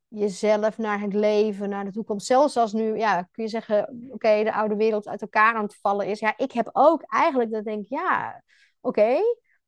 jezelf, 0.07 0.77
naar 0.77 0.99
het 0.99 1.13
leven, 1.13 1.69
naar 1.69 1.85
de 1.85 1.91
toekomst. 1.91 2.27
Zelfs 2.27 2.57
als 2.57 2.73
nu, 2.73 2.97
ja, 2.97 3.27
kun 3.31 3.43
je 3.43 3.49
zeggen, 3.49 4.09
oké, 4.11 4.43
de 4.43 4.53
oude 4.53 4.75
wereld 4.75 5.07
uit 5.07 5.21
elkaar 5.21 5.55
aan 5.55 5.63
het 5.63 5.77
vallen 5.81 6.07
is. 6.07 6.19
Ja, 6.19 6.33
ik 6.37 6.51
heb 6.51 6.69
ook 6.71 7.03
eigenlijk 7.07 7.51
dat 7.51 7.59
ik 7.59 7.65
denk, 7.65 7.85
ja, 7.87 8.43
oké, 8.81 9.15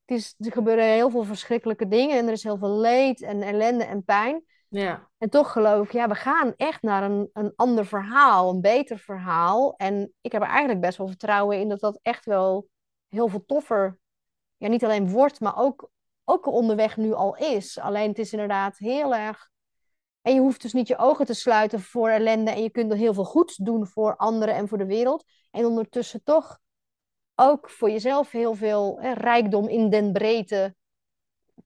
het 0.05 0.17
is, 0.17 0.35
er 0.37 0.51
gebeuren 0.51 0.85
heel 0.85 1.09
veel 1.09 1.23
verschrikkelijke 1.23 1.87
dingen 1.87 2.17
en 2.17 2.25
er 2.25 2.31
is 2.31 2.43
heel 2.43 2.57
veel 2.57 2.79
leed 2.79 3.21
en 3.21 3.41
ellende 3.41 3.83
en 3.83 4.03
pijn. 4.03 4.43
Ja, 4.69 5.09
En 5.17 5.29
toch 5.29 5.51
geloof 5.51 5.85
ik, 5.85 5.91
ja, 5.91 6.07
we 6.07 6.15
gaan 6.15 6.53
echt 6.55 6.81
naar 6.81 7.03
een, 7.03 7.29
een 7.33 7.53
ander 7.55 7.85
verhaal, 7.85 8.49
een 8.49 8.61
beter 8.61 8.99
verhaal. 8.99 9.75
En 9.75 10.13
ik 10.21 10.31
heb 10.31 10.41
er 10.41 10.47
eigenlijk 10.47 10.81
best 10.81 10.97
wel 10.97 11.07
vertrouwen 11.07 11.59
in 11.59 11.69
dat 11.69 11.79
dat 11.79 11.99
echt 12.01 12.25
wel 12.25 12.67
heel 13.07 13.27
veel 13.27 13.45
toffer, 13.45 13.99
ja, 14.57 14.67
niet 14.67 14.83
alleen 14.83 15.09
wordt, 15.09 15.39
maar 15.39 15.57
ook, 15.57 15.89
ook 16.23 16.45
onderweg 16.45 16.97
nu 16.97 17.13
al 17.13 17.35
is. 17.35 17.79
Alleen 17.79 18.09
het 18.09 18.19
is 18.19 18.31
inderdaad 18.31 18.77
heel 18.77 19.15
erg. 19.15 19.49
En 20.21 20.33
je 20.33 20.39
hoeft 20.39 20.61
dus 20.61 20.73
niet 20.73 20.87
je 20.87 20.97
ogen 20.97 21.25
te 21.25 21.33
sluiten 21.33 21.81
voor 21.81 22.09
ellende 22.09 22.51
en 22.51 22.63
je 22.63 22.69
kunt 22.69 22.91
er 22.91 22.97
heel 22.97 23.13
veel 23.13 23.25
goeds 23.25 23.55
doen 23.55 23.87
voor 23.87 24.15
anderen 24.15 24.55
en 24.55 24.67
voor 24.67 24.77
de 24.77 24.85
wereld. 24.85 25.23
En 25.51 25.65
ondertussen 25.65 26.23
toch 26.23 26.59
ook 27.35 27.69
voor 27.69 27.89
jezelf 27.89 28.31
heel 28.31 28.55
veel 28.55 28.99
hè, 28.99 29.13
rijkdom 29.13 29.67
in 29.67 29.89
den 29.89 30.11
breedte 30.11 30.75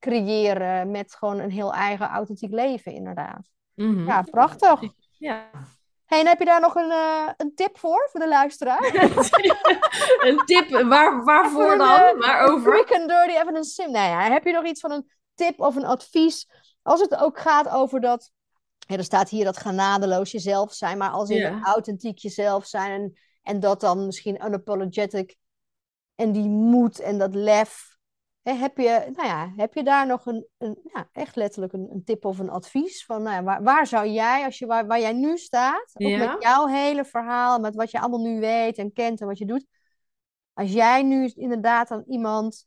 creëren 0.04 0.92
met 0.92 1.16
gewoon 1.16 1.40
een 1.40 1.52
heel 1.52 1.74
eigen 1.74 2.08
authentiek 2.08 2.52
leven, 2.52 2.92
inderdaad. 2.92 3.50
mhm. 3.74 4.06
Ja, 4.06 4.22
prachtig. 4.22 4.80
ja. 5.18 5.50
Hey, 6.06 6.20
en 6.20 6.28
heb 6.28 6.40
je 6.40 6.46
daar 6.46 6.62
nog 6.62 6.76
een, 6.76 6.92
eh, 6.92 7.30
een 7.38 7.56
tip 7.56 7.78
voor, 7.78 8.08
voor 8.12 8.20
de 8.20 8.28
luisteraar? 8.28 8.80
Een 10.20 10.38
tip, 10.46 10.70
waar, 10.70 11.24
waarvoor 11.24 11.72
een, 11.72 11.78
dan? 11.78 12.00
eh, 12.00 12.20
Waarover? 12.20 12.72
Quick 12.72 13.00
and 13.00 13.10
dirty, 13.10 13.32
even 13.42 13.56
een 13.56 13.64
sim. 13.64 13.92
Nou 13.92 14.10
ja, 14.10 14.32
heb 14.32 14.44
je 14.46 14.52
nog 14.52 14.66
iets 14.66 14.80
van 14.80 14.92
een 14.92 15.12
tip 15.34 15.60
of 15.60 15.76
een 15.76 15.86
advies? 15.86 16.50
Als 16.82 17.02
het 17.02 17.16
ook 17.16 17.40
gaat 17.40 17.70
over 17.70 18.02
dat, 18.02 18.32
ja, 18.78 18.98
er 18.98 19.04
staat 19.04 19.30
hier 19.30 19.46
dat 19.46 19.58
genadeloos 19.58 20.32
jezelf 20.32 20.74
zijn, 20.74 20.98
maar 20.98 21.10
als 21.10 21.30
in 21.30 21.38
Ja. 21.38 21.60
authentiek 21.62 22.18
jezelf 22.18 22.66
zijn 22.66 22.92
en, 22.92 23.18
en 23.42 23.60
dat 23.60 23.80
dan 23.80 24.06
misschien 24.06 24.46
unapologetic 24.46 25.36
en 26.16 26.32
die 26.32 26.50
moed 26.50 27.00
en 27.00 27.18
dat 27.18 27.36
lef. 27.36 27.93
Heb, 28.44 28.78
je, 28.78 29.10
nou 29.14 29.28
ja, 29.28 29.54
heb 29.56 29.74
je 29.74 29.84
daar 29.84 30.08
nog 30.08 30.26
een, 30.26 30.48
een 30.58 30.80
ja, 30.94 31.10
echt 31.12 31.36
letterlijk 31.36 31.74
een, 31.74 31.88
een 31.92 32.04
tip 32.04 32.26
of 32.26 32.40
een 32.40 32.50
advies 32.50 33.06
van 33.06 33.24
nou 33.24 33.36
ja, 33.36 33.44
waar, 33.44 33.64
waar 33.64 33.88
zou 33.88 34.08
jij, 34.08 34.46
als 34.46 34.60
je, 34.60 34.66
waar, 34.66 34.88
waar 34.88 35.00
jij 35.00 35.14
nu 35.14 35.38
staat, 35.38 35.92
ook 35.94 36.18
met 36.18 36.36
jouw 36.40 36.68
hele 36.68 37.06
verhaal, 37.06 37.60
met 37.60 37.76
wat 37.76 37.92
je 37.92 38.00
allemaal 38.00 38.22
nu 38.22 38.40
weet 38.40 38.78
en 38.78 38.94
kent 38.94 39.22
en 39.22 39.28
wat 39.28 39.38
je 39.38 39.46
doet, 39.46 39.66
als 40.54 40.72
jij 40.72 41.04
nu 41.04 41.32
inderdaad 41.36 41.92
aan 41.92 42.04
iemand, 42.08 42.66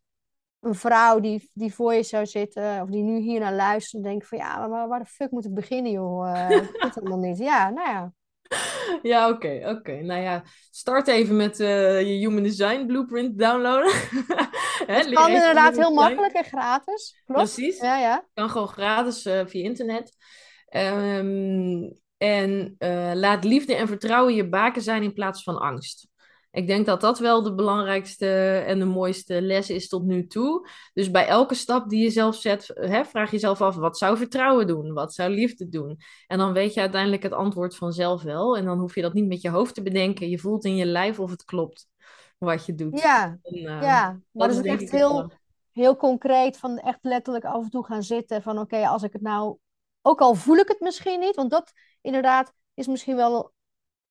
een 0.61 0.75
vrouw 0.75 1.21
die, 1.21 1.51
die 1.53 1.75
voor 1.75 1.95
je 1.95 2.03
zou 2.03 2.27
zitten, 2.27 2.83
of 2.83 2.89
die 2.89 3.03
nu 3.03 3.19
hier 3.19 3.41
naar 3.41 3.55
luistert, 3.55 4.03
denkt 4.03 4.29
van 4.29 4.39
ja, 4.39 4.59
maar 4.59 4.69
waar, 4.69 4.89
waar 4.89 4.99
de 4.99 5.07
fuck 5.07 5.31
moet 5.31 5.45
ik 5.45 5.55
beginnen, 5.55 5.93
joh? 5.93 6.31
Eh, 6.31 6.49
dat 6.49 6.71
weet 6.81 6.95
helemaal 6.95 7.19
niet. 7.19 7.39
Ja, 7.39 7.71
nou 7.71 7.89
ja. 7.89 8.13
Ja, 9.03 9.29
oké, 9.29 9.63
oké. 9.65 9.93
Nou 9.93 10.23
ja, 10.23 10.45
start 10.71 11.09
even 11.09 11.37
met 11.37 11.61
eh, 11.61 12.01
je 12.01 12.13
Human 12.13 12.43
Design 12.43 12.87
Blueprint 12.87 13.39
downloaden. 13.39 13.93
Hè, 14.87 14.95
Het 14.95 15.13
kan 15.15 15.31
inderdaad 15.31 15.77
heel 15.77 15.95
makkelijk 15.95 16.35
en 16.35 16.45
gratis. 16.45 17.23
Klopt. 17.25 17.41
Precies. 17.55 17.81
Ja, 17.81 17.99
ja. 17.99 18.27
Kan 18.35 18.51
gewoon 18.51 18.69
gratis 18.69 19.25
eh, 19.25 19.47
via 19.47 19.65
internet. 19.65 20.17
Ehm, 20.69 21.91
en 22.17 22.75
eh, 22.79 23.11
laat 23.15 23.45
liefde 23.45 23.75
en 23.75 23.89
vertrouwen 23.89 24.35
je 24.35 24.49
baken 24.49 24.83
zijn 24.83 25.03
in 25.03 25.13
plaats 25.13 25.43
van 25.43 25.59
angst. 25.59 26.09
Ik 26.57 26.67
denk 26.67 26.87
dat 26.87 27.01
dat 27.01 27.19
wel 27.19 27.43
de 27.43 27.55
belangrijkste 27.55 28.29
en 28.67 28.79
de 28.79 28.85
mooiste 28.85 29.43
les 29.43 29.71
is 29.71 29.89
tot 29.89 30.05
nu 30.05 30.27
toe. 30.27 30.69
Dus 30.93 31.11
bij 31.11 31.27
elke 31.27 31.55
stap 31.55 31.89
die 31.89 32.03
je 32.03 32.11
zelf 32.11 32.37
zet, 32.37 32.71
hè, 32.75 33.05
vraag 33.05 33.31
jezelf 33.31 33.61
af: 33.61 33.75
wat 33.75 33.99
zou 33.99 34.17
vertrouwen 34.17 34.67
doen? 34.67 34.93
Wat 34.93 35.15
zou 35.15 35.31
liefde 35.31 35.69
doen? 35.69 35.99
En 36.27 36.39
dan 36.39 36.53
weet 36.53 36.75
je 36.75 36.81
uiteindelijk 36.81 37.23
het 37.23 37.33
antwoord 37.33 37.77
vanzelf 37.77 38.23
wel. 38.23 38.57
En 38.57 38.65
dan 38.65 38.79
hoef 38.79 38.95
je 38.95 39.03
dat 39.03 39.13
niet 39.13 39.27
met 39.27 39.41
je 39.41 39.51
hoofd 39.51 39.75
te 39.75 39.83
bedenken. 39.83 40.29
Je 40.29 40.39
voelt 40.39 40.65
in 40.65 40.77
je 40.77 40.87
lijf 40.87 41.21
of 41.21 41.31
het 41.31 41.45
klopt 41.45 41.89
wat 42.39 42.67
je 42.67 42.75
doet. 42.75 43.01
Ja, 43.01 43.39
En, 43.43 43.55
eh, 43.55 43.83
ja. 43.83 44.21
Maar 44.31 44.49
dat 44.49 44.65
is 44.65 44.71
echt 44.71 44.91
heel, 44.91 45.31
heel 45.73 45.97
concreet 45.97 46.57
van 46.57 46.79
echt 46.79 46.99
letterlijk 47.03 47.45
af 47.45 47.63
en 47.63 47.71
toe 47.71 47.85
gaan 47.85 48.03
zitten 48.03 48.43
van 48.43 48.59
oké, 48.59 48.87
als 48.87 49.03
ik 49.03 49.13
het 49.13 49.23
nou, 49.23 49.57
ook 50.03 50.21
al 50.21 50.35
voel 50.35 50.57
ik 50.57 50.69
het 50.69 50.81
misschien 50.81 51.21
niet, 51.21 51.37
want 51.37 51.51
dat 51.51 51.73
inderdaad 52.01 52.53
is 52.75 52.87
misschien 52.87 53.17
wel 53.17 53.53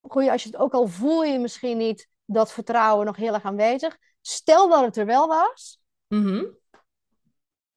goed 0.01 0.29
als 0.29 0.43
je 0.43 0.49
het 0.49 0.57
ook 0.57 0.73
al 0.73 0.87
voel 0.87 1.23
je 1.23 1.39
misschien 1.39 1.77
niet 1.77 2.13
dat 2.25 2.51
vertrouwen 2.51 3.05
nog 3.05 3.15
heel 3.15 3.33
erg 3.33 3.43
aanwezig. 3.43 3.97
Stel 4.21 4.69
dat 4.69 4.81
het 4.81 4.97
er 4.97 5.05
wel 5.05 5.27
was, 5.27 5.79
Mhm. 6.07 6.43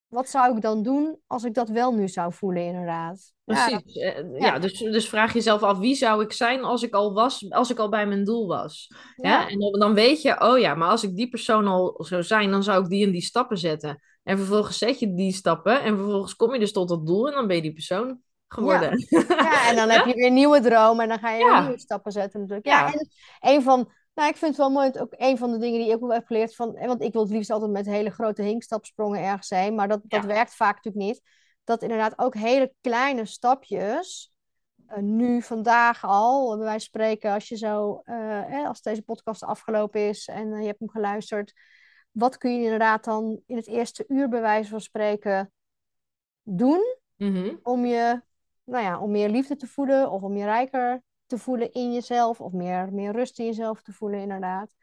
wat 0.06 0.28
zou 0.28 0.56
ik 0.56 0.62
dan 0.62 0.82
doen 0.82 1.18
als 1.26 1.44
ik 1.44 1.54
dat 1.54 1.68
wel 1.68 1.92
nu 1.94 2.08
zou 2.08 2.32
voelen 2.32 2.62
inderdaad? 2.62 3.32
Ja, 3.44 3.54
Precies. 3.68 3.96
Eh, 3.96 4.16
Ja, 4.16 4.46
ja. 4.46 4.58
dus, 4.58 4.78
dus 4.78 5.08
vraag 5.08 5.32
jezelf 5.32 5.62
af, 5.62 5.78
wie 5.78 5.94
zou 5.94 6.22
ik 6.22 6.32
zijn 6.32 6.64
als 6.64 6.82
ik 6.82 6.94
al 6.94 7.12
was, 7.14 7.50
als 7.50 7.70
ik 7.70 7.78
al 7.78 7.88
bij 7.88 8.06
mijn 8.06 8.24
doel 8.24 8.46
was? 8.46 8.90
ja. 9.16 9.48
En 9.48 9.58
dan, 9.58 9.72
dan 9.78 9.94
weet 9.94 10.22
je, 10.22 10.40
oh 10.40 10.58
ja, 10.58 10.74
maar 10.74 10.88
als 10.88 11.02
ik 11.02 11.16
die 11.16 11.28
persoon 11.28 11.66
al 11.66 11.94
zou 11.98 12.22
zijn, 12.22 12.50
dan 12.50 12.62
zou 12.62 12.82
ik 12.82 12.88
die 12.88 13.06
en 13.06 13.12
die 13.12 13.20
stappen 13.22 13.58
zetten. 13.58 14.02
En 14.22 14.36
vervolgens 14.38 14.78
zet 14.78 14.98
je 14.98 15.14
die 15.14 15.32
stappen 15.32 15.82
en 15.82 15.96
vervolgens 15.96 16.36
kom 16.36 16.52
je 16.52 16.58
dus 16.58 16.72
tot 16.72 16.88
dat 16.88 17.06
doel 17.06 17.26
en 17.28 17.34
dan 17.34 17.46
ben 17.46 17.56
je 17.56 17.62
die 17.62 17.72
persoon 17.72 18.20
geworden. 18.48 19.06
Ja, 19.28 19.68
en 19.68 19.76
dan 19.76 19.88
heb 19.90 20.04
je 20.06 20.14
weer 20.14 20.30
nieuwe 20.30 20.60
dromen 20.60 21.02
en 21.02 21.08
dan 21.08 21.18
ga 21.18 21.30
je 21.30 21.38
weer 21.44 21.52
Ja. 21.52 21.60
nieuwe 21.62 21.78
stappen 21.78 22.12
zetten 22.12 22.40
natuurlijk. 22.40 22.66
Ja, 22.66 22.80
Ja. 22.80 22.92
en 22.92 23.08
een 23.54 23.62
van, 23.62 23.92
nou 24.18 24.30
ik 24.30 24.36
vind 24.36 24.50
het 24.50 24.60
wel 24.60 24.70
mooi, 24.70 24.90
ook 24.98 25.14
een 25.16 25.38
van 25.38 25.50
de 25.50 25.58
dingen 25.58 25.80
die 25.80 25.90
ik 25.90 26.02
ook 26.02 26.12
heb 26.12 26.26
geleerd 26.26 26.54
van, 26.54 26.76
en 26.76 26.86
want 26.86 27.02
ik 27.02 27.12
wil 27.12 27.22
het 27.22 27.30
liefst 27.30 27.50
altijd 27.50 27.70
met 27.70 27.86
hele 27.86 28.10
grote 28.10 28.42
hinkstapsprongen 28.42 29.22
ergens 29.22 29.46
zijn, 29.46 29.74
maar 29.74 29.88
dat, 29.88 30.00
dat 30.04 30.22
Ja. 30.22 30.26
werkt 30.28 30.54
vaak 30.54 30.74
natuurlijk 30.76 31.04
niet. 31.04 31.22
Dat 31.64 31.82
inderdaad 31.82 32.18
ook 32.18 32.34
hele 32.34 32.74
kleine 32.80 33.24
stapjes, 33.24 34.32
eh, 34.86 34.98
nu 34.98 35.42
vandaag 35.42 36.04
al, 36.04 36.46
bij 36.48 36.56
wijze 36.64 36.70
van 36.70 36.80
spreken, 36.80 37.32
als 37.32 37.48
je 37.48 37.56
zo, 37.56 38.00
eh, 38.04 38.66
als 38.66 38.82
deze 38.82 39.02
podcast 39.02 39.42
afgelopen 39.42 40.08
is 40.08 40.28
en 40.28 40.52
eh, 40.52 40.60
je 40.60 40.66
hebt 40.66 40.78
hem 40.78 40.90
geluisterd, 40.90 41.52
wat 42.10 42.38
kun 42.38 42.56
je 42.56 42.62
inderdaad 42.62 43.04
dan 43.04 43.42
in 43.46 43.56
het 43.56 43.66
eerste 43.66 44.04
uur 44.08 44.28
bij 44.28 44.40
wijze 44.40 44.70
van 44.70 44.80
spreken 44.80 45.52
doen? 46.42 46.96
Mhm. 47.16 47.56
om 47.62 47.84
je, 47.86 48.22
nou 48.64 48.84
ja, 48.84 49.00
om 49.00 49.10
meer 49.10 49.28
liefde 49.28 49.56
te 49.56 49.66
voelen 49.66 50.10
of 50.10 50.22
om 50.22 50.36
je 50.36 50.44
rijker 50.44 51.02
te 51.28 51.38
voelen 51.38 51.72
in 51.72 51.92
jezelf 51.92 52.40
of 52.40 52.52
meer, 52.52 52.92
meer 52.92 53.12
rust 53.12 53.38
in 53.38 53.44
jezelf 53.44 53.82
te 53.82 53.92
voelen, 53.92 54.20
inderdaad. 54.20 54.74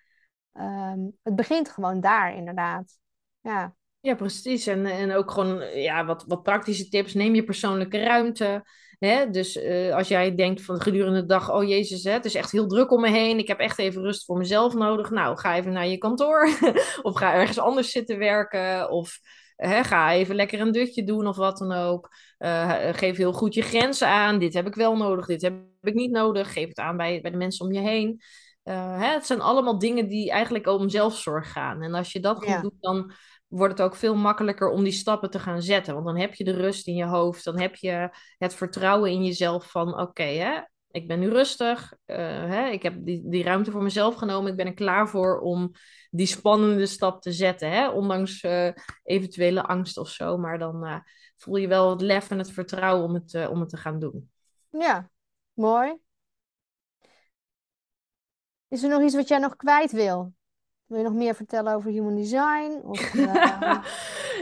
Ehm, 0.53 0.99
het 1.23 1.35
begint 1.35 1.69
gewoon 1.69 2.01
daar, 2.01 2.35
inderdaad. 2.35 2.99
Ja, 3.41 3.75
Ja, 3.99 4.15
precies. 4.15 4.67
En, 4.67 4.85
en 4.85 5.11
ook 5.11 5.31
gewoon 5.31 5.79
ja, 5.81 6.05
wat, 6.05 6.23
wat 6.27 6.43
praktische 6.43 6.89
tips. 6.89 7.13
Neem 7.13 7.35
je 7.35 7.43
persoonlijke 7.43 8.03
ruimte. 8.03 8.63
Hè? 8.99 9.29
Dus 9.29 9.55
uh, 9.55 9.95
als 9.95 10.07
jij 10.07 10.35
denkt 10.35 10.61
van 10.61 10.81
gedurende 10.81 11.19
de 11.19 11.25
dag, 11.25 11.51
oh 11.51 11.67
jezus, 11.67 12.03
hè, 12.03 12.11
het 12.11 12.25
is 12.25 12.35
echt 12.35 12.51
heel 12.51 12.67
druk 12.67 12.91
om 12.91 13.01
me 13.01 13.09
heen. 13.09 13.37
Ik 13.37 13.47
heb 13.47 13.59
echt 13.59 13.79
even 13.79 14.01
rust 14.01 14.25
voor 14.25 14.37
mezelf 14.37 14.73
nodig. 14.73 15.09
Nou, 15.09 15.37
ga 15.37 15.55
even 15.55 15.71
naar 15.71 15.87
je 15.87 15.97
kantoor. 15.97 16.49
of 17.01 17.15
ga 17.15 17.33
ergens 17.33 17.59
anders 17.59 17.91
zitten 17.91 18.17
werken. 18.17 18.89
Of 18.89 19.19
hè, 19.55 19.83
ga 19.83 20.11
even 20.11 20.35
lekker 20.35 20.59
een 20.59 20.71
dutje 20.71 21.03
doen 21.03 21.27
of 21.27 21.35
wat 21.35 21.57
dan 21.57 21.71
ook. 21.71 22.09
Uh, 22.45 22.89
geef 22.91 23.17
heel 23.17 23.33
goed 23.33 23.53
je 23.53 23.61
grenzen 23.61 24.07
aan. 24.07 24.39
Dit 24.39 24.53
heb 24.53 24.67
ik 24.67 24.75
wel 24.75 24.97
nodig, 24.97 25.25
dit 25.25 25.41
heb 25.41 25.53
ik 25.81 25.93
niet 25.93 26.11
nodig. 26.11 26.53
Geef 26.53 26.67
het 26.67 26.79
aan 26.79 26.97
bij, 26.97 27.21
bij 27.21 27.31
de 27.31 27.37
mensen 27.37 27.65
om 27.65 27.71
je 27.71 27.79
heen. 27.79 28.21
Uh, 28.63 28.99
hè, 28.99 29.07
het 29.13 29.25
zijn 29.25 29.41
allemaal 29.41 29.79
dingen 29.79 30.07
die 30.07 30.31
eigenlijk 30.31 30.67
om 30.67 30.89
zelfzorg 30.89 31.51
gaan. 31.51 31.81
En 31.81 31.93
als 31.93 32.11
je 32.11 32.19
dat 32.19 32.37
goed 32.37 32.47
ja. 32.47 32.61
doet, 32.61 32.73
dan 32.79 33.11
wordt 33.47 33.77
het 33.77 33.87
ook 33.87 33.95
veel 33.95 34.15
makkelijker 34.15 34.69
om 34.69 34.83
die 34.83 34.93
stappen 34.93 35.29
te 35.29 35.39
gaan 35.39 35.61
zetten. 35.61 35.93
Want 35.93 36.05
dan 36.05 36.17
heb 36.17 36.33
je 36.33 36.43
de 36.43 36.53
rust 36.53 36.87
in 36.87 36.95
je 36.95 37.05
hoofd, 37.05 37.43
dan 37.43 37.59
heb 37.59 37.75
je 37.75 38.09
het 38.37 38.53
vertrouwen 38.53 39.11
in 39.11 39.25
jezelf 39.25 39.71
van 39.71 39.99
oké, 39.99 40.23
hè, 40.23 40.61
ik 40.91 41.07
ben 41.07 41.19
nu 41.19 41.29
rustig, 41.29 41.93
uh, 42.05 42.17
hè, 42.27 42.67
ik 42.67 42.83
heb 42.83 42.93
die, 42.97 43.21
die 43.25 43.43
ruimte 43.43 43.71
voor 43.71 43.83
mezelf 43.83 44.15
genomen, 44.15 44.51
ik 44.51 44.57
ben 44.57 44.65
er 44.65 44.73
klaar 44.73 45.09
voor 45.09 45.39
om 45.39 45.71
die 46.09 46.27
spannende 46.27 46.85
stap 46.85 47.21
te 47.21 47.31
zetten, 47.31 47.71
hè, 47.71 47.89
ondanks 47.89 48.43
uh, 48.43 48.69
eventuele 49.03 49.63
angst 49.63 49.97
of 49.97 50.09
zo. 50.09 50.37
Maar 50.37 50.59
dan 50.59 51.03
voel 51.35 51.55
je 51.55 51.67
wel 51.67 51.89
het 51.89 52.01
lef 52.01 52.29
en 52.29 52.37
het 52.37 52.51
vertrouwen 52.51 53.03
om 53.03 53.13
het, 53.13 53.47
om 53.49 53.59
het 53.59 53.69
te 53.69 53.77
gaan 53.77 53.99
doen. 53.99 54.29
Ja, 54.69 55.09
mooi. 55.53 55.97
Is 58.67 58.83
er 58.83 58.89
nog 58.89 59.01
iets 59.01 59.15
wat 59.15 59.27
jij 59.27 59.37
nog 59.37 59.55
kwijt 59.55 59.91
wil? 59.91 60.33
Wil 60.85 60.97
je 60.97 61.03
nog 61.03 61.13
meer 61.13 61.35
vertellen 61.35 61.73
over 61.73 61.91
human 61.91 62.15
design? 62.15 62.81
Of, 62.83 63.13
uh, 63.13 63.33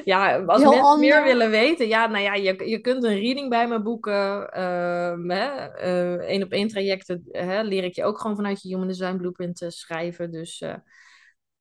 ja, 0.05 0.35
als 0.45 0.61
mensen 0.61 0.81
ander... 0.81 0.99
meer 0.99 1.23
willen 1.23 1.49
weten, 1.49 1.87
ja, 1.87 2.07
nou 2.07 2.23
ja, 2.23 2.33
je, 2.33 2.69
je 2.69 2.79
kunt 2.79 3.03
een 3.03 3.19
reading 3.19 3.49
bij 3.49 3.67
me 3.67 3.81
boeken. 3.81 4.49
Uh, 4.57 5.37
hè, 5.37 6.27
uh, 6.29 6.43
op 6.43 6.51
één 6.51 6.67
trajecten 6.67 7.23
hè, 7.31 7.61
leer 7.61 7.83
ik 7.83 7.95
je 7.95 8.03
ook 8.03 8.19
gewoon 8.19 8.35
vanuit 8.35 8.61
je 8.61 8.67
human 8.67 8.87
design 8.87 9.17
blueprint 9.17 9.55
te 9.55 9.71
schrijven. 9.71 10.31
Dus 10.31 10.63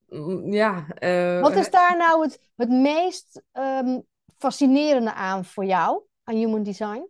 mm, 0.08 0.52
ja. 0.52 0.86
Wat 1.40 1.56
is 1.56 1.70
daar 1.70 1.96
nou 1.96 2.22
het, 2.22 2.50
het 2.56 2.70
meest 2.70 3.42
um, 3.52 4.04
fascinerende 4.42 5.12
aan 5.12 5.44
voor 5.44 5.64
jou, 5.64 6.02
aan 6.24 6.36
human 6.36 6.62
design? 6.62 7.08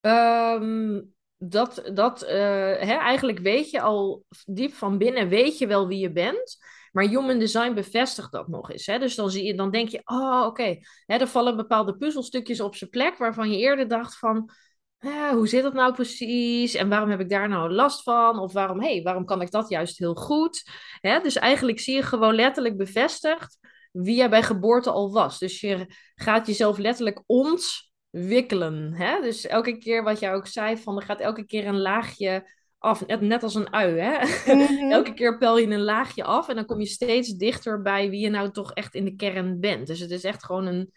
Um, 0.00 1.14
dat, 1.36 1.90
dat 1.94 2.22
uh, 2.22 2.28
hè, 2.30 2.94
eigenlijk 2.94 3.38
weet 3.38 3.70
je 3.70 3.80
al 3.80 4.24
diep 4.44 4.72
van 4.72 4.98
binnen, 4.98 5.28
weet 5.28 5.58
je 5.58 5.66
wel 5.66 5.86
wie 5.86 5.98
je 5.98 6.12
bent. 6.12 6.56
Maar 6.92 7.04
human 7.04 7.38
design 7.38 7.74
bevestigt 7.74 8.32
dat 8.32 8.48
nog 8.48 8.70
eens. 8.70 8.86
Hè? 8.86 8.98
Dus 8.98 9.14
dan, 9.14 9.30
zie 9.30 9.44
je, 9.44 9.54
dan 9.54 9.70
denk 9.70 9.88
je, 9.88 10.00
oh 10.04 10.42
oké, 10.46 10.46
okay. 10.46 10.84
er 11.06 11.26
vallen 11.26 11.56
bepaalde 11.56 11.96
puzzelstukjes 11.96 12.60
op 12.60 12.76
zijn 12.76 12.90
plek 12.90 13.16
waarvan 13.16 13.50
je 13.50 13.58
eerder 13.58 13.88
dacht 13.88 14.18
van, 14.18 14.50
eh, 14.98 15.28
hoe 15.28 15.48
zit 15.48 15.62
dat 15.62 15.74
nou 15.74 15.94
precies? 15.94 16.74
En 16.74 16.88
waarom 16.88 17.10
heb 17.10 17.20
ik 17.20 17.28
daar 17.28 17.48
nou 17.48 17.72
last 17.72 18.02
van? 18.02 18.38
Of 18.38 18.52
waarom, 18.52 18.80
hey, 18.80 19.02
waarom 19.02 19.24
kan 19.24 19.40
ik 19.40 19.50
dat 19.50 19.68
juist 19.68 19.98
heel 19.98 20.14
goed? 20.14 20.70
Hè? 21.00 21.20
Dus 21.20 21.36
eigenlijk 21.36 21.80
zie 21.80 21.94
je 21.94 22.02
gewoon 22.02 22.34
letterlijk 22.34 22.76
bevestigd 22.76 23.58
wie 23.94 24.16
jij 24.16 24.30
bij 24.30 24.42
geboorte 24.42 24.90
al 24.90 25.12
was. 25.12 25.38
Dus 25.38 25.60
je 25.60 25.86
gaat 26.14 26.46
jezelf 26.46 26.78
letterlijk 26.78 27.22
ont 27.26 27.92
wikkelen. 28.10 28.92
Hè? 28.92 29.20
Dus 29.20 29.46
elke 29.46 29.78
keer 29.78 30.02
wat 30.02 30.18
jij 30.18 30.34
ook 30.34 30.46
zei, 30.46 30.76
van 30.76 30.96
er 30.96 31.02
gaat 31.02 31.20
elke 31.20 31.46
keer 31.46 31.66
een 31.66 31.80
laagje 31.80 32.50
af. 32.78 33.06
Net, 33.06 33.20
net 33.20 33.42
als 33.42 33.54
een 33.54 33.72
ui. 33.72 33.98
Hè? 33.98 34.18
Mhm. 34.54 34.90
elke 34.90 35.14
keer 35.14 35.38
pel 35.38 35.58
je 35.58 35.66
een 35.66 35.82
laagje 35.82 36.24
af 36.24 36.48
en 36.48 36.54
dan 36.54 36.64
kom 36.64 36.80
je 36.80 36.86
steeds 36.86 37.28
dichter 37.28 37.82
bij 37.82 38.10
wie 38.10 38.20
je 38.20 38.28
nou 38.28 38.50
toch 38.50 38.72
echt 38.72 38.94
in 38.94 39.04
de 39.04 39.16
kern 39.16 39.60
bent. 39.60 39.86
Dus 39.86 40.00
het 40.00 40.10
is 40.10 40.24
echt 40.24 40.44
gewoon 40.44 40.66
een, 40.66 40.92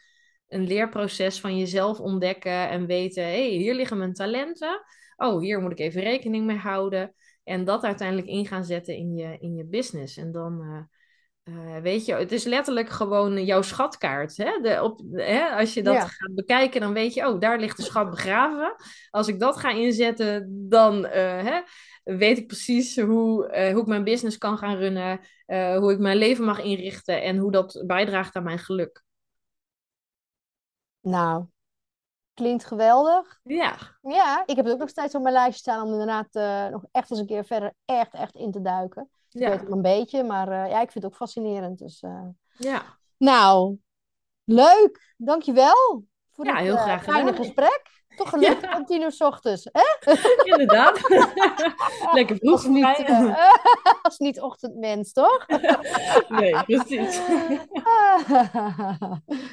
een 0.48 0.68
leerproces 0.68 1.39
van 1.39 1.58
jezelf 1.58 2.00
ontdekken 2.00 2.70
en 2.70 2.86
weten, 2.86 3.24
hé, 3.24 3.50
hey, 3.50 3.58
hier 3.58 3.74
liggen 3.74 3.98
mijn 3.98 4.14
talenten. 4.14 4.82
Oh, 5.16 5.41
hier 5.41 5.62
moet 5.62 5.72
ik 5.72 5.80
even 5.80 6.02
rekening 6.02 6.45
mee 6.45 6.58
houden. 6.58 7.14
En 7.43 7.64
dat 7.66 7.84
uiteindelijk 7.84 8.28
in 8.28 8.48
gaan 8.48 8.66
zetten 8.66 8.95
in 8.95 9.16
je, 9.16 9.38
in 9.39 9.56
je 9.56 9.66
business. 9.66 10.18
En 10.18 10.32
dan, 10.32 10.62
uh, 10.62 10.97
uh, 11.50 11.78
weet 11.78 12.06
je, 12.06 12.14
het 12.14 12.32
is 12.32 12.43
letterlijk 12.43 12.89
gewoon 12.89 13.45
jouw 13.45 13.62
schatkaart. 13.62 14.38
Hè? 14.38 14.60
De, 14.62 14.84
op, 14.84 15.02
hè? 15.12 15.50
Als 15.50 15.74
je 15.74 15.84
dat 15.84 15.98
gaat 15.98 16.36
bekijken, 16.36 16.82
dan 16.82 16.93
weet 16.93 17.14
je, 17.14 17.28
oh, 17.28 17.39
daar 17.39 17.60
ligt 17.60 17.78
de 17.78 17.84
schat 17.84 18.10
begraven. 18.10 18.76
Als 19.10 19.28
ik 19.28 19.39
dat 19.39 19.58
ga 19.58 19.70
inzetten, 19.70 20.66
dan 20.70 21.06
uh, 21.06 21.12
hè, 21.14 21.62
weet 22.04 22.38
ik 22.38 22.48
precies 22.48 23.00
hoe, 23.00 23.58
uh, 23.58 23.72
hoe 23.72 23.82
ik 23.82 23.88
mijn 23.88 24.04
business 24.04 24.38
kan 24.38 24.58
gaan 24.58 24.76
runnen, 24.76 25.20
hoe 25.80 25.91
ik 25.91 26.00
mijn 26.00 26.18
leven 26.18 26.45
mag 26.45 26.60
inrichten 26.60 27.22
en 27.22 27.38
hoe 27.38 27.52
dat 27.52 27.84
bijdraagt 27.86 28.36
aan 28.36 28.43
mijn 28.43 28.60
geluk. 28.60 29.04
Nou, 31.02 31.45
klinkt 32.34 32.66
geweldig. 32.66 33.39
Ja. 33.43 33.78
Ja, 34.02 34.43
ik 34.45 34.56
heb 34.56 34.66
het 34.66 34.74
ook 34.74 34.80
nog 34.80 34.89
steeds 34.89 35.16
op 35.16 35.22
mijn 35.22 35.34
lijstje 35.34 35.60
staan 35.60 35.86
om 35.86 35.91
inderdaad 35.91 36.34
nog 36.72 36.84
echt 36.91 37.12
eens 37.12 37.20
een 37.20 37.26
keer 37.26 37.45
verder 37.45 37.74
echt, 37.86 38.14
echt 38.14 38.36
in 38.36 38.52
te 38.52 38.62
duiken. 38.62 39.10
Ik 39.32 39.41
ja. 39.41 39.49
weet 39.49 39.59
het 39.59 39.71
een 39.71 39.82
beetje, 39.82 40.23
maar 40.23 40.47
uh, 40.47 40.69
ja, 40.69 40.82
ik 40.82 40.91
vind 40.91 41.03
het 41.03 41.05
ook 41.05 41.15
fascinerend. 41.15 41.80
Dus, 41.80 42.01
uh... 42.01 42.28
Ja. 42.57 42.84
Nou, 43.17 43.78
leuk. 44.43 45.13
Dankjewel 45.17 46.05
voor 46.32 46.45
ja, 46.45 46.53
dit 46.53 46.61
heel 46.61 46.78
graag 46.78 47.07
uh, 47.07 47.13
fijne 47.13 47.34
gesprek. 47.34 47.95
Toch 48.15 48.39
ja. 48.39 48.75
om 48.75 48.86
tien 48.86 49.01
uur 49.01 49.11
s 49.11 49.21
ochtends. 49.21 49.69
Hè? 49.71 50.13
Inderdaad. 50.51 51.09
Lekker 52.13 52.36
vroeg. 52.36 52.53
Als 52.53 52.67
niet, 52.67 53.05
als 54.01 54.17
niet 54.17 54.41
ochtendmens, 54.41 55.13
toch? 55.13 55.47
nee, 56.28 56.63
precies. 56.63 57.21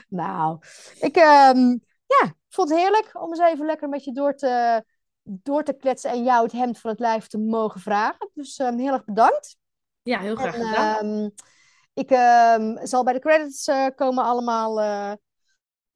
nou, 0.09 0.59
ik 1.01 1.17
um, 1.17 1.83
ja, 2.07 2.35
vond 2.49 2.69
het 2.69 2.79
heerlijk 2.79 3.11
om 3.13 3.29
eens 3.29 3.39
even 3.39 3.67
lekker 3.67 3.89
met 3.89 4.05
je 4.05 4.13
door 4.13 4.35
te, 4.35 4.85
door 5.23 5.63
te 5.63 5.73
kletsen 5.73 6.11
en 6.11 6.25
jou 6.25 6.43
het 6.43 6.53
hemd 6.53 6.81
van 6.81 6.91
het 6.91 7.01
lijf 7.01 7.27
te 7.27 7.39
mogen 7.39 7.81
vragen. 7.81 8.31
Dus 8.35 8.59
um, 8.59 8.79
heel 8.79 8.93
erg 8.93 9.05
bedankt. 9.05 9.57
Ja, 10.05 10.21
heel 10.21 10.37
graag 10.37 10.55
gedaan. 10.55 11.07
Um, 11.07 11.35
ik 11.95 12.11
um, 12.11 12.87
zal 12.87 13.05
bij 13.05 13.13
de 13.13 13.19
credits 13.19 13.69
uh, 13.69 13.87
komen 13.95 14.25
allemaal 14.25 14.81
uh, 14.81 15.13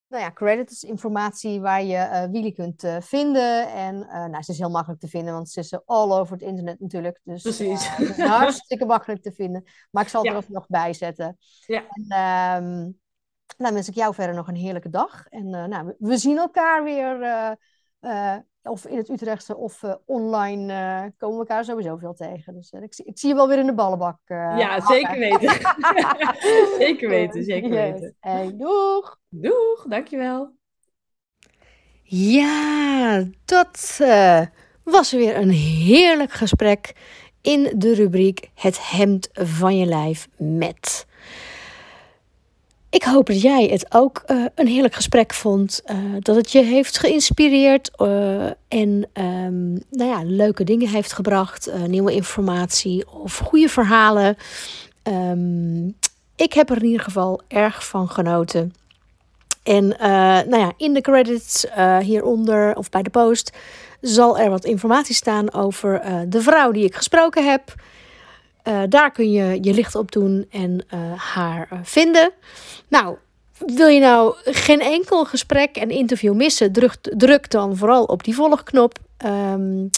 nou 0.08 0.22
ja, 0.22 0.32
credits, 0.32 0.82
informatie 0.82 1.60
waar 1.60 1.82
je 1.82 1.96
uh, 1.96 2.24
Willy 2.24 2.52
kunt 2.52 2.84
vinden. 2.98 3.68
En 3.68 3.98
nou, 4.30 4.42
ze 4.42 4.52
is 4.52 4.58
heel 4.58 4.70
makkelijk 4.70 5.00
te 5.00 5.08
vinden, 5.08 5.34
want 5.34 5.50
ze 5.50 5.60
is 5.60 5.86
all 5.86 6.12
over 6.12 6.32
het 6.32 6.42
internet 6.42 6.80
natuurlijk. 6.80 7.20
Dus 7.24 7.42
Precies. 7.42 7.88
hartstikke 8.16 8.84
makkelijk 8.94 9.22
te 9.22 9.32
vinden. 9.32 9.64
Maar 9.90 10.02
ik 10.02 10.08
zal 10.08 10.20
het 10.22 10.30
ja. 10.30 10.36
er 10.36 10.44
ook 10.44 10.50
nog 10.50 10.66
bij 10.66 10.92
zetten. 10.92 11.38
Ja. 11.66 11.84
En, 11.88 12.64
um, 12.64 12.98
nou 13.56 13.74
wens 13.74 13.88
ik 13.88 13.94
jou 13.94 14.14
verder 14.14 14.34
nog 14.34 14.48
een 14.48 14.56
heerlijke 14.56 14.90
dag. 14.90 15.26
En 15.26 15.50
nou, 15.50 15.94
we 15.98 16.16
zien 16.16 16.38
elkaar 16.38 16.84
weer 16.84 17.18
of 18.62 18.86
in 18.86 18.96
het 18.96 19.08
Utrechtse 19.08 19.56
of 19.56 19.82
uh, 19.82 19.94
online 20.04 20.72
uh, 20.72 21.10
komen 21.16 21.38
we 21.38 21.46
elkaar 21.46 21.64
sowieso 21.64 21.96
veel 21.96 22.14
tegen. 22.14 22.54
Dus 22.54 22.72
uh, 22.72 22.82
ik, 22.82 22.94
zie, 22.94 23.04
ik 23.04 23.18
zie 23.18 23.28
je 23.28 23.34
wel 23.34 23.48
weer 23.48 23.58
in 23.58 23.66
de 23.66 23.74
ballenbak. 23.74 24.18
ja, 24.26 24.80
zeker 24.80 25.18
weten. 25.18 25.50
zeker 26.86 27.08
weten, 27.08 27.44
zeker 27.44 27.70
yes. 27.70 27.92
weten. 27.92 28.16
Hey, 28.20 28.56
doeg! 28.56 29.18
Doeg, 29.28 29.84
dankjewel. 29.88 30.56
Ja, 32.02 33.24
dat 33.44 34.00
was 34.82 35.12
weer 35.12 35.36
een 35.36 35.50
heerlijk 35.50 36.32
gesprek 36.32 36.92
in 37.42 37.72
de 37.76 37.94
rubriek 37.94 38.50
Het 38.54 38.90
hemd 38.90 39.28
van 39.32 39.76
je 39.76 39.86
lijf 39.86 40.28
met. 40.36 41.06
Ik 42.90 43.02
hoop 43.02 43.26
dat 43.26 43.40
jij 43.40 43.66
het 43.66 43.94
ook 43.94 44.22
uh, 44.26 44.44
een 44.54 44.66
heerlijk 44.66 44.94
gesprek 44.94 45.34
vond. 45.34 45.82
Uh, 45.86 45.96
dat 46.18 46.36
het 46.36 46.52
je 46.52 46.62
heeft 46.62 46.98
geïnspireerd 46.98 47.90
uh, 47.96 48.44
en 48.68 49.08
um, 49.12 49.82
nou 49.90 50.10
ja, 50.10 50.22
leuke 50.24 50.64
dingen 50.64 50.88
heeft 50.88 51.12
gebracht. 51.12 51.70
nieuwe 51.86 52.12
informatie 52.12 53.10
of 53.10 53.38
goede 53.38 53.68
verhalen. 53.68 54.36
Um, 55.02 55.96
ik 56.36 56.52
heb 56.52 56.70
er 56.70 56.76
in 56.76 56.84
ieder 56.84 57.00
geval 57.00 57.40
erg 57.48 57.86
van 57.86 58.08
genoten. 58.08 58.72
En 59.62 59.88
nou 60.48 60.58
ja, 60.58 60.72
in 60.76 60.94
de 60.94 61.00
credits 61.00 61.66
hieronder 62.00 62.76
of 62.76 62.90
bij 62.90 63.02
de 63.02 63.10
post 63.10 63.56
zal 64.00 64.38
er 64.38 64.50
wat 64.50 64.64
informatie 64.64 65.14
staan 65.14 65.52
over 65.52 66.02
de 66.28 66.42
vrouw 66.42 66.70
die 66.70 66.84
ik 66.84 66.94
gesproken 66.94 67.50
heb. 67.50 67.74
Uh, 68.68 68.82
daar 68.88 69.12
kun 69.12 69.30
je 69.30 69.58
je 69.60 69.74
licht 69.74 69.94
op 69.94 70.12
doen 70.12 70.46
en 70.50 70.86
uh, 70.94 71.12
haar 71.16 71.68
uh, 71.72 71.78
vinden. 71.82 72.32
Nou, 72.88 73.16
wil 73.66 73.86
je 73.86 74.00
nou 74.00 74.34
geen 74.44 74.80
enkel 74.80 75.24
gesprek 75.24 75.76
en 75.76 75.90
interview 75.90 76.34
missen? 76.34 76.72
Druk, 76.72 76.96
druk 77.00 77.50
dan 77.50 77.76
vooral 77.76 78.04
op 78.04 78.24
die 78.24 78.34
volgknop. 78.34 78.98
Um, 79.26 79.90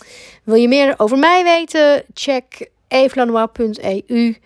wil 0.45 0.55
je 0.55 0.69
meer 0.69 0.95
over 0.97 1.19
mij 1.19 1.45
weten? 1.45 2.05
Check 2.15 2.71
evelanois.eu. 2.89 4.37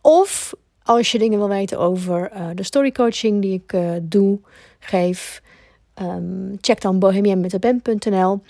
Of 0.00 0.52
als 0.82 1.12
je 1.12 1.18
dingen 1.18 1.38
wil 1.38 1.48
weten 1.48 1.78
over 1.78 2.30
de 2.54 2.62
storycoaching 2.62 3.42
die 3.42 3.62
ik 3.64 3.80
doe, 4.02 4.38
geef, 4.78 5.42
um, 6.02 6.56
check 6.60 6.80
dan 6.80 6.98
bohemianmetdeben.nl. 6.98 8.40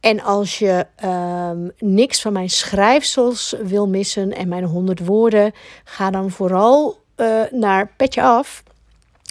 En 0.00 0.22
als 0.22 0.58
je 0.58 0.86
um, 1.04 1.72
niks 1.78 2.20
van 2.20 2.32
mijn 2.32 2.50
schrijfsels 2.50 3.56
wil 3.62 3.88
missen 3.88 4.32
en 4.32 4.48
mijn 4.48 4.64
100 4.64 5.06
woorden, 5.06 5.52
ga 5.84 6.10
dan 6.10 6.30
vooral 6.30 6.96
uh, 7.16 7.42
naar 7.50 7.92
Petje 7.96 8.22
Af. 8.22 8.62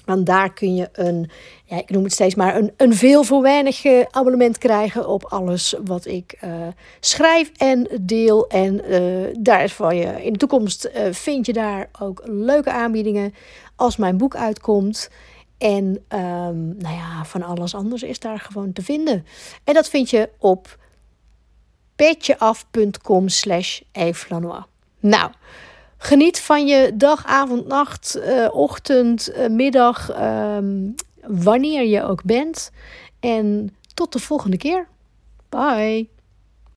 Want 0.05 0.25
daar 0.25 0.53
kun 0.53 0.75
je 0.75 0.89
een, 0.93 1.29
ja, 1.65 1.77
ik 1.77 1.89
noem 1.89 2.03
het 2.03 2.11
steeds 2.11 2.35
maar, 2.35 2.55
een, 2.55 2.71
een 2.77 2.95
veel 2.95 3.23
voor 3.23 3.41
weinig 3.41 3.85
eh, 3.85 4.05
abonnement 4.09 4.57
krijgen 4.57 5.07
op 5.07 5.25
alles 5.25 5.75
wat 5.85 6.05
ik 6.05 6.37
uh, 6.43 6.51
schrijf 6.99 7.51
en 7.57 7.87
deel. 8.01 8.47
En 8.47 8.81
uh, 8.89 9.27
daar 9.39 9.63
is 9.63 9.73
voor 9.73 9.93
je 9.93 10.23
in 10.23 10.33
de 10.33 10.39
toekomst 10.39 10.89
vind 11.11 11.45
je 11.45 11.53
daar 11.53 11.89
ook 11.99 12.21
leuke 12.25 12.71
aanbiedingen 12.71 13.33
als 13.75 13.97
mijn 13.97 14.17
boek 14.17 14.35
uitkomt. 14.35 15.09
En 15.61 15.85
um, 15.85 16.77
nou 16.77 16.95
ja, 16.95 17.25
van 17.25 17.43
alles 17.43 17.75
anders 17.75 18.03
is 18.03 18.19
daar 18.19 18.39
gewoon 18.39 18.73
te 18.73 18.81
vinden. 18.81 19.25
En 19.63 19.73
dat 19.73 19.89
vind 19.89 20.09
je 20.09 20.29
op 20.37 20.77
petjeaf.com 21.95 23.29
slash 23.29 23.81
Nou, 24.99 25.31
geniet 25.97 26.39
van 26.39 26.67
je 26.67 26.91
dag, 26.95 27.25
avond, 27.25 27.67
nacht, 27.67 28.17
uh, 28.17 28.47
ochtend, 28.51 29.31
uh, 29.35 29.47
middag, 29.47 30.21
um, 30.21 30.95
wanneer 31.25 31.85
je 31.85 32.03
ook 32.03 32.23
bent. 32.23 32.71
En 33.19 33.75
tot 33.93 34.13
de 34.13 34.19
volgende 34.19 34.57
keer. 34.57 34.87
Bye. 35.49 36.09